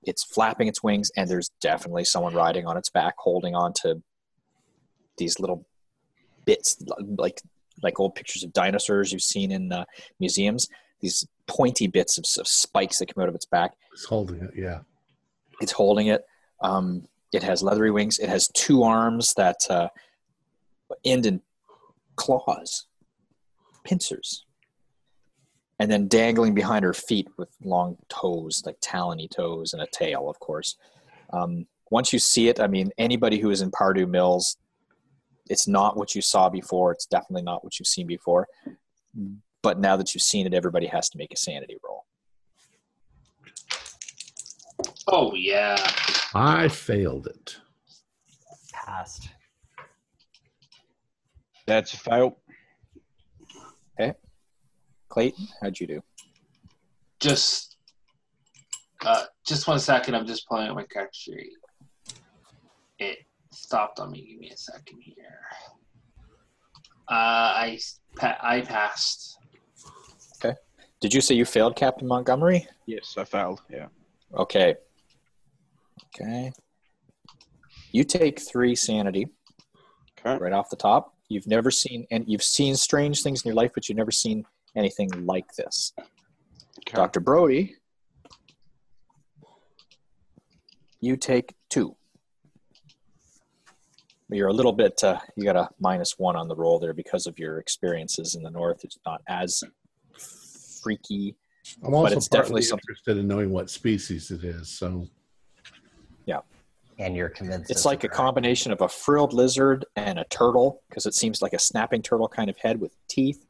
It's 0.05 0.25
flapping 0.25 0.69
its 0.69 0.83
wings, 0.83 1.11
and 1.17 1.29
there's 1.29 1.51
definitely 1.61 2.05
someone 2.05 2.35
riding 2.35 2.67
on 2.67 2.77
its 2.77 2.89
back, 2.89 3.15
holding 3.19 3.55
on 3.55 3.73
to 3.83 4.01
these 5.19 5.41
little 5.41 5.67
bits, 6.47 6.81
like 7.19 7.43
like 7.83 7.99
old 7.99 8.15
pictures 8.15 8.45
of 8.45 8.53
dinosaurs 8.53 9.13
you've 9.13 9.23
seen 9.23 9.51
in 9.51 9.73
uh, 9.73 9.85
museums. 10.21 10.69
These 11.01 11.27
pointy 11.53 11.87
bits 11.87 12.17
of, 12.19 12.25
of 12.41 12.49
spikes 12.49 12.99
that 12.99 13.13
come 13.13 13.23
out 13.23 13.29
of 13.29 13.35
its 13.35 13.45
back. 13.45 13.73
It's 13.93 14.05
holding 14.05 14.43
it, 14.43 14.51
yeah. 14.57 14.81
It's 15.61 15.73
holding 15.73 16.07
it. 16.07 16.25
Um, 16.61 17.07
it 17.33 17.43
has 17.43 17.63
leathery 17.63 17.91
wings. 17.91 18.19
It 18.19 18.29
has 18.29 18.49
two 18.49 18.83
arms 18.83 19.35
that 19.35 19.67
uh, 19.69 19.89
end 21.05 21.27
in 21.27 21.43
claws, 22.17 22.87
pincers, 23.85 24.45
and 25.79 25.91
then 25.91 26.09
dangling 26.09 26.55
behind 26.55 26.85
her 26.85 26.95
feet 26.95 27.29
with 27.37 27.49
long 27.65 27.97
toes, 28.09 28.63
like 28.65 28.81
talony 28.81 29.29
toes, 29.29 29.73
and 29.73 29.83
a 29.83 29.87
tail, 29.93 30.31
of 30.31 30.39
course. 30.41 30.77
Um, 31.33 31.67
once 31.91 32.13
you 32.13 32.19
see 32.19 32.49
it, 32.49 32.61
I 32.61 32.67
mean, 32.67 32.91
anybody 32.99 33.39
who 33.39 33.51
is 33.51 33.63
in 33.63 33.71
Pardue 33.71 34.07
Mills, 34.07 34.57
it's 35.51 35.67
not 35.69 35.97
what 35.97 36.15
you 36.15 36.23
saw 36.23 36.49
before. 36.49 36.93
It's 36.93 37.07
definitely 37.07 37.43
not 37.43 37.65
what 37.65 37.79
you've 37.79 37.89
seen 37.89 38.07
before. 38.07 38.47
But 39.63 39.79
now 39.79 39.97
that 39.97 40.15
you've 40.15 40.23
seen 40.23 40.47
it, 40.47 40.55
everybody 40.55 40.87
has 40.87 41.09
to 41.11 41.19
make 41.19 41.33
a 41.33 41.37
sanity 41.37 41.77
roll. 41.85 42.05
Oh 45.07 45.35
yeah. 45.35 45.77
I 46.35 46.69
failed 46.69 47.27
it. 47.27 47.57
Passed. 48.73 49.29
That's 51.67 51.95
a 51.95 51.97
fail. 51.97 52.39
Clayton, 55.09 55.47
how'd 55.61 55.79
you 55.79 55.87
do? 55.87 56.03
Just 57.21 57.77
uh 59.05 59.25
just 59.47 59.69
one 59.69 59.79
second, 59.79 60.15
I'm 60.15 60.27
just 60.27 60.49
pulling 60.49 60.69
up 60.69 60.75
my 60.75 60.85
character 60.85 61.13
sheet. 61.13 61.51
It 62.99 63.19
stopped 63.53 64.01
on 64.01 64.11
me. 64.11 64.27
Give 64.27 64.41
me 64.41 64.51
a 64.51 64.57
second 64.57 64.99
here. 65.03 65.15
Uh 67.09 67.13
I 67.13 67.79
pa- 68.17 68.39
I 68.41 68.63
passed. 68.63 69.37
Did 71.03 71.13
you 71.13 71.21
say 71.21 71.35
you 71.35 71.45
failed, 71.45 71.75
Captain 71.75 72.07
Montgomery? 72.07 72.69
Yes, 72.87 73.17
I 73.19 73.25
failed. 73.25 73.61
Yeah. 73.69 73.89
Okay. 74.37 74.77
Okay. 76.15 76.53
You 77.91 78.05
take 78.05 78.41
three 78.41 78.77
sanity 78.77 79.27
Okay. 80.17 80.39
right 80.39 80.53
off 80.53 80.71
the 80.71 80.77
top. 80.77 81.17
You've 81.29 81.49
never 81.49 81.73
seen, 81.73 82.07
and 82.13 82.25
you've 82.29 82.45
seen 82.45 82.77
strange 82.77 83.25
things 83.25 83.43
in 83.43 83.49
your 83.49 83.57
life, 83.57 83.73
but 83.75 83.89
you've 83.89 83.99
never 83.99 84.13
seen 84.13 84.45
anything 84.77 85.09
like 85.27 85.53
this. 85.57 85.93
Okay. 85.99 86.95
Dr. 86.95 87.19
Brody, 87.19 87.75
you 91.01 91.17
take 91.17 91.57
two. 91.69 91.97
You're 94.31 94.49
a 94.49 94.53
little 94.53 94.73
bit, 94.73 95.03
uh, 95.03 95.19
you 95.37 95.43
got 95.43 95.57
a 95.57 95.69
minus 95.81 96.17
one 96.17 96.37
on 96.37 96.47
the 96.47 96.55
roll 96.55 96.79
there 96.79 96.95
because 96.95 97.27
of 97.27 97.41
your 97.41 97.59
experiences 97.59 98.37
in 98.37 98.45
the 98.45 98.51
north. 98.53 98.85
It's 98.85 98.99
not 99.05 99.21
as 99.29 99.65
freaky. 100.83 101.37
I'm 101.85 101.95
also 101.95 102.17
it's 102.17 102.29
definitely 102.29 102.63
something- 102.63 102.83
interested 102.89 103.17
in 103.19 103.29
knowing 103.29 103.51
what 103.51 103.71
species 103.71 104.31
it 104.31 104.43
is. 104.45 104.69
So 104.69 105.07
yeah, 106.27 106.41
And 106.99 107.17
you're 107.17 107.29
convinced 107.29 107.71
It's 107.71 107.85
like 107.85 108.05
a 108.05 108.09
combination 108.09 108.73
of 108.73 108.81
a 108.81 108.89
frilled 108.89 109.33
lizard 109.33 109.85
and 109.97 110.19
a 110.19 110.25
turtle 110.25 110.83
because 110.89 111.07
it 111.07 111.15
seems 111.15 111.41
like 111.43 111.53
a 111.53 111.59
snapping 111.59 112.03
turtle 112.03 112.29
kind 112.29 112.51
of 112.51 112.57
head 112.59 112.81
with 112.81 112.95
teeth, 113.09 113.47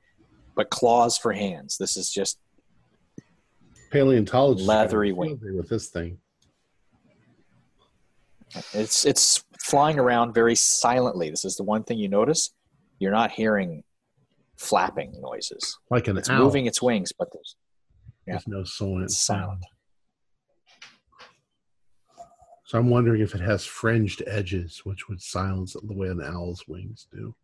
but 0.55 0.71
claws 0.71 1.17
for 1.19 1.33
hands. 1.33 1.77
This 1.79 1.97
is 1.97 2.11
just 2.11 2.39
paleontologists 3.91 4.67
got 4.69 4.75
Leathery 4.79 5.09
field 5.11 5.19
wing. 5.43 5.57
with 5.57 5.69
this 5.69 5.89
thing. 5.89 6.19
it's 8.75 9.05
it's 9.07 9.43
flying 9.61 9.99
around 9.99 10.35
very 10.35 10.55
silently. 10.55 11.31
This 11.31 11.45
is 11.45 11.57
the 11.57 11.63
one 11.63 11.83
thing 11.85 11.99
you 11.99 12.09
notice. 12.09 12.51
You're 12.99 13.13
not 13.13 13.31
hearing 13.31 13.83
flapping 14.63 15.13
noises. 15.21 15.79
Like 15.91 16.09
an 16.09 16.17
It's 16.19 16.31
owl. 16.31 16.45
moving 16.45 16.67
its 16.67 16.81
wings, 16.81 17.11
but 17.19 17.29
there's 17.33 17.57
There's 18.27 18.47
no 18.49 18.65
sound. 18.65 19.03
it's 19.05 19.19
silent. 19.19 19.65
So 22.65 22.79
I'm 22.79 22.89
wondering 22.89 23.21
if 23.21 23.35
it 23.35 23.41
has 23.41 23.65
fringed 23.67 24.23
edges, 24.27 24.81
which 24.85 25.09
would 25.09 25.21
silence 25.21 25.75
it 25.75 25.87
the 25.87 25.93
way 25.95 26.09
an 26.09 26.23
owl's 26.23 26.65
wings 26.67 27.07
do. 27.13 27.35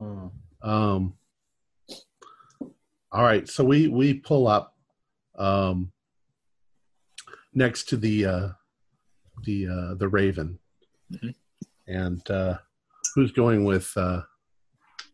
Hmm. 0.00 0.28
Um, 0.62 1.14
all 3.12 3.22
right, 3.22 3.48
so 3.48 3.64
we 3.64 3.88
we 3.88 4.14
pull 4.14 4.46
up 4.46 4.76
um, 5.36 5.92
next 7.54 7.88
to 7.90 7.96
the 7.96 8.24
uh, 8.26 8.48
the 9.44 9.66
uh, 9.68 9.94
the 9.94 10.08
Raven, 10.08 10.58
Mhm. 11.12 11.34
and 11.86 12.30
uh, 12.30 12.58
who's 13.14 13.32
going 13.32 13.64
with 13.64 13.92
uh, 13.96 14.22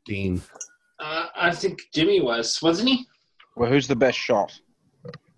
Dean? 0.05 0.43
Uh, 1.05 1.27
I 1.37 1.51
think 1.51 1.83
Jimmy 1.93 2.23
was, 2.23 2.61
wasn't 2.63 2.89
he? 2.89 3.07
Well, 3.57 3.69
who's 3.69 3.87
the 3.87 3.95
best 3.97 4.17
shot? 4.19 4.59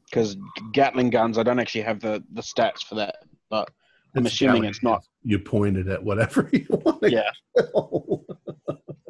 Because 0.05 0.37
Gatling 0.73 1.11
guns, 1.11 1.39
I 1.39 1.43
don't 1.43 1.59
actually 1.59 1.81
have 1.83 1.99
the, 2.01 2.23
the 2.35 2.41
stats 2.41 2.85
for 2.85 2.95
that, 2.95 3.17
but 3.51 3.69
I'm 4.15 4.27
assuming 4.27 4.65
it's 4.65 4.85
not. 4.85 5.05
You 5.25 5.41
pointed 5.41 5.89
at 5.89 6.03
whatever 6.03 6.49
you 6.53 6.67
want. 6.71 7.03
to 7.03 7.11
Yeah. 7.11 7.31
Well, 7.75 8.23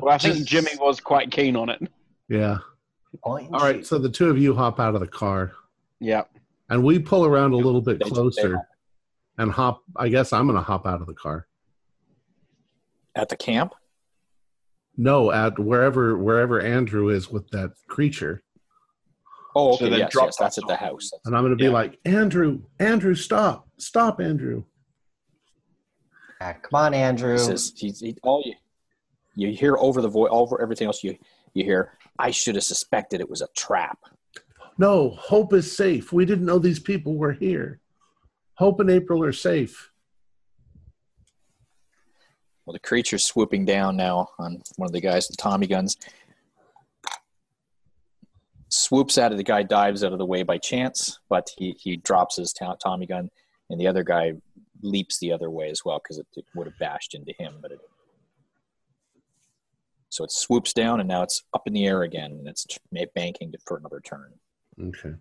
I 0.09 0.17
think 0.19 0.37
Just- 0.37 0.49
Jimmy 0.49 0.71
was 0.81 0.99
quite 1.01 1.31
keen 1.31 1.57
on 1.57 1.69
it. 1.69 1.83
yeah. 2.29 2.59
Point 3.23 3.47
and 3.47 3.55
All 3.57 3.61
right, 3.63 3.85
so 3.85 3.99
the 3.99 4.09
two 4.11 4.29
of 4.31 4.39
you 4.39 4.55
hop 4.55 4.79
out 4.81 4.95
of 4.95 5.01
the 5.01 5.07
car, 5.07 5.53
Yeah. 6.01 6.23
and 6.71 6.83
we 6.83 6.99
pull 6.99 7.25
around 7.27 7.53
a 7.53 7.57
little 7.57 7.81
bit 7.83 7.99
They- 7.99 8.05
they 8.05 8.11
closer, 8.11 8.61
and 9.39 9.51
hop. 9.53 9.83
I 9.97 10.09
guess 10.09 10.33
I'm 10.33 10.47
going 10.47 10.57
to 10.57 10.63
hop 10.63 10.87
out 10.87 11.01
of 11.03 11.07
the 11.07 11.15
car. 11.15 11.47
At 13.15 13.29
the 13.29 13.37
camp, 13.37 13.75
No, 14.97 15.31
at 15.31 15.59
wherever 15.59 16.17
wherever 16.17 16.61
Andrew 16.61 17.09
is 17.11 17.31
with 17.31 17.49
that 17.51 17.73
creature, 17.89 18.43
oh, 19.55 19.77
So 19.77 19.85
okay, 19.85 19.91
then 19.91 19.99
yes, 20.01 20.13
drop 20.13 20.27
yes, 20.29 20.37
that's 20.39 20.59
at 20.59 20.67
the 20.67 20.75
off. 20.75 20.81
house. 20.81 21.11
and 21.25 21.37
I'm 21.37 21.43
going 21.43 21.51
to 21.51 21.57
be 21.57 21.65
Yeah. 21.65 21.71
like, 21.71 21.99
Andrew, 22.05 22.63
Andrew, 22.79 23.15
stop, 23.15 23.69
stop, 23.79 24.21
Andrew. 24.21 24.65
Ah, 26.41 26.55
come 26.63 26.81
on, 26.81 26.95
Andrew. 26.95 27.33
He 27.33 27.39
says, 27.39 27.73
he, 27.77 27.91
he, 27.91 28.17
all 28.23 28.43
you, 28.45 28.55
you 29.35 29.55
hear 29.57 29.77
over 29.79 30.01
the 30.03 30.09
voice, 30.09 30.29
over 30.33 30.61
everything 30.63 30.87
else. 30.87 31.03
You 31.05 31.17
you 31.55 31.65
hear, 31.65 31.93
I 32.19 32.31
should 32.31 32.55
have 32.55 32.65
suspected 32.65 33.21
it 33.21 33.29
was 33.31 33.41
a 33.41 33.49
trap. 33.57 33.99
No, 34.79 35.11
Hope 35.11 35.55
is 35.55 35.75
safe. 35.75 36.13
We 36.13 36.27
didn't 36.27 36.45
know 36.45 36.59
these 36.59 36.79
people 36.81 37.17
were 37.17 37.33
here. 37.33 37.81
Hope 38.55 38.81
and 38.81 38.91
April 38.91 39.23
are 39.25 39.33
safe. 39.33 39.91
Well, 42.67 42.73
the 42.73 42.81
creature's 42.81 43.25
swooping 43.25 43.65
down 43.65 43.97
now 43.97 44.31
on 44.41 44.61
one 44.75 44.89
of 44.89 44.93
the 44.93 45.01
guys 45.01 45.29
with 45.29 45.37
Tommy 45.37 45.69
guns. 45.69 45.97
Swoops 48.69 49.19
out 49.19 49.31
of 49.31 49.39
The 49.39 49.45
guy 49.45 49.63
dives 49.63 50.03
out 50.03 50.13
of 50.13 50.19
the 50.19 50.27
way 50.27 50.43
by 50.43 50.59
chance, 50.59 51.21
but 51.29 51.49
he, 51.57 51.77
he 51.79 51.97
drops 51.97 52.37
his 52.37 52.53
Tommy 52.53 53.07
gun, 53.07 53.31
and 53.71 53.81
the 53.81 53.87
other 53.87 54.03
guy 54.03 54.33
leaps 54.83 55.19
the 55.19 55.33
other 55.33 55.49
way 55.49 55.71
as 55.71 55.85
well 55.85 56.01
because 56.03 56.19
it, 56.19 56.27
it 56.35 56.45
would 56.57 56.67
have 56.67 56.79
bashed 56.79 57.15
into 57.15 57.33
him. 57.39 57.55
But 57.63 57.71
it, 57.71 57.79
so 60.09 60.25
it 60.25 60.33
swoops 60.33 60.73
down, 60.73 60.99
and 60.99 61.09
now 61.09 61.23
it's 61.23 61.45
up 61.55 61.69
in 61.69 61.73
the 61.73 61.87
air 61.87 62.03
again, 62.03 62.33
and 62.33 62.49
it's 62.49 62.67
banking 63.15 63.55
for 63.65 63.77
another 63.77 64.01
turn. 64.01 64.33
Okay. 64.81 65.15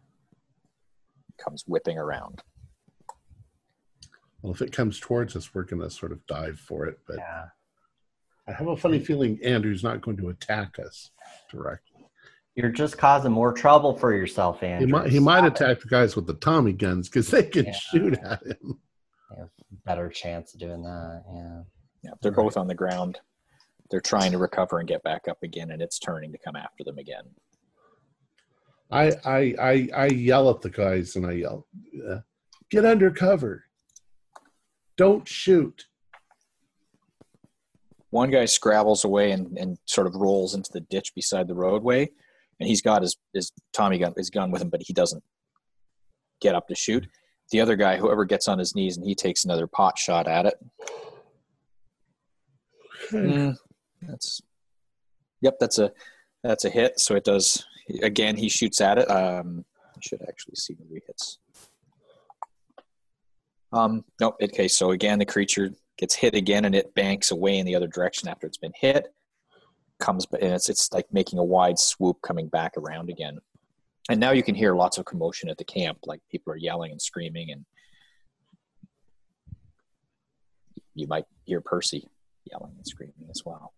Comes 1.38 1.64
whipping 1.68 2.00
around. 2.00 2.42
Well, 4.46 4.54
if 4.54 4.62
it 4.62 4.72
comes 4.72 5.00
towards 5.00 5.36
us, 5.36 5.56
we're 5.56 5.64
going 5.64 5.82
to 5.82 5.90
sort 5.90 6.12
of 6.12 6.24
dive 6.28 6.60
for 6.60 6.86
it. 6.86 7.00
But 7.08 7.16
Yeah. 7.18 7.46
I 8.48 8.52
have 8.52 8.68
a 8.68 8.78
funny 8.78 9.00
feeling 9.00 9.40
Andrew's 9.44 9.84
not 9.84 10.02
going 10.02 10.18
to 10.18 10.30
attack 10.30 10.78
us 10.78 11.10
directly. 11.50 12.06
You're 12.54 12.70
just 12.70 12.96
causing 12.96 13.32
more 13.32 13.52
trouble 13.54 13.98
for 13.98 14.14
yourself, 14.16 14.60
He 14.60 14.68
Andrew. 14.68 14.88
might, 14.88 15.10
he 15.10 15.18
might 15.20 15.40
Stop 15.40 15.48
it. 15.48 15.62
attack 15.62 15.80
the 15.82 15.88
guys 15.90 16.16
with 16.16 16.28
the 16.28 16.36
Tommy 16.36 16.74
guns 16.74 17.10
because 17.10 17.30
they 17.32 17.42
can 17.42 17.66
Yeah. 17.66 17.72
shoot 17.72 18.14
at 18.20 18.44
him. 18.46 18.80
Better 19.84 20.10
chance 20.10 20.54
of 20.54 20.60
doing 20.60 20.84
that. 20.84 21.24
Yeah. 21.34 21.64
Yeah, 22.04 22.12
they're 22.22 22.32
Right. 22.32 22.44
both 22.44 22.56
on 22.56 22.68
the 22.68 22.76
ground. 22.76 23.20
They're 23.90 24.00
trying 24.00 24.32
to 24.32 24.38
recover 24.38 24.78
and 24.78 24.88
get 24.88 25.02
back 25.02 25.28
up 25.28 25.42
again, 25.42 25.72
and 25.72 25.82
it's 25.82 25.98
turning 25.98 26.32
to 26.32 26.38
come 26.38 26.56
after 26.56 26.84
them 26.84 27.00
again. 27.00 27.24
I, 28.92 29.12
I, 29.26 29.56
I, 29.60 29.90
I 29.96 30.06
yell 30.08 30.52
at 30.52 30.62
the 30.62 30.70
guys 30.70 31.16
and 31.16 31.26
I 31.26 31.32
yell, 31.32 31.66
uh, 32.08 32.20
get 32.70 32.86
under 32.86 33.10
cover. 33.10 33.65
Don't 34.98 35.28
shoot. 35.28 35.86
One 38.12 38.32
guy 38.32 38.46
scrabbles 38.46 39.04
away 39.04 39.32
and, 39.32 39.58
and 39.58 39.78
sort 39.86 40.08
of 40.08 40.16
rolls 40.16 40.56
into 40.56 40.72
the 40.72 40.80
ditch 40.80 41.14
beside 41.14 41.48
the 41.48 41.56
roadway, 41.56 42.10
and 42.60 42.70
he's 42.70 42.82
got 42.82 43.02
his, 43.02 43.18
his 43.34 43.52
Tommy 43.74 43.98
gun 43.98 44.14
his 44.16 44.30
gun 44.30 44.52
with 44.52 44.62
him, 44.62 44.70
but 44.70 44.82
he 44.84 44.94
doesn't 44.94 45.24
get 46.40 46.56
up 46.56 46.68
to 46.70 46.76
shoot. 46.76 47.08
The 47.52 47.60
other 47.60 47.76
guy, 47.76 47.98
whoever 47.98 48.24
gets 48.24 48.48
on 48.48 48.58
his 48.58 48.74
knees, 48.74 48.96
and 48.98 49.06
he 49.06 49.16
takes 49.16 49.44
another 49.44 49.68
pot 49.68 49.98
shot 49.98 50.28
at 50.28 50.46
it. 50.46 50.56
Mm, 53.12 53.56
that's 54.02 54.42
yep, 55.42 55.56
that's 55.60 55.78
a 55.78 55.92
that's 56.44 56.66
a 56.66 56.70
hit. 56.70 57.00
So 57.00 57.16
it 57.16 57.26
does 57.26 57.66
again. 58.02 58.38
He 58.38 58.50
shoots 58.50 58.80
at 58.82 58.98
it. 58.98 59.10
Um, 59.12 59.66
I 59.78 60.00
should 60.02 60.22
actually 60.28 60.56
see 60.56 60.74
the 60.74 61.02
hits. 61.06 61.40
Um, 63.76 64.06
nope. 64.22 64.38
Okay, 64.42 64.70
so 64.70 64.92
again, 64.92 65.20
the 65.20 65.26
creature 65.26 65.72
gets 65.98 66.16
hit 66.16 66.34
again, 66.34 66.64
and 66.64 66.74
it 66.74 66.96
banks 66.96 67.32
away 67.32 67.58
in 67.58 67.66
the 67.66 67.76
other 67.76 67.88
direction 67.88 68.30
after 68.30 68.48
it's 68.48 68.58
been 68.58 68.72
hit. 68.74 69.14
Comes, 70.00 70.26
and 70.32 70.54
it's 70.54 70.70
it's 70.70 70.94
like 70.94 71.06
making 71.12 71.40
a 71.40 71.44
wide 71.44 71.78
swoop 71.78 72.22
coming 72.22 72.48
back 72.48 72.78
around 72.78 73.10
again. 73.10 73.38
And 74.10 74.20
now 74.20 74.32
you 74.32 74.44
can 74.44 74.56
hear 74.56 74.76
lots 74.76 74.98
of 74.98 75.04
commotion 75.04 75.50
at 75.50 75.58
the 75.58 75.66
camp, 75.66 76.00
like 76.06 76.22
people 76.32 76.54
are 76.54 76.58
yelling 76.58 76.92
and 76.92 77.02
screaming, 77.02 77.52
and 77.52 77.66
you 80.94 81.08
might 81.08 81.26
hear 81.44 81.60
Percy 81.60 82.08
yelling 82.50 82.74
and 82.78 82.88
screaming 82.88 83.28
as 83.30 83.44
well. 83.44 83.74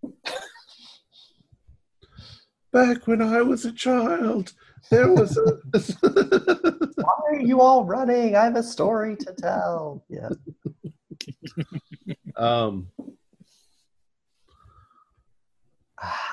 Back 2.72 3.08
when 3.08 3.24
I 3.24 3.42
was 3.42 3.66
a 3.66 3.72
child, 3.72 4.54
there 4.90 5.12
was 5.14 5.38
a. 5.38 5.60
Why 6.96 7.14
are 7.32 7.40
you 7.40 7.62
all 7.62 7.86
running? 7.86 8.36
I 8.36 8.44
have 8.46 8.56
a 8.56 8.64
story 8.64 9.16
to 9.18 9.34
tell. 9.34 10.04
Yeah. 10.10 10.30
um, 12.38 12.88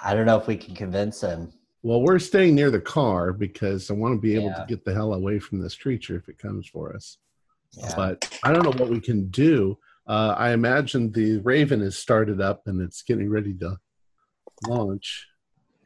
I 0.02 0.14
don't 0.14 0.26
know 0.26 0.39
if 0.39 0.47
we 0.47 0.56
can 0.56 0.74
convince 0.74 1.20
him. 1.20 1.52
well, 1.82 2.02
we're 2.02 2.18
staying 2.18 2.55
near 2.55 2.70
the 2.70 2.81
car 2.81 3.32
because 3.32 3.90
I 3.90 3.94
want 3.94 4.14
to 4.16 4.20
be 4.20 4.35
able 4.35 4.47
Yeah. 4.47 4.55
to 4.56 4.66
get 4.66 4.85
the 4.85 4.94
hell 4.94 5.14
away 5.14 5.39
from 5.39 5.60
this 5.60 5.74
creature 5.74 6.16
if 6.16 6.28
it 6.28 6.39
comes 6.39 6.66
for 6.68 6.94
us. 6.94 7.18
Yeah. 7.72 7.93
But 7.97 8.39
I 8.43 8.52
don't 8.52 8.62
know 8.64 8.70
what 8.85 8.90
we 8.90 9.01
can 9.01 9.28
do. 9.31 9.78
Uh, 10.06 10.35
I 10.36 10.52
imagine 10.52 11.10
the 11.12 11.39
Raven 11.39 11.81
is 11.81 11.97
started 11.97 12.40
up 12.40 12.62
and 12.66 12.81
it's 12.81 13.02
getting 13.02 13.31
ready 13.31 13.55
to 13.55 13.76
launch. 14.68 15.26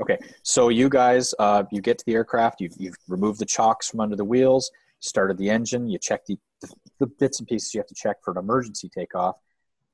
Okay, 0.01 0.19
so 0.43 0.69
you 0.69 0.89
guys, 0.89 1.35
uh, 1.39 1.65
you 1.73 1.81
get 1.81 1.99
to 1.99 2.05
the 2.07 2.15
aircraft. 2.15 2.61
You've, 2.61 2.75
you've 2.79 2.97
removed 3.09 3.41
the 3.41 3.45
chocks 3.47 3.89
from 3.89 4.01
under 4.01 4.15
the 4.17 4.25
wheels. 4.25 4.71
Started 5.01 5.37
the 5.39 5.51
engine. 5.51 5.89
You 5.89 5.99
check 5.99 6.25
the, 6.27 6.39
the, 6.61 6.69
the 7.01 7.07
bits 7.07 7.41
and 7.41 7.49
pieces 7.49 7.75
you 7.75 7.81
have 7.81 7.89
to 7.89 7.95
check 7.95 8.17
for 8.23 8.31
an 8.33 8.39
emergency 8.39 8.89
takeoff. 8.89 9.37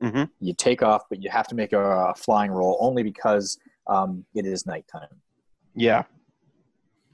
Mhm. 0.02 0.28
You 0.40 0.52
take 0.54 0.82
off, 0.82 1.02
but 1.08 1.22
you 1.22 1.30
have 1.30 1.46
to 1.48 1.54
make 1.54 1.72
a, 1.72 1.80
a 1.80 2.14
flying 2.14 2.50
roll 2.50 2.76
only 2.80 3.02
because 3.02 3.58
um, 3.86 4.24
it 4.34 4.44
is 4.44 4.66
nighttime, 4.66 5.08
Yeah. 5.74 6.02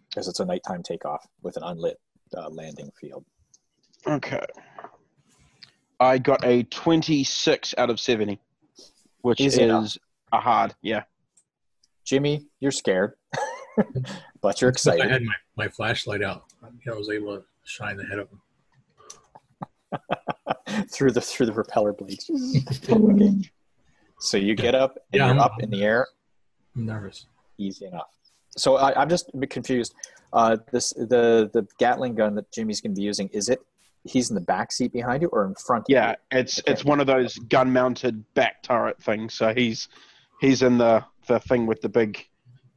because 0.09 0.27
it's 0.29 0.41
a 0.41 0.45
nighttime 0.45 0.83
takeoff 0.83 1.27
with 1.43 1.57
an 1.57 1.63
unlit 1.65 2.01
uh, 2.37 2.49
landing 2.49 2.91
field. 3.01 3.25
Okay. 4.07 4.45
I 6.01 6.19
got 6.19 6.45
a 6.45 6.63
26 6.65 7.75
out 7.77 7.91
of 7.91 8.01
70, 8.01 8.41
which 9.21 9.41
Easy 9.41 9.63
is 9.63 9.69
enough. 9.69 9.97
a 10.33 10.41
hard. 10.41 10.75
Yeah. 10.83 11.03
Jimmy, 12.05 12.47
you're 12.61 12.71
scared, 12.73 13.15
but 14.41 14.61
you're 14.61 14.71
It's 14.71 14.85
'cause 14.85 14.99
I 14.99 15.07
had 15.07 15.23
my, 15.23 15.35
my 15.57 15.69
flashlight 15.69 16.23
out. 16.23 16.45
I 16.63 16.93
was 16.93 17.09
able 17.11 17.37
to 17.37 17.45
shine 17.65 17.97
the 17.97 18.05
head 18.05 18.19
of 18.19 18.29
him. 18.31 18.41
through 20.93 21.11
the 21.13 21.21
through 21.21 21.47
the 21.47 21.53
propeller 21.53 21.93
blades. 21.93 22.31
okay. 22.89 23.35
So 24.23 24.37
you 24.37 24.55
get 24.55 24.75
up 24.75 24.99
and 25.15 25.19
Yeah, 25.19 25.27
you're 25.29 25.35
I'm- 25.37 25.41
up 25.41 25.63
in 25.63 25.71
the 25.71 25.83
air. 25.83 26.07
I'm 26.77 26.85
nervous. 26.85 27.25
easy 27.57 27.87
enough. 27.87 28.09
So 28.55 28.77
I, 28.77 29.01
I'm 29.01 29.09
just 29.09 29.31
a 29.33 29.37
bit 29.39 29.49
confused. 29.49 29.95
Uh, 30.35 30.59
this 30.71 30.91
the 30.91 31.49
the 31.55 31.67
Gatling 31.79 32.17
gun 32.17 32.35
that 32.35 32.53
Jimmy's 32.53 32.83
going 32.83 32.95
to 32.95 32.99
be 32.99 33.03
using 33.05 33.29
is 33.29 33.49
it? 33.49 33.61
He's 34.05 34.29
in 34.29 34.35
the 34.35 34.43
back 34.43 34.73
seat 34.73 34.93
behind 34.93 35.23
you 35.23 35.29
or 35.33 35.47
in 35.47 35.55
front? 35.55 35.83
of 35.83 35.87
Yeah. 35.89 36.11
you? 36.33 36.39
It's 36.41 36.59
Okay. 36.59 36.71
it's 36.71 36.85
one 36.85 37.01
of 37.01 37.07
those 37.07 37.39
gun 37.49 37.73
mounted 37.73 38.23
back 38.35 38.63
turret 38.63 39.03
things. 39.03 39.33
So 39.33 39.55
he's 39.55 39.89
he's 40.43 40.61
in 40.61 40.77
the, 40.77 41.03
the 41.31 41.41
thing 41.41 41.67
with 41.67 41.81
the 41.81 41.89
big 41.89 42.27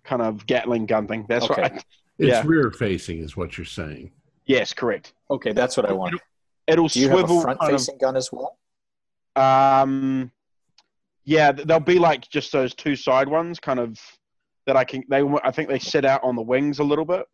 kind 0.04 0.22
of 0.22 0.46
Gatling 0.46 0.86
gun 0.86 1.08
thing. 1.08 1.26
That's 1.28 1.50
Okay. 1.50 1.62
right. 1.62 1.74
It's 2.20 2.30
Yeah. 2.30 2.44
rear 2.46 2.72
facing, 2.72 3.20
is 3.20 3.36
what 3.36 3.58
you're 3.58 3.66
saying. 3.66 4.12
Yes, 4.46 4.74
correct. 4.74 5.14
Okay, 5.32 5.52
that's 5.52 5.76
what 5.76 5.90
I 5.90 5.94
want. 5.94 6.20
It'll 6.68 6.88
Do 6.88 7.00
you 7.00 7.10
have 7.10 7.30
a 7.30 7.42
front 7.42 7.60
kind 7.60 7.74
of- 7.74 7.80
facing 7.82 7.98
gun 7.98 8.16
as 8.16 8.32
well? 8.32 8.58
Um, 9.36 10.32
yeah, 11.26 11.52
they'll 11.52 11.80
be 11.80 11.98
like 12.00 12.30
just 12.30 12.52
those 12.52 12.76
two 12.76 12.96
side 12.96 13.28
ones, 13.28 13.60
kind 13.60 13.80
of 13.80 14.00
that 14.68 14.78
I 14.78 14.84
can. 14.84 15.04
They 15.10 15.22
I 15.44 15.52
think 15.52 15.70
they 15.70 15.80
sit 15.80 16.06
out 16.06 16.24
on 16.24 16.36
the 16.36 16.42
wings 16.42 16.80
a 16.80 16.84
little 16.84 17.06
bit. 17.06 17.26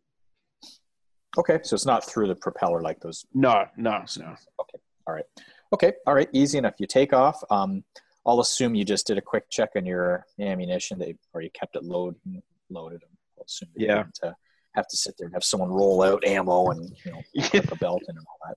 Okay, 1.38 1.60
so 1.62 1.74
it's 1.74 1.86
not 1.86 2.04
through 2.04 2.28
the 2.28 2.34
propeller 2.34 2.80
like 2.80 3.00
those. 3.00 3.26
No, 3.34 3.66
no, 3.76 4.04
no. 4.18 4.34
Okay, 4.60 4.78
all 5.06 5.14
right. 5.14 5.26
Okay, 5.72 5.92
all 6.06 6.14
right. 6.14 6.28
Easy 6.32 6.58
enough. 6.58 6.74
You 6.78 6.86
take 6.86 7.12
off. 7.12 7.40
Um, 7.50 7.84
I'll 8.26 8.40
assume 8.40 8.74
you 8.74 8.84
just 8.84 9.06
did 9.06 9.18
a 9.18 9.22
quick 9.22 9.48
check 9.50 9.70
on 9.76 9.86
your 9.86 10.26
ammunition, 10.38 10.98
that 10.98 11.16
or 11.32 11.40
you 11.42 11.50
kept 11.50 11.76
it 11.76 11.84
loaded. 11.84 12.20
Loaded. 12.68 13.02
I'll 13.38 13.44
assume 13.44 13.68
you 13.74 13.86
Yeah. 13.86 14.02
didn't 14.02 14.18
uh, 14.22 14.32
have 14.74 14.86
to 14.88 14.96
sit 14.96 15.14
there 15.18 15.26
and 15.26 15.34
have 15.34 15.42
someone 15.44 15.70
roll 15.70 16.02
out 16.02 16.24
ammo 16.24 16.70
and 16.70 16.88
you 17.04 17.12
know 17.12 17.22
clip 17.48 17.72
a 17.72 17.76
belt 17.76 18.02
in 18.08 18.16
and 18.16 18.26
all 18.26 18.38
that. 18.48 18.56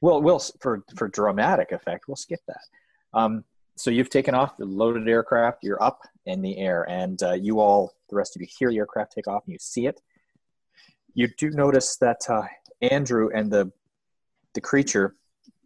Well, 0.00 0.20
we'll 0.22 0.40
for 0.60 0.82
for 0.96 1.08
dramatic 1.08 1.72
effect, 1.72 2.04
we'll 2.08 2.16
skip 2.16 2.40
that. 2.48 2.60
Um, 3.14 3.44
so 3.76 3.90
you've 3.90 4.10
taken 4.10 4.34
off 4.34 4.56
the 4.58 4.64
loaded 4.66 5.08
aircraft. 5.08 5.58
You're 5.62 5.82
up 5.82 6.00
in 6.26 6.42
the 6.42 6.58
air, 6.58 6.84
and 6.88 7.20
uh, 7.22 7.32
you 7.32 7.58
all, 7.60 7.94
the 8.10 8.16
rest 8.16 8.36
of 8.36 8.42
you, 8.42 8.48
hear 8.58 8.68
the 8.70 8.76
aircraft 8.78 9.12
take 9.12 9.26
off, 9.26 9.44
and 9.46 9.52
you 9.52 9.58
see 9.60 9.86
it. 9.86 10.00
You 11.14 11.28
do 11.38 11.50
notice 11.50 11.96
that 11.96 12.20
uh, 12.28 12.42
Andrew 12.82 13.30
and 13.34 13.50
the 13.50 13.72
the 14.54 14.60
creature, 14.60 15.16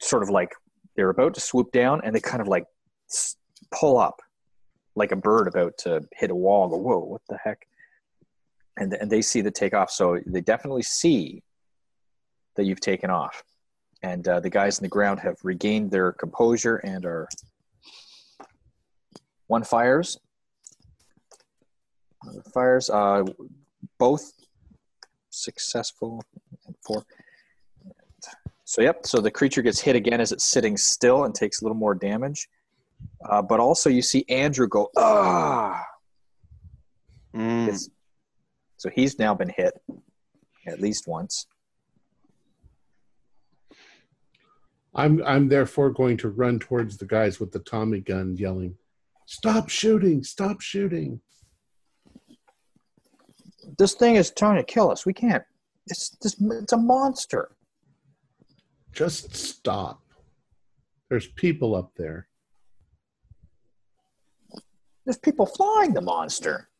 sort 0.00 0.22
of 0.22 0.30
like 0.30 0.52
they're 0.96 1.10
about 1.10 1.34
to 1.34 1.40
swoop 1.40 1.72
down, 1.72 2.00
and 2.04 2.14
they 2.14 2.20
kind 2.20 2.40
of 2.40 2.48
like 2.48 2.64
pull 3.72 3.98
up, 3.98 4.20
like 4.94 5.12
a 5.12 5.16
bird 5.16 5.48
about 5.48 5.76
to 5.78 6.02
hit 6.12 6.30
a 6.30 6.34
wall. 6.34 6.68
Go, 6.68 6.76
whoa, 6.76 6.98
what 6.98 7.22
the 7.28 7.38
heck? 7.42 7.66
And 8.78 8.92
and 8.94 9.10
they 9.10 9.22
see 9.22 9.40
the 9.40 9.50
takeoff, 9.50 9.90
so 9.90 10.18
they 10.26 10.40
definitely 10.40 10.82
see 10.82 11.42
that 12.56 12.64
you've 12.64 12.80
taken 12.80 13.10
off 13.10 13.42
and 14.02 14.26
uh, 14.28 14.40
the 14.40 14.50
guys 14.50 14.78
in 14.78 14.84
the 14.84 14.88
ground 14.88 15.20
have 15.20 15.36
regained 15.42 15.90
their 15.90 16.12
composure 16.12 16.76
and 16.76 17.04
are 17.04 17.28
one 19.46 19.64
fires 19.64 20.18
fires 22.52 22.90
uh, 22.90 23.24
both 23.98 24.32
successful 25.30 26.22
and 26.66 26.74
four 26.84 27.04
so 28.66 28.82
yep 28.82 29.06
so 29.06 29.20
the 29.20 29.30
creature 29.30 29.62
gets 29.62 29.80
hit 29.80 29.96
again 29.96 30.20
as 30.20 30.30
it's 30.30 30.44
sitting 30.44 30.76
still 30.76 31.24
and 31.24 31.34
takes 31.34 31.62
a 31.62 31.64
little 31.64 31.76
more 31.76 31.94
damage 31.94 32.46
uh, 33.30 33.40
but 33.40 33.58
also 33.60 33.88
you 33.88 34.02
see 34.02 34.24
andrew 34.28 34.68
go 34.68 34.90
ah 34.98 35.82
Mm. 37.36 37.90
So 38.78 38.90
he's 38.94 39.18
now 39.18 39.34
been 39.34 39.52
hit 39.54 39.74
at 40.66 40.80
least 40.80 41.06
once 41.06 41.46
I'm 44.94 45.22
I'm 45.24 45.48
therefore 45.48 45.90
going 45.90 46.16
to 46.18 46.30
run 46.30 46.58
towards 46.58 46.96
the 46.96 47.04
guys 47.04 47.38
with 47.38 47.52
the 47.52 47.58
Tommy 47.58 48.00
gun, 48.00 48.34
yelling, 48.38 48.76
"Stop 49.26 49.68
shooting! 49.68 50.24
Stop 50.24 50.62
shooting!" 50.62 51.20
This 53.76 53.92
thing 53.92 54.16
is 54.16 54.30
trying 54.30 54.56
to 54.56 54.62
kill 54.62 54.90
us. 54.90 55.04
We 55.04 55.12
can't. 55.12 55.44
It's 55.88 56.16
this. 56.22 56.36
It's 56.40 56.72
a 56.72 56.78
monster. 56.78 57.50
Just 58.96 59.36
stop. 59.36 60.00
There's 61.10 61.26
people 61.26 61.74
up 61.76 61.92
there. 61.98 62.28
There's 65.04 65.18
people 65.18 65.44
flying 65.44 65.92
the 65.92 66.00
monster. 66.00 66.70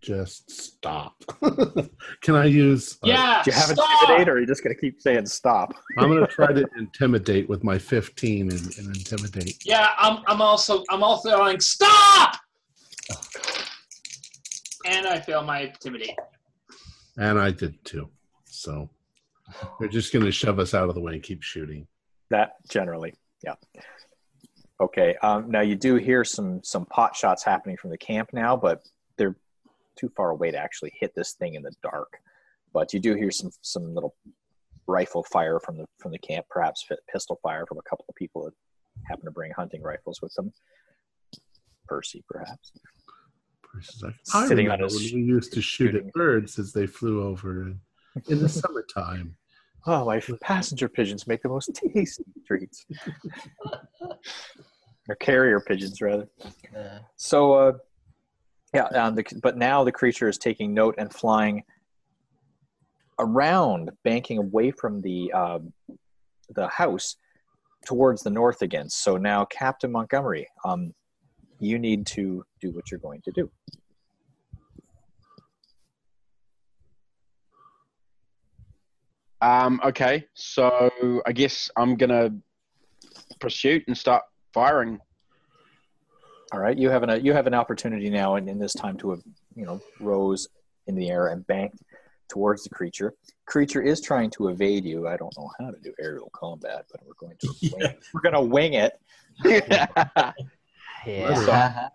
Just 0.00 0.50
stop. 0.50 1.22
Can 2.22 2.34
I 2.34 2.46
use? 2.46 2.94
uh, 3.04 3.06
Yeah, 3.08 3.42
Do 3.44 3.50
you 3.50 3.54
have 3.54 3.66
stop! 3.68 3.88
intimidate, 4.00 4.28
or 4.30 4.32
are 4.32 4.40
you 4.40 4.46
just 4.46 4.64
going 4.64 4.74
to 4.74 4.80
keep 4.80 4.98
saying 5.02 5.26
stop? 5.26 5.74
I'm 5.98 6.08
going 6.08 6.26
to 6.26 6.26
try 6.26 6.54
to 6.54 6.66
intimidate 6.78 7.46
with 7.50 7.62
my 7.62 7.78
15 7.78 8.50
and, 8.50 8.60
and 8.78 8.96
intimidate. 8.96 9.58
Yeah, 9.64 9.90
I'm. 9.98 10.22
I'm 10.26 10.40
also. 10.40 10.82
I'm 10.90 11.02
also 11.04 11.28
yelling, 11.28 11.60
stop! 11.60 12.34
And 14.86 15.06
I 15.06 15.20
fail 15.20 15.44
my 15.44 15.60
intimidate. 15.64 16.16
And 17.18 17.38
I 17.38 17.50
did 17.52 17.84
too. 17.84 18.08
So 18.46 18.88
they're 19.78 19.88
just 19.88 20.12
going 20.12 20.24
to 20.24 20.32
shove 20.32 20.58
us 20.58 20.74
out 20.74 20.88
of 20.88 20.94
the 20.94 21.00
way 21.00 21.14
and 21.14 21.22
keep 21.22 21.42
shooting. 21.42 21.86
That 22.30 22.54
generally, 22.68 23.14
yeah. 23.44 23.54
Okay. 24.80 25.16
Um, 25.22 25.50
now 25.50 25.60
you 25.60 25.76
do 25.76 25.96
hear 25.96 26.24
some 26.24 26.62
some 26.62 26.86
pot 26.86 27.14
shots 27.14 27.44
happening 27.44 27.76
from 27.76 27.90
the 27.90 27.98
camp 27.98 28.30
now, 28.32 28.56
but 28.56 28.82
they're 29.16 29.36
too 29.98 30.10
far 30.16 30.30
away 30.30 30.50
to 30.50 30.58
actually 30.58 30.92
hit 30.98 31.14
this 31.14 31.34
thing 31.34 31.54
in 31.54 31.62
the 31.62 31.72
dark. 31.82 32.18
But 32.72 32.92
you 32.92 33.00
do 33.00 33.14
hear 33.14 33.30
some 33.30 33.50
some 33.60 33.94
little 33.94 34.14
rifle 34.86 35.22
fire 35.24 35.60
from 35.60 35.76
the 35.76 35.86
from 35.98 36.12
the 36.12 36.18
camp, 36.18 36.46
perhaps 36.50 36.86
pistol 37.12 37.38
fire 37.42 37.66
from 37.66 37.78
a 37.78 37.82
couple 37.88 38.04
of 38.08 38.14
people 38.14 38.44
that 38.44 38.54
happen 39.06 39.24
to 39.24 39.30
bring 39.30 39.52
hunting 39.52 39.82
rifles 39.82 40.20
with 40.22 40.34
them. 40.34 40.52
Percy, 41.86 42.24
perhaps. 42.28 42.72
Percy's 43.62 44.02
like, 44.02 44.14
I 44.34 44.46
Sitting 44.48 44.70
on 44.70 44.80
his 44.80 44.94
when 44.94 45.22
we 45.22 45.26
used 45.26 45.52
to 45.54 45.62
shoot 45.62 45.92
shooting. 45.92 46.08
at 46.08 46.12
birds 46.12 46.58
as 46.58 46.72
they 46.72 46.86
flew 46.86 47.22
over 47.22 47.62
in, 47.62 47.80
in 48.28 48.38
the 48.40 48.48
summertime. 48.48 49.36
Oh, 49.86 50.04
my 50.04 50.20
passenger 50.40 50.88
pigeons 50.88 51.26
make 51.26 51.42
the 51.42 51.48
most 51.48 51.70
tasty 51.94 52.24
treats. 52.46 52.86
or 55.08 55.16
carrier 55.16 55.60
pigeons, 55.60 56.00
rather. 56.00 56.28
Uh, 56.76 56.98
So, 57.16 57.52
uh, 57.54 57.72
yeah, 58.74 58.84
um, 58.94 59.14
the, 59.14 59.24
but 59.42 59.56
now 59.56 59.84
the 59.84 59.92
creature 59.92 60.28
is 60.28 60.38
taking 60.38 60.72
note 60.72 60.94
and 60.98 61.12
flying 61.12 61.64
around, 63.18 63.90
banking 64.04 64.38
away 64.38 64.70
from 64.70 65.02
the 65.02 65.32
um, 65.32 65.72
the 66.54 66.68
house 66.68 67.16
towards 67.86 68.22
the 68.22 68.30
north 68.30 68.62
again. 68.62 68.88
So 68.88 69.16
now, 69.16 69.44
Captain 69.46 69.90
Montgomery, 69.90 70.46
um, 70.64 70.94
you 71.58 71.78
need 71.78 72.06
to 72.08 72.44
do 72.60 72.70
what 72.70 72.90
you're 72.90 73.00
going 73.00 73.20
to 73.24 73.32
do. 73.32 73.50
Um, 79.42 79.80
okay, 79.84 80.24
so 80.34 81.20
I 81.26 81.32
guess 81.32 81.68
I'm 81.76 81.96
gonna 81.96 82.30
pursue 83.40 83.82
and 83.88 83.98
start 83.98 84.22
firing. 84.54 85.00
All 86.52 86.60
right, 86.60 86.78
you 86.78 86.88
have 86.90 87.02
an 87.02 87.24
you 87.24 87.32
have 87.32 87.48
an 87.48 87.54
opportunity 87.54 88.08
now, 88.08 88.36
and 88.36 88.48
in 88.48 88.58
this 88.60 88.72
time 88.72 88.96
to 88.98 89.10
have 89.10 89.22
you 89.56 89.66
know 89.66 89.80
rose 89.98 90.46
in 90.86 90.94
the 90.94 91.10
air 91.10 91.28
and 91.28 91.44
banked 91.48 91.82
towards 92.28 92.62
the 92.62 92.70
creature. 92.70 93.14
Creature 93.46 93.82
is 93.82 94.00
trying 94.00 94.30
to 94.30 94.48
evade 94.48 94.84
you. 94.84 95.08
I 95.08 95.16
don't 95.16 95.36
know 95.36 95.50
how 95.58 95.70
to 95.72 95.78
do 95.82 95.92
aerial 96.00 96.30
combat, 96.32 96.84
but 96.90 97.00
we're 97.04 97.14
going 97.18 97.36
to 97.40 97.48
wing, 97.62 97.72
Yeah. 97.80 97.92
we're 98.14 98.20
going 98.20 98.34
to 98.34 98.40
wing 98.40 98.74
it. 98.74 98.92
yeah. 101.04 101.88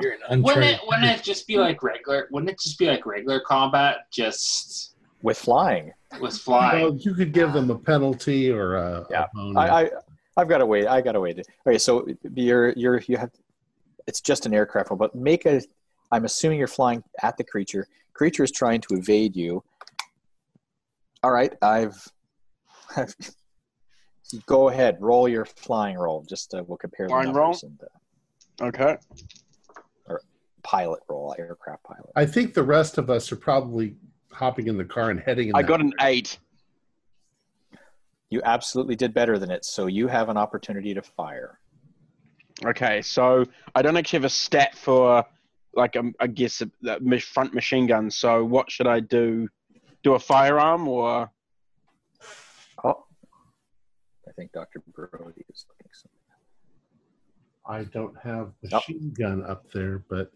You're 0.00 0.16
an 0.30 0.42
Wouldn't 0.42 0.64
it? 0.64 0.80
Wouldn't 0.86 1.06
it 1.06 1.22
just 1.22 1.46
be 1.46 1.58
like 1.58 1.82
regular? 1.82 2.28
Wouldn't 2.30 2.50
it 2.50 2.58
just 2.58 2.78
be 2.78 2.86
like 2.86 3.04
regular 3.04 3.40
combat, 3.40 4.06
just 4.10 4.94
with 5.22 5.38
flying. 5.38 5.92
with 6.20 6.36
flying? 6.36 6.82
Well, 6.82 6.96
you 6.96 7.14
could 7.14 7.32
give 7.32 7.52
them 7.52 7.70
a 7.70 7.78
penalty 7.78 8.50
or 8.50 8.76
a, 8.76 9.06
Yeah. 9.10 9.24
a 9.24 9.28
bonus. 9.34 9.56
I, 9.56 9.82
I 9.82 9.90
I've 10.36 10.48
got 10.48 10.58
to 10.58 10.66
wait. 10.66 10.86
I 10.86 11.00
got 11.00 11.12
to 11.12 11.20
wait. 11.20 11.44
Okay, 11.66 11.78
so 11.78 12.06
you're 12.34 12.70
you're 12.72 13.00
you 13.08 13.16
have 13.16 13.30
it's 14.06 14.20
just 14.20 14.46
an 14.46 14.54
aircraft, 14.54 14.90
one, 14.90 14.98
but 14.98 15.14
make 15.14 15.46
a. 15.46 15.60
I'm 16.12 16.24
assuming 16.24 16.58
you're 16.58 16.68
flying 16.68 17.02
at 17.22 17.36
the 17.36 17.44
creature. 17.44 17.86
Creature 18.14 18.44
is 18.44 18.52
trying 18.52 18.80
to 18.82 18.94
evade 18.94 19.36
you. 19.36 19.62
All 21.22 21.32
right, 21.32 21.52
I've. 21.60 22.06
I've 22.96 23.14
go 24.46 24.68
ahead, 24.68 24.96
roll 25.00 25.28
your 25.28 25.44
flying 25.44 25.96
roll. 25.96 26.22
Just 26.22 26.54
uh, 26.54 26.62
we'll 26.66 26.78
compare 26.78 27.06
the 27.06 27.10
Flying 27.10 27.32
numbers 27.32 27.64
and 27.64 27.80
uh, 27.82 28.64
okay. 28.66 28.96
pilot 30.62 31.00
roll, 31.08 31.34
aircraft 31.38 31.82
pilot. 31.82 32.10
I 32.14 32.26
think 32.26 32.54
the 32.54 32.62
rest 32.62 32.96
of 32.98 33.10
us 33.10 33.32
are 33.32 33.36
probably 33.36 33.96
hopping 34.30 34.66
in 34.68 34.76
the 34.76 34.84
car 34.84 35.10
and 35.10 35.20
heading. 35.20 35.48
In 35.48 35.56
I 35.56 35.62
that 35.62 35.68
got 35.68 35.80
an 35.80 35.92
eight. 36.00 36.38
You 38.30 38.42
absolutely 38.44 38.94
did 38.96 39.14
better 39.14 39.38
than 39.38 39.50
it, 39.50 39.64
so 39.64 39.86
you 39.86 40.06
have 40.06 40.28
an 40.28 40.36
opportunity 40.36 40.92
to 40.94 41.02
fire. 41.02 41.58
Okay, 42.64 43.00
so 43.02 43.44
I 43.74 43.82
don't 43.82 43.96
actually 43.96 44.18
have 44.18 44.24
a 44.24 44.30
stat 44.30 44.74
for 44.76 45.24
like 45.74 45.96
um, 45.96 46.14
I 46.20 46.26
guess 46.26 46.60
a, 46.60 46.70
a 46.86 47.20
front 47.20 47.54
machine 47.54 47.86
gun. 47.86 48.10
So 48.10 48.44
what 48.44 48.70
should 48.70 48.86
I 48.86 49.00
do? 49.00 49.48
Do 50.02 50.14
a 50.14 50.18
firearm 50.18 50.88
or 50.88 51.30
Oh, 52.84 53.04
I 54.28 54.32
think 54.36 54.52
Dr. 54.52 54.82
Brody 54.94 55.44
is 55.52 55.66
looking 55.68 55.90
something. 55.92 56.18
I 57.66 57.84
don't 57.84 58.16
have 58.22 58.52
Yep. 58.62 58.72
machine 58.72 59.14
gun 59.18 59.44
up 59.44 59.70
there, 59.72 60.04
but 60.08 60.32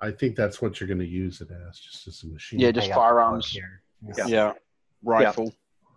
I 0.00 0.10
think 0.10 0.36
that's 0.36 0.60
what 0.60 0.78
you're 0.80 0.88
going 0.88 0.98
to 0.98 1.06
use 1.06 1.40
it 1.40 1.48
as, 1.50 1.78
just 1.78 2.06
as 2.06 2.22
a 2.22 2.26
machine. 2.26 2.58
Yeah, 2.60 2.70
just 2.70 2.86
I 2.86 2.90
got 2.90 2.94
the 2.94 3.00
firearms. 3.00 3.56
Yeah. 4.16 4.26
yeah, 4.26 4.52
rifle? 5.02 5.52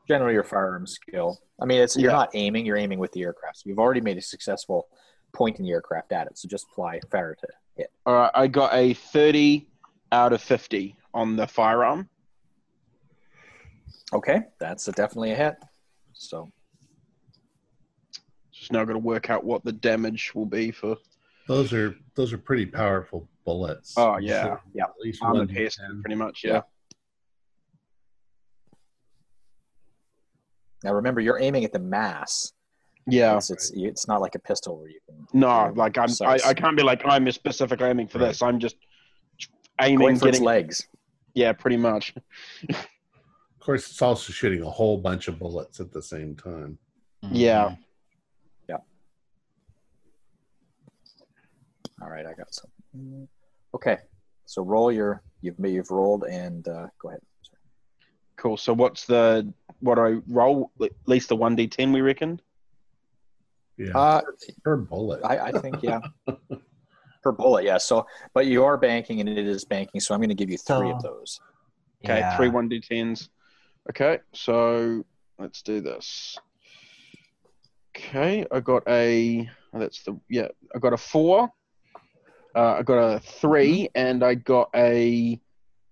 generally 0.07 0.33
your 0.33 0.43
firearm 0.43 0.87
skill. 0.87 1.37
I 1.61 1.65
mean, 1.65 1.81
it's 1.81 1.97
you're 1.97 2.11
Yeah. 2.11 2.17
not 2.17 2.29
aiming; 2.33 2.65
you're 2.65 2.77
aiming 2.77 2.99
with 2.99 3.11
the 3.11 3.23
aircraft. 3.23 3.57
So 3.57 3.63
you've 3.69 3.79
already 3.79 4.01
made 4.01 4.17
a 4.17 4.21
successful 4.21 4.87
point 5.33 5.59
in 5.59 5.65
the 5.65 5.71
aircraft 5.71 6.11
at 6.13 6.27
it. 6.27 6.37
So 6.37 6.47
just 6.47 6.65
fly 6.73 6.99
fire 7.11 7.35
to 7.35 7.47
hit. 7.75 7.91
All 8.05 8.13
right, 8.15 8.31
I 8.33 8.47
got 8.47 8.73
a 8.73 8.93
thirty 8.93 9.69
out 10.11 10.33
of 10.33 10.41
fifty 10.41 10.95
on 11.13 11.35
the 11.35 11.45
firearm. 11.45 12.09
Okay, 14.13 14.41
that's 14.59 14.87
a, 14.87 14.91
definitely 14.93 15.31
a 15.33 15.35
hit. 15.35 15.55
So 16.13 16.49
Just 18.51 18.71
now 18.71 18.83
got 18.85 18.93
to 18.93 18.99
work 18.99 19.29
out 19.29 19.43
what 19.43 19.63
the 19.63 19.71
damage 19.71 20.33
will 20.33 20.45
be 20.47 20.71
for 20.71 20.97
Those 21.47 21.71
are 21.73 21.95
those 22.15 22.33
are 22.33 22.37
pretty 22.37 22.65
powerful 22.65 23.27
bullets. 23.49 23.93
Oh, 23.97 24.17
yeah. 24.17 24.57
Yeah. 24.73 24.83
At 24.85 24.91
least 25.01 25.21
armor 25.23 25.39
one 25.39 25.47
to 25.47 25.53
piercing, 25.53 25.85
10. 25.85 26.01
pretty 26.03 26.15
much. 26.15 26.41
Yeah. 26.43 26.61
now 30.83 30.93
remember, 30.93 31.19
you're 31.21 31.39
aiming 31.39 31.63
at 31.65 31.73
the 31.73 31.79
mass. 31.79 32.53
Yeah. 33.07 33.37
It's 33.37 33.49
it's, 33.49 33.71
it's 33.75 34.07
not 34.07 34.21
like 34.21 34.35
a 34.35 34.39
pistol 34.39 34.77
where 34.77 34.89
you 34.89 34.99
can. 35.07 35.25
No, 35.33 35.65
you're 35.65 35.73
like 35.73 35.97
I'm. 35.97 36.09
I. 36.21 36.39
I 36.45 36.53
can't 36.53 36.77
be 36.77 36.83
like 36.83 37.01
I'm 37.05 37.29
specifically 37.31 37.87
aiming 37.87 38.07
for 38.07 38.19
Right. 38.19 38.27
this. 38.27 38.41
I'm 38.43 38.59
just 38.59 38.75
going 39.81 39.91
aiming, 39.93 40.07
for 40.19 40.27
its 40.27 40.37
getting. 40.37 40.43
legs. 40.43 40.87
Yeah, 41.33 41.53
pretty 41.53 41.77
much. 41.77 42.13
Of 43.61 43.65
course, 43.65 43.91
it's 43.91 44.01
also 44.01 44.31
shooting 44.33 44.63
a 44.63 44.69
whole 44.69 44.97
bunch 44.97 45.27
of 45.27 45.37
bullets 45.37 45.79
at 45.81 45.91
the 45.91 46.01
same 46.01 46.33
time. 46.35 46.79
Mm-hmm. 47.23 47.35
Yeah. 47.35 47.75
Yeah. 48.69 48.77
All 52.01 52.09
right, 52.09 52.25
I 52.25 52.33
got 52.33 52.51
some. 52.51 53.27
Okay, 53.75 53.97
so 54.45 54.63
roll 54.63 54.91
your. 54.91 55.21
You've 55.41 55.55
you've 55.59 55.89
rolled 55.91 56.23
and 56.25 56.67
uh, 56.67 56.87
go 57.01 57.09
ahead. 57.09 57.21
Cool. 58.35 58.57
So 58.57 58.73
what's 58.73 59.05
the 59.05 59.51
what 59.79 59.95
do 59.95 60.01
I 60.01 60.17
roll? 60.27 60.71
At 60.81 60.91
least 61.05 61.29
the 61.29 61.35
one 61.35 61.55
d10, 61.55 61.93
we 61.93 62.01
reckon. 62.01 62.41
Yeah, 63.77 63.97
Uh, 63.97 64.21
per 64.63 64.75
bullet. 64.75 65.21
I, 65.23 65.39
I 65.47 65.51
think 65.53 65.81
yeah. 65.81 65.99
Per 67.23 67.31
bullet, 67.33 67.65
yeah. 67.65 67.77
So, 67.77 68.05
but 68.33 68.45
you 68.45 68.63
are 68.63 68.77
banking, 68.77 69.19
and 69.19 69.27
it 69.29 69.45
is 69.45 69.65
banking. 69.65 69.99
So 69.99 70.13
I'm 70.13 70.21
going 70.21 70.29
to 70.29 70.35
give 70.35 70.49
you 70.49 70.57
three 70.57 70.89
of 70.89 71.01
those. 71.01 71.39
Okay, 72.03 72.19
Yeah. 72.19 72.35
three 72.37 72.47
one 72.49 72.69
d10s. 72.69 73.27
Okay, 73.89 74.19
so 74.33 75.03
let's 75.37 75.61
do 75.61 75.81
this. 75.81 76.37
Okay, 77.95 78.45
I 78.51 78.59
got 78.61 78.83
a. 78.87 79.49
oh, 79.73 79.79
That's 79.79 80.01
the 80.03 80.17
yeah. 80.29 80.47
I 80.73 80.79
got 80.79 80.93
a 80.93 80.97
four. 80.97 81.49
Uh, 82.55 82.75
I 82.79 82.83
got 82.83 82.97
a 82.97 83.19
3 83.19 83.89
and 83.95 84.23
I 84.23 84.35
got 84.35 84.69
a 84.75 85.39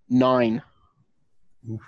nine. 0.09 0.61
Oof. 1.69 1.81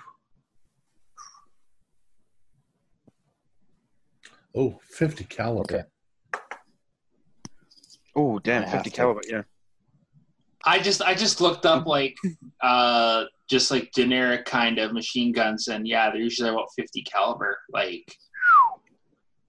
Oh, 4.56 4.80
50 4.92 5.24
caliber. 5.26 5.62
Okay. 5.62 5.84
Oh 8.16 8.40
damn, 8.40 8.64
I 8.64 8.66
have 8.66 8.72
fifty 8.80 8.90
to. 8.90 8.96
caliber. 8.98 9.22
Yeah. 9.28 9.44
I 10.66 10.80
just 10.80 11.02
I 11.02 11.14
just 11.14 11.40
looked 11.40 11.66
up 11.66 11.86
like 11.86 12.18
uh 12.62 13.24
just 13.50 13.72
like 13.72 13.92
generic 13.96 14.46
kind 14.46 14.78
of 14.78 14.92
machine 14.92 15.32
guns 15.32 15.70
and 15.70 15.88
yeah 15.88 16.10
they're 16.12 16.20
usually 16.22 16.50
about 16.50 16.68
50 16.76 17.02
caliber 17.04 17.58
like 17.72 18.14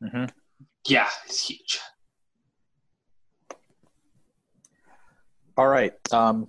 hmm 0.00 0.26
Yeah, 0.86 1.08
it's 1.26 1.48
huge. 1.48 1.80
All 5.60 5.68
right. 5.68 5.92
Um, 6.10 6.48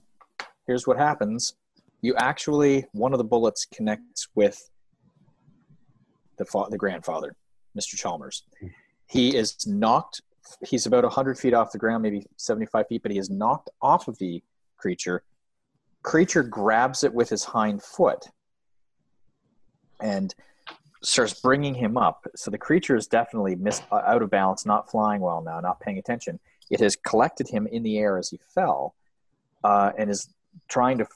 here's 0.65 0.87
what 0.87 0.97
happens. 0.97 1.55
You 1.99 2.15
actually 2.15 2.85
one 2.93 3.11
of 3.11 3.17
the 3.17 3.25
bullets 3.25 3.65
connects 3.65 4.29
with 4.35 4.69
the 6.37 6.45
fa- 6.45 6.67
the 6.69 6.77
grandfather, 6.77 7.35
Mr. 7.77 7.97
Chalmers. 7.97 8.43
He 9.07 9.35
is 9.35 9.67
knocked. 9.67 10.21
He's 10.65 10.85
about 10.85 11.03
hundred 11.11 11.37
feet 11.37 11.53
off 11.53 11.73
the 11.73 11.77
ground, 11.77 12.03
maybe 12.03 12.25
seventy-five 12.37 12.87
feet, 12.87 13.03
but 13.03 13.11
he 13.11 13.17
is 13.17 13.29
knocked 13.29 13.69
off 13.81 14.07
of 14.07 14.17
the 14.17 14.41
creature. 14.77 15.23
Creature 16.03 16.43
grabs 16.43 17.03
it 17.03 17.13
with 17.13 17.27
his 17.27 17.43
hind 17.43 17.83
foot 17.83 18.27
and 19.99 20.33
starts 21.03 21.33
bringing 21.33 21.73
him 21.75 21.97
up. 21.97 22.27
So 22.37 22.49
the 22.49 22.57
creature 22.57 22.95
is 22.95 23.07
definitely 23.07 23.57
mis- 23.57 23.81
uh, 23.91 24.03
out 24.05 24.21
of 24.21 24.29
balance, 24.29 24.65
not 24.65 24.89
flying 24.89 25.19
well 25.19 25.41
now, 25.41 25.59
not 25.59 25.81
paying 25.81 25.97
attention. 25.97 26.39
It 26.69 26.79
has 26.79 26.95
collected 26.95 27.49
him 27.49 27.67
in 27.67 27.83
the 27.83 27.97
air 27.97 28.17
as 28.17 28.29
he 28.29 28.39
fell, 28.55 28.95
uh, 29.63 29.91
and 29.97 30.09
is 30.09 30.29
trying 30.69 30.97
to 30.97 31.03
f- 31.03 31.09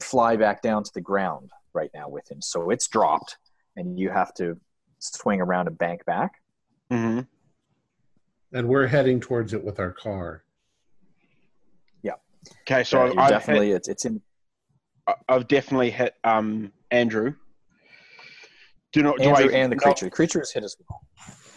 fly 0.00 0.36
back 0.36 0.62
down 0.62 0.82
to 0.84 0.90
the 0.94 1.00
ground 1.00 1.50
right 1.74 1.90
now 1.94 2.08
with 2.08 2.30
him. 2.30 2.40
So 2.40 2.70
it's 2.70 2.88
dropped, 2.88 3.36
and 3.76 3.98
you 3.98 4.10
have 4.10 4.32
to 4.34 4.58
swing 4.98 5.40
around 5.40 5.68
and 5.68 5.76
bank 5.78 6.04
back. 6.04 6.32
hmm 6.90 7.20
And 8.52 8.68
we're 8.68 8.86
heading 8.86 9.20
towards 9.20 9.52
it 9.54 9.62
with 9.64 9.80
our 9.80 9.92
car. 9.92 10.44
Yeah. 12.02 12.12
Okay, 12.62 12.84
so 12.84 13.02
Uh, 13.02 13.14
I've, 13.18 13.30
definitely 13.30 13.68
hit, 13.68 13.76
it's 13.76 13.88
it's 13.88 14.04
in 14.04 14.20
I've 15.28 15.48
definitely 15.48 15.90
hit 15.90 16.14
um, 16.22 16.72
Andrew. 16.92 17.34
Do 18.92 19.02
not 19.02 19.16
do 19.18 19.24
Andrew 19.30 19.50
I, 19.52 19.56
and 19.56 19.72
the 19.72 19.76
no- 19.76 19.82
creature. 19.82 20.06
The 20.06 20.10
creature 20.10 20.42
is 20.42 20.52
hit 20.52 20.62
as 20.64 20.76
well. 20.88 21.00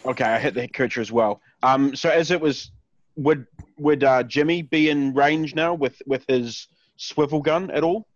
Okay, 0.06 0.24
I 0.24 0.38
hit 0.38 0.54
the 0.54 0.66
creature 0.68 1.00
as 1.00 1.12
well. 1.12 1.40
Um, 1.62 1.94
so 1.94 2.08
as 2.10 2.30
it 2.30 2.40
was, 2.40 2.70
would 3.16 3.46
would 3.78 4.04
uh, 4.04 4.22
Jimmy 4.22 4.62
be 4.62 4.90
in 4.90 5.14
range 5.14 5.54
now 5.54 5.74
with 5.74 6.00
with 6.06 6.24
his 6.28 6.68
swivel 6.96 7.40
gun 7.40 7.70
at 7.70 7.82
all? 7.82 8.06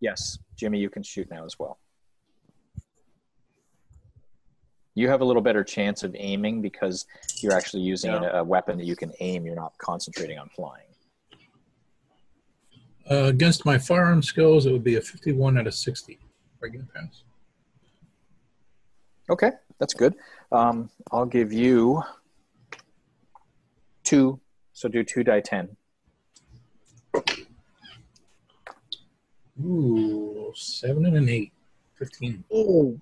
Yes, 0.00 0.38
Jimmy, 0.56 0.78
you 0.78 0.90
can 0.90 1.02
shoot 1.02 1.30
now 1.30 1.44
as 1.44 1.58
well. 1.58 1.78
You 4.94 5.08
have 5.08 5.20
a 5.22 5.24
little 5.24 5.40
better 5.42 5.64
chance 5.64 6.02
of 6.02 6.14
aiming 6.18 6.60
because 6.60 7.06
you're 7.40 7.54
actually 7.54 7.82
using 7.82 8.10
Yeah. 8.10 8.40
a 8.40 8.44
weapon 8.44 8.76
that 8.78 8.84
you 8.84 8.96
can 8.96 9.12
aim. 9.20 9.46
You're 9.46 9.54
not 9.56 9.76
concentrating 9.78 10.38
on 10.38 10.48
flying. 10.50 10.86
Uh, 13.10 13.24
against 13.24 13.64
my 13.64 13.78
firearm 13.78 14.22
skills, 14.22 14.66
it 14.66 14.72
would 14.72 14.84
be 14.84 14.96
a 14.96 15.00
51 15.00 15.58
out 15.58 15.66
of 15.66 15.74
60. 15.74 16.18
Regular 16.60 16.86
pass. 16.94 17.24
Okay, 19.30 19.52
that's 19.78 19.94
good. 19.94 20.14
Um, 20.52 20.90
I'll 21.10 21.26
give 21.26 21.52
you 21.52 22.02
two. 24.12 24.40
So 24.74 24.88
do 24.88 25.02
two 25.04 25.24
die 25.24 25.40
ten. 25.40 25.76
Ooh, 29.64 30.52
seven 30.54 31.06
and 31.06 31.16
an 31.16 31.28
eight. 31.28 31.52
15. 31.98 32.44
Oh, 32.52 32.98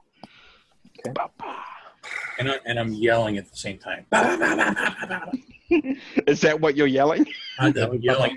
And, 2.39 2.51
I, 2.51 2.59
and 2.66 2.78
I'm 2.78 2.93
yelling 2.93 3.39
at 3.39 3.51
the 3.51 3.57
same 3.57 3.78
time. 3.78 4.05
Is 6.27 6.43
that 6.43 6.61
what 6.61 6.77
you're 6.77 6.87
yelling? 6.87 7.24
I'm 7.59 7.73
yelling. 8.03 8.37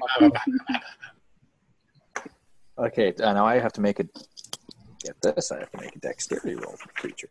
okay. 2.77 3.13
uh, 3.21 3.33
Now 3.33 3.45
I 3.45 3.59
have 3.59 3.73
to 3.73 3.81
make 3.81 3.99
a 3.99 4.05
get 5.03 5.21
this. 5.21 5.51
I 5.51 5.59
have 5.59 5.71
to 5.71 5.81
make 5.81 5.95
a 5.97 5.99
dexterity 5.99 6.55
roll 6.55 6.77
for 6.77 6.87
the 6.87 6.93
creature. 6.93 7.29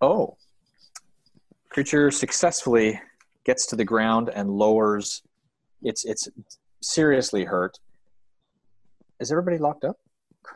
Oh, 0.00 0.36
creature 1.68 2.10
successfully 2.10 3.00
gets 3.44 3.66
to 3.66 3.76
the 3.76 3.84
ground 3.84 4.30
and 4.34 4.50
lowers. 4.50 5.22
It's 5.82 6.04
it's 6.04 6.28
seriously 6.82 7.44
hurt. 7.44 7.78
Is 9.20 9.30
everybody 9.30 9.58
locked 9.58 9.84
up? 9.84 9.96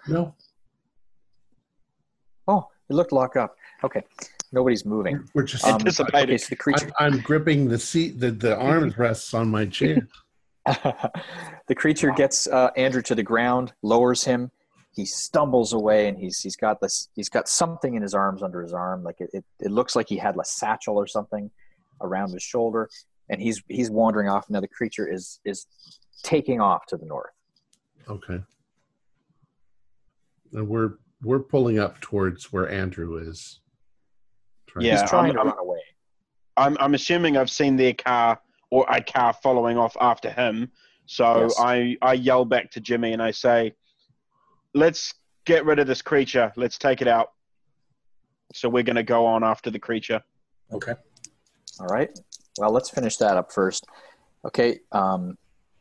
No, 0.08 0.34
Oh, 2.46 2.68
it 2.88 2.94
looked 2.94 3.12
locked 3.12 3.36
up. 3.36 3.56
Okay, 3.82 4.02
nobody's 4.52 4.84
moving. 4.84 5.22
we're 5.34 5.44
just. 5.44 5.64
Um, 5.64 5.74
Anticipated. 5.74 6.30
okay, 6.30 6.38
so 6.38 6.46
the 6.50 6.56
creature 6.56 6.90
I'm, 6.98 7.14
I'm 7.14 7.20
gripping 7.20 7.68
the 7.68 7.78
seat, 7.78 8.20
the, 8.20 8.30
the 8.30 8.56
arms 8.56 8.96
rests 8.98 9.34
on 9.34 9.50
my 9.50 9.66
chair. 9.66 10.06
the 10.66 11.74
creature 11.74 12.10
gets 12.10 12.46
uh, 12.46 12.70
Andrew 12.76 13.02
to 13.02 13.14
the 13.14 13.22
ground, 13.22 13.72
lowers 13.82 14.24
him. 14.24 14.50
He 14.94 15.04
stumbles 15.06 15.72
away, 15.72 16.08
and 16.08 16.16
he's 16.18 16.40
he's 16.40 16.56
got 16.56 16.80
this. 16.80 17.08
He's 17.14 17.28
got 17.28 17.48
something 17.48 17.94
in 17.94 18.02
his 18.02 18.14
arms 18.14 18.42
under 18.42 18.62
his 18.62 18.72
arm, 18.72 19.02
like 19.02 19.20
it. 19.20 19.30
It, 19.32 19.44
it 19.60 19.70
looks 19.70 19.96
like 19.96 20.08
he 20.08 20.16
had 20.16 20.36
a 20.36 20.44
satchel 20.44 20.96
or 20.96 21.06
something 21.06 21.50
around 22.00 22.32
his 22.32 22.42
shoulder, 22.42 22.88
and 23.28 23.40
he's 23.42 23.62
he's 23.68 23.90
wandering 23.90 24.28
off. 24.28 24.48
Now 24.48 24.60
the 24.60 24.68
creature 24.68 25.10
is 25.10 25.40
is 25.44 25.66
taking 26.22 26.60
off 26.60 26.86
to 26.86 26.96
the 26.96 27.06
north. 27.06 27.32
Okay. 28.08 28.40
And 30.52 30.68
we're 30.68 30.94
we're 31.22 31.40
pulling 31.40 31.78
up 31.78 32.00
towards 32.00 32.52
where 32.52 32.68
Andrew 32.70 33.16
is. 33.18 33.60
Trying- 34.66 34.86
Yeah, 34.86 35.00
he's 35.00 35.10
trying 35.10 35.24
I'm- 35.26 35.34
to 35.34 35.38
I'm- 35.40 35.48
run 35.48 35.58
away. 35.58 35.80
I'm 36.56 36.76
I'm 36.78 36.94
assuming 36.94 37.36
I've 37.36 37.50
seen 37.50 37.76
their 37.76 37.94
car 37.94 38.40
or 38.70 38.86
a 38.88 39.02
car 39.02 39.32
following 39.32 39.76
off 39.76 39.96
after 40.00 40.30
him. 40.30 40.70
So 41.06 41.42
Yes. 41.42 41.56
I 41.58 41.96
I 42.00 42.12
yell 42.12 42.44
back 42.44 42.70
to 42.72 42.80
Jimmy 42.80 43.12
and 43.12 43.20
I 43.22 43.32
say, 43.32 43.74
"Let's 44.74 45.14
get 45.44 45.64
rid 45.64 45.78
of 45.78 45.86
this 45.86 46.02
creature. 46.02 46.52
Let's 46.56 46.78
take 46.78 47.01
it 47.02 47.09
out." 47.09 47.32
So 48.52 48.68
we're 48.68 48.82
going 48.82 48.96
to 48.96 49.02
go 49.02 49.26
on 49.26 49.42
after 49.42 49.70
the 49.70 49.78
creature. 49.78 50.22
Okay. 50.72 50.94
All 51.80 51.86
right. 51.86 52.16
Well, 52.59 52.70
let's 52.70 52.90
finish 52.90 53.16
that 53.16 53.36
up 53.36 53.52
first. 53.52 53.86
Okay. 54.44 54.80
Um, 54.92 55.36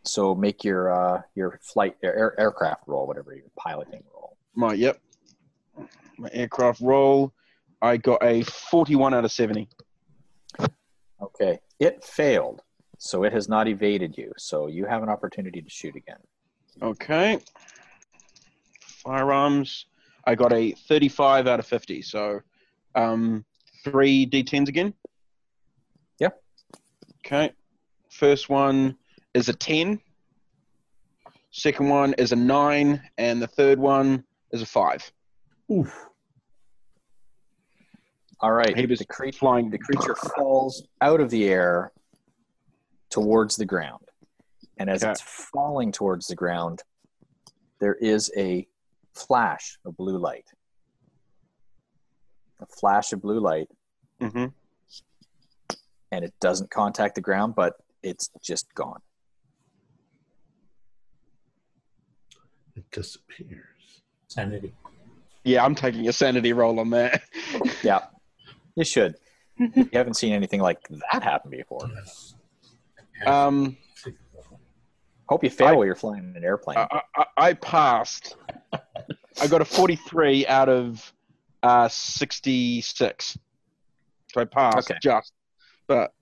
so 0.06 0.36
make 0.36 0.64
your 0.64 0.92
uh, 0.92 1.22
your 1.36 1.60
flight 1.62 1.96
air, 2.04 2.40
aircraft 2.40 2.84
roll, 2.88 3.08
whatever 3.08 3.34
your 3.34 3.46
piloting 3.58 4.04
roll. 4.14 4.38
My 4.56 4.74
yep. 4.74 5.00
My 6.18 6.30
aircraft 6.32 6.82
roll. 6.82 7.34
I 7.82 7.98
got 7.98 8.24
a 8.24 8.44
41 8.44 9.14
out 9.14 9.26
of 9.26 9.32
70. 9.32 9.68
Okay. 11.22 11.60
It 11.80 12.02
failed, 12.04 12.62
so 12.98 13.24
it 13.24 13.34
has 13.34 13.50
not 13.50 13.68
evaded 13.68 14.18
you. 14.18 14.32
So 14.38 14.68
you 14.68 14.86
have 14.86 15.04
an 15.04 15.10
opportunity 15.10 15.62
to 15.62 15.70
shoot 15.70 15.96
again. 15.96 16.20
Okay. 16.82 17.40
Firearms. 19.04 19.86
I 20.26 20.36
got 20.36 20.54
a 20.54 20.72
35 20.72 21.48
out 21.48 21.60
of 21.60 21.66
50. 21.68 22.02
So 22.02 22.40
um, 22.96 23.44
three 23.84 24.26
D10s 24.26 24.70
again. 24.70 24.94
Yep. 26.20 26.42
Okay. 27.26 27.52
First 28.10 28.50
one 28.50 28.96
is 29.34 29.50
a 29.50 29.54
10. 29.54 30.00
Second 31.52 31.90
one 31.90 32.14
is 32.14 32.32
a 32.32 32.36
9. 32.36 33.02
And 33.18 33.42
the 33.42 33.48
third 33.48 33.80
one 33.80 34.24
is 34.52 34.62
a 34.62 34.66
5. 34.66 35.12
Oof. 35.72 35.94
All 38.40 38.52
right. 38.52 38.76
He 38.78 38.86
was 38.86 39.00
the, 39.00 39.06
cre- 39.06 39.32
flying. 39.32 39.70
the 39.70 39.78
creature 39.78 40.16
falls 40.16 40.84
out 41.02 41.20
of 41.22 41.30
the 41.30 41.48
air 41.50 41.92
towards 43.10 43.56
the 43.56 43.66
ground. 43.66 44.04
And 44.78 44.90
as 44.90 45.04
Okay. 45.04 45.12
it's 45.12 45.22
falling 45.22 45.92
towards 45.92 46.28
the 46.28 46.36
ground, 46.36 46.82
there 47.80 47.96
is 47.96 48.32
a 48.38 48.68
flash 49.16 49.78
of 49.86 49.96
blue 49.98 50.18
light. 50.18 50.46
A 52.62 52.66
flash 52.66 53.12
of 53.14 53.22
blue 53.22 53.40
light, 53.40 53.68
hmm 54.22 54.46
and 56.12 56.24
it 56.24 56.34
doesn't 56.40 56.70
contact 56.70 57.16
the 57.16 57.22
ground, 57.22 57.56
but 57.56 57.74
it's 58.04 58.30
just 58.44 58.72
gone. 58.76 59.00
It 62.76 62.84
disappears. 62.92 64.02
Sanity. 64.28 64.74
Yeah, 65.44 65.66
I'm 65.66 65.74
taking 65.76 66.08
a 66.08 66.14
sanity 66.14 66.54
roll 66.54 66.80
on 66.80 66.90
that. 66.92 67.22
Yeah, 67.84 68.00
you 68.76 68.84
should. 68.86 69.16
you 69.58 69.90
haven't 69.94 70.14
seen 70.16 70.34
anything 70.34 70.62
like 70.62 70.80
that 71.12 71.22
happen 71.24 71.52
before. 71.52 71.90
Um, 73.26 73.76
Hope 75.30 75.44
you 75.44 75.50
fail 75.50 75.68
I- 75.70 75.72
while 75.74 75.86
you're 75.86 75.96
flying 75.96 76.24
in 76.30 76.36
an 76.38 76.44
airplane. 76.44 76.78
I, 76.78 77.02
I, 77.16 77.26
I 77.38 77.54
passed. 77.54 78.36
I 79.42 79.48
got 79.48 79.62
a 79.62 79.66
43 79.66 80.46
out 80.48 80.70
of 80.70 81.14
uh, 81.64 81.88
66. 81.88 83.38
So 84.34 84.42
I 84.42 84.46
passed 84.46 84.90
Okay. 84.92 85.00
just. 85.02 85.32
But 85.88 86.14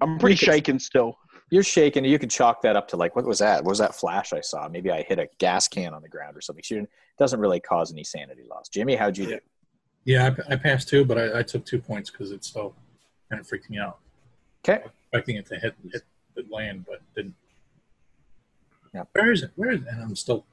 I'm 0.00 0.18
pretty 0.18 0.36
could- 0.36 0.46
shaken 0.46 0.78
still. 0.78 1.16
you're 1.50 1.62
shaking. 1.62 2.04
You 2.04 2.18
could 2.18 2.30
chalk 2.30 2.62
that 2.62 2.76
up 2.76 2.88
to 2.88 2.96
like, 2.96 3.14
what 3.16 3.24
was 3.24 3.38
that? 3.38 3.62
What 3.64 3.70
was 3.70 3.78
that 3.78 3.94
flash 3.94 4.32
I 4.32 4.40
saw? 4.40 4.68
Maybe 4.68 4.90
I 4.90 5.02
hit 5.02 5.18
a 5.18 5.28
gas 5.38 5.68
can 5.68 5.94
on 5.94 6.02
the 6.02 6.08
ground 6.08 6.36
or 6.36 6.40
something. 6.40 6.62
She 6.62 6.74
didn't, 6.74 6.90
doesn't 7.18 7.38
really 7.40 7.60
cause 7.60 7.92
any 7.92 8.04
sanity 8.04 8.42
loss. 8.48 8.68
Jimmy, 8.68 8.96
how'd 8.96 9.16
you 9.16 9.26
do? 9.26 9.38
Yeah, 10.04 10.34
I, 10.48 10.54
I 10.54 10.56
passed 10.56 10.88
two, 10.88 11.04
but 11.04 11.16
I, 11.18 11.38
I 11.38 11.42
took 11.42 11.64
two 11.64 11.78
points 11.80 12.10
because 12.10 12.30
it 12.32 12.44
still 12.44 12.74
kind 13.30 13.40
of 13.40 13.46
freaked 13.46 13.70
me 13.70 13.78
out. 13.78 13.98
Okay. 14.68 14.82
Expecting 15.12 15.36
it 15.36 15.46
to 15.46 15.56
hit, 15.58 15.74
hit 15.92 16.02
the 16.34 16.44
land, 16.50 16.84
but 16.86 17.00
didn't. 17.14 17.34
Yep. 18.94 19.08
Where 19.12 19.32
is 19.32 19.42
it? 19.42 19.50
Where 19.56 19.70
is 19.72 19.80
it? 19.82 19.88
And 19.88 20.02
I'm 20.02 20.16
still 20.16 20.44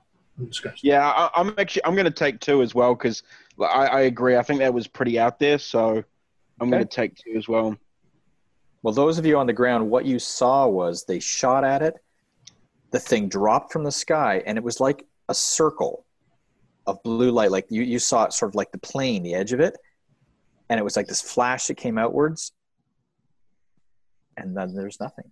discussion. 0.47 0.80
Yeah, 0.89 1.07
I, 1.07 1.30
I'm 1.35 1.53
actually 1.57 1.84
I'm 1.85 1.95
going 1.95 2.05
to 2.05 2.11
take 2.11 2.39
two 2.39 2.61
as 2.61 2.73
well 2.76 2.95
because 2.95 3.23
I, 3.59 3.88
I 3.88 3.99
agree. 4.01 4.35
I 4.38 4.41
think 4.43 4.59
that 4.59 4.73
was 4.73 4.88
pretty 4.88 5.19
out 5.19 5.39
there, 5.39 5.57
so 5.57 6.03
I'm 6.59 6.69
going 6.69 6.84
to 6.84 6.89
take 6.89 7.15
two 7.15 7.34
as 7.38 7.47
well. 7.47 7.76
Well, 8.84 8.93
those 8.93 9.18
of 9.18 9.26
you 9.26 9.38
on 9.38 9.47
the 9.47 9.53
ground, 9.53 9.89
what 9.89 10.05
you 10.05 10.18
saw 10.19 10.68
was 10.68 11.05
they 11.05 11.19
shot 11.19 11.63
at 11.63 11.81
it. 11.81 11.95
The 12.91 12.99
thing 12.99 13.30
dropped 13.30 13.72
from 13.72 13.84
the 13.84 13.91
sky, 13.91 14.41
and 14.45 14.57
it 14.57 14.63
was 14.63 14.80
like 14.80 15.05
a 15.30 15.34
circle 15.35 16.05
of 16.88 17.01
blue 17.03 17.31
light. 17.31 17.51
Like 17.51 17.68
you, 17.69 17.84
you 17.84 17.99
saw 17.99 18.23
it 18.26 18.34
sort 18.34 18.51
of 18.51 18.55
like 18.55 18.72
the 18.72 18.80
plane, 18.80 19.23
the 19.23 19.35
edge 19.35 19.53
of 19.53 19.59
it. 19.59 19.77
And 20.69 20.80
it 20.80 20.84
was 20.84 20.95
like 20.95 21.07
this 21.07 21.22
flash 21.22 21.68
that 21.68 21.76
came 21.76 21.97
outwards. 21.97 22.53
And 24.38 24.55
then 24.57 24.73
there's 24.73 24.99
nothing. 24.99 25.31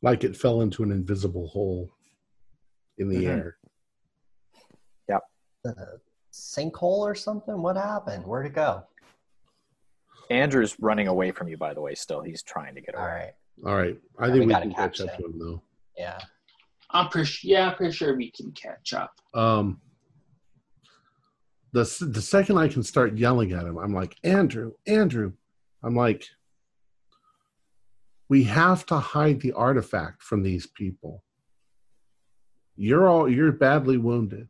Like 0.00 0.24
it 0.24 0.36
fell 0.36 0.60
into 0.62 0.82
an 0.82 0.90
invisible 0.90 1.48
hole 1.48 1.90
in 2.98 3.08
the 3.08 3.24
Mhm. 3.24 3.36
air. 3.36 3.56
The 5.64 6.00
sinkhole 6.32 6.98
or 7.00 7.14
something? 7.14 7.60
What 7.60 7.76
happened? 7.76 8.24
Where'd 8.26 8.46
it 8.46 8.54
go? 8.54 8.84
Andrew's 10.30 10.76
running 10.80 11.08
away 11.08 11.30
from 11.32 11.48
you, 11.48 11.56
by 11.56 11.74
the 11.74 11.80
way, 11.80 11.94
still. 11.94 12.22
He's 12.22 12.42
trying 12.42 12.74
to 12.74 12.80
get 12.80 12.94
All 12.94 13.02
away. 13.02 13.32
right. 13.64 13.70
All 13.70 13.76
right. 13.76 13.98
I 14.18 14.26
Yeah, 14.26 14.32
think 14.32 14.40
we 14.40 14.46
we, 14.46 14.54
can 14.54 14.70
catch 14.70 14.98
catch 14.98 15.00
up 15.08 15.16
to 15.16 15.24
him 15.26 15.38
though. 15.38 15.62
Yeah. 15.96 16.18
I'm 16.90 17.08
pretty 17.08 17.30
yeah, 17.48 17.70
I'm 17.70 17.76
pretty 17.76 17.92
sure 17.94 18.16
we 18.16 18.30
can 18.30 18.52
catch 18.52 18.92
up. 18.94 19.12
Um, 19.34 19.80
the 21.72 21.82
the 22.08 22.22
second 22.22 22.58
I 22.58 22.68
can 22.68 22.82
start 22.82 23.16
yelling 23.16 23.52
at 23.52 23.64
him, 23.64 23.78
I'm 23.78 23.92
like, 23.92 24.16
Andrew, 24.22 24.72
Andrew. 24.86 25.32
I'm 25.82 25.94
like, 25.96 26.24
we 28.28 28.44
have 28.44 28.86
to 28.86 28.96
hide 28.98 29.40
the 29.40 29.52
artifact 29.52 30.22
from 30.22 30.42
these 30.42 30.66
people. 30.66 31.22
You're 32.76 33.08
all 33.08 33.28
you're 33.28 33.52
badly 33.52 33.98
wounded. 33.98 34.48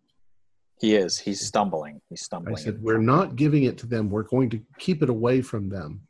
He 0.80 0.94
is. 0.96 1.18
He's 1.18 1.40
stumbling. 1.46 2.00
He's 2.10 2.22
stumbling. 2.22 2.56
I 2.56 2.58
said, 2.60 2.82
we're 2.82 2.98
not 2.98 3.36
giving 3.36 3.64
it 3.64 3.78
to 3.78 3.86
them. 3.86 4.10
We're 4.10 4.22
going 4.24 4.50
to 4.50 4.60
keep 4.78 5.02
it 5.02 5.08
away 5.08 5.40
from 5.40 5.68
them. 5.68 6.02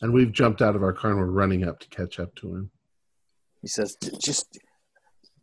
And 0.00 0.12
we've 0.12 0.30
jumped 0.32 0.62
out 0.62 0.76
of 0.76 0.82
our 0.82 0.92
car 0.92 1.10
and 1.10 1.20
we're 1.20 1.26
running 1.26 1.66
up 1.66 1.80
to 1.80 1.88
catch 1.88 2.20
up 2.20 2.34
to 2.36 2.54
him. 2.54 2.70
He 3.62 3.68
says, 3.68 3.96
just, 4.22 4.58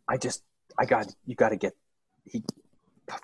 I 0.08 0.16
just, 0.16 0.42
I 0.78 0.86
got, 0.86 1.12
you 1.26 1.34
got 1.34 1.50
to 1.50 1.56
get, 1.56 1.74
he 2.24 2.42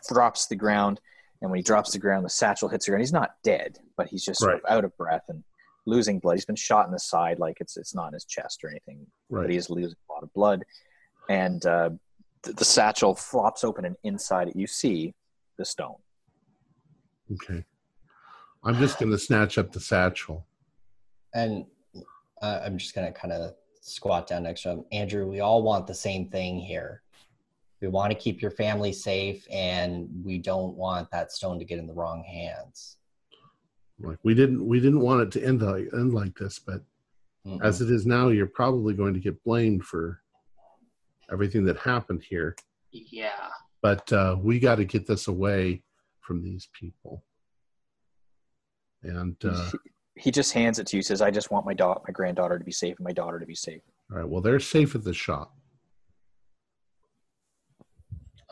drops 0.08 0.46
the 0.46 0.56
ground. 0.56 1.00
And 1.40 1.50
when 1.50 1.58
he 1.58 1.62
drops 1.62 1.92
the 1.92 1.98
ground, 1.98 2.24
the 2.24 2.30
satchel 2.30 2.68
hits 2.68 2.84
the 2.84 2.90
ground. 2.90 3.02
He's 3.02 3.12
not 3.12 3.36
dead, 3.42 3.78
but 3.96 4.08
he's 4.08 4.24
just 4.24 4.40
sort 4.40 4.54
of 4.54 4.60
out 4.68 4.84
of 4.84 4.96
breath 4.96 5.24
and 5.28 5.42
losing 5.86 6.18
blood. 6.18 6.34
He's 6.34 6.44
been 6.44 6.54
shot 6.56 6.86
in 6.86 6.92
the 6.92 6.98
side, 7.00 7.38
like 7.38 7.56
it's, 7.60 7.76
it's 7.76 7.94
not 7.94 8.08
in 8.08 8.12
his 8.12 8.24
chest 8.24 8.62
or 8.62 8.68
anything, 8.70 9.06
but 9.30 9.38
Right. 9.38 9.50
he 9.50 9.56
is 9.56 9.70
losing 9.70 9.96
a 10.10 10.12
lot 10.12 10.22
of 10.22 10.32
blood. 10.34 10.62
And 11.28 11.64
uh, 11.64 11.90
the, 12.42 12.52
the 12.52 12.64
satchel 12.64 13.14
flops 13.14 13.64
open 13.64 13.84
and 13.84 13.96
inside 14.04 14.48
it, 14.48 14.56
you 14.56 14.66
see 14.66 15.14
the 15.58 15.64
stone. 15.64 15.96
Okay. 17.32 17.64
I'm 18.64 18.78
just 18.78 18.98
going 18.98 19.10
to 19.10 19.18
snatch 19.18 19.58
up 19.58 19.72
the 19.72 19.80
satchel. 19.80 20.46
And 21.34 21.66
uh, 22.40 22.60
I'm 22.64 22.78
just 22.78 22.94
going 22.94 23.10
to 23.10 23.18
kind 23.18 23.32
of 23.32 23.54
squat 23.80 24.28
down 24.28 24.44
next 24.44 24.62
to 24.62 24.70
him. 24.70 24.84
Andrew, 24.92 25.28
we 25.28 25.40
all 25.40 25.62
want 25.62 25.86
the 25.86 25.94
same 25.94 26.28
thing 26.28 26.58
here. 26.58 27.02
We 27.80 27.88
want 27.88 28.12
to 28.12 28.18
keep 28.18 28.40
your 28.40 28.52
family 28.52 28.92
safe, 28.92 29.44
and 29.50 30.08
we 30.24 30.38
don't 30.38 30.76
want 30.76 31.10
that 31.10 31.32
stone 31.32 31.58
to 31.58 31.64
get 31.64 31.80
in 31.80 31.88
the 31.88 31.92
wrong 31.92 32.22
hands. 32.22 32.98
Like 33.98 34.18
we 34.22 34.34
didn't 34.34 34.64
we 34.64 34.78
didn't 34.78 35.00
want 35.00 35.22
it 35.22 35.32
to 35.32 35.44
end 35.44 35.62
like 35.62 35.88
end 35.92 36.14
like 36.14 36.36
this, 36.36 36.60
but 36.60 36.82
Mm-mm. 37.44 37.60
as 37.60 37.80
it 37.80 37.90
is 37.90 38.06
now, 38.06 38.28
you're 38.28 38.46
probably 38.46 38.94
going 38.94 39.14
to 39.14 39.20
get 39.20 39.42
blamed 39.42 39.84
for 39.84 40.21
everything 41.30 41.64
that 41.64 41.78
happened 41.78 42.22
here. 42.28 42.56
Yeah. 42.90 43.48
But 43.82 44.12
uh, 44.12 44.36
we 44.40 44.58
got 44.58 44.76
to 44.76 44.84
get 44.84 45.06
this 45.06 45.28
away 45.28 45.82
from 46.20 46.42
these 46.42 46.68
people. 46.72 47.24
And 49.02 49.36
uh, 49.44 49.70
he, 49.70 49.78
he 50.14 50.30
just 50.30 50.52
hands 50.52 50.78
it 50.78 50.86
to 50.88 50.96
you. 50.96 51.02
Says, 51.02 51.20
"I 51.20 51.30
just 51.30 51.50
want 51.50 51.66
my 51.66 51.74
daughter, 51.74 52.00
my 52.06 52.12
granddaughter, 52.12 52.58
to 52.58 52.64
be 52.64 52.70
safe, 52.70 52.96
and 52.98 53.04
my 53.04 53.12
daughter 53.12 53.40
to 53.40 53.46
be 53.46 53.54
safe." 53.54 53.82
all 54.12 54.18
right, 54.18 54.28
well, 54.28 54.40
they're 54.40 54.60
safe 54.60 54.94
at 54.94 55.02
the 55.02 55.14
shop. 55.14 55.56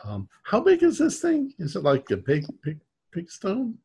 Um, 0.03 0.27
how 0.43 0.59
big 0.59 0.83
is 0.83 0.97
this 0.97 1.21
thing? 1.21 1.53
Is 1.59 1.75
it 1.75 1.83
like 1.83 2.09
a 2.11 2.17
big, 2.17 2.45
big, 2.63 2.79
big 3.13 3.29
stone? 3.29 3.77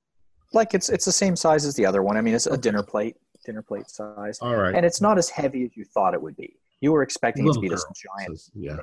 Like 0.53 0.75
it's 0.75 0.89
it's 0.89 1.05
the 1.05 1.13
same 1.13 1.37
size 1.37 1.67
as 1.67 1.75
the 1.75 1.85
other 1.85 2.03
one. 2.03 2.17
I 2.17 2.21
mean, 2.21 2.35
it's 2.35 2.47
a 2.47 2.57
dinner 2.57 2.83
plate, 2.83 3.17
dinner 3.45 3.63
plate 3.63 3.89
size, 3.89 4.39
All 4.41 4.57
right. 4.57 4.75
and 4.75 4.87
it's 4.87 5.01
not 5.01 5.19
as 5.19 5.29
heavy 5.29 5.65
as 5.65 5.77
you 5.77 5.85
thought 5.85 6.15
it 6.15 6.23
would 6.23 6.37
be. 6.37 6.57
You 6.87 6.93
were 6.93 7.03
expecting 7.03 7.49
it 7.49 7.53
to 7.53 7.59
be 7.59 7.69
this 7.69 7.85
giant. 7.85 8.39
says, 8.39 8.49
yeah, 8.55 8.77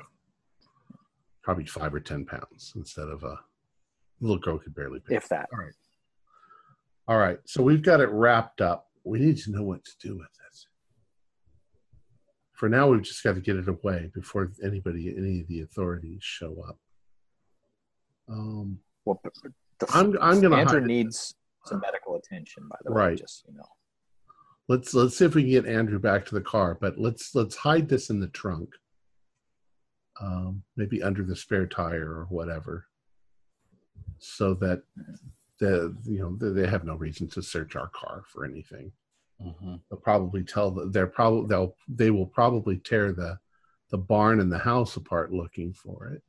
probably 1.42 1.64
five 1.64 1.94
or 1.94 2.00
ten 2.00 2.26
pounds 2.26 2.74
instead 2.76 3.08
of 3.08 3.24
a 3.24 3.38
little 4.20 4.36
girl 4.38 4.58
could 4.58 4.74
barely 4.74 5.00
pick. 5.00 5.16
if 5.16 5.28
that. 5.30 5.48
All 5.50 5.58
right. 5.58 5.72
All 7.08 7.16
right. 7.16 7.38
So 7.46 7.62
we've 7.62 7.80
got 7.80 8.00
it 8.00 8.10
wrapped 8.10 8.60
up. 8.60 8.88
We 9.04 9.20
need 9.20 9.38
to 9.38 9.52
know 9.52 9.62
what 9.62 9.82
to 9.86 9.92
do 10.06 10.16
with 10.18 10.26
it. 10.26 10.58
For 12.52 12.68
now, 12.68 12.88
we've 12.88 13.00
just 13.02 13.24
got 13.24 13.36
to 13.36 13.40
get 13.40 13.56
it 13.56 13.68
away 13.68 14.10
before 14.14 14.52
anybody, 14.62 15.14
any 15.16 15.40
of 15.40 15.48
the 15.48 15.62
authorities 15.62 16.20
show 16.22 16.62
up. 16.68 16.78
Um, 18.28 18.80
Well, 19.06 19.18
the, 19.22 19.86
I'm 19.94 20.14
I'm 20.20 20.42
gonna 20.42 20.56
Andrew 20.56 20.82
needs 20.82 21.34
some 21.64 21.80
medical 21.80 22.16
attention, 22.16 22.68
by 22.68 22.76
the 22.84 22.92
way. 22.92 23.00
Right. 23.00 23.18
Just 23.18 23.44
you 23.48 23.54
know. 23.56 23.64
Let's 24.68 24.94
let's 24.94 25.16
see 25.16 25.24
if 25.24 25.34
we 25.34 25.42
can 25.42 25.50
get 25.50 25.66
Andrew 25.66 25.98
back 25.98 26.24
to 26.26 26.34
the 26.34 26.40
car. 26.40 26.76
But 26.80 26.98
let's 26.98 27.34
let's 27.34 27.56
hide 27.56 27.88
this 27.88 28.10
in 28.10 28.20
the 28.20 28.28
trunk. 28.28 28.70
Um, 30.20 30.62
maybe 30.76 31.02
under 31.02 31.24
the 31.24 31.34
spare 31.34 31.66
tire 31.66 32.08
or 32.08 32.26
whatever, 32.28 32.86
so 34.18 34.54
that 34.54 34.82
the 35.58 35.96
you 36.04 36.18
know 36.20 36.36
they 36.36 36.62
they 36.62 36.68
have 36.68 36.84
no 36.84 36.94
reason 36.94 37.28
to 37.30 37.42
search 37.42 37.76
our 37.76 37.88
car 37.88 38.22
for 38.32 38.44
anything. 38.44 38.92
Mhm. 39.42 39.80
they'll 39.90 39.98
probably 39.98 40.44
tell 40.44 40.70
the, 40.70 40.86
they're 40.86 41.08
probably 41.08 41.48
they'll 41.48 41.74
they 41.88 42.12
will 42.12 42.26
probably 42.28 42.78
tear 42.78 43.12
the 43.12 43.36
the 43.90 43.98
barn 43.98 44.38
and 44.38 44.50
the 44.50 44.58
house 44.58 44.96
apart 44.96 45.32
looking 45.32 45.72
for 45.72 46.06
it 46.06 46.22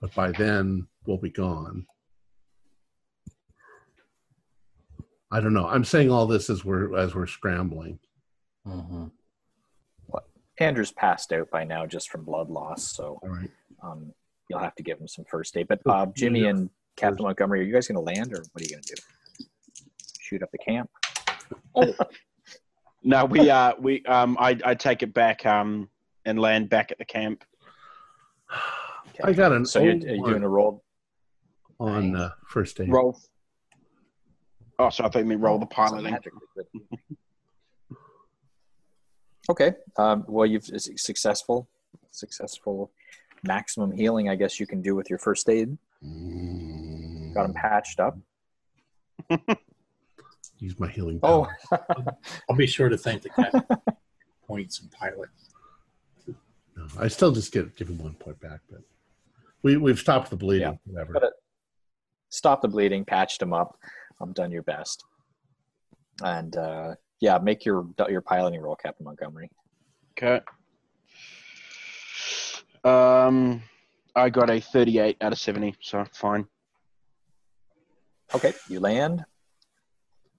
but 0.00 0.12
by 0.14 0.32
then 0.32 0.88
we'll 1.04 1.18
be 1.18 1.28
gone 1.30 1.86
i 5.30 5.40
don't 5.40 5.54
know 5.54 5.66
i'm 5.68 5.84
saying 5.84 6.10
all 6.10 6.26
this 6.26 6.48
as 6.50 6.64
we're 6.64 6.96
as 6.96 7.14
we're 7.14 7.26
scrambling 7.26 7.98
Mhm. 8.66 9.10
Andrew's 10.58 10.90
passed 10.90 11.32
out 11.34 11.50
by 11.50 11.64
now 11.64 11.84
just 11.86 12.08
from 12.10 12.24
blood 12.24 12.48
loss, 12.48 12.82
so 12.96 13.18
all 13.22 13.28
right 13.28 13.50
um, 13.82 14.12
you'll 14.48 14.58
have 14.58 14.74
to 14.76 14.82
give 14.82 14.98
him 14.98 15.06
some 15.06 15.24
first 15.30 15.54
aid. 15.56 15.68
But 15.68 15.80
uh, 15.84 16.06
Jimmy 16.16 16.46
and 16.46 16.70
Captain 16.96 17.24
Montgomery, 17.24 17.60
are 17.60 17.62
you 17.62 17.74
guys 17.74 17.86
going 17.86 17.96
to 17.96 18.00
land, 18.00 18.32
or 18.32 18.42
what 18.52 18.62
are 18.62 18.64
you 18.64 18.70
going 18.70 18.82
to 18.82 18.94
do? 18.94 19.44
Shoot 20.18 20.42
up 20.42 20.50
the 20.50 20.58
camp? 20.58 20.90
No, 23.04 23.24
we 23.24 23.48
uh 23.50 23.74
we 23.78 24.02
um 24.06 24.36
I 24.40 24.58
I 24.64 24.74
take 24.74 25.02
it 25.04 25.14
back 25.14 25.46
um 25.46 25.88
and 26.24 26.40
land 26.40 26.68
back 26.70 26.90
at 26.90 26.98
the 26.98 27.04
camp. 27.04 27.44
i 29.22 29.32
got 29.32 29.52
an 29.52 29.64
So 29.64 29.80
you're, 29.80 29.92
old 29.92 30.04
are 30.04 30.14
you 30.14 30.24
doing 30.24 30.42
a 30.42 30.48
roll? 30.48 30.82
on 31.78 32.16
uh, 32.16 32.30
first 32.48 32.80
aid 32.80 32.88
Roll. 32.90 33.16
Oh, 34.78 34.90
so 34.90 35.04
I 35.04 35.08
think 35.08 35.28
we 35.28 35.36
roll 35.36 35.58
the 35.58 35.66
So 35.66 35.74
piloting. 35.74 36.16
Okay. 39.48 39.74
Um, 39.96 40.24
well, 40.26 40.44
you've 40.44 40.64
successful, 40.64 41.68
successful 42.10 42.90
maximum 43.44 43.92
healing. 43.92 44.28
I 44.28 44.34
guess 44.34 44.58
you 44.58 44.66
can 44.66 44.82
do 44.82 44.96
with 44.96 45.08
your 45.08 45.20
first 45.20 45.48
aid. 45.48 45.78
Got 46.02 47.44
him 47.46 47.54
patched 47.54 48.00
up. 48.00 48.18
use 50.58 50.78
my 50.80 50.88
healing 50.88 51.20
Oh, 51.22 51.46
power. 51.70 51.86
I'll 52.50 52.56
be 52.56 52.66
sure 52.66 52.88
to 52.88 52.98
thank 52.98 53.22
the 53.22 53.28
captain. 53.28 53.62
Points 54.48 54.80
and 54.80 54.90
pilot. 54.90 55.28
No, 56.76 56.86
i 56.98 57.06
still 57.06 57.30
just 57.30 57.52
get 57.52 57.76
give 57.76 57.88
him 57.88 57.98
one 57.98 58.14
point 58.14 58.38
back 58.40 58.60
but 58.70 58.80
we 59.62 59.76
we've 59.76 59.98
stopped 59.98 60.28
the 60.30 60.36
bleeding 60.36 60.78
Yeah. 60.86 60.92
whatever 61.04 61.32
stop 62.28 62.60
the 62.60 62.68
bleeding, 62.68 63.04
patched 63.04 63.40
him 63.40 63.52
up. 63.52 63.78
I'm 64.20 64.32
done 64.32 64.50
your 64.50 64.62
best. 64.62 65.04
And 66.22 66.56
uh, 66.56 66.94
yeah, 67.20 67.38
make 67.38 67.64
your 67.64 67.86
your 68.08 68.20
piloting 68.20 68.60
roll, 68.60 68.76
Captain 68.76 69.04
Montgomery. 69.04 69.50
Okay. 70.12 70.40
Um, 72.84 73.62
I 74.14 74.30
got 74.30 74.48
a 74.48 74.60
38 74.60 75.16
out 75.20 75.32
of 75.32 75.38
70, 75.38 75.74
so 75.80 76.04
fine. 76.14 76.46
Okay, 78.34 78.54
you 78.68 78.80
land. 78.80 79.24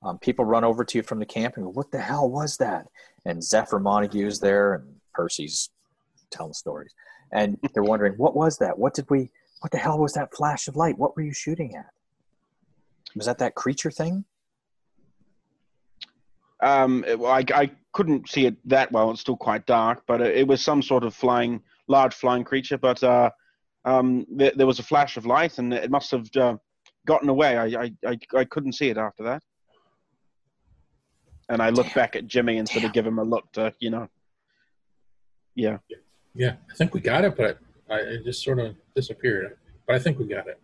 Um, 0.03 0.17
people 0.19 0.45
run 0.45 0.63
over 0.63 0.83
to 0.83 0.97
you 0.97 1.03
from 1.03 1.19
the 1.19 1.25
camp 1.25 1.57
and 1.57 1.65
go, 1.65 1.71
"What 1.71 1.91
the 1.91 1.99
hell 1.99 2.29
was 2.29 2.57
that?" 2.57 2.87
And 3.25 3.43
Zephyr 3.43 3.79
Montague's 3.79 4.39
there, 4.39 4.75
and 4.75 4.95
Percy's 5.13 5.69
telling 6.31 6.53
stories, 6.53 6.93
and 7.31 7.57
they're 7.73 7.83
wondering, 7.83 8.13
"What 8.13 8.35
was 8.35 8.57
that? 8.59 8.77
What 8.77 8.93
did 8.93 9.09
we? 9.09 9.31
What 9.61 9.71
the 9.71 9.77
hell 9.77 9.97
was 9.97 10.13
that 10.13 10.35
flash 10.35 10.67
of 10.67 10.75
light? 10.75 10.97
What 10.97 11.15
were 11.15 11.23
you 11.23 11.33
shooting 11.33 11.75
at? 11.75 11.87
Was 13.17 13.25
that 13.25 13.39
that 13.39 13.55
creature 13.55 13.91
thing?" 13.91 14.25
Um, 16.61 17.03
it- 17.07 17.19
well, 17.19 17.31
I, 17.31 17.43
I 17.53 17.71
couldn't 17.93 18.29
see 18.29 18.45
it 18.45 18.55
that 18.69 18.91
well. 18.91 19.11
It's 19.11 19.21
still 19.21 19.37
quite 19.37 19.65
dark, 19.65 20.03
but 20.07 20.21
it, 20.21 20.35
it 20.37 20.47
was 20.47 20.63
some 20.63 20.81
sort 20.81 21.03
of 21.03 21.13
flying 21.13 21.61
large 21.87 22.13
flying 22.13 22.43
creature, 22.43 22.77
but 22.77 23.01
uh, 23.03 23.29
um, 23.85 24.25
there, 24.29 24.51
there 24.55 24.67
was 24.67 24.79
a 24.79 24.83
flash 24.83 25.17
of 25.17 25.25
light, 25.25 25.57
and 25.57 25.73
it 25.73 25.89
must 25.89 26.11
have 26.11 26.27
uh, 26.35 26.55
gotten 27.05 27.29
away. 27.29 27.57
I, 27.57 27.65
I, 27.83 27.91
I, 28.05 28.17
I 28.35 28.43
couldn't 28.45 28.73
see 28.73 28.89
it 28.89 28.97
after 28.97 29.23
that. 29.23 29.41
And 31.49 31.61
I 31.61 31.69
looked 31.69 31.89
Damn. 31.89 31.95
back 31.95 32.15
at 32.17 32.27
Jimmy 32.27 32.57
instead 32.57 32.81
Damn. 32.81 32.89
of 32.89 32.93
give 32.93 33.07
him 33.07 33.19
a 33.19 33.23
look 33.23 33.49
to, 33.53 33.73
you 33.79 33.89
know. 33.89 34.09
Yeah. 35.55 35.77
Yeah, 36.35 36.55
I 36.69 36.75
think 36.75 36.93
we 36.93 36.99
got 36.99 37.23
it, 37.23 37.37
but 37.37 37.57
I, 37.89 37.99
it 37.99 38.25
just 38.25 38.43
sort 38.43 38.59
of 38.59 38.75
disappeared. 38.93 39.57
But 39.87 39.95
I 39.95 39.99
think 39.99 40.19
we 40.19 40.27
got 40.27 40.47
it. 40.47 40.59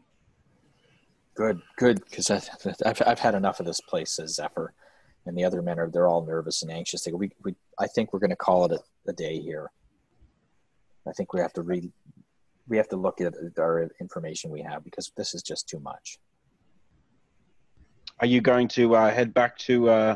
Good, 1.35 1.61
good, 1.77 2.03
because 2.05 2.29
I've, 2.85 3.01
I've 3.05 3.19
had 3.19 3.35
enough 3.35 3.59
of 3.59 3.65
this 3.65 3.81
place, 3.81 4.11
says 4.11 4.35
Zephyr. 4.35 4.73
And 5.25 5.37
the 5.37 5.45
other 5.45 5.61
men 5.61 5.79
are, 5.79 5.89
they're 5.89 6.07
all 6.07 6.25
nervous 6.25 6.63
and 6.63 6.71
anxious. 6.71 7.03
They 7.03 7.11
go, 7.11 7.17
we, 7.17 7.31
we, 7.43 7.55
I 7.79 7.87
think 7.87 8.11
we're 8.11 8.19
going 8.19 8.29
to 8.29 8.35
call 8.35 8.65
it 8.65 8.71
a, 8.73 8.79
a 9.09 9.13
day 9.13 9.39
here. 9.39 9.71
I 11.07 11.11
think 11.13 11.33
we 11.33 11.39
have 11.39 11.53
to 11.53 11.61
read, 11.61 11.91
we 12.67 12.77
have 12.77 12.89
to 12.89 12.97
look 12.97 13.21
at 13.21 13.33
our 13.57 13.89
information 13.99 14.51
we 14.51 14.61
have 14.61 14.83
because 14.83 15.11
this 15.15 15.33
is 15.33 15.41
just 15.41 15.67
too 15.67 15.79
much. 15.79 16.19
Are 18.19 18.27
you 18.27 18.41
going 18.41 18.67
to 18.69 18.95
uh, 18.95 19.11
head 19.13 19.33
back 19.33 19.57
to 19.59 19.89
uh, 19.89 20.15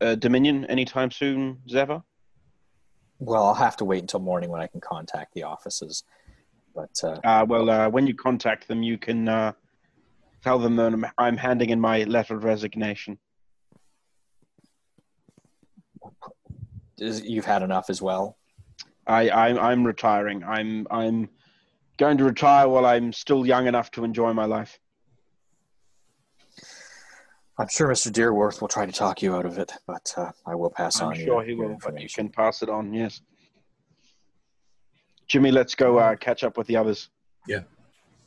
uh, 0.00 0.14
Dominion 0.16 0.64
anytime 0.66 1.10
soon, 1.10 1.58
Zephyr? 1.68 2.02
Well, 3.18 3.44
I'll 3.44 3.54
have 3.54 3.76
to 3.78 3.84
wait 3.84 4.00
until 4.00 4.20
morning 4.20 4.50
when 4.50 4.60
I 4.60 4.66
can 4.66 4.80
contact 4.80 5.34
the 5.34 5.44
offices. 5.44 6.04
But 6.74 6.90
uh, 7.02 7.20
Uh, 7.24 7.46
well, 7.48 7.70
uh, 7.70 7.88
when 7.88 8.06
you 8.06 8.14
contact 8.14 8.68
them, 8.68 8.82
you 8.82 8.98
can 8.98 9.28
uh, 9.28 9.52
tell 10.44 10.58
them 10.58 10.76
that 10.76 10.92
I'm, 10.92 11.06
I'm 11.16 11.36
handing 11.38 11.70
in 11.70 11.80
my 11.80 12.04
letter 12.04 12.36
of 12.36 12.44
resignation. 12.44 13.18
is- 16.98 17.22
you've 17.24 17.46
had 17.46 17.62
enough 17.62 17.90
as 17.90 18.00
well. 18.00 18.36
I, 19.06 19.30
I'm, 19.30 19.58
I'm 19.58 19.84
retiring. 19.86 20.44
I'm, 20.44 20.86
I'm 20.90 21.28
going 21.98 22.18
to 22.18 22.24
retire 22.24 22.68
while 22.68 22.86
I'm 22.86 23.12
still 23.12 23.44
young 23.46 23.66
enough 23.66 23.90
to 23.92 24.04
enjoy 24.04 24.32
my 24.32 24.44
life. 24.44 24.78
I'm 27.58 27.68
sure 27.68 27.88
Mr. 27.88 28.10
Deerworth 28.10 28.60
will 28.60 28.68
try 28.68 28.84
to 28.86 28.92
talk 28.92 29.22
you 29.22 29.34
out 29.34 29.46
of 29.46 29.58
it, 29.58 29.72
but 29.86 30.12
uh, 30.16 30.30
I 30.46 30.54
will 30.56 30.70
pass 30.70 31.00
I'm 31.00 31.08
on 31.08 31.14
sure 31.14 31.24
your, 31.24 31.44
he 31.44 31.52
your 31.52 31.58
will, 31.68 31.68
but 31.68 31.92
you 31.94 32.04
information. 32.04 32.24
can 32.24 32.32
pass 32.32 32.62
it 32.62 32.68
on. 32.68 32.92
Yes. 32.92 33.20
Jimmy, 35.28 35.52
let's 35.52 35.74
go 35.74 35.98
uh, 35.98 36.16
catch 36.16 36.42
up 36.44 36.56
with 36.58 36.66
the 36.66 36.76
others. 36.76 37.10
Yeah. 37.46 37.60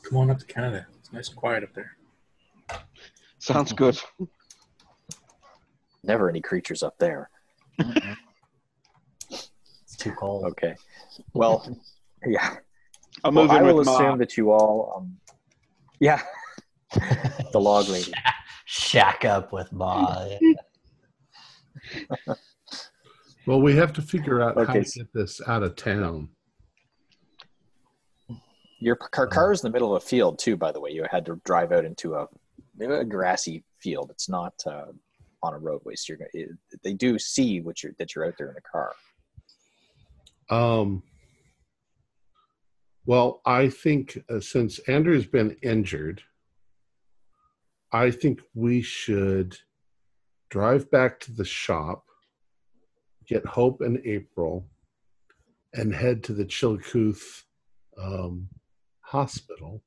Come 0.03 0.18
on 0.18 0.31
up 0.31 0.39
to 0.39 0.45
Canada. 0.45 0.88
It's 0.99 1.11
nice 1.11 1.27
and 1.30 1.38
quiet 1.38 1.64
up 1.64 1.73
there. 1.73 1.97
Sounds 3.39 3.72
good. 3.73 3.99
Never 6.03 6.30
any 6.30 6.41
creatures 6.41 6.84
up 6.84 6.98
there. 6.99 7.30
It's 9.30 9.95
too 9.98 10.11
cold. 10.11 10.45
Okay. 10.45 10.76
Well, 11.34 11.65
yeah. 12.26 12.56
I'll 13.23 13.31
Well, 13.31 13.44
move 13.45 13.52
I 13.52 13.61
will 13.61 13.76
with 13.77 13.88
assume 13.88 14.03
Mark. 14.03 14.19
that 14.19 14.38
you 14.38 14.52
all, 14.52 14.94
um, 14.98 15.18
yeah, 15.99 16.22
the 17.52 17.60
log 17.60 17.88
lady. 17.89 18.14
Shack 18.65 19.26
up 19.26 19.52
with 19.52 19.72
Ma. 19.72 20.27
Well, 23.48 23.61
we 23.61 23.77
have 23.77 23.94
to 23.94 24.02
figure 24.02 24.41
out 24.41 24.57
how 24.57 24.73
to 24.73 24.81
get 24.81 25.14
this 25.14 25.39
out 25.48 25.64
of 25.64 25.77
town. 25.77 26.27
Your 28.80 28.98
car, 28.98 29.26
car 29.26 29.53
is 29.53 29.64
in 29.64 29.72
the 29.72 29.73
middle 29.73 29.95
of 29.95 30.03
a 30.03 30.06
field 30.06 30.38
too. 30.38 30.57
By 30.57 30.73
the 30.73 30.81
way, 30.81 30.91
you 30.91 31.06
had 31.10 31.26
to 31.27 31.39
drive 31.45 31.72
out 31.72 31.85
into 31.85 32.15
a, 32.15 32.27
a 32.82 33.06
grassy 33.06 33.64
field. 33.80 34.10
It's 34.12 34.30
not 34.30 34.54
uh, 34.66 34.91
on 35.44 35.54
a 35.54 35.58
roadway, 35.58 35.95
so 35.95 36.14
you're 36.14 36.28
it, 36.34 36.49
they 36.84 36.94
do 36.94 37.18
see 37.20 37.62
what 37.62 37.84
you're 37.84 37.94
that 37.99 38.16
you're 38.16 38.26
out 38.26 38.36
there 38.38 38.49
in 38.49 38.58
a 38.58 38.62
car. 38.62 38.94
Um, 40.49 41.04
well, 43.06 43.41
I 43.45 43.70
think 43.70 44.22
uh, 44.30 44.40
since 44.40 44.80
Andrew's 44.80 45.28
been 45.28 45.56
injured, 45.62 46.22
I 47.91 48.12
think 48.12 48.41
we 48.54 48.82
should 48.82 49.58
drive 50.49 50.90
back 50.91 51.20
to 51.22 51.32
the 51.32 51.45
shop, 51.45 52.06
get 53.28 53.45
Hope 53.45 53.82
and 53.82 53.99
April, 54.06 54.66
and 55.74 55.94
head 55.94 56.24
to 56.26 56.34
the 56.34 56.45
Chillicothe 56.45 57.22
um, 58.02 58.49
hospital 59.02 59.82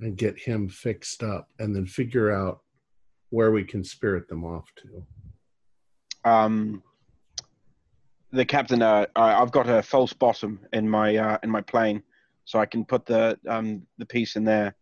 and 0.00 0.16
get 0.16 0.38
him 0.38 0.68
fixed 0.68 1.22
up, 1.22 1.48
and 1.58 1.74
then 1.74 1.86
figure 1.86 2.32
out 2.32 2.60
where 3.30 3.50
we 3.50 3.64
can 3.64 3.82
spirit 3.82 4.28
them 4.28 4.44
off 4.44 4.70
to. 4.76 6.30
Um, 6.30 6.82
the 8.32 8.44
captain, 8.44 8.82
uh, 8.82 9.06
I- 9.14 9.40
I've 9.40 9.52
got 9.52 9.68
a 9.68 9.82
false 9.82 10.12
bottom 10.12 10.60
in 10.72 10.88
my 10.88 11.16
uh, 11.16 11.38
in 11.42 11.50
my 11.50 11.60
plane, 11.60 12.02
so 12.44 12.58
I 12.58 12.66
can 12.66 12.84
put 12.84 13.06
the 13.06 13.38
um, 13.48 13.86
the 13.98 14.06
piece 14.06 14.36
in 14.36 14.44
there. 14.44 14.74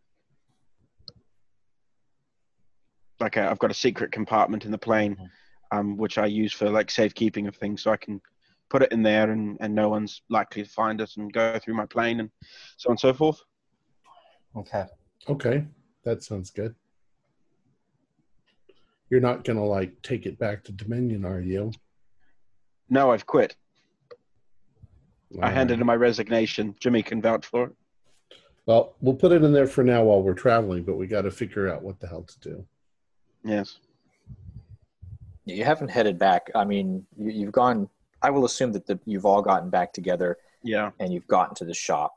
Like 3.20 3.36
i 3.36 3.51
I've 3.51 3.59
got 3.59 3.70
a 3.70 3.74
secret 3.74 4.12
compartment 4.12 4.64
in 4.64 4.70
the 4.70 4.78
plane, 4.78 5.16
um, 5.70 5.97
which 5.97 6.18
I 6.18 6.26
use 6.26 6.52
for 6.52 6.70
like 6.70 6.90
safekeeping 6.90 7.47
of 7.47 7.56
things, 7.56 7.82
so 7.82 7.90
I 7.90 7.97
can 7.97 8.20
put 8.70 8.82
it 8.82 8.93
in 8.93 9.02
there, 9.02 9.30
and, 9.30 9.59
and 9.60 9.74
no 9.74 9.90
one's 9.90 10.22
likely 10.30 10.62
to 10.62 10.68
find 10.68 11.01
it 11.01 11.10
and 11.18 11.32
go 11.32 11.59
through 11.59 11.74
my 11.74 11.86
plane 11.86 12.20
and 12.20 12.30
so 12.78 12.89
on 12.89 12.93
and 12.93 13.01
so 13.01 13.12
forth. 13.12 13.39
Okay. 14.56 14.86
Okay, 15.28 15.65
that 16.05 16.23
sounds 16.23 16.51
good. 16.51 16.74
You're 19.11 19.20
not 19.20 19.44
gonna 19.44 19.65
like 19.65 20.01
take 20.03 20.27
it 20.27 20.39
back 20.39 20.65
to 20.65 20.73
Dominion, 20.73 21.24
are 21.24 21.40
you? 21.40 21.73
No, 22.89 23.11
I've 23.12 23.27
quit. 23.27 23.57
I 25.40 25.47
All 25.47 25.53
handed 25.53 25.74
right. 25.74 25.81
in 25.81 25.86
my 25.86 25.97
resignation. 25.97 26.74
Jimmy 26.81 27.03
can 27.03 27.23
vouch 27.23 27.47
for 27.47 27.65
it. 27.65 27.73
Well, 28.66 28.94
we'll 29.01 29.15
put 29.15 29.32
it 29.32 29.43
in 29.43 29.53
there 29.53 29.66
for 29.66 29.82
now 29.82 30.05
while 30.05 30.23
we're 30.23 30.35
traveling, 30.35 30.85
but 30.85 30.97
we 30.97 31.07
got 31.07 31.23
to 31.23 31.31
figure 31.31 31.69
out 31.73 31.82
what 31.82 31.99
the 32.01 32.07
hell 32.07 32.23
to 32.23 32.40
do. 32.40 32.65
Yes. 33.44 33.78
You 35.44 35.65
haven't 35.65 35.89
headed 35.89 36.19
back. 36.19 36.51
I 36.55 36.65
mean, 36.65 37.05
you, 37.16 37.31
you've 37.31 37.53
gone. 37.53 37.89
I 38.20 38.31
will 38.31 38.44
assume 38.44 38.73
that 38.73 38.86
the, 38.86 39.01
you've 39.05 39.27
all 39.27 39.43
gotten 39.43 39.69
back 39.69 39.93
together 39.93 40.39
Yeah. 40.62 40.90
and 41.01 41.12
you've 41.12 41.27
gotten 41.27 41.55
to 41.57 41.65
the 41.65 41.74
shop, 41.74 42.15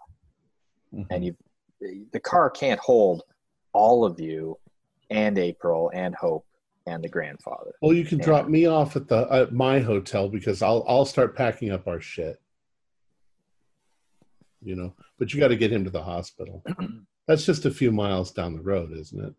mm-hmm. 0.94 1.12
and 1.12 1.26
you've 1.26 1.38
the 1.82 2.20
car 2.20 2.50
can't 2.50 2.80
hold 2.80 3.24
all 3.74 4.06
of 4.06 4.20
you, 4.20 4.58
and 5.10 5.38
April 5.38 5.92
and 5.94 6.16
Hope 6.16 6.46
and 6.88 7.04
the 7.04 7.10
grandfather. 7.10 7.72
Well, 7.82 7.94
you 7.94 8.06
can 8.06 8.20
Yeah. 8.20 8.26
drop 8.26 8.48
me 8.48 8.66
off 8.66 8.96
at 8.96 9.08
the 9.08 9.28
at 9.32 9.54
my 9.54 9.80
hotel 9.80 10.30
because 10.30 10.62
I'll 10.62 10.86
I'll 10.88 11.06
start 11.06 11.36
packing 11.36 11.72
up 11.72 11.88
our 11.88 12.00
shit. 12.00 12.40
You 14.62 14.76
know, 14.76 14.96
but 15.20 15.34
you 15.34 15.40
got 15.40 15.50
to 15.50 15.56
get 15.56 15.72
him 15.72 15.84
to 15.84 15.90
the 15.92 16.02
hospital. 16.02 16.64
That's 17.28 17.46
just 17.46 17.66
a 17.66 17.72
few 17.72 17.92
miles 17.92 18.32
down 18.32 18.56
the 18.56 18.62
road, 18.62 18.92
isn't 18.94 19.24
it? 19.24 19.34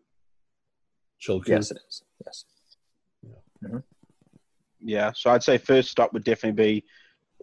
Chillicothe. 1.19 1.49
Yes, 1.49 1.71
it 1.71 1.79
is. 1.87 2.03
Yes. 2.25 2.45
Yeah, 3.61 3.79
Yeah. 4.81 5.11
so 5.15 5.31
I'd 5.31 5.43
say 5.43 5.57
first 5.57 5.89
stop 5.89 6.13
would 6.13 6.23
definitely 6.23 6.83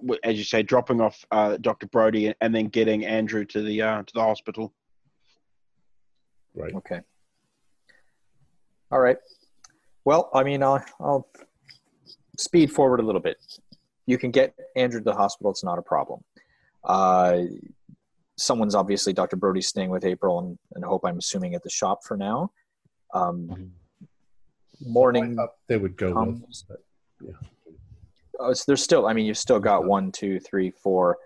be, 0.08 0.16
as 0.22 0.38
you 0.38 0.44
say, 0.44 0.62
dropping 0.62 1.00
off 1.00 1.24
uh, 1.30 1.56
Dr. 1.58 1.86
Brody 1.88 2.32
and 2.40 2.54
then 2.54 2.68
getting 2.68 3.04
Andrew 3.04 3.44
to 3.46 3.62
the 3.62 3.82
uh, 3.82 4.02
to 4.02 4.12
the 4.14 4.20
hospital. 4.22 4.72
Right. 6.54 6.74
Okay. 6.74 7.00
All 8.90 9.00
right. 9.00 9.16
Well, 10.04 10.30
I 10.34 10.44
mean, 10.44 10.62
I'll, 10.62 10.84
I'll 11.00 11.28
speed 12.38 12.70
forward 12.70 13.00
a 13.00 13.02
little 13.02 13.20
bit. 13.20 13.38
You 14.06 14.18
can 14.18 14.30
get 14.30 14.54
Andrew 14.76 15.00
to 15.00 15.04
the 15.04 15.14
hospital. 15.14 15.50
It's 15.50 15.64
not 15.64 15.78
a 15.78 15.82
problem. 15.82 16.22
Uh, 16.84 17.42
someone's 18.36 18.74
obviously 18.74 19.12
Dr. 19.12 19.36
Brody's 19.36 19.68
staying 19.68 19.90
with 19.90 20.04
April 20.04 20.38
and, 20.38 20.58
and 20.74 20.84
Hope. 20.84 21.04
I'm 21.06 21.18
assuming 21.18 21.54
at 21.54 21.62
the 21.62 21.70
shop 21.70 22.04
for 22.04 22.16
now. 22.16 22.50
Um, 23.14 23.72
morning. 24.80 25.38
I 25.38 25.46
they 25.68 25.76
would 25.76 25.96
go 25.96 26.08
with 26.08 26.14
comes. 26.14 26.64
but 26.68 26.82
Oh, 28.38 28.52
so 28.52 28.64
there's 28.66 28.82
still. 28.82 29.06
I 29.06 29.12
mean, 29.12 29.26
you've 29.26 29.38
still 29.38 29.60
got 29.60 29.84
one, 29.84 30.10
two, 30.10 30.40
three, 30.40 30.70
four, 30.70 31.18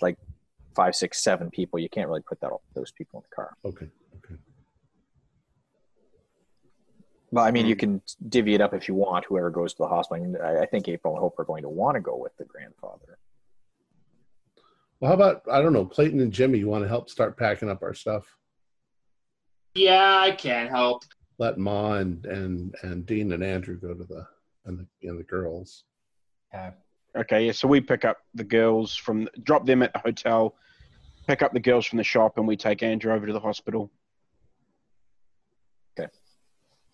like 0.00 0.16
five, 0.76 0.94
six, 0.94 1.22
seven 1.24 1.50
people. 1.50 1.78
You 1.78 1.88
can't 1.88 2.08
really 2.08 2.22
put 2.22 2.40
that 2.42 2.50
all, 2.50 2.62
those 2.74 2.92
people 2.92 3.20
in 3.20 3.24
the 3.28 3.34
car. 3.34 3.50
okay. 3.64 3.88
Okay. 4.18 4.34
Well, 7.32 7.44
I 7.44 7.50
mean, 7.50 7.66
you 7.66 7.74
Hmm. 7.74 7.78
can 7.80 8.02
divvy 8.28 8.54
it 8.54 8.60
up 8.60 8.72
if 8.74 8.86
you 8.88 8.94
want. 8.94 9.24
Whoever 9.24 9.50
goes 9.50 9.72
to 9.74 9.78
the 9.82 9.88
hospital. 9.88 10.22
I, 10.22 10.26
mean, 10.26 10.36
I, 10.40 10.60
I 10.62 10.66
think 10.66 10.88
April 10.88 11.14
and 11.14 11.20
Hope 11.20 11.38
are 11.38 11.44
going 11.44 11.62
to 11.62 11.68
want 11.68 11.96
to 11.96 12.00
go 12.00 12.16
with 12.16 12.36
the 12.36 12.44
grandfather. 12.44 13.18
Well, 15.00 15.10
how 15.10 15.14
about 15.14 15.42
I 15.50 15.60
don't 15.60 15.72
know, 15.72 15.84
Clayton 15.84 16.20
and 16.20 16.32
Jimmy? 16.32 16.58
You 16.58 16.68
want 16.68 16.84
to 16.84 16.88
help 16.88 17.10
start 17.10 17.36
packing 17.36 17.68
up 17.68 17.82
our 17.82 17.92
stuff? 17.94 18.24
Yeah, 19.74 20.18
I 20.22 20.30
can 20.30 20.68
help. 20.68 21.02
Let 21.38 21.58
Ma 21.58 21.94
and 21.96 22.24
and 22.24 22.74
and 22.82 23.04
Dean 23.04 23.32
and 23.32 23.44
Andrew 23.44 23.78
go 23.78 23.92
to 23.92 24.04
the 24.04 24.26
and 24.64 24.78
the 24.78 24.86
and 25.08 25.18
the 25.18 25.24
girls. 25.24 25.84
Okay. 26.54 26.70
Okay, 27.14 27.46
yeah. 27.46 27.52
So 27.52 27.68
we 27.68 27.80
pick 27.82 28.04
up 28.06 28.18
the 28.34 28.44
girls 28.44 28.94
from 28.94 29.28
drop 29.42 29.66
them 29.66 29.82
at 29.82 29.92
the 29.92 29.98
hotel, 29.98 30.54
pick 31.26 31.42
up 31.42 31.52
the 31.52 31.60
girls 31.60 31.86
from 31.86 31.96
the 31.98 32.04
shop, 32.04 32.38
and 32.38 32.46
we 32.46 32.56
take 32.56 32.82
Andrew 32.82 33.12
over 33.12 33.26
to 33.26 33.32
the 33.32 33.40
hospital. 33.40 33.90
Okay. 35.98 36.08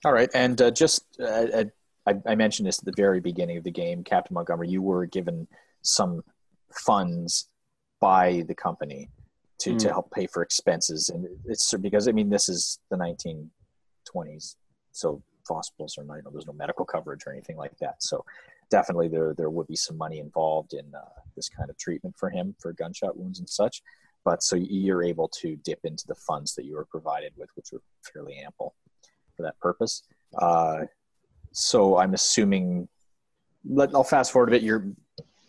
All 0.04 0.12
right, 0.12 0.30
and 0.34 0.60
uh, 0.60 0.70
just 0.70 1.04
uh, 1.20 1.24
uh, 1.24 1.64
I, 2.06 2.14
I 2.26 2.34
mentioned 2.34 2.66
this 2.66 2.78
at 2.78 2.84
the 2.84 2.94
very 2.96 3.20
beginning 3.20 3.56
of 3.56 3.64
the 3.64 3.70
game, 3.70 4.02
Captain 4.04 4.34
Montgomery. 4.34 4.68
You 4.68 4.82
were 4.82 5.06
given 5.06 5.46
some 5.82 6.22
funds 6.72 7.48
by 8.00 8.42
the 8.48 8.54
company 8.54 9.10
to, 9.60 9.76
to 9.76 9.86
Mm. 9.88 9.90
help 9.90 10.10
pay 10.10 10.26
for 10.26 10.42
expenses. 10.42 11.08
And 11.08 11.28
it's 11.44 11.72
because, 11.74 12.08
I 12.08 12.12
mean, 12.12 12.30
this 12.30 12.48
is 12.48 12.80
the 12.90 12.96
1920s. 12.96 14.56
So 14.90 15.22
hospitals 15.48 15.96
are 15.98 16.04
not, 16.04 16.16
you 16.16 16.22
know, 16.24 16.30
there's 16.32 16.46
no 16.46 16.52
medical 16.52 16.84
coverage 16.84 17.22
or 17.26 17.32
anything 17.32 17.56
like 17.56 17.76
that. 17.78 18.02
So 18.02 18.24
definitely 18.70 19.08
there, 19.08 19.34
there 19.36 19.50
would 19.50 19.68
be 19.68 19.76
some 19.76 19.96
money 19.96 20.18
involved 20.18 20.72
in 20.72 20.92
uh, 20.94 21.08
this 21.36 21.48
kind 21.48 21.70
of 21.70 21.78
treatment 21.78 22.16
for 22.18 22.30
him 22.30 22.56
for 22.58 22.72
gunshot 22.72 23.16
wounds 23.16 23.38
and 23.38 23.48
such. 23.48 23.82
But 24.24 24.42
so 24.42 24.56
you're 24.56 25.02
able 25.02 25.28
to 25.40 25.56
dip 25.56 25.80
into 25.84 26.06
the 26.06 26.14
funds 26.14 26.54
that 26.54 26.64
you 26.64 26.74
were 26.74 26.84
provided 26.84 27.32
with, 27.36 27.50
which 27.54 27.68
were 27.72 27.82
fairly 28.12 28.36
ample 28.36 28.74
for 29.36 29.42
that 29.42 29.58
purpose. 29.58 30.04
Uh, 30.38 30.82
so 31.52 31.98
I'm 31.98 32.14
assuming, 32.14 32.88
let, 33.68 33.94
I'll 33.94 34.04
fast 34.04 34.32
forward 34.32 34.48
a 34.48 34.52
bit. 34.52 34.62
You're 34.62 34.86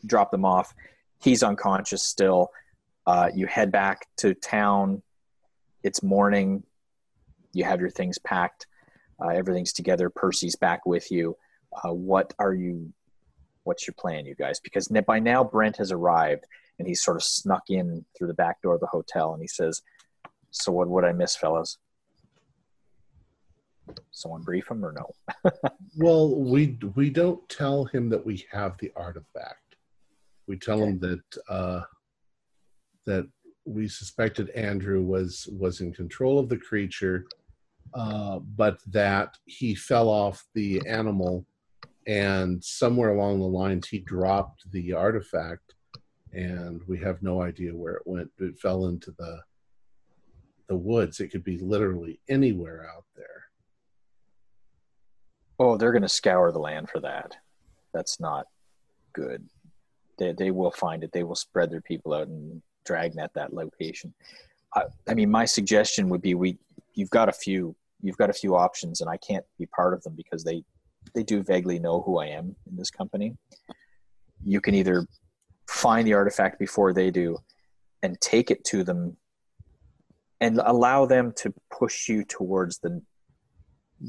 drop 0.06 0.32
them 0.32 0.46
off. 0.46 0.74
He's 1.22 1.44
unconscious 1.44 2.04
still. 2.04 2.50
Uh, 3.06 3.30
you 3.34 3.48
head 3.48 3.72
back 3.72 4.08
to 4.18 4.34
town. 4.34 5.02
It's 5.84 6.04
morning. 6.04 6.64
You 7.54 7.64
have 7.66 7.80
your 7.80 7.90
things 7.90 8.18
packed. 8.20 8.68
Uh, 9.24 9.30
everything's 9.30 9.74
together. 9.74 10.10
Percy's 10.10 10.56
back 10.56 10.86
with 10.86 11.12
you. 11.12 11.38
Uh, 11.84 11.94
what 11.94 12.34
are 12.40 12.54
you? 12.54 12.92
What's 13.64 13.88
your 13.88 13.96
plan, 13.98 14.26
you 14.26 14.36
guys? 14.36 14.60
Because 14.60 14.90
by 15.08 15.20
now 15.20 15.44
Brent 15.44 15.78
has 15.78 15.92
arrived 15.92 16.46
and 16.80 16.88
he 16.88 16.96
sort 16.96 17.18
of 17.18 17.24
snuck 17.24 17.64
in 17.70 18.06
through 18.18 18.28
the 18.28 18.34
back 18.34 18.62
door 18.62 18.76
of 18.76 18.80
the 18.80 18.88
hotel 18.88 19.34
and 19.34 19.42
he 19.42 19.48
says, 19.48 19.82
"So 20.52 20.72
what 20.72 20.88
would 20.88 21.06
I 21.06 21.12
miss, 21.12 21.36
fellas? 21.36 21.78
Someone 24.12 24.42
brief 24.42 24.70
him 24.70 24.84
or 24.86 24.94
no?" 24.94 25.52
Well, 25.96 26.36
we 26.36 26.80
we 26.96 27.12
don't 27.12 27.48
tell 27.50 27.86
him 27.86 28.10
that 28.10 28.26
we 28.26 28.46
have 28.52 28.78
the 28.80 28.92
artifact. 28.96 29.76
We 30.48 30.58
tell 30.58 30.80
him 30.84 31.00
that 31.00 31.24
uh, 31.48 31.82
that 33.06 33.28
we 33.66 33.88
suspected 33.88 34.50
Andrew 34.52 35.02
was 35.02 35.48
was 35.52 35.82
in 35.82 35.94
control 35.94 36.40
of 36.40 36.50
the 36.50 36.58
creature, 36.58 37.26
uh, 37.94 38.40
but 38.40 38.80
that 38.88 39.38
he 39.46 39.76
fell 39.76 40.10
off 40.10 40.44
the 40.56 40.82
animal, 40.88 41.46
and 42.08 42.64
somewhere 42.64 43.12
along 43.12 43.40
the 43.40 43.46
lines 43.46 43.88
he 43.88 44.00
dropped 44.00 44.70
the 44.72 44.94
artifact, 44.94 45.73
and 46.34 46.82
we 46.88 46.98
have 47.00 47.22
no 47.22 47.42
idea 47.42 47.76
where 47.76 47.94
it 47.94 48.04
went. 48.06 48.32
It 48.40 48.60
fell 48.60 48.88
into 48.88 49.12
the 49.18 49.42
the 50.68 50.76
woods. 50.76 51.20
It 51.20 51.30
could 51.30 51.44
be 51.44 51.58
literally 51.58 52.20
anywhere 52.30 52.90
out 52.90 53.06
there. 53.16 53.44
Oh, 55.60 55.78
they're 55.78 55.92
going 55.92 56.02
to 56.02 56.10
scour 56.10 56.52
the 56.52 56.60
land 56.60 56.90
for 56.90 57.00
that. 57.02 57.36
That's 57.94 58.20
not 58.20 58.48
good. 59.14 59.46
They, 60.18 60.32
they 60.32 60.52
will 60.52 60.72
find 60.72 61.04
it. 61.04 61.12
They 61.12 61.24
will 61.24 61.36
spread 61.36 61.70
their 61.70 61.82
people 61.82 62.14
out 62.14 62.28
and 62.28 62.62
dragnet 62.86 63.32
that 63.36 63.54
location. 63.54 64.14
I, 64.74 64.84
I 65.08 65.14
mean, 65.14 65.30
my 65.30 65.46
suggestion 65.46 66.10
would 66.10 66.22
be 66.22 66.34
we. 66.34 66.58
You've 66.96 67.10
got 67.10 67.30
a 67.30 67.34
few. 67.34 67.76
You've 68.02 68.18
got 68.18 68.30
a 68.30 68.34
few 68.34 68.56
options, 68.56 69.02
and 69.02 69.10
I 69.10 69.18
can't 69.18 69.46
be 69.60 69.66
part 69.68 69.94
of 69.94 70.02
them 70.04 70.16
because 70.16 70.44
they 70.44 70.64
they 71.14 71.24
do 71.24 71.44
vaguely 71.44 71.80
know 71.80 72.02
who 72.02 72.18
I 72.18 72.28
am 72.28 72.56
in 72.70 72.76
this 72.76 72.90
company. 72.90 73.36
You 74.46 74.60
can 74.62 74.74
either 74.76 75.08
find 75.68 76.08
the 76.08 76.14
artifact 76.14 76.60
before 76.60 76.94
they 76.94 77.12
do, 77.12 77.38
and 78.02 78.20
take 78.22 78.52
it 78.52 78.64
to 78.66 78.84
them, 78.84 79.18
and 80.42 80.60
allow 80.64 81.06
them 81.06 81.34
to 81.38 81.54
push 81.72 82.10
you 82.10 82.24
towards 82.24 82.80
the 82.80 83.02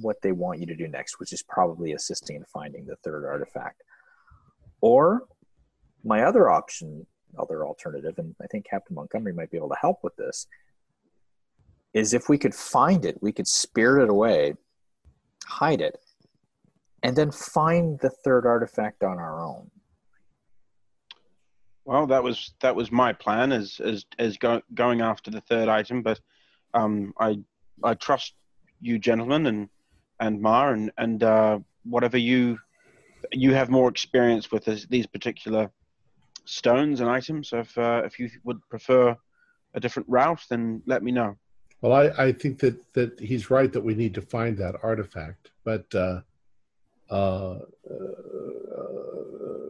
what 0.01 0.20
they 0.22 0.32
want 0.32 0.59
you 0.59 0.66
to 0.66 0.74
do 0.74 0.89
next, 0.89 1.20
which 1.20 1.32
is 1.32 1.43
probably 1.43 1.93
assisting 1.93 2.36
in 2.36 2.44
finding 2.44 2.85
the 2.85 2.97
third 2.97 3.24
artifact. 3.24 3.82
Or 4.81 5.22
my 6.02 6.24
other 6.24 6.51
option, 6.51 7.06
other 7.39 7.64
alternative, 7.64 8.18
and 8.18 8.35
I 8.43 8.47
think 8.48 8.66
Captain 8.68 8.94
Montgomery 8.97 9.32
might 9.32 9.51
be 9.51 9.56
able 9.56 9.68
to 9.68 9.76
help 9.81 10.01
with 10.02 10.16
this, 10.16 10.47
is 11.93 12.12
if 12.12 12.28
we 12.28 12.39
could 12.39 12.55
find 12.55 13.05
it, 13.05 13.22
we 13.22 13.32
could 13.32 13.47
spirit 13.47 14.02
it 14.02 14.10
away, 14.10 14.55
hide 15.47 15.81
it, 15.81 15.98
and 17.02 17.14
then 17.14 17.31
find 17.31 18.01
the 18.01 18.10
third 18.10 18.47
artifact 18.47 19.05
on 19.05 19.18
our 19.18 19.40
own. 19.40 19.70
Well, 21.85 22.06
that 22.06 22.23
was 22.23 22.55
that 22.61 22.74
was 22.74 22.90
my 22.90 23.12
plan 23.12 23.52
as 23.52 23.81
as 23.81 24.06
as 24.19 24.39
go, 24.39 24.62
going 24.74 25.01
after 25.01 25.31
the 25.31 25.40
third 25.43 25.69
item, 25.69 26.02
but 26.02 26.20
um, 26.73 27.12
I 27.19 27.39
I 27.82 27.94
trust 27.94 28.35
you 28.81 28.98
gentlemen 28.98 29.47
and 29.47 29.69
and 30.20 30.40
Mar 30.40 30.73
and 30.73 30.90
and 30.97 31.23
uh, 31.23 31.59
whatever 31.85 32.16
you 32.16 32.59
you 33.32 33.55
have 33.55 33.70
more 33.70 33.89
experience 33.89 34.51
with 34.51 34.65
this, 34.65 34.86
these 34.86 35.06
particular 35.06 35.70
stones 36.44 37.01
and 37.01 37.09
items. 37.09 37.51
So 37.51 37.61
if 37.61 37.77
uh, 37.77 38.02
if 38.05 38.19
you 38.19 38.31
would 38.44 38.61
prefer 38.69 39.16
a 39.74 39.81
different 39.81 40.09
route, 40.09 40.40
then 40.48 40.82
let 40.86 41.02
me 41.02 41.12
know. 41.12 41.36
Well, 41.81 41.93
I, 41.93 42.27
I 42.27 42.32
think 42.32 42.61
that, 42.61 42.77
that 42.94 43.20
he's 43.20 43.51
right 43.51 43.70
that 43.73 43.82
we 43.82 43.94
need 43.94 44.15
to 44.15 44.23
find 44.23 44.56
that 44.59 44.77
artifact. 44.82 45.51
But 45.65 45.94
uh, 45.94 46.20
uh, 47.11 47.59
uh, 47.90 49.14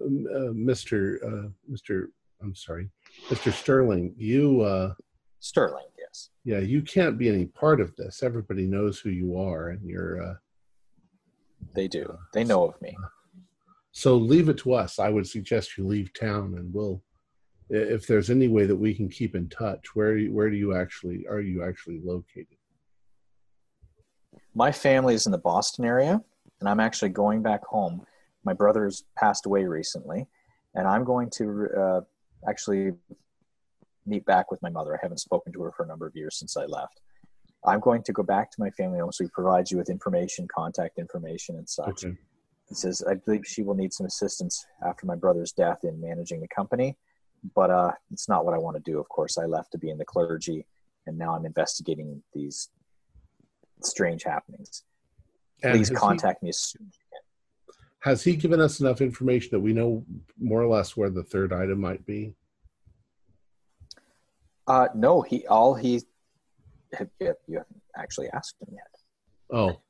Mr. 0.08 1.16
Uh, 1.22 1.48
Mr. 1.70 2.06
I'm 2.42 2.54
sorry, 2.54 2.90
Mr. 3.28 3.52
Sterling, 3.52 4.14
you 4.18 4.60
uh, 4.62 4.94
Sterling, 5.40 5.86
yes. 5.98 6.30
yeah, 6.44 6.58
you 6.58 6.82
can't 6.82 7.16
be 7.18 7.28
any 7.28 7.46
part 7.46 7.80
of 7.80 7.94
this. 7.96 8.22
Everybody 8.22 8.66
knows 8.66 8.98
who 8.98 9.10
you 9.10 9.38
are, 9.38 9.70
and 9.70 9.88
you're 9.88 10.22
uh, 10.22 10.34
They 11.74 11.88
do. 11.88 12.18
They 12.32 12.44
know 12.44 12.64
of 12.66 12.80
me. 12.82 12.96
so 13.92 14.16
leave 14.16 14.48
it 14.48 14.58
to 14.58 14.74
us. 14.74 14.98
I 14.98 15.08
would 15.08 15.26
suggest 15.26 15.76
you 15.78 15.86
leave 15.86 16.12
town, 16.12 16.54
and 16.58 16.72
we'll. 16.72 17.02
If 17.70 18.06
there's 18.06 18.28
any 18.28 18.46
way 18.48 18.66
that 18.66 18.76
we 18.76 18.92
can 18.94 19.08
keep 19.08 19.34
in 19.34 19.48
touch, 19.48 19.94
where 19.94 20.18
where 20.26 20.50
do 20.50 20.56
you 20.56 20.76
actually 20.76 21.26
are 21.26 21.40
you 21.40 21.64
actually 21.64 22.00
located? 22.04 22.58
My 24.54 24.70
family 24.70 25.14
is 25.14 25.24
in 25.26 25.32
the 25.32 25.38
Boston 25.38 25.84
area, 25.86 26.22
and 26.60 26.68
I'm 26.68 26.78
actually 26.80 27.08
going 27.08 27.42
back 27.42 27.64
home. 27.64 28.04
My 28.44 28.52
brother's 28.52 29.04
passed 29.16 29.46
away 29.46 29.64
recently, 29.64 30.26
and 30.74 30.86
I'm 30.86 31.04
going 31.04 31.30
to 31.30 31.68
uh, 31.76 32.00
actually 32.48 32.92
meet 34.06 34.24
back 34.26 34.50
with 34.50 34.60
my 34.62 34.68
mother. 34.68 34.94
I 34.94 34.98
haven't 35.00 35.18
spoken 35.18 35.52
to 35.54 35.62
her 35.62 35.72
for 35.72 35.84
a 35.84 35.86
number 35.86 36.06
of 36.06 36.14
years 36.14 36.38
since 36.38 36.56
I 36.56 36.66
left. 36.66 37.00
I'm 37.64 37.80
going 37.80 38.02
to 38.02 38.12
go 38.12 38.22
back 38.22 38.50
to 38.50 38.60
my 38.60 38.70
family 38.70 38.98
home, 38.98 39.12
so 39.12 39.24
he 39.24 39.30
provides 39.30 39.70
you 39.70 39.78
with 39.78 39.88
information, 39.88 40.46
contact 40.54 40.98
information, 40.98 41.56
and 41.56 41.68
such. 41.68 42.04
Okay. 42.04 42.14
He 42.68 42.74
says, 42.74 43.02
I 43.08 43.14
believe 43.14 43.46
she 43.46 43.62
will 43.62 43.74
need 43.74 43.92
some 43.92 44.06
assistance 44.06 44.66
after 44.86 45.06
my 45.06 45.14
brother's 45.14 45.52
death 45.52 45.80
in 45.84 46.00
managing 46.00 46.40
the 46.40 46.48
company, 46.48 46.96
but 47.54 47.70
uh, 47.70 47.92
it's 48.10 48.28
not 48.28 48.44
what 48.44 48.54
I 48.54 48.58
want 48.58 48.76
to 48.76 48.82
do. 48.90 48.98
Of 48.98 49.08
course, 49.08 49.38
I 49.38 49.44
left 49.44 49.72
to 49.72 49.78
be 49.78 49.90
in 49.90 49.98
the 49.98 50.04
clergy, 50.04 50.66
and 51.06 51.16
now 51.16 51.34
I'm 51.34 51.46
investigating 51.46 52.22
these 52.34 52.68
strange 53.82 54.24
happenings. 54.24 54.84
And 55.62 55.72
Please 55.72 55.88
has 55.88 55.90
he- 55.90 55.94
contact 55.94 56.42
me 56.42 56.50
as 56.50 56.58
soon 56.58 56.86
as. 56.88 56.98
Has 58.04 58.22
he 58.22 58.36
given 58.36 58.60
us 58.60 58.80
enough 58.80 59.00
information 59.00 59.48
that 59.52 59.60
we 59.60 59.72
know 59.72 60.04
more 60.38 60.60
or 60.60 60.66
less 60.66 60.94
where 60.94 61.08
the 61.08 61.22
third 61.22 61.54
item 61.54 61.80
might 61.80 62.04
be? 62.04 62.34
Uh, 64.66 64.88
no, 64.94 65.22
he 65.22 65.46
all 65.46 65.74
he 65.74 66.02
have, 66.92 67.08
you 67.18 67.34
you 67.48 67.56
haven't 67.56 67.82
actually 67.96 68.28
asked 68.28 68.56
him 68.60 68.74
yet. 68.74 69.56
Oh, 69.58 69.80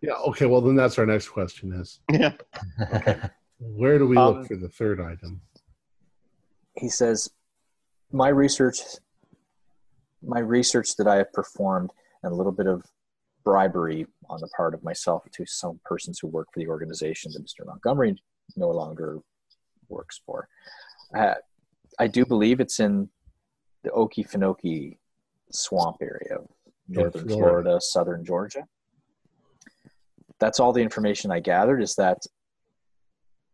yeah. 0.00 0.12
Okay. 0.28 0.46
Well, 0.46 0.60
then 0.60 0.76
that's 0.76 1.00
our 1.00 1.06
next 1.06 1.28
question: 1.30 1.72
is 1.72 1.98
Yeah. 2.12 2.34
okay. 2.94 3.18
where 3.58 3.98
do 3.98 4.06
we 4.06 4.16
Um, 4.16 4.34
look 4.38 4.46
for 4.46 4.54
the 4.56 4.68
third 4.68 5.00
item? 5.00 5.40
He 6.76 6.88
says, 6.88 7.28
"My 8.12 8.28
research, 8.28 8.78
my 10.22 10.38
research 10.38 10.94
that 10.94 11.08
I 11.08 11.16
have 11.16 11.32
performed, 11.32 11.90
and 12.22 12.32
a 12.32 12.36
little 12.36 12.52
bit 12.52 12.68
of 12.68 12.84
bribery 13.46 14.04
on 14.28 14.40
the 14.40 14.48
part 14.48 14.74
of 14.74 14.82
myself 14.82 15.22
to 15.30 15.46
some 15.46 15.78
persons 15.84 16.18
who 16.18 16.26
work 16.26 16.48
for 16.52 16.58
the 16.58 16.66
organization 16.66 17.30
that 17.32 17.42
Mr. 17.42 17.64
Montgomery 17.64 18.20
no 18.56 18.68
longer 18.68 19.20
works 19.88 20.20
for. 20.26 20.48
Uh, 21.16 21.34
I 22.00 22.08
do 22.08 22.26
believe 22.26 22.58
it's 22.58 22.80
in 22.80 23.08
the 23.84 23.90
Okefenokee 23.90 24.98
swamp 25.52 25.98
area 26.02 26.40
of 26.40 26.48
northern 26.88 27.28
Florida. 27.28 27.36
Florida, 27.36 27.80
southern 27.80 28.24
Georgia. 28.24 28.66
That's 30.40 30.58
all 30.58 30.72
the 30.72 30.82
information 30.82 31.30
I 31.30 31.38
gathered 31.38 31.80
is 31.80 31.94
that 31.94 32.18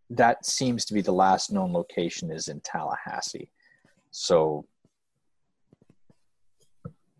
that 0.09 0.47
seems 0.47 0.86
to 0.86 0.94
be 0.94 1.02
the 1.02 1.12
last 1.12 1.52
known 1.52 1.70
location 1.70 2.32
is 2.32 2.48
in 2.48 2.60
Tallahassee. 2.60 3.51
So 4.10 4.64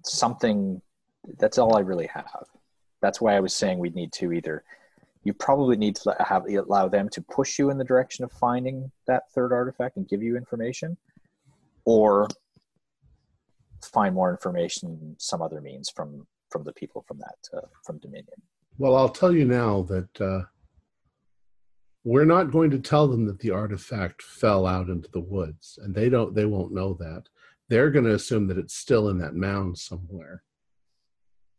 something 0.05 0.81
that's 1.39 1.59
all 1.59 1.77
I 1.77 1.81
really 1.81 2.09
have. 2.09 2.47
That's 3.03 3.20
why 3.20 3.37
I 3.37 3.41
was 3.41 3.55
saying 3.55 3.79
we'd 3.79 3.95
need 3.95 4.12
to 4.15 4.33
either 4.33 4.65
you 5.24 5.33
probably 5.33 5.77
need 5.77 5.97
to 5.97 6.16
have 6.19 6.47
allow 6.47 6.89
them 6.89 7.09
to 7.11 7.23
push 7.23 7.59
you 7.59 7.70
in 7.70 7.79
the 7.79 7.85
direction 7.85 8.24
of 8.24 8.33
finding 8.33 8.91
that 9.07 9.31
third 9.31 9.53
artifact 9.53 9.97
and 9.97 10.09
give 10.09 10.23
you 10.23 10.37
information 10.37 10.97
or 11.85 12.29
find 13.83 14.15
more 14.15 14.31
information 14.31 15.15
some 15.19 15.43
other 15.43 15.61
means 15.61 15.91
from 15.91 16.27
from 16.51 16.65
the 16.65 16.73
people 16.73 17.05
from 17.07 17.19
that 17.19 17.59
uh, 17.59 17.66
from 17.85 17.99
Dominion. 17.99 18.41
Well, 18.79 18.97
I'll 18.97 19.09
tell 19.09 19.33
you 19.33 19.45
now 19.45 19.83
that 19.83 20.20
uh, 20.20 20.43
we're 22.05 22.24
not 22.24 22.51
going 22.51 22.70
to 22.70 22.79
tell 22.79 23.07
them 23.07 23.27
that 23.27 23.39
the 23.39 23.51
artifact 23.51 24.23
fell 24.23 24.66
out 24.66 24.89
into 24.89 25.11
the 25.12 25.20
woods 25.20 25.79
and 25.83 25.95
they 25.95 26.09
don't 26.09 26.35
they 26.35 26.47
won't 26.47 26.73
know 26.73 26.95
that 26.95 27.24
they're 27.69 27.91
going 27.91 28.05
to 28.05 28.15
assume 28.15 28.49
that 28.49 28.59
it's 28.59 28.74
still 28.74 29.09
in 29.09 29.19
that 29.19 29.35
mound 29.35 29.79
somewhere 29.79 30.43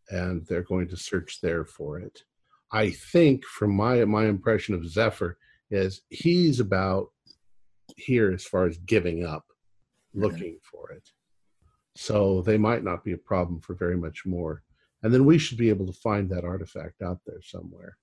and 0.09 0.45
they're 0.47 0.63
going 0.63 0.88
to 0.89 0.97
search 0.97 1.39
there 1.41 1.65
for 1.65 1.99
it. 1.99 2.23
I 2.71 2.91
think 2.91 3.45
from 3.45 3.75
my 3.75 4.03
my 4.05 4.25
impression 4.25 4.75
of 4.75 4.88
zephyr 4.88 5.38
is 5.69 6.01
he's 6.09 6.59
about 6.59 7.07
here 7.97 8.31
as 8.31 8.45
far 8.45 8.65
as 8.65 8.77
giving 8.80 9.25
up 9.25 9.45
looking 10.13 10.57
for 10.71 10.91
it. 10.91 11.07
So 11.95 12.41
they 12.41 12.57
might 12.57 12.84
not 12.84 13.03
be 13.03 13.13
a 13.13 13.17
problem 13.17 13.61
for 13.61 13.75
very 13.75 13.97
much 13.97 14.25
more. 14.25 14.63
And 15.03 15.13
then 15.13 15.25
we 15.25 15.38
should 15.38 15.57
be 15.57 15.69
able 15.69 15.85
to 15.85 15.93
find 15.93 16.30
that 16.30 16.45
artifact 16.45 17.01
out 17.01 17.19
there 17.25 17.41
somewhere. 17.41 17.97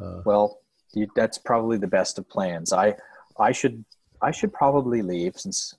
Uh, 0.00 0.20
Well, 0.24 0.60
you, 0.94 1.08
that's 1.16 1.38
probably 1.38 1.78
the 1.78 1.86
best 1.86 2.18
of 2.18 2.28
plans. 2.28 2.72
I, 2.72 2.94
I 3.38 3.52
should, 3.52 3.84
I 4.22 4.30
should 4.30 4.52
probably 4.52 5.02
leave 5.02 5.36
since 5.36 5.74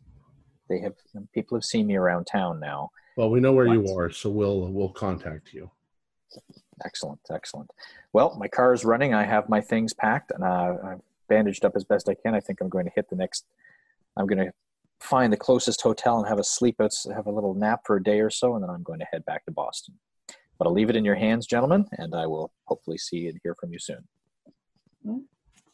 they 0.68 0.80
have 0.81 0.93
people 1.34 1.56
have 1.57 1.64
seen 1.64 1.88
me 1.88 1.95
around 1.95 2.26
town 2.26 2.60
now. 2.60 2.89
Well 3.16 3.30
we 3.30 3.40
know 3.40 3.52
where 3.54 3.68
you 3.68 3.88
are 3.96 4.10
so 4.10 4.30
we'll 4.30 4.68
we'll 4.72 4.90
contact 4.90 5.54
you 5.54 5.70
Excellent, 6.84 7.22
excellent. 7.32 7.72
Well, 8.12 8.36
my 8.38 8.50
car 8.50 8.74
is 8.74 8.84
running. 8.84 9.14
I 9.14 9.24
have 9.24 9.48
my 9.48 9.62
things 9.62 9.94
packed 9.94 10.32
and 10.32 10.44
uh, 10.44 10.76
I've 10.84 11.02
bandaged 11.30 11.64
up 11.64 11.72
as 11.78 11.86
best 11.86 12.10
I 12.10 12.16
can. 12.16 12.36
I 12.36 12.42
think 12.42 12.60
I'm 12.60 12.68
going 12.68 12.84
to 12.84 12.92
hit 12.94 13.10
the 13.10 13.16
next. 13.16 13.46
I'm 14.18 14.28
going 14.28 14.46
to 14.46 14.52
find 15.00 15.32
the 15.32 15.38
closest 15.38 15.82
hotel 15.82 16.18
and 16.20 16.28
have 16.28 16.38
a 16.38 16.44
sleep. 16.44 16.82
out 16.82 16.94
have 17.16 17.28
a 17.28 17.32
little 17.32 17.54
nap 17.54 17.82
for 17.86 17.96
a 17.96 18.04
day 18.04 18.20
or 18.20 18.30
so, 18.30 18.56
and 18.56 18.62
then 18.64 18.70
I'm 18.70 18.84
going 18.84 19.00
to 19.00 19.06
head 19.10 19.24
back 19.24 19.46
to 19.46 19.52
Boston. 19.52 19.94
But 20.58 20.68
I'll 20.68 20.74
leave 20.74 20.90
it 20.90 20.98
in 20.98 21.06
your 21.06 21.16
hands, 21.16 21.48
gentlemen, 21.48 21.86
and 21.94 22.14
I 22.14 22.26
will 22.28 22.52
hopefully 22.66 22.98
see 22.98 23.30
and 23.30 23.40
hear 23.42 23.56
from 23.56 23.72
you 23.72 23.80
soon. 23.80 24.04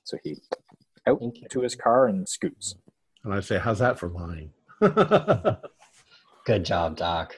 So 0.04 0.18
he 0.24 0.38
out 1.08 1.20
Thank 1.20 1.42
you. 1.42 1.48
to 1.50 1.62
his 1.62 1.76
car 1.76 2.06
and 2.06 2.30
scoots. 2.30 2.76
and 3.24 3.34
i 3.34 3.40
say 3.40 3.58
how's 3.58 3.80
that 3.80 3.98
for 3.98 4.10
lying 4.10 4.52
Good 6.46 6.66
job, 6.66 6.98
Doc. 6.98 7.36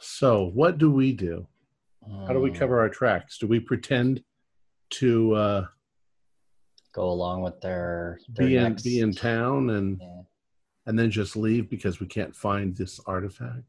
so 0.00 0.50
what 0.54 0.78
do 0.78 0.90
we 0.90 1.12
do? 1.12 1.46
How 2.26 2.32
do 2.32 2.40
we 2.40 2.50
Mm, 2.50 2.58
cover 2.58 2.78
our 2.80 2.88
tracks? 2.88 3.38
Do 3.38 3.46
we 3.46 3.58
pretend 3.60 4.22
to 4.90 5.34
uh, 5.34 5.66
Go 6.92 7.10
along 7.10 7.42
with 7.42 7.60
their, 7.60 8.20
their 8.28 8.46
be 8.46 8.56
in 8.56 8.62
next- 8.62 8.82
be 8.84 9.00
in 9.00 9.12
town 9.12 9.70
and 9.70 9.98
Yeah. 10.00 10.22
and 10.86 10.96
then 10.96 11.10
just 11.10 11.34
leave 11.34 11.68
because 11.68 11.98
we 11.98 12.06
can't 12.06 12.36
find 12.36 12.76
this 12.76 13.00
artifact 13.06 13.64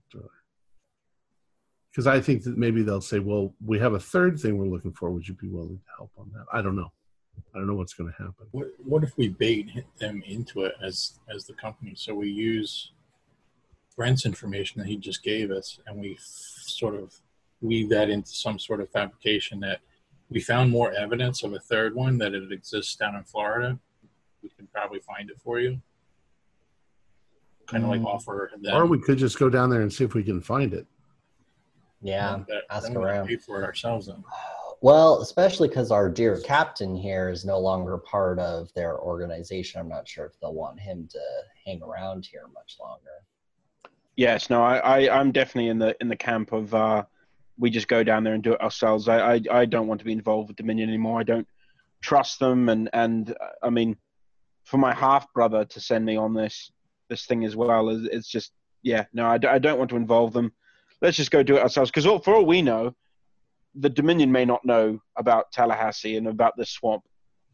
because 1.89 2.05
i 2.05 2.19
think 2.21 2.43
that 2.43 2.55
maybe 2.57 2.83
they'll 2.83 3.01
say 3.01 3.17
well 3.19 3.55
we 3.65 3.79
have 3.79 3.93
a 3.93 3.99
third 3.99 4.37
thing 4.39 4.57
we're 4.57 4.67
looking 4.67 4.91
for. 4.93 5.09
Would 5.09 5.27
you 5.27 5.33
be 5.33 5.47
willing 5.47 5.79
to 5.79 5.91
help 5.97 6.11
on 6.17 6.29
that? 6.33 6.45
I 6.53 6.61
don't 6.61 6.75
know 6.75 6.91
i 7.53 7.57
don't 7.57 7.67
know 7.67 7.75
what's 7.75 7.93
going 7.93 8.11
to 8.11 8.17
happen 8.17 8.45
What 8.51 8.67
what 8.83 9.03
if 9.03 9.15
we 9.17 9.29
bait 9.29 9.69
them 9.99 10.21
into 10.25 10.63
it 10.63 10.73
as 10.81 11.19
as 11.33 11.45
the 11.45 11.53
company? 11.53 11.93
So 11.95 12.13
we 12.13 12.29
use 12.29 12.91
Brent's 13.95 14.25
information 14.25 14.79
that 14.81 14.87
he 14.87 14.97
just 14.97 15.23
gave 15.23 15.51
us, 15.51 15.79
and 15.87 15.99
we 16.01 16.13
f- 16.13 16.19
sort 16.67 16.95
of 16.95 17.15
weave 17.61 17.89
that 17.89 18.09
into 18.09 18.29
some 18.29 18.59
sort 18.59 18.81
of 18.81 18.89
fabrication 18.89 19.59
that 19.61 19.79
we 20.29 20.41
found 20.41 20.69
more 20.69 20.91
evidence 20.93 21.43
of 21.43 21.53
a 21.53 21.59
third 21.59 21.95
one 21.95 22.17
that 22.17 22.33
it 22.33 22.51
exists 22.51 22.95
down 22.97 23.15
in 23.15 23.23
Florida. 23.23 23.79
We 24.43 24.49
can 24.49 24.67
probably 24.67 24.99
find 24.99 25.29
it 25.29 25.39
for 25.39 25.59
you. 25.61 25.81
Kind 27.67 27.83
of 27.85 27.89
like 27.89 28.01
Mm. 28.01 28.05
offer 28.05 28.51
them. 28.61 28.75
or 28.75 28.85
we 28.85 28.99
could 28.99 29.17
just 29.17 29.39
go 29.39 29.49
down 29.49 29.69
there 29.69 29.81
and 29.81 29.91
see 29.93 30.03
if 30.03 30.13
we 30.13 30.23
can 30.23 30.41
find 30.41 30.73
it 30.73 30.85
Yeah. 32.01 32.43
that- 32.49 32.63
ask 32.69 32.83
then 32.83 32.91
we 32.91 32.95
can 32.95 33.03
around. 33.05 33.27
Pay 33.27 33.37
for 33.37 33.61
it 33.61 33.65
ourselves 33.65 34.07
then. 34.07 34.23
Well, 34.81 35.21
especially 35.21 35.67
because 35.67 35.91
our 35.91 36.09
dear 36.09 36.39
captain 36.41 36.95
here 36.95 37.29
is 37.29 37.45
no 37.45 37.59
longer 37.59 37.97
part 37.97 38.39
of 38.39 38.71
their 38.73 38.99
organization. 38.99 39.79
I'm 39.79 39.89
not 39.89 40.07
sure 40.07 40.25
if 40.25 40.39
they'll 40.39 40.53
want 40.53 40.79
him 40.79 41.07
to 41.11 41.19
hang 41.65 41.81
around 41.81 42.25
here 42.25 42.43
much 42.53 42.77
longer. 42.79 43.23
Yes, 44.15 44.49
no, 44.49 44.63
I, 44.63 44.77
I, 44.77 45.19
I'm 45.19 45.31
definitely 45.31 45.69
in 45.69 45.79
the 45.79 45.95
in 45.99 46.07
the 46.07 46.15
camp 46.15 46.53
of 46.53 46.73
uh, 46.73 47.03
we 47.57 47.69
just 47.69 47.87
go 47.87 48.03
down 48.03 48.23
there 48.23 48.33
and 48.33 48.43
do 48.43 48.53
it 48.53 48.61
ourselves. 48.61 49.07
I, 49.07 49.35
I, 49.35 49.41
I 49.51 49.65
don't 49.65 49.87
want 49.87 49.99
to 49.99 50.05
be 50.05 50.13
involved 50.13 50.49
with 50.49 50.57
Dominion 50.57 50.89
anymore. 50.89 51.19
I 51.19 51.23
don't 51.23 51.47
trust 52.01 52.39
them, 52.39 52.69
and 52.69 52.89
and 52.93 53.35
I 53.61 53.69
mean, 53.69 53.97
for 54.63 54.77
my 54.77 54.93
half 54.93 55.31
brother 55.33 55.65
to 55.65 55.79
send 55.79 56.05
me 56.05 56.15
on 56.15 56.33
this 56.33 56.71
this 57.09 57.25
thing 57.25 57.43
as 57.45 57.55
well 57.55 57.89
is 57.89 58.05
it's 58.05 58.27
just 58.27 58.51
yeah, 58.83 59.05
no, 59.13 59.25
I, 59.25 59.39
I 59.47 59.59
don't 59.59 59.79
want 59.79 59.89
to 59.89 59.95
involve 59.95 60.31
them. 60.31 60.53
Let's 61.01 61.17
just 61.17 61.31
go 61.31 61.43
do 61.43 61.57
it 61.57 61.63
ourselves 61.63 61.91
because 61.91 62.05
for 62.23 62.35
all 62.35 62.45
we 62.45 62.61
know, 62.61 62.95
the 63.75 63.89
Dominion 63.89 64.31
may 64.31 64.45
not 64.45 64.63
know 64.65 64.99
about 65.17 65.51
Tallahassee 65.51 66.17
and 66.17 66.27
about 66.27 66.55
this 66.57 66.69
swamp, 66.71 67.03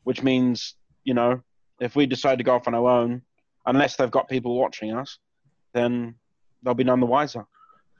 which 0.04 0.22
means 0.24 0.76
you 1.04 1.14
know 1.14 1.42
if 1.80 1.96
we 1.96 2.06
decide 2.06 2.38
to 2.38 2.44
go 2.44 2.54
off 2.56 2.68
on 2.68 2.76
our 2.76 2.88
own, 2.90 3.22
unless 3.66 3.96
they've 3.96 4.12
got 4.12 4.30
people 4.30 4.56
watching 4.56 4.94
us, 4.94 5.18
then 5.74 6.16
they'll 6.64 6.74
be 6.76 6.84
none 6.84 7.00
the 7.00 7.06
wiser. 7.06 7.46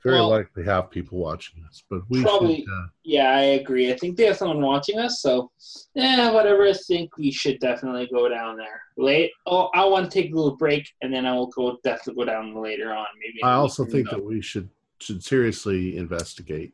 very 0.04 0.16
Well- 0.16 0.30
likely 0.30 0.64
have 0.66 0.90
people 0.90 1.20
watching 1.20 1.64
us 1.70 1.84
but 1.88 2.02
we 2.10 2.24
Probably- 2.24 2.62
should 2.64 2.74
uh, 2.74 2.88
Yeah, 3.04 3.30
I 3.36 3.42
agree. 3.62 3.92
I 3.94 3.98
think 3.98 4.18
they 4.18 4.26
have 4.26 4.38
someone 4.38 4.60
watching 4.62 4.98
us, 4.98 5.22
so 5.22 5.52
yeah, 5.94 6.32
whatever. 6.32 6.66
I 6.66 6.74
think 6.74 7.18
we 7.18 7.30
should 7.32 7.60
definitely 7.60 8.08
go 8.12 8.28
down 8.28 8.58
there. 8.58 8.82
Late. 8.98 9.30
Oh, 9.46 9.70
I 9.76 9.86
want 9.86 10.10
to 10.10 10.12
take 10.22 10.32
a 10.32 10.36
little 10.36 10.56
break, 10.58 10.90
and 11.04 11.14
then 11.14 11.28
I 11.28 11.34
will 11.34 11.48
go 11.48 11.78
definitely 11.84 12.26
go 12.26 12.32
down 12.32 12.56
later 12.56 12.92
on. 12.94 13.06
Maybe. 13.20 13.44
I 13.44 13.54
also 13.54 13.86
think 13.86 14.08
so. 14.10 14.16
that 14.16 14.24
we 14.24 14.42
should 14.42 14.70
should 15.00 15.24
seriously 15.24 15.98
investigate 15.98 16.74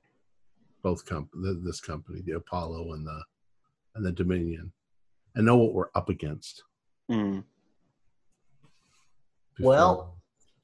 both 0.83 1.05
comp- 1.05 1.31
th- 1.43 1.57
this 1.63 1.81
company 1.81 2.21
the 2.25 2.33
apollo 2.33 2.93
and 2.93 3.05
the 3.05 3.21
and 3.95 4.05
the 4.05 4.11
dominion 4.11 4.71
and 5.35 5.45
know 5.45 5.57
what 5.57 5.73
we're 5.73 5.89
up 5.95 6.09
against 6.09 6.63
Mm. 7.09 7.43
Well, 9.59 10.17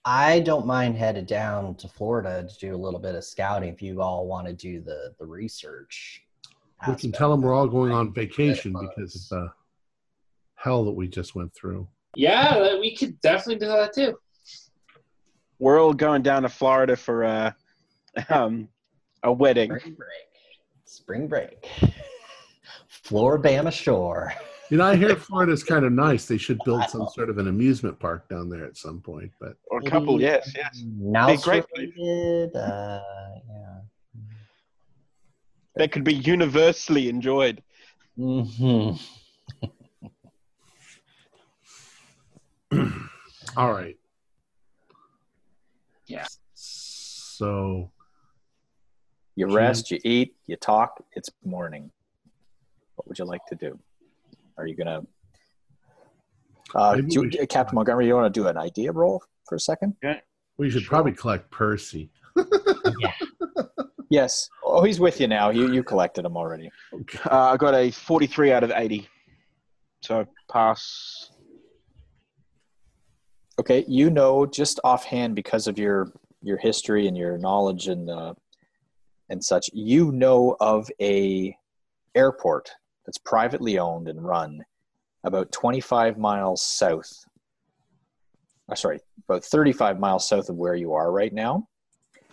I 0.06 0.42
don't 0.42 0.66
mind 0.66 0.98
headed 0.98 1.26
down 1.26 1.76
to 1.76 1.88
Florida 1.88 2.48
to 2.48 2.58
do 2.60 2.76
a 2.76 2.78
little 2.78 3.00
bit 3.00 3.16
of 3.16 3.24
scouting 3.24 3.70
if 3.70 3.82
you 3.82 4.02
all 4.02 4.28
want 4.28 4.48
to 4.48 4.54
do 4.54 4.82
the 4.82 5.14
the 5.20 5.26
research. 5.26 6.22
we 6.88 6.96
can 6.96 7.12
tell 7.12 7.32
them 7.32 7.42
we're 7.42 7.54
all 7.54 7.68
going 7.68 7.94
on 7.94 8.14
vacation 8.14 8.74
because 8.74 9.16
of 9.16 9.22
buzz. 9.22 9.30
the 9.30 9.52
hell 10.56 10.84
that 10.86 10.92
we 10.92 11.08
just 11.08 11.36
went 11.36 11.54
through 11.56 11.88
Yeah, 12.16 12.78
we 12.80 12.96
could 12.96 13.20
definitely 13.22 13.60
do 13.66 13.68
that 13.68 13.94
too. 13.94 14.18
We're 15.60 15.82
all 15.82 15.94
going 15.94 16.24
down 16.24 16.44
to 16.44 16.50
Florida 16.50 16.98
for 16.98 17.24
uh, 17.24 17.52
um, 18.30 18.68
a 19.24 19.32
wedding. 19.32 19.70
Spring 19.80 19.96
break. 19.96 20.28
Spring 20.86 21.28
break. 21.28 21.70
Floribama 23.06 23.72
Shore. 23.72 24.34
You 24.70 24.78
know, 24.78 24.86
I 24.86 24.96
hear 24.96 25.16
Florida's 25.16 25.64
kind 25.64 25.86
of 25.86 25.92
nice. 25.92 26.26
They 26.26 26.38
should 26.38 26.60
build 26.64 26.84
some 26.90 27.08
sort 27.08 27.30
of 27.30 27.38
an 27.38 27.48
amusement 27.48 28.00
park 28.00 28.28
down 28.30 28.50
there 28.50 28.66
at 28.66 28.78
some 28.78 29.02
point. 29.02 29.32
But 29.40 29.56
Or 29.68 29.80
a 29.80 29.84
couple, 29.84 30.20
yes, 30.20 30.52
yes. 30.56 30.84
Now 30.98 31.28
Be 31.28 31.38
great. 31.38 31.64
related. 31.76 32.56
Uh, 32.56 33.02
yeah. 33.48 33.80
That 35.76 35.92
could 35.92 36.04
be 36.04 36.14
universally 36.16 37.10
enjoyed. 37.10 37.62
hmm 38.16 38.92
all 43.58 43.72
right. 43.74 43.98
Yeah. 46.08 46.26
So 46.54 47.92
You 49.36 49.54
rest, 49.54 49.90
you 49.92 50.00
eat, 50.04 50.36
you 50.46 50.56
talk. 50.56 51.04
It's 51.14 51.30
morning. 51.44 51.92
What 52.96 53.08
would 53.08 53.18
you 53.20 53.26
like 53.26 53.46
to 53.48 53.56
do? 53.56 53.80
Are 54.58 54.68
you 54.68 54.76
gonna, 54.76 55.02
uh, 56.76 56.94
Maybe 56.96 57.08
do, 57.08 57.22
we 57.22 57.32
should- 57.32 57.50
Captain 57.50 57.76
Montgomery? 57.76 58.06
You 58.08 58.16
want 58.16 58.32
to 58.34 58.40
do 58.40 58.48
an 58.48 58.58
idea 58.58 58.92
roll 58.92 59.24
for 59.48 59.56
a 59.56 59.60
second? 59.60 59.96
we 60.58 60.70
should 60.70 60.84
Sure. 60.84 60.90
probably 60.90 61.14
collect 61.14 61.50
Percy. 61.52 62.12
Yes. 64.10 64.48
Oh, 64.64 64.84
he's 64.84 65.00
with 65.00 65.20
you 65.20 65.28
now. 65.28 65.50
You 65.50 65.74
you 65.74 65.82
collected 65.82 66.24
him 66.24 66.38
already. 66.38 66.70
Uh, 67.26 67.54
I 67.54 67.58
got 67.58 67.74
a 67.74 67.90
43 67.90 68.52
out 68.52 68.64
of 68.64 68.70
80. 68.70 69.10
So 70.02 70.28
pass. 70.52 71.32
Okay, 73.60 73.84
you 73.88 74.12
know 74.12 74.46
just 74.46 74.80
offhand 74.84 75.34
because 75.34 75.66
of 75.66 75.80
your 75.80 76.12
your 76.44 76.58
history 76.58 77.08
and 77.08 77.18
your 77.18 77.40
knowledge 77.40 77.88
and 77.88 78.08
uh, 78.08 78.36
and 79.34 79.44
such, 79.44 79.70
you 79.74 80.12
know 80.12 80.56
of 80.60 80.90
a 81.02 81.58
airport 82.16 82.70
that's 83.06 83.18
privately 83.18 83.80
owned 83.80 84.08
and 84.08 84.24
run 84.24 84.64
about 85.24 85.52
25 85.52 86.18
miles 86.18 86.64
south. 86.64 87.12
Uh, 88.72 88.76
sorry, 88.76 89.00
about 89.28 89.44
35 89.44 90.00
miles 90.00 90.28
south 90.30 90.50
of 90.50 90.56
where 90.56 90.76
you 90.76 90.94
are 90.94 91.12
right 91.12 91.34
now, 91.34 91.68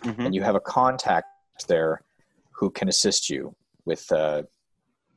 Mhm. 0.03 0.25
and 0.25 0.35
you 0.35 0.43
have 0.43 0.55
a 0.55 0.59
contact 0.61 1.27
there 1.67 2.03
who 2.51 2.69
can 2.69 2.87
assist 2.87 3.29
you 3.29 3.53
with 3.85 4.09
uh, 4.11 4.43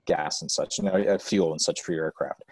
gas 0.07 0.41
and 0.41 0.51
such, 0.51 0.79
you 0.79 0.85
know, 0.85 0.93
uh, 0.93 1.19
fuel 1.19 1.53
and 1.53 1.61
such 1.61 1.83
for 1.83 1.93
your 1.93 2.07
aircraft. 2.07 2.43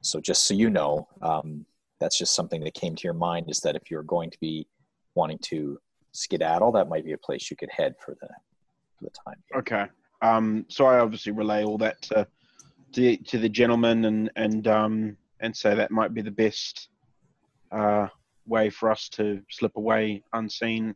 So 0.00 0.20
just 0.20 0.42
so 0.46 0.54
you 0.54 0.68
know, 0.68 1.08
um, 1.22 1.64
that's 2.00 2.18
just 2.18 2.34
something 2.34 2.62
that 2.64 2.74
came 2.74 2.96
to 2.96 3.04
your 3.04 3.14
mind 3.14 3.48
is 3.48 3.60
that 3.60 3.76
if 3.76 3.90
you're 3.90 4.02
going 4.02 4.30
to 4.30 4.38
be 4.40 4.66
wanting 5.14 5.38
to 5.38 5.78
skedaddle, 6.12 6.72
that 6.72 6.88
might 6.88 7.04
be 7.04 7.12
a 7.12 7.18
place 7.18 7.50
you 7.50 7.56
could 7.56 7.70
head 7.70 7.94
for 8.00 8.16
the 8.20 8.28
for 8.98 9.04
the 9.04 9.10
time. 9.10 9.36
being. 9.50 9.60
Okay. 9.60 9.86
Um, 10.22 10.64
so 10.68 10.86
I 10.86 10.98
obviously 10.98 11.32
relay 11.32 11.64
all 11.64 11.78
that 11.78 12.00
to 12.02 12.26
to, 12.92 13.16
to 13.16 13.38
the 13.38 13.48
gentleman 13.48 14.04
and 14.04 14.30
and 14.36 14.66
um, 14.68 15.16
and 15.40 15.54
say 15.54 15.74
that 15.74 15.90
might 15.90 16.14
be 16.14 16.22
the 16.22 16.30
best 16.30 16.88
uh, 17.72 18.08
way 18.46 18.70
for 18.70 18.90
us 18.90 19.08
to 19.10 19.42
slip 19.50 19.76
away 19.76 20.22
unseen. 20.32 20.94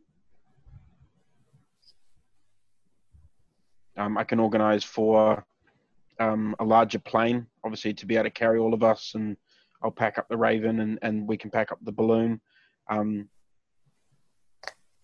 Um, 3.97 4.17
I 4.17 4.23
can 4.23 4.39
organise 4.39 4.83
for 4.83 5.45
um, 6.19 6.55
a 6.59 6.63
larger 6.63 6.99
plane, 6.99 7.45
obviously, 7.65 7.93
to 7.93 8.05
be 8.05 8.15
able 8.15 8.25
to 8.25 8.29
carry 8.29 8.57
all 8.57 8.73
of 8.73 8.81
us, 8.81 9.11
and 9.13 9.35
I'll 9.83 9.91
pack 9.91 10.17
up 10.17 10.27
the 10.29 10.37
Raven, 10.37 10.79
and, 10.79 10.99
and 11.01 11.27
we 11.27 11.37
can 11.37 11.51
pack 11.51 11.71
up 11.71 11.79
the 11.83 11.91
balloon. 11.91 12.39
Um, 12.89 13.27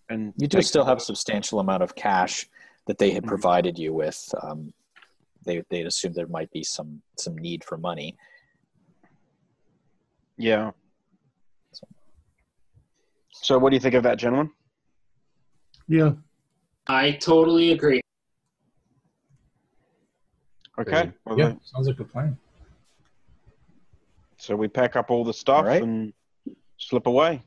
and 0.09 0.33
You 0.37 0.47
do 0.47 0.61
still 0.61 0.85
have 0.85 0.97
a 0.97 1.01
substantial 1.01 1.59
amount 1.59 1.83
of 1.83 1.93
cash 1.95 2.47
that 2.87 2.97
they 2.97 3.11
had 3.11 3.23
Mhm. 3.23 3.27
provided 3.27 3.77
you 3.79 3.93
with. 3.93 4.33
Um, 4.41 4.73
they 5.43 5.61
they'd 5.69 5.85
assumed 5.85 6.15
there 6.15 6.27
might 6.27 6.51
be 6.51 6.63
some 6.63 7.01
some 7.17 7.37
need 7.37 7.63
for 7.63 7.77
money. 7.77 8.17
Yeah. 10.37 10.71
So, 13.31 13.59
what 13.59 13.69
do 13.69 13.75
you 13.75 13.79
think 13.79 13.95
of 13.95 14.03
that, 14.03 14.17
gentlemen? 14.17 14.51
Yeah. 15.87 16.13
I 16.87 17.11
totally 17.13 17.71
agree. 17.71 18.01
Okay. 20.79 21.11
Well, 21.25 21.37
Yeah, 21.37 21.47
then- 21.49 21.61
sounds 21.63 21.87
like 21.87 21.99
a 21.99 22.05
plan. 22.05 22.37
So 24.37 24.55
we 24.55 24.67
pack 24.67 24.95
up 24.95 25.09
all 25.09 25.23
the 25.23 25.33
stuff 25.33 25.57
All 25.59 25.63
right. 25.65 25.81
and 25.81 26.13
slip 26.77 27.07
away. 27.07 27.43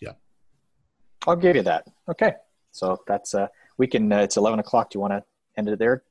Yeah. 0.00 0.14
I'll 1.26 1.36
give 1.36 1.56
you 1.56 1.62
that. 1.62 1.86
Okay. 2.08 2.34
So 2.72 3.00
that's 3.06 3.34
uh 3.34 3.48
we 3.78 3.86
can 3.86 4.12
uh, 4.12 4.18
it's 4.18 4.36
eleven 4.36 4.58
o'clock. 4.58 4.90
Do 4.90 4.98
you 4.98 5.00
want 5.00 5.12
to 5.12 5.24
end 5.56 5.68
it 5.68 5.78
there? 5.78 6.02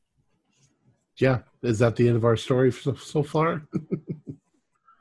Yeah. 1.18 1.40
Is 1.62 1.80
that 1.80 1.96
the 1.96 2.08
end 2.08 2.16
of 2.16 2.24
our 2.24 2.38
story 2.38 2.72
so, 2.72 2.94
so 2.94 3.24
far? 3.24 3.64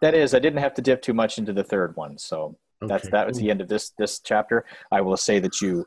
That 0.00 0.14
is, 0.14 0.32
I 0.32 0.38
didn't 0.38 0.60
have 0.60 0.74
to 0.74 0.82
dip 0.82 1.02
too 1.02 1.12
much 1.12 1.38
into 1.38 1.52
the 1.52 1.64
third 1.64 1.96
one, 1.96 2.18
so 2.18 2.56
that's 2.80 3.10
that 3.10 3.26
was 3.26 3.38
the 3.38 3.50
end 3.50 3.60
of 3.60 3.68
this 3.68 3.90
this 3.98 4.20
chapter. 4.20 4.64
I 4.92 5.00
will 5.00 5.16
say 5.16 5.40
that 5.40 5.60
you 5.60 5.86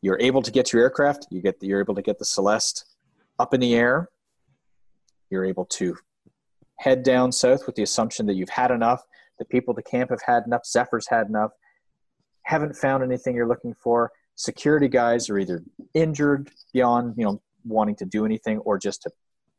you're 0.00 0.18
able 0.18 0.40
to 0.42 0.50
get 0.50 0.72
your 0.72 0.82
aircraft. 0.82 1.26
You 1.30 1.42
get 1.42 1.60
the, 1.60 1.66
you're 1.66 1.80
able 1.80 1.94
to 1.94 2.02
get 2.02 2.18
the 2.18 2.24
Celeste 2.24 2.86
up 3.38 3.52
in 3.52 3.60
the 3.60 3.74
air. 3.74 4.08
You're 5.28 5.44
able 5.44 5.66
to 5.66 5.96
head 6.78 7.02
down 7.02 7.32
south 7.32 7.66
with 7.66 7.74
the 7.74 7.82
assumption 7.82 8.24
that 8.26 8.34
you've 8.34 8.48
had 8.48 8.70
enough. 8.70 9.02
The 9.38 9.44
people 9.44 9.72
at 9.72 9.76
the 9.76 9.90
camp 9.90 10.08
have 10.08 10.22
had 10.24 10.44
enough. 10.46 10.64
Zephyr's 10.64 11.08
had 11.08 11.26
enough. 11.28 11.50
Haven't 12.44 12.74
found 12.74 13.04
anything 13.04 13.34
you're 13.34 13.46
looking 13.46 13.74
for. 13.74 14.10
Security 14.40 14.88
guys 14.88 15.28
are 15.28 15.38
either 15.38 15.62
injured 15.92 16.50
beyond 16.72 17.12
you 17.18 17.26
know 17.26 17.42
wanting 17.62 17.94
to 17.94 18.06
do 18.06 18.24
anything, 18.24 18.56
or 18.60 18.78
just 18.78 19.02
to 19.02 19.10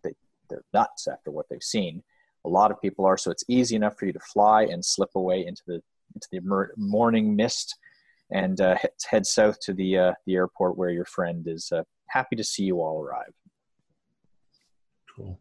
they, 0.03 0.11
they're 0.49 0.63
nuts 0.73 1.07
after 1.07 1.29
what 1.29 1.45
they've 1.51 1.61
seen. 1.61 2.01
A 2.45 2.49
lot 2.49 2.71
of 2.71 2.81
people 2.81 3.05
are, 3.05 3.15
so 3.15 3.29
it's 3.29 3.43
easy 3.47 3.75
enough 3.75 3.95
for 3.99 4.07
you 4.07 4.13
to 4.13 4.19
fly 4.19 4.63
and 4.63 4.83
slip 4.83 5.11
away 5.13 5.45
into 5.45 5.61
the 5.67 5.83
into 6.15 6.27
the 6.31 6.67
morning 6.77 7.35
mist 7.35 7.77
and 8.31 8.59
uh, 8.59 8.75
head, 9.07 9.27
south 9.27 9.59
to 9.59 9.73
the 9.73 9.99
uh, 9.99 10.13
the 10.25 10.33
airport 10.33 10.79
where 10.79 10.89
your 10.89 11.05
friend 11.05 11.47
is 11.47 11.71
uh, 11.71 11.83
happy 12.07 12.35
to 12.35 12.43
see 12.43 12.63
you 12.63 12.81
all 12.81 13.03
arrive. 13.03 13.33
Cool. 15.15 15.39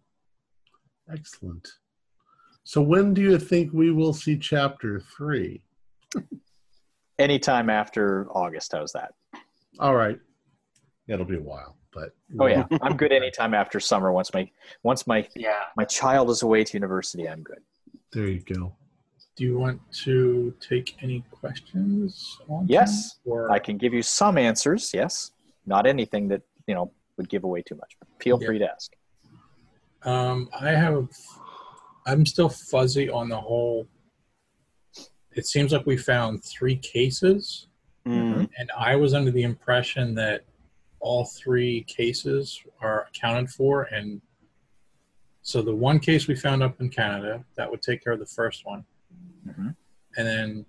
Excellent. 1.11 1.67
So 2.65 2.83
when 2.83 3.15
do 3.15 3.23
you 3.23 3.39
think 3.39 3.73
we 3.73 3.91
will 3.91 4.13
see 4.13 4.37
chapter 4.37 5.01
three? 5.01 5.63
Anytime 7.19 7.71
after 7.71 8.29
August, 8.33 8.73
how's 8.73 8.93
that? 8.93 9.13
All 9.79 9.95
right. 9.95 10.19
It'll 11.09 11.25
be 11.27 11.37
a 11.37 11.41
while, 11.43 11.77
but 11.93 12.11
Oh 12.39 12.47
yeah, 12.47 12.67
I'm 12.83 12.97
good 12.97 13.13
anytime 13.13 13.55
after 13.55 13.81
summer. 13.81 14.13
Once 14.13 14.33
my 14.35 14.49
once 14.83 15.07
my 15.07 15.27
Yeah. 15.35 15.65
my 15.77 15.85
child 15.85 16.31
is 16.31 16.43
away 16.43 16.65
to 16.65 16.73
university, 16.75 17.29
I'm 17.29 17.43
good. 17.43 17.61
There 18.13 18.29
you 18.29 18.41
go. 18.41 18.75
Do 19.37 19.45
you 19.45 19.59
want 19.59 19.81
to 20.05 20.55
take 20.61 20.97
any 21.03 21.25
questions? 21.31 22.39
On 22.49 22.67
Yes, 22.69 23.19
that, 23.25 23.31
Or 23.31 23.51
I 23.51 23.59
can 23.59 23.77
give 23.79 23.95
you 23.95 24.03
some 24.03 24.37
answers. 24.37 24.93
Yes, 24.93 25.31
not 25.67 25.87
anything 25.87 26.29
that 26.29 26.43
you 26.67 26.75
know 26.75 26.93
would 27.17 27.29
give 27.29 27.45
away 27.45 27.63
too 27.63 27.77
much. 27.77 27.97
Feel 28.21 28.39
Yeah. 28.41 28.47
free 28.47 28.59
to 28.59 28.71
ask. 28.71 28.93
Um, 30.03 30.49
I 30.59 30.71
have. 30.71 31.09
I'm 32.07 32.25
still 32.27 32.49
fuzzy 32.49 33.09
on 33.11 33.29
the 33.29 33.41
whole. 33.41 33.87
It 35.33 35.47
seems 35.47 35.73
like 35.73 35.87
we 35.87 35.97
found 35.97 36.43
three 36.45 36.77
cases, 36.77 37.69
Mm. 38.07 38.49
and 38.59 38.71
I 38.77 38.97
was 38.97 39.13
under 39.15 39.31
the 39.31 39.43
impression 39.43 40.15
that 40.15 40.45
all 41.01 41.25
three 41.27 41.83
cases 41.85 42.63
are 42.81 43.07
accounted 43.09 43.51
for, 43.51 43.83
and 43.85 44.21
so 45.43 45.61
the 45.63 45.75
one 45.75 45.99
case 45.99 46.27
we 46.27 46.35
found 46.35 46.63
up 46.63 46.81
in 46.81 46.89
Canada 46.89 47.45
that 47.57 47.71
would 47.71 47.83
take 47.83 48.03
care 48.03 48.13
of 48.13 48.19
the 48.19 48.27
first 48.27 48.65
one, 48.65 48.85
Mhm. 49.47 49.77
and 50.17 50.27
then 50.27 50.67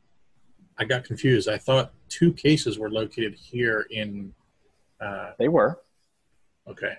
I 0.77 0.85
got 0.85 1.03
confused. 1.03 1.47
I 1.47 1.57
thought 1.57 1.93
two 2.09 2.33
cases 2.33 2.77
were 2.79 2.89
located 2.89 3.33
here 3.35 3.87
in. 3.91 4.33
Uh, 4.99 5.33
They 5.39 5.47
were. 5.47 5.81
okay. 6.67 6.97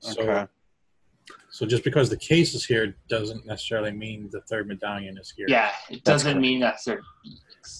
So, 0.00 0.22
Okay. 0.22 0.46
So 1.50 1.66
just 1.66 1.84
because 1.84 2.08
the 2.10 2.16
case 2.16 2.54
is 2.54 2.64
here 2.64 2.96
doesn't 3.08 3.46
necessarily 3.46 3.92
mean 3.92 4.28
the 4.32 4.40
third 4.42 4.66
medallion 4.68 5.18
is 5.18 5.32
here. 5.36 5.46
Yeah. 5.48 5.70
It 5.90 6.02
That's 6.04 6.22
doesn't 6.22 6.32
correct. 6.32 6.42
mean 6.42 6.60
that 6.60 6.76
they're. 6.84 7.00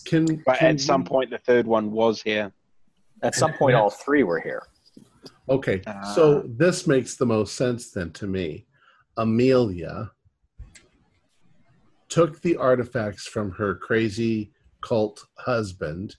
Can, 0.04 0.42
But 0.46 0.58
can 0.58 0.74
at 0.76 0.80
some 0.80 1.02
we- 1.02 1.08
point, 1.08 1.30
the 1.30 1.38
third 1.38 1.66
one 1.66 1.90
was 1.90 2.22
here. 2.22 2.52
At 3.22 3.34
some 3.34 3.52
point, 3.54 3.74
all 3.76 3.90
three 3.90 4.22
were 4.24 4.40
here. 4.40 4.62
Okay, 5.48 5.80
Ah. 5.86 6.02
so 6.14 6.42
this 6.46 6.86
makes 6.86 7.16
the 7.16 7.26
most 7.26 7.56
sense 7.56 7.90
then 7.90 8.10
to 8.12 8.26
me. 8.26 8.66
Amelia 9.16 10.10
took 12.08 12.40
the 12.42 12.56
artifacts 12.56 13.26
from 13.26 13.50
her 13.52 13.74
crazy 13.74 14.52
cult 14.82 15.24
husband 15.38 16.16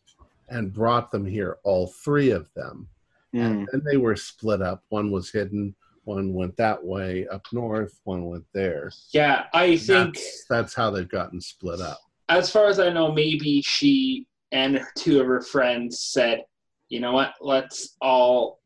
and 0.50 0.74
brought 0.74 1.12
them 1.12 1.26
here, 1.26 1.58
all 1.64 1.88
three 2.04 2.32
of 2.32 2.50
them. 2.54 2.88
Mm. 3.34 3.66
And 3.72 3.84
they 3.84 3.98
were 3.98 4.16
split 4.16 4.62
up. 4.62 4.84
One 4.90 5.12
was 5.12 5.32
hidden, 5.32 5.76
one 6.04 6.34
went 6.34 6.58
that 6.58 6.84
way 6.84 7.28
up 7.28 7.46
north, 7.52 8.00
one 8.04 8.26
went 8.26 8.46
there. 8.54 8.92
Yeah. 9.12 9.46
I 9.54 9.78
think, 9.78 10.16
That's, 10.16 10.46
that's 10.50 10.74
how 10.74 10.90
they've 10.92 11.08
gotten 11.10 11.40
split 11.40 11.82
up. 11.82 12.00
as 12.30 12.50
far 12.50 12.68
as 12.68 12.80
I 12.80 12.90
know, 12.90 13.12
maybe 13.12 13.62
she 13.62 14.28
and 14.52 14.82
two 14.96 15.20
of 15.20 15.28
her 15.28 15.42
friends 15.42 16.00
said, 16.00 16.46
you 16.90 17.00
know 17.00 17.14
what, 17.14 17.34
let's 17.42 17.96
all. 18.02 18.60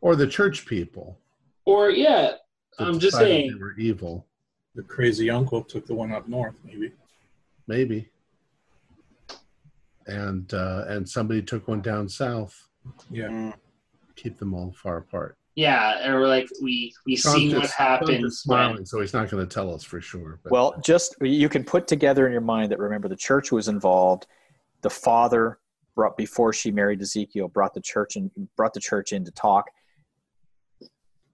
Or 0.00 0.16
the 0.16 0.26
church 0.26 0.66
people. 0.66 1.18
Or, 1.64 1.90
yeah. 1.90 2.32
I'm 2.78 2.98
just 2.98 3.16
saying. 3.16 3.52
They 3.52 3.58
were 3.58 3.76
evil. 3.78 4.26
The 4.74 4.82
crazy 4.82 5.30
uncle 5.30 5.62
took 5.62 5.86
the 5.86 5.94
one 5.94 6.12
up 6.12 6.28
north, 6.28 6.54
maybe. 6.64 6.92
Maybe. 7.66 8.08
And 10.06 10.52
uh, 10.54 10.84
and 10.88 11.08
somebody 11.08 11.42
took 11.42 11.68
one 11.68 11.82
down 11.82 12.08
south. 12.08 12.68
Yeah. 13.10 13.52
Keep 14.16 14.38
them 14.38 14.54
all 14.54 14.72
far 14.72 14.96
apart. 14.96 15.36
Yeah. 15.60 15.98
And 16.02 16.14
we're 16.14 16.26
like, 16.26 16.48
we, 16.62 16.94
we 17.06 17.16
Sean's 17.16 17.34
seen 17.36 17.52
what 17.54 17.62
just- 17.62 17.76
Sean's 17.76 17.88
happened. 17.88 18.20
just 18.22 18.42
smiling, 18.42 18.86
so 18.86 19.00
he's 19.00 19.12
not 19.12 19.28
going 19.28 19.46
to 19.46 19.52
tell 19.54 19.74
us 19.74 19.84
for 19.84 20.00
sure. 20.00 20.40
But 20.42 20.52
Well, 20.52 20.74
just 20.82 21.16
you 21.20 21.48
can 21.50 21.64
put 21.64 21.86
together 21.86 22.24
in 22.26 22.32
your 22.32 22.40
mind 22.40 22.70
that 22.72 22.78
remember 22.78 23.08
the 23.08 23.16
church 23.16 23.52
was 23.52 23.68
involved. 23.68 24.26
The 24.80 24.88
father 24.90 25.58
brought 25.94 26.16
before 26.16 26.52
she 26.54 26.70
married 26.70 27.02
Ezekiel 27.02 27.48
brought 27.48 27.74
the 27.74 27.82
church 27.82 28.16
and 28.16 28.30
brought 28.56 28.72
the 28.72 28.80
church 28.80 29.12
in 29.12 29.22
to 29.26 29.30
talk. 29.32 29.66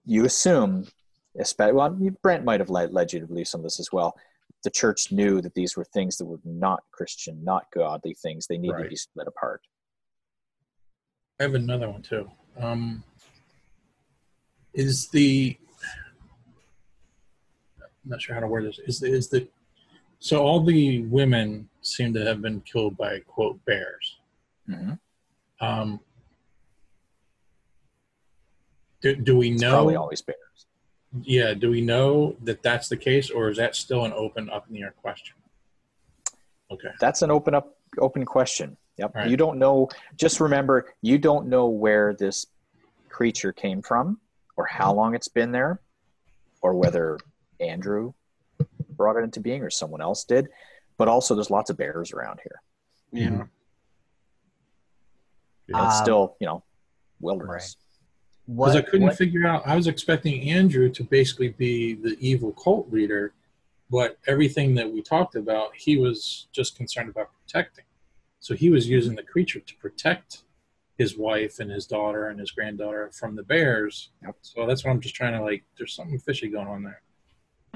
You 0.05 0.25
assume, 0.25 0.87
especially 1.39 1.73
well, 1.73 1.97
Brent 2.21 2.43
might 2.43 2.59
have 2.59 2.69
led, 2.69 2.91
led 2.93 3.13
you 3.13 3.21
to 3.21 3.27
believe 3.27 3.47
some 3.47 3.61
of 3.61 3.63
this 3.63 3.79
as 3.79 3.89
well. 3.93 4.13
The 4.63 4.71
church 4.71 5.11
knew 5.11 5.39
that 5.41 5.53
these 5.53 5.77
were 5.77 5.85
things 5.85 6.17
that 6.17 6.25
were 6.25 6.39
not 6.43 6.81
Christian, 6.91 7.41
not 7.45 7.65
godly 7.73 8.15
things. 8.21 8.47
They 8.47 8.57
needed 8.57 8.83
to 8.83 8.89
be 8.89 8.95
split 8.97 9.27
apart. 9.27 9.61
I 11.39 11.43
have 11.43 11.53
another 11.55 11.89
one 11.89 12.01
too. 12.01 12.29
Um, 12.59 13.03
is 14.77 15.07
the 15.09 15.57
I'm 17.81 18.11
not 18.11 18.21
sure 18.21 18.35
how 18.35 18.41
to 18.41 18.47
word 18.47 18.63
this. 18.65 18.79
Is 18.79 18.99
the, 19.01 19.07
is 19.11 19.27
the 19.27 19.47
so 20.19 20.41
all 20.43 20.63
the 20.63 21.01
women 21.03 21.67
seem 21.81 22.13
to 22.13 22.23
have 22.25 22.41
been 22.41 22.61
killed 22.61 22.95
by 22.95 23.19
quote 23.19 23.63
bears. 23.65 24.17
Mhm. 24.69 24.99
Um, 25.59 25.99
do, 29.01 29.15
do 29.15 29.37
we 29.37 29.51
It's 29.51 29.61
know? 29.61 29.71
probably 29.71 29.95
always 29.95 30.21
bears. 30.21 30.37
Yeah, 31.23 31.53
do 31.53 31.69
we 31.71 31.81
know 31.81 32.35
that 32.43 32.61
that's 32.61 32.87
the 32.89 32.97
case, 32.97 33.29
or 33.31 33.49
is 33.49 33.57
that 33.57 33.75
still 33.75 34.05
an 34.05 34.13
open 34.13 34.49
up 34.49 34.67
in 34.67 34.73
the 34.73 34.81
air 34.83 34.93
question? 35.01 35.35
Okay. 36.69 36.89
That's 36.99 37.21
an 37.23 37.31
open 37.31 37.55
up 37.55 37.77
open 37.99 38.25
question. 38.25 38.77
Yep. 38.97 39.15
Right. 39.15 39.29
You 39.29 39.37
don't 39.37 39.57
know. 39.57 39.89
Just 40.17 40.39
remember, 40.39 40.93
you 41.01 41.17
don't 41.17 41.47
know 41.47 41.67
where 41.67 42.13
this 42.13 42.45
creature 43.09 43.53
came 43.53 43.81
from, 43.81 44.19
or 44.57 44.65
how 44.65 44.91
long 44.93 45.15
it's 45.15 45.27
been 45.27 45.51
there, 45.51 45.79
or 46.61 46.73
whether 46.73 47.17
Andrew 47.59 48.13
brought 48.89 49.15
it 49.15 49.23
into 49.23 49.39
being 49.39 49.61
or 49.61 49.69
someone 49.69 50.01
else 50.01 50.23
did. 50.23 50.49
But 50.97 51.07
also, 51.07 51.35
there's 51.35 51.51
lots 51.51 51.69
of 51.69 51.77
bears 51.77 52.11
around 52.11 52.39
here. 52.43 52.61
Yeah. 53.11 53.27
And 53.27 53.49
it's 55.67 55.77
Um, 55.77 55.91
still, 56.03 56.35
you 56.41 56.47
know, 56.47 56.63
wilderness. 57.19 57.75
Because 58.47 58.57
what 58.57 58.75
I 58.75 58.81
couldn't 58.81 59.07
what- 59.07 59.15
figure 59.17 59.45
out. 59.45 59.65
I 59.67 59.75
was 59.75 59.87
expecting 59.87 60.49
Andrew 60.49 60.89
to 60.89 61.03
basically 61.03 61.49
be 61.49 61.93
the 61.93 62.17
evil 62.19 62.51
cult 62.53 62.89
leader, 62.91 63.33
but 63.91 64.17
everything 64.25 64.73
that 64.75 64.91
we 64.91 65.01
talked 65.03 65.35
about, 65.35 65.75
he 65.75 65.97
was 65.97 66.47
just 66.51 66.75
concerned 66.75 67.09
about 67.09 67.29
protecting. 67.41 67.85
So 68.39 68.55
he 68.55 68.69
was 68.69 68.87
using 68.89 69.15
the 69.15 69.23
creature 69.23 69.59
to 69.59 69.75
protect 69.75 70.43
his 70.97 71.17
wife 71.17 71.59
and 71.59 71.69
his 71.69 71.85
daughter 71.85 72.29
and 72.29 72.39
his 72.39 72.51
granddaughter 72.51 73.11
from 73.13 73.35
the 73.35 73.43
bears. 73.43 74.09
Yep. 74.23 74.35
So 74.41 74.65
that's 74.65 74.83
what 74.83 74.91
I'm 74.91 74.99
just 75.01 75.15
trying 75.15 75.33
to 75.33 75.41
like. 75.43 75.63
There's 75.77 75.93
something 75.95 76.17
fishy 76.19 76.49
going 76.49 76.67
on 76.67 76.83
there. 76.83 77.01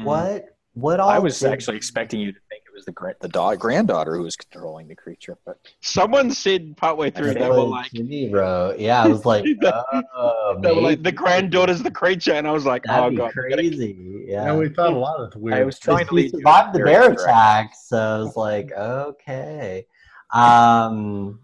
what 0.04 0.46
what 0.74 1.02
all 1.02 1.10
I 1.10 1.20
was 1.20 1.38
did- 1.38 1.52
actually 1.52 1.76
expecting 1.78 2.22
you 2.22 2.32
to 2.32 2.40
think 2.50 2.64
it 2.66 2.74
was 2.74 2.86
the 2.86 2.94
gra- 2.94 3.14
the 3.20 3.28
da- 3.28 3.56
granddaughter 3.56 4.16
who 4.16 4.24
was 4.24 4.38
controlling 4.38 4.88
the 4.88 4.96
creature, 4.96 5.38
but 5.46 5.58
Someone 5.82 6.32
said 6.32 6.78
partway 6.78 7.12
through 7.12 7.32
It 7.32 7.40
they 7.40 7.50
were 7.50 7.58
like, 7.64 7.92
Jimmy 7.92 8.30
wrote. 8.32 8.80
Yeah, 8.80 9.04
I 9.04 9.08
was 9.08 9.26
like, 9.26 9.44
oh, 9.64 10.58
they 10.62 10.72
were 10.74 10.80
like 10.82 11.00
the 11.00 11.04
maybe. 11.04 11.18
granddaughter's 11.18 11.84
the 11.84 11.92
creature, 11.92 12.32
and 12.32 12.48
I 12.48 12.52
was 12.52 12.66
like, 12.66 12.84
That'd 12.84 13.14
oh 13.14 13.18
god, 13.18 13.34
we 13.36 13.50
gotta- 13.50 13.56
crazy. 13.62 14.24
Yeah. 14.28 14.46
Yeah, 14.46 14.56
we 14.56 14.70
thought 14.70 14.94
a 14.94 14.98
lot 14.98 15.20
of 15.20 15.36
weird. 15.36 15.58
I 15.58 15.64
was 15.66 15.78
trying 15.78 16.06
to 16.06 16.10
he 16.12 16.16
lead 16.16 16.32
you 16.32 16.40
in 16.40 16.46
survived 16.46 16.74
the 16.74 16.80
bear 16.80 17.02
good 17.02 17.18
direction. 17.18 17.30
attack, 17.30 17.74
so 17.76 17.98
I 17.98 18.20
was 18.20 18.38
like, 18.38 18.72
okay. 18.72 19.86
Um, 20.34 21.40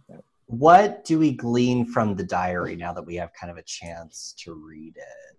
what 0.48 1.04
do 1.04 1.20
we 1.20 1.34
glean 1.34 1.86
from 1.86 2.16
the 2.16 2.24
diary 2.24 2.76
now 2.76 2.94
that 2.94 3.06
we 3.06 3.16
have 3.16 3.32
kind 3.34 3.52
of 3.52 3.58
a 3.58 3.64
chance 3.64 4.34
to 4.40 4.54
read 4.54 4.96
it? 4.96 5.38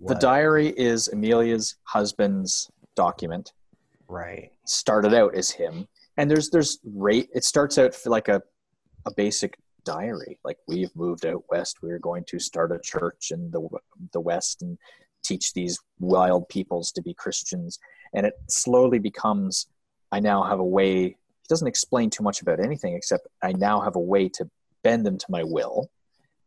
The 0.00 0.14
diary 0.16 0.68
is 0.76 1.08
Amelia's 1.08 1.76
husband's 1.84 2.70
document. 2.96 3.52
right? 4.08 4.50
Started 4.66 5.14
out 5.14 5.34
as 5.34 5.50
him, 5.50 5.86
and 6.16 6.30
there's 6.30 6.50
there's 6.50 6.78
rate. 6.84 7.28
It 7.34 7.44
starts 7.44 7.78
out 7.78 7.94
for 7.94 8.10
like 8.10 8.28
a 8.28 8.42
a 9.06 9.14
basic 9.16 9.56
diary. 9.84 10.38
Like 10.44 10.58
we've 10.68 10.94
moved 10.94 11.24
out 11.24 11.44
west. 11.50 11.78
We're 11.82 11.98
going 11.98 12.24
to 12.28 12.38
start 12.38 12.72
a 12.72 12.78
church 12.80 13.30
in 13.30 13.50
the 13.50 13.66
the 14.12 14.20
west 14.20 14.62
and 14.62 14.76
teach 15.24 15.52
these 15.54 15.78
wild 15.98 16.48
peoples 16.48 16.92
to 16.92 17.02
be 17.02 17.14
Christians. 17.14 17.78
And 18.14 18.26
it 18.26 18.34
slowly 18.48 18.98
becomes. 18.98 19.68
I 20.12 20.20
now 20.20 20.42
have 20.42 20.58
a 20.60 20.64
way. 20.64 21.16
He 21.46 21.52
doesn't 21.52 21.68
explain 21.68 22.10
too 22.10 22.24
much 22.24 22.42
about 22.42 22.58
anything 22.58 22.94
except 22.94 23.28
I 23.42 23.52
now 23.52 23.80
have 23.80 23.94
a 23.94 24.00
way 24.00 24.28
to 24.30 24.50
bend 24.82 25.06
them 25.06 25.16
to 25.16 25.26
my 25.28 25.44
will, 25.44 25.90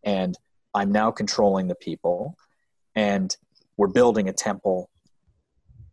and 0.03 0.37
I'm 0.73 0.91
now 0.91 1.09
controlling 1.11 1.67
the 1.67 1.75
people, 1.75 2.35
and 2.95 3.35
we're 3.77 3.87
building 3.87 4.27
a 4.27 4.33
temple. 4.33 4.89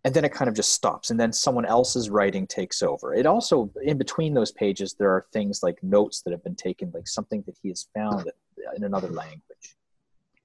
And 0.05 0.15
then 0.15 0.25
it 0.25 0.33
kind 0.33 0.49
of 0.49 0.55
just 0.55 0.73
stops. 0.73 1.11
And 1.11 1.19
then 1.19 1.33
someone 1.33 1.65
else's 1.65 2.11
writing 2.11 2.47
takes 2.47 2.83
over. 2.83 3.15
It 3.15 3.27
also 3.27 3.71
in 3.83 3.99
between 3.99 4.35
those 4.35 4.53
pages 4.53 4.95
there 4.99 5.11
are 5.11 5.27
things 5.33 5.63
like 5.63 5.83
notes 5.83 6.23
that 6.23 6.31
have 6.31 6.45
been 6.45 6.55
taken 6.55 6.93
like 6.95 7.09
something 7.09 7.43
that 7.47 7.57
he 7.63 7.69
has 7.71 7.89
found 7.95 8.31
in 8.77 8.85
another 8.85 9.09
language. 9.09 9.77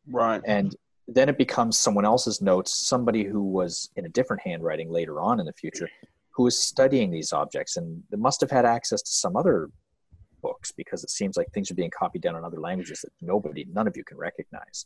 Right. 0.07 0.41
and 0.45 0.75
then 1.07 1.29
it 1.29 1.37
becomes 1.37 1.77
someone 1.77 2.05
else's 2.05 2.41
notes 2.41 2.73
somebody 2.73 3.23
who 3.23 3.43
was 3.43 3.89
in 3.95 4.05
a 4.05 4.09
different 4.09 4.41
handwriting 4.41 4.89
later 4.89 5.19
on 5.19 5.39
in 5.39 5.45
the 5.45 5.53
future 5.53 5.89
who 6.33 6.47
is 6.47 6.57
studying 6.57 7.11
these 7.11 7.33
objects 7.33 7.77
and 7.77 8.03
they 8.09 8.17
must 8.17 8.41
have 8.41 8.51
had 8.51 8.65
access 8.65 9.01
to 9.01 9.11
some 9.11 9.35
other 9.35 9.69
books 10.41 10.71
because 10.71 11.03
it 11.03 11.09
seems 11.09 11.37
like 11.37 11.47
things 11.51 11.69
are 11.69 11.75
being 11.75 11.91
copied 11.91 12.21
down 12.21 12.35
in 12.35 12.43
other 12.43 12.59
languages 12.59 13.01
that 13.01 13.11
nobody 13.21 13.65
none 13.71 13.87
of 13.87 13.95
you 13.95 14.03
can 14.03 14.17
recognize. 14.17 14.85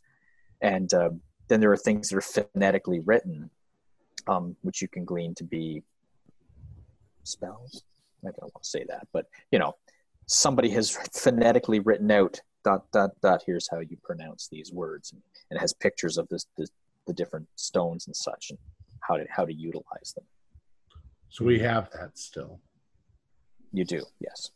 And 0.60 0.92
uh, 0.92 1.10
then 1.48 1.60
there 1.60 1.72
are 1.72 1.76
things 1.76 2.08
that 2.08 2.16
are 2.16 2.44
phonetically 2.54 3.00
written 3.00 3.50
um, 4.26 4.56
which 4.62 4.82
you 4.82 4.88
can 4.88 5.04
glean 5.04 5.34
to 5.36 5.44
be 5.44 5.82
spells? 7.22 7.82
I 8.24 8.30
don't 8.30 8.42
want 8.42 8.64
to 8.64 8.68
say 8.68 8.84
that 8.88 9.06
but 9.12 9.26
you 9.52 9.58
know 9.58 9.74
somebody 10.26 10.70
has 10.70 10.90
phonetically 11.12 11.78
written 11.80 12.10
out 12.10 12.40
dot 12.64 12.90
dot 12.92 13.10
dot 13.22 13.42
here's 13.46 13.68
how 13.70 13.78
you 13.78 13.96
pronounce 14.02 14.48
these 14.50 14.72
words 14.72 15.12
and 15.12 15.22
it 15.50 15.60
has 15.60 15.72
pictures 15.74 16.18
of 16.18 16.26
this 16.28 16.46
the 17.06 17.12
different 17.12 17.46
stones 17.54 18.06
and 18.06 18.16
such 18.16 18.50
and 18.50 18.58
how 19.00 19.16
to 19.16 19.24
how 19.30 19.44
to 19.44 19.54
utilize 19.54 20.12
them 20.16 20.24
so 21.36 21.44
we 21.44 21.58
have 21.58 21.90
that 21.92 22.16
still. 22.18 22.60
you 23.72 23.84
do 23.84 24.02
yes 24.20 24.50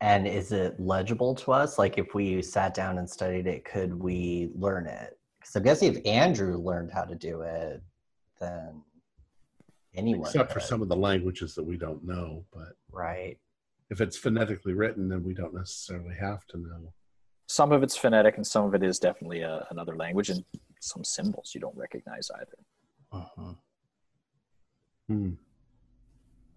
And 0.00 0.26
is 0.26 0.52
it 0.52 0.78
legible 0.80 1.34
to 1.34 1.52
us? 1.52 1.76
Like, 1.78 1.98
if 1.98 2.14
we 2.14 2.40
sat 2.40 2.72
down 2.72 2.98
and 2.98 3.08
studied 3.10 3.46
it, 3.46 3.64
could 3.64 3.92
we 3.92 4.50
learn 4.54 4.86
it? 4.86 5.18
Because 5.40 5.56
I'm 5.56 5.62
guessing 5.64 5.94
if 5.94 6.06
Andrew 6.06 6.56
learned 6.56 6.90
how 6.92 7.02
to 7.04 7.16
do 7.16 7.42
it, 7.42 7.82
then 8.40 8.82
anyone. 9.94 10.28
Except 10.28 10.52
for 10.52 10.60
some 10.60 10.80
of 10.82 10.88
the 10.88 10.96
languages 10.96 11.54
that 11.56 11.64
we 11.64 11.76
don't 11.76 12.04
know. 12.04 12.44
But 12.54 12.72
right? 12.92 13.36
if 13.90 14.00
it's 14.00 14.16
phonetically 14.16 14.72
written, 14.74 15.08
then 15.08 15.22
we 15.24 15.34
don't 15.34 15.54
necessarily 15.54 16.14
have 16.28 16.46
to 16.50 16.58
know. 16.58 16.92
some 17.48 17.72
of 17.72 17.82
it's 17.82 17.96
phonetic 17.96 18.36
and 18.36 18.46
some 18.46 18.64
of 18.66 18.74
it 18.74 18.82
is 18.82 18.98
definitely 18.98 19.40
a, 19.42 19.66
another 19.70 19.96
language 19.96 20.28
and 20.30 20.44
some 20.80 21.02
symbols 21.02 21.52
you 21.54 21.60
don't 21.60 21.76
recognize 21.76 22.30
either 22.40 22.58
Mhm. 23.12 23.56
Hmm. 25.08 25.30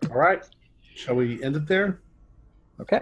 All 0.10 0.18
right. 0.18 0.44
Shall 0.96 1.16
we 1.16 1.42
end 1.42 1.56
it 1.56 1.68
there? 1.68 2.02
okay 2.80 3.00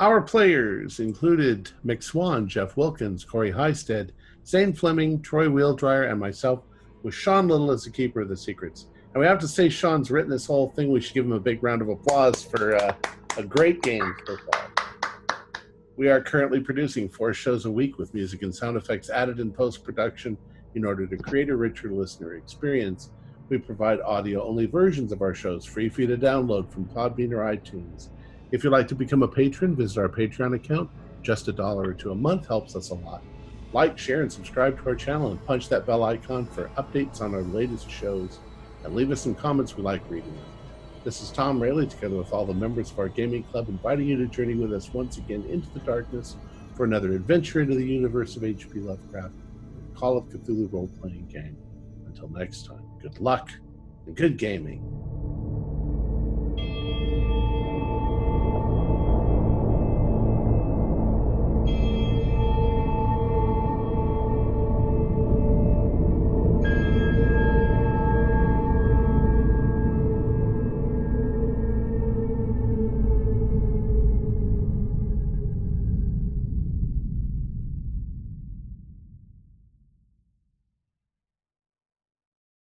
Our 0.00 0.20
players 0.20 0.98
included 0.98 1.70
Mick 1.86 2.02
Swan, 2.02 2.48
Jeff 2.48 2.76
Wilkins, 2.76 3.24
Corey 3.24 3.52
Highstead, 3.52 4.10
Zane 4.46 4.72
Fleming, 4.72 5.22
Troy 5.22 5.46
Wheeldryer, 5.46 6.10
and 6.10 6.18
myself, 6.18 6.64
with 7.02 7.14
Sean 7.14 7.48
Little 7.48 7.70
as 7.70 7.84
the 7.84 7.90
keeper 7.90 8.20
of 8.20 8.28
the 8.28 8.36
secrets. 8.36 8.86
And 9.12 9.20
we 9.20 9.26
have 9.26 9.38
to 9.40 9.48
say, 9.48 9.68
Sean's 9.68 10.10
written 10.10 10.30
this 10.30 10.46
whole 10.46 10.70
thing. 10.70 10.90
We 10.90 11.00
should 11.00 11.14
give 11.14 11.24
him 11.24 11.32
a 11.32 11.40
big 11.40 11.62
round 11.62 11.82
of 11.82 11.88
applause 11.88 12.42
for 12.42 12.76
uh, 12.76 12.94
a 13.36 13.42
great 13.42 13.82
game 13.82 14.14
so 14.26 14.36
far. 14.52 14.70
We 15.96 16.08
are 16.08 16.20
currently 16.20 16.60
producing 16.60 17.08
four 17.08 17.34
shows 17.34 17.66
a 17.66 17.70
week 17.70 17.98
with 17.98 18.14
music 18.14 18.42
and 18.42 18.54
sound 18.54 18.76
effects 18.76 19.10
added 19.10 19.38
in 19.38 19.52
post 19.52 19.84
production 19.84 20.38
in 20.74 20.84
order 20.84 21.06
to 21.06 21.16
create 21.16 21.50
a 21.50 21.56
richer 21.56 21.92
listener 21.92 22.34
experience. 22.34 23.10
We 23.50 23.58
provide 23.58 24.00
audio 24.02 24.46
only 24.46 24.66
versions 24.66 25.10
of 25.10 25.22
our 25.22 25.34
shows 25.34 25.64
free 25.64 25.88
for 25.88 26.02
you 26.02 26.06
to 26.06 26.16
download 26.16 26.70
from 26.70 26.84
Podbean 26.84 27.32
or 27.32 27.38
iTunes. 27.38 28.08
If 28.52 28.62
you'd 28.62 28.70
like 28.70 28.86
to 28.86 28.94
become 28.94 29.24
a 29.24 29.28
patron, 29.28 29.74
visit 29.74 29.98
our 29.98 30.08
Patreon 30.08 30.54
account. 30.54 30.88
Just 31.20 31.48
a 31.48 31.52
dollar 31.52 31.88
or 31.88 31.92
two 31.92 32.12
a 32.12 32.14
month 32.14 32.46
helps 32.46 32.76
us 32.76 32.90
a 32.90 32.94
lot. 32.94 33.24
Like, 33.72 33.98
share, 33.98 34.22
and 34.22 34.32
subscribe 34.32 34.80
to 34.80 34.90
our 34.90 34.94
channel 34.94 35.32
and 35.32 35.46
punch 35.46 35.68
that 35.68 35.84
bell 35.84 36.04
icon 36.04 36.46
for 36.46 36.68
updates 36.76 37.20
on 37.20 37.34
our 37.34 37.42
latest 37.42 37.90
shows. 37.90 38.38
And 38.84 38.94
leave 38.94 39.10
us 39.10 39.22
some 39.22 39.34
comments, 39.34 39.76
we 39.76 39.82
like 39.82 40.08
reading. 40.08 40.38
This 41.02 41.20
is 41.20 41.32
Tom 41.32 41.60
Rayleigh, 41.60 41.86
together 41.86 42.16
with 42.16 42.32
all 42.32 42.46
the 42.46 42.54
members 42.54 42.92
of 42.92 43.00
our 43.00 43.08
gaming 43.08 43.42
club, 43.42 43.68
inviting 43.68 44.06
you 44.06 44.16
to 44.18 44.26
journey 44.26 44.54
with 44.54 44.72
us 44.72 44.94
once 44.94 45.18
again 45.18 45.44
into 45.48 45.68
the 45.70 45.80
darkness 45.80 46.36
for 46.76 46.84
another 46.84 47.14
adventure 47.14 47.62
into 47.62 47.74
the 47.74 47.84
universe 47.84 48.36
of 48.36 48.44
H.P. 48.44 48.78
Lovecraft, 48.78 49.34
Call 49.96 50.16
of 50.16 50.26
Cthulhu 50.26 50.72
role 50.72 50.88
playing 51.00 51.26
game. 51.26 51.56
Until 52.06 52.28
next 52.28 52.66
time, 52.66 52.79
good 53.00 53.18
luck 53.20 53.50
and 54.06 54.14
good 54.14 54.36
gaming. 54.36 55.09